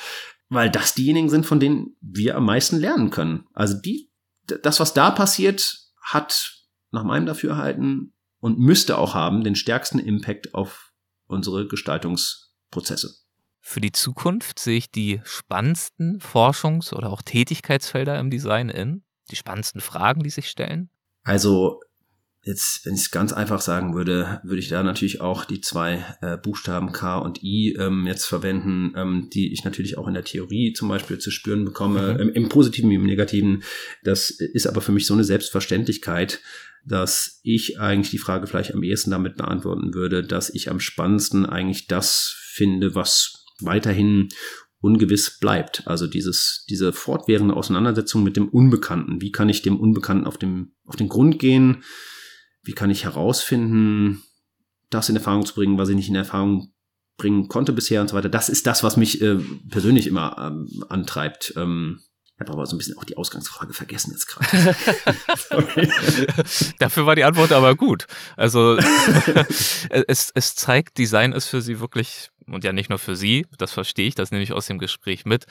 Weil 0.50 0.70
das 0.70 0.94
diejenigen 0.94 1.30
sind, 1.30 1.46
von 1.46 1.60
denen 1.60 1.96
wir 2.02 2.36
am 2.36 2.46
meisten 2.46 2.78
lernen 2.78 3.12
können. 3.12 3.46
Also 3.54 3.76
die, 3.80 4.12
das, 4.46 4.80
was 4.80 4.94
da 4.94 5.12
passiert, 5.12 5.78
hat 6.02 6.56
nach 6.92 7.04
meinem 7.04 7.26
Dafürhalten 7.26 8.14
und 8.40 8.60
müsste 8.60 8.98
auch 8.98 9.14
haben 9.14 9.44
den 9.44 9.56
stärksten 9.56 10.00
Impact 10.00 10.54
auf 10.54 10.92
unsere 11.28 11.68
Gestaltungsprozesse. 11.68 13.29
Für 13.62 13.82
die 13.82 13.92
Zukunft 13.92 14.60
sehe 14.60 14.78
ich 14.78 14.92
die 14.92 15.22
spannendsten 15.24 16.20
Forschungs- 16.20 16.94
oder 16.94 17.10
auch 17.12 17.22
Tätigkeitsfelder 17.22 18.20
im 18.20 18.30
Design 18.30 18.70
in, 18.70 19.04
die 19.32 19.36
spannendsten 19.36 19.82
Fragen, 19.82 20.24
die 20.24 20.30
sich 20.30 20.50
stellen. 20.50 20.90
Also 21.24 21.80
Jetzt, 22.42 22.86
wenn 22.86 22.96
ich 22.96 23.02
es 23.02 23.12
ganz 23.12 23.34
einfach 23.34 23.60
sagen 23.60 23.96
würde, 23.96 24.40
würde 24.44 24.60
ich 24.60 24.70
da 24.70 24.82
natürlich 24.82 25.20
auch 25.20 25.44
die 25.44 25.60
zwei 25.60 26.06
äh, 26.22 26.38
Buchstaben 26.38 26.94
K 26.94 27.18
und 27.18 27.44
I 27.44 27.76
ähm, 27.78 28.08
jetzt 28.08 28.26
verwenden, 28.26 28.94
ähm, 28.96 29.30
die 29.34 29.52
ich 29.52 29.66
natürlich 29.66 29.98
auch 29.98 30.08
in 30.08 30.14
der 30.14 30.24
Theorie 30.24 30.72
zum 30.72 30.88
Beispiel 30.88 31.18
zu 31.18 31.32
spüren 31.32 31.66
bekomme, 31.66 32.14
mhm. 32.14 32.20
im, 32.22 32.30
im 32.30 32.50
Positiven 32.50 32.90
wie 32.90 32.96
im 32.96 33.06
Negativen. 33.06 33.64
Das 34.04 34.30
ist 34.30 34.68
aber 34.68 34.80
für 34.80 34.94
mich 34.94 35.06
so 35.06 35.14
eine 35.14 35.26
Selbstverständlichkeit, 35.26 36.40
dass 36.86 37.42
ich 37.44 37.78
eigentlich 37.78 38.10
die 38.10 38.18
Frage 38.18 38.48
vielleicht 38.48 38.74
am 38.74 38.84
ehesten 38.84 39.12
damit 39.12 39.36
beantworten 39.36 39.94
würde, 39.94 40.24
dass 40.24 40.50
ich 40.50 40.72
am 40.72 40.80
spannendsten 40.80 41.46
eigentlich 41.46 41.88
das 41.88 42.34
finde, 42.54 42.96
was 42.96 43.39
weiterhin 43.62 44.30
ungewiss 44.82 45.40
bleibt. 45.40 45.84
Also 45.88 46.08
dieses, 46.08 46.66
diese 46.70 46.94
fortwährende 46.94 47.56
Auseinandersetzung 47.56 48.24
mit 48.24 48.38
dem 48.38 48.48
Unbekannten. 48.48 49.22
Wie 49.22 49.32
kann 49.32 49.50
ich 49.50 49.62
dem 49.62 49.80
Unbekannten 49.80 50.26
auf, 50.26 50.38
dem, 50.38 50.74
auf 50.86 50.96
den 50.96 51.10
Grund 51.10 51.40
gehen? 51.40 51.84
Wie 52.64 52.74
kann 52.74 52.90
ich 52.90 53.04
herausfinden, 53.04 54.24
das 54.90 55.10
in 55.10 55.16
Erfahrung 55.16 55.46
zu 55.46 55.54
bringen, 55.54 55.78
was 55.78 55.90
ich 55.90 55.96
nicht 55.96 56.10
in 56.10 56.16
Erfahrung 56.16 56.74
bringen 57.18 57.48
konnte 57.50 57.74
bisher 57.74 58.02
und 58.02 58.08
so 58.08 58.16
weiter. 58.16 58.30
Das 58.30 58.50
ist 58.50 58.66
das, 58.66 58.82
was 58.82 58.98
mich 58.98 59.22
äh, 59.22 59.38
persönlich 59.70 60.08
immer 60.08 60.38
ähm, 60.40 60.84
antreibt. 60.90 61.54
Ähm, 61.56 62.00
ich 62.40 62.40
habe 62.40 62.54
aber 62.54 62.66
so 62.66 62.76
ein 62.76 62.78
bisschen 62.78 62.98
auch 62.98 63.04
die 63.04 63.18
Ausgangsfrage 63.18 63.74
vergessen 63.74 64.12
jetzt 64.14 64.28
gerade. 64.28 64.76
Dafür 66.80 67.06
war 67.06 67.16
die 67.18 67.26
Antwort 67.26 67.52
aber 67.52 67.76
gut. 67.76 68.08
Also 68.38 68.78
es, 70.08 70.32
es 70.34 70.56
zeigt, 70.56 70.98
Design 70.98 71.34
ist 71.34 71.48
für 71.48 71.62
sie 71.62 71.82
wirklich, 71.82 72.32
und 72.54 72.64
ja 72.64 72.74
nicht 72.74 72.90
nur 72.90 73.00
für 73.00 73.16
sie, 73.16 73.46
das 73.58 73.72
verstehe 73.72 74.08
ich, 74.08 74.16
das 74.16 74.32
nehme 74.32 74.44
ich 74.44 74.54
aus 74.54 74.68
dem 74.68 74.80
Gespräch 74.80 75.26
mit. 75.26 75.46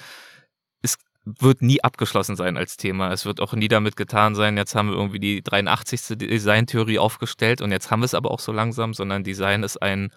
Es 0.83 0.97
wird 1.25 1.63
nie 1.63 1.83
abgeschlossen 1.83 2.37
sein 2.37 2.57
als 2.57 2.77
Thema. 2.77 3.13
Es 3.13 3.27
wird 3.27 3.41
auch 3.41 3.53
nie 3.53 3.69
damit 3.69 3.97
getan 3.97 4.35
sein, 4.35 4.57
jetzt 4.57 4.75
haben 4.75 4.91
wir 4.91 4.97
irgendwie 4.97 5.21
die 5.21 5.43
83. 5.43 6.19
Designtheorie 6.19 6.99
aufgestellt 6.99 7.61
und 7.61 7.73
jetzt 7.73 7.91
haben 7.91 8.01
wir 8.01 8.07
es 8.07 8.15
aber 8.15 8.31
auch 8.31 8.41
so 8.41 8.53
langsam, 8.53 8.95
sondern 8.95 9.25
Design 9.25 9.63
ist 9.63 9.81
ein 9.83 10.11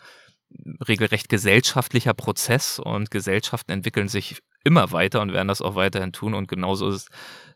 regelrecht 0.87 1.29
gesellschaftlicher 1.29 2.13
Prozess 2.13 2.79
und 2.79 3.11
Gesellschaften 3.11 3.71
entwickeln 3.71 4.09
sich 4.09 4.41
immer 4.63 4.91
weiter 4.91 5.21
und 5.21 5.33
werden 5.33 5.47
das 5.47 5.61
auch 5.61 5.75
weiterhin 5.75 6.11
tun. 6.11 6.33
Und 6.33 6.47
genauso 6.47 6.89
ist, 6.89 7.09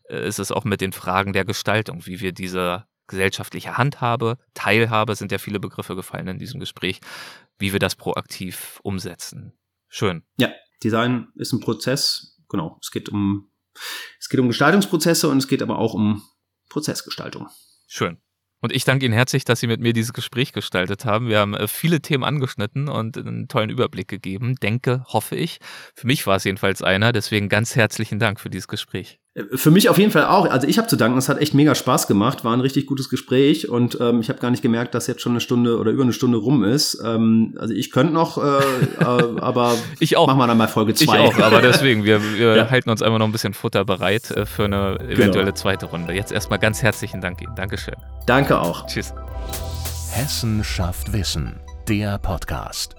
äh, 0.09 0.27
ist 0.27 0.39
es 0.39 0.51
auch 0.51 0.63
mit 0.63 0.81
den 0.81 0.93
Fragen 0.93 1.33
der 1.33 1.45
Gestaltung, 1.45 2.05
wie 2.05 2.19
wir 2.19 2.31
diese 2.31 2.85
gesellschaftliche 3.07 3.77
Handhabe, 3.77 4.37
Teilhabe 4.53 5.15
sind 5.15 5.31
ja 5.31 5.37
viele 5.37 5.59
Begriffe 5.59 5.95
gefallen 5.95 6.27
in 6.27 6.39
diesem 6.39 6.59
Gespräch, 6.59 7.01
wie 7.57 7.71
wir 7.71 7.79
das 7.79 7.95
proaktiv 7.95 8.79
umsetzen. 8.83 9.53
Schön. 9.87 10.23
Ja, 10.37 10.51
Design 10.83 11.27
ist 11.35 11.53
ein 11.53 11.59
Prozess. 11.59 12.37
Genau. 12.49 12.77
Es 12.81 12.91
geht 12.91 13.09
um, 13.09 13.49
es 14.19 14.29
geht 14.29 14.39
um 14.39 14.47
Gestaltungsprozesse 14.47 15.29
und 15.29 15.37
es 15.37 15.47
geht 15.47 15.61
aber 15.61 15.79
auch 15.79 15.93
um 15.93 16.21
Prozessgestaltung. 16.69 17.47
Schön. 17.87 18.17
Und 18.61 18.71
ich 18.71 18.83
danke 18.83 19.05
Ihnen 19.05 19.13
herzlich, 19.13 19.45
dass 19.45 19.59
Sie 19.59 19.67
mit 19.67 19.79
mir 19.79 19.93
dieses 19.93 20.13
Gespräch 20.13 20.51
gestaltet 20.51 21.05
haben. 21.05 21.27
Wir 21.27 21.39
haben 21.39 21.53
äh, 21.53 21.67
viele 21.67 22.01
Themen 22.01 22.23
angeschnitten 22.23 22.89
und 22.89 23.17
einen 23.17 23.47
tollen 23.47 23.69
Überblick 23.69 24.07
gegeben. 24.07 24.55
Denke, 24.55 25.03
hoffe 25.07 25.35
ich. 25.35 25.59
Für 25.93 26.07
mich 26.07 26.25
war 26.25 26.37
es 26.37 26.45
jedenfalls 26.45 26.81
einer. 26.81 27.11
Deswegen 27.11 27.47
ganz 27.47 27.75
herzlichen 27.75 28.17
Dank 28.17 28.39
für 28.39 28.49
dieses 28.49 28.67
Gespräch. 28.67 29.19
Für 29.53 29.69
mich 29.69 29.89
auf 29.89 29.97
jeden 29.97 30.11
Fall 30.11 30.25
auch. 30.25 30.49
Also 30.49 30.65
ich 30.65 30.77
habe 30.77 30.87
zu 30.87 30.95
danken. 30.95 31.17
Es 31.17 31.27
hat 31.27 31.41
echt 31.41 31.53
mega 31.53 31.75
Spaß 31.75 32.07
gemacht. 32.07 32.45
War 32.45 32.53
ein 32.53 32.61
richtig 32.61 32.85
gutes 32.85 33.09
Gespräch 33.09 33.67
und 33.67 33.97
ähm, 33.99 34.21
ich 34.21 34.29
habe 34.29 34.39
gar 34.39 34.49
nicht 34.49 34.61
gemerkt, 34.61 34.95
dass 34.95 35.07
jetzt 35.07 35.21
schon 35.21 35.33
eine 35.33 35.41
Stunde 35.41 35.77
oder 35.77 35.91
über 35.91 36.03
eine 36.03 36.13
Stunde 36.13 36.37
rum 36.37 36.63
ist. 36.63 37.01
Ähm, 37.03 37.53
also 37.59 37.73
ich 37.73 37.91
könnte 37.91 38.13
noch, 38.13 38.37
äh, 38.37 38.59
äh, 39.01 39.03
aber 39.41 39.75
ich 39.99 40.15
auch. 40.15 40.27
machen 40.27 40.39
wir 40.39 40.47
dann 40.47 40.57
mal 40.57 40.69
Folge 40.69 40.93
zwei. 40.93 41.25
Ich 41.25 41.35
auch, 41.35 41.39
aber 41.39 41.61
deswegen, 41.61 42.05
wir, 42.05 42.21
wir 42.37 42.55
ja. 42.55 42.69
halten 42.69 42.89
uns 42.89 43.01
einfach 43.01 43.19
noch 43.19 43.25
ein 43.25 43.33
bisschen 43.33 43.53
Futter 43.53 43.83
bereit 43.83 44.31
äh, 44.31 44.45
für 44.45 44.65
eine 44.65 45.01
eventuelle 45.01 45.47
genau. 45.47 45.51
zweite 45.51 45.87
Runde. 45.87 46.13
Jetzt 46.13 46.31
erstmal 46.31 46.59
ganz 46.59 46.81
herzlichen 46.81 47.19
Dank 47.19 47.41
Ihnen. 47.41 47.55
Dankeschön. 47.55 47.95
Danke 48.25 48.57
auch. 48.57 48.85
Tschüss. 48.85 49.13
Hessen 50.11 50.63
schafft 50.63 51.11
Wissen. 51.11 51.59
Der 51.89 52.19
Podcast. 52.19 52.95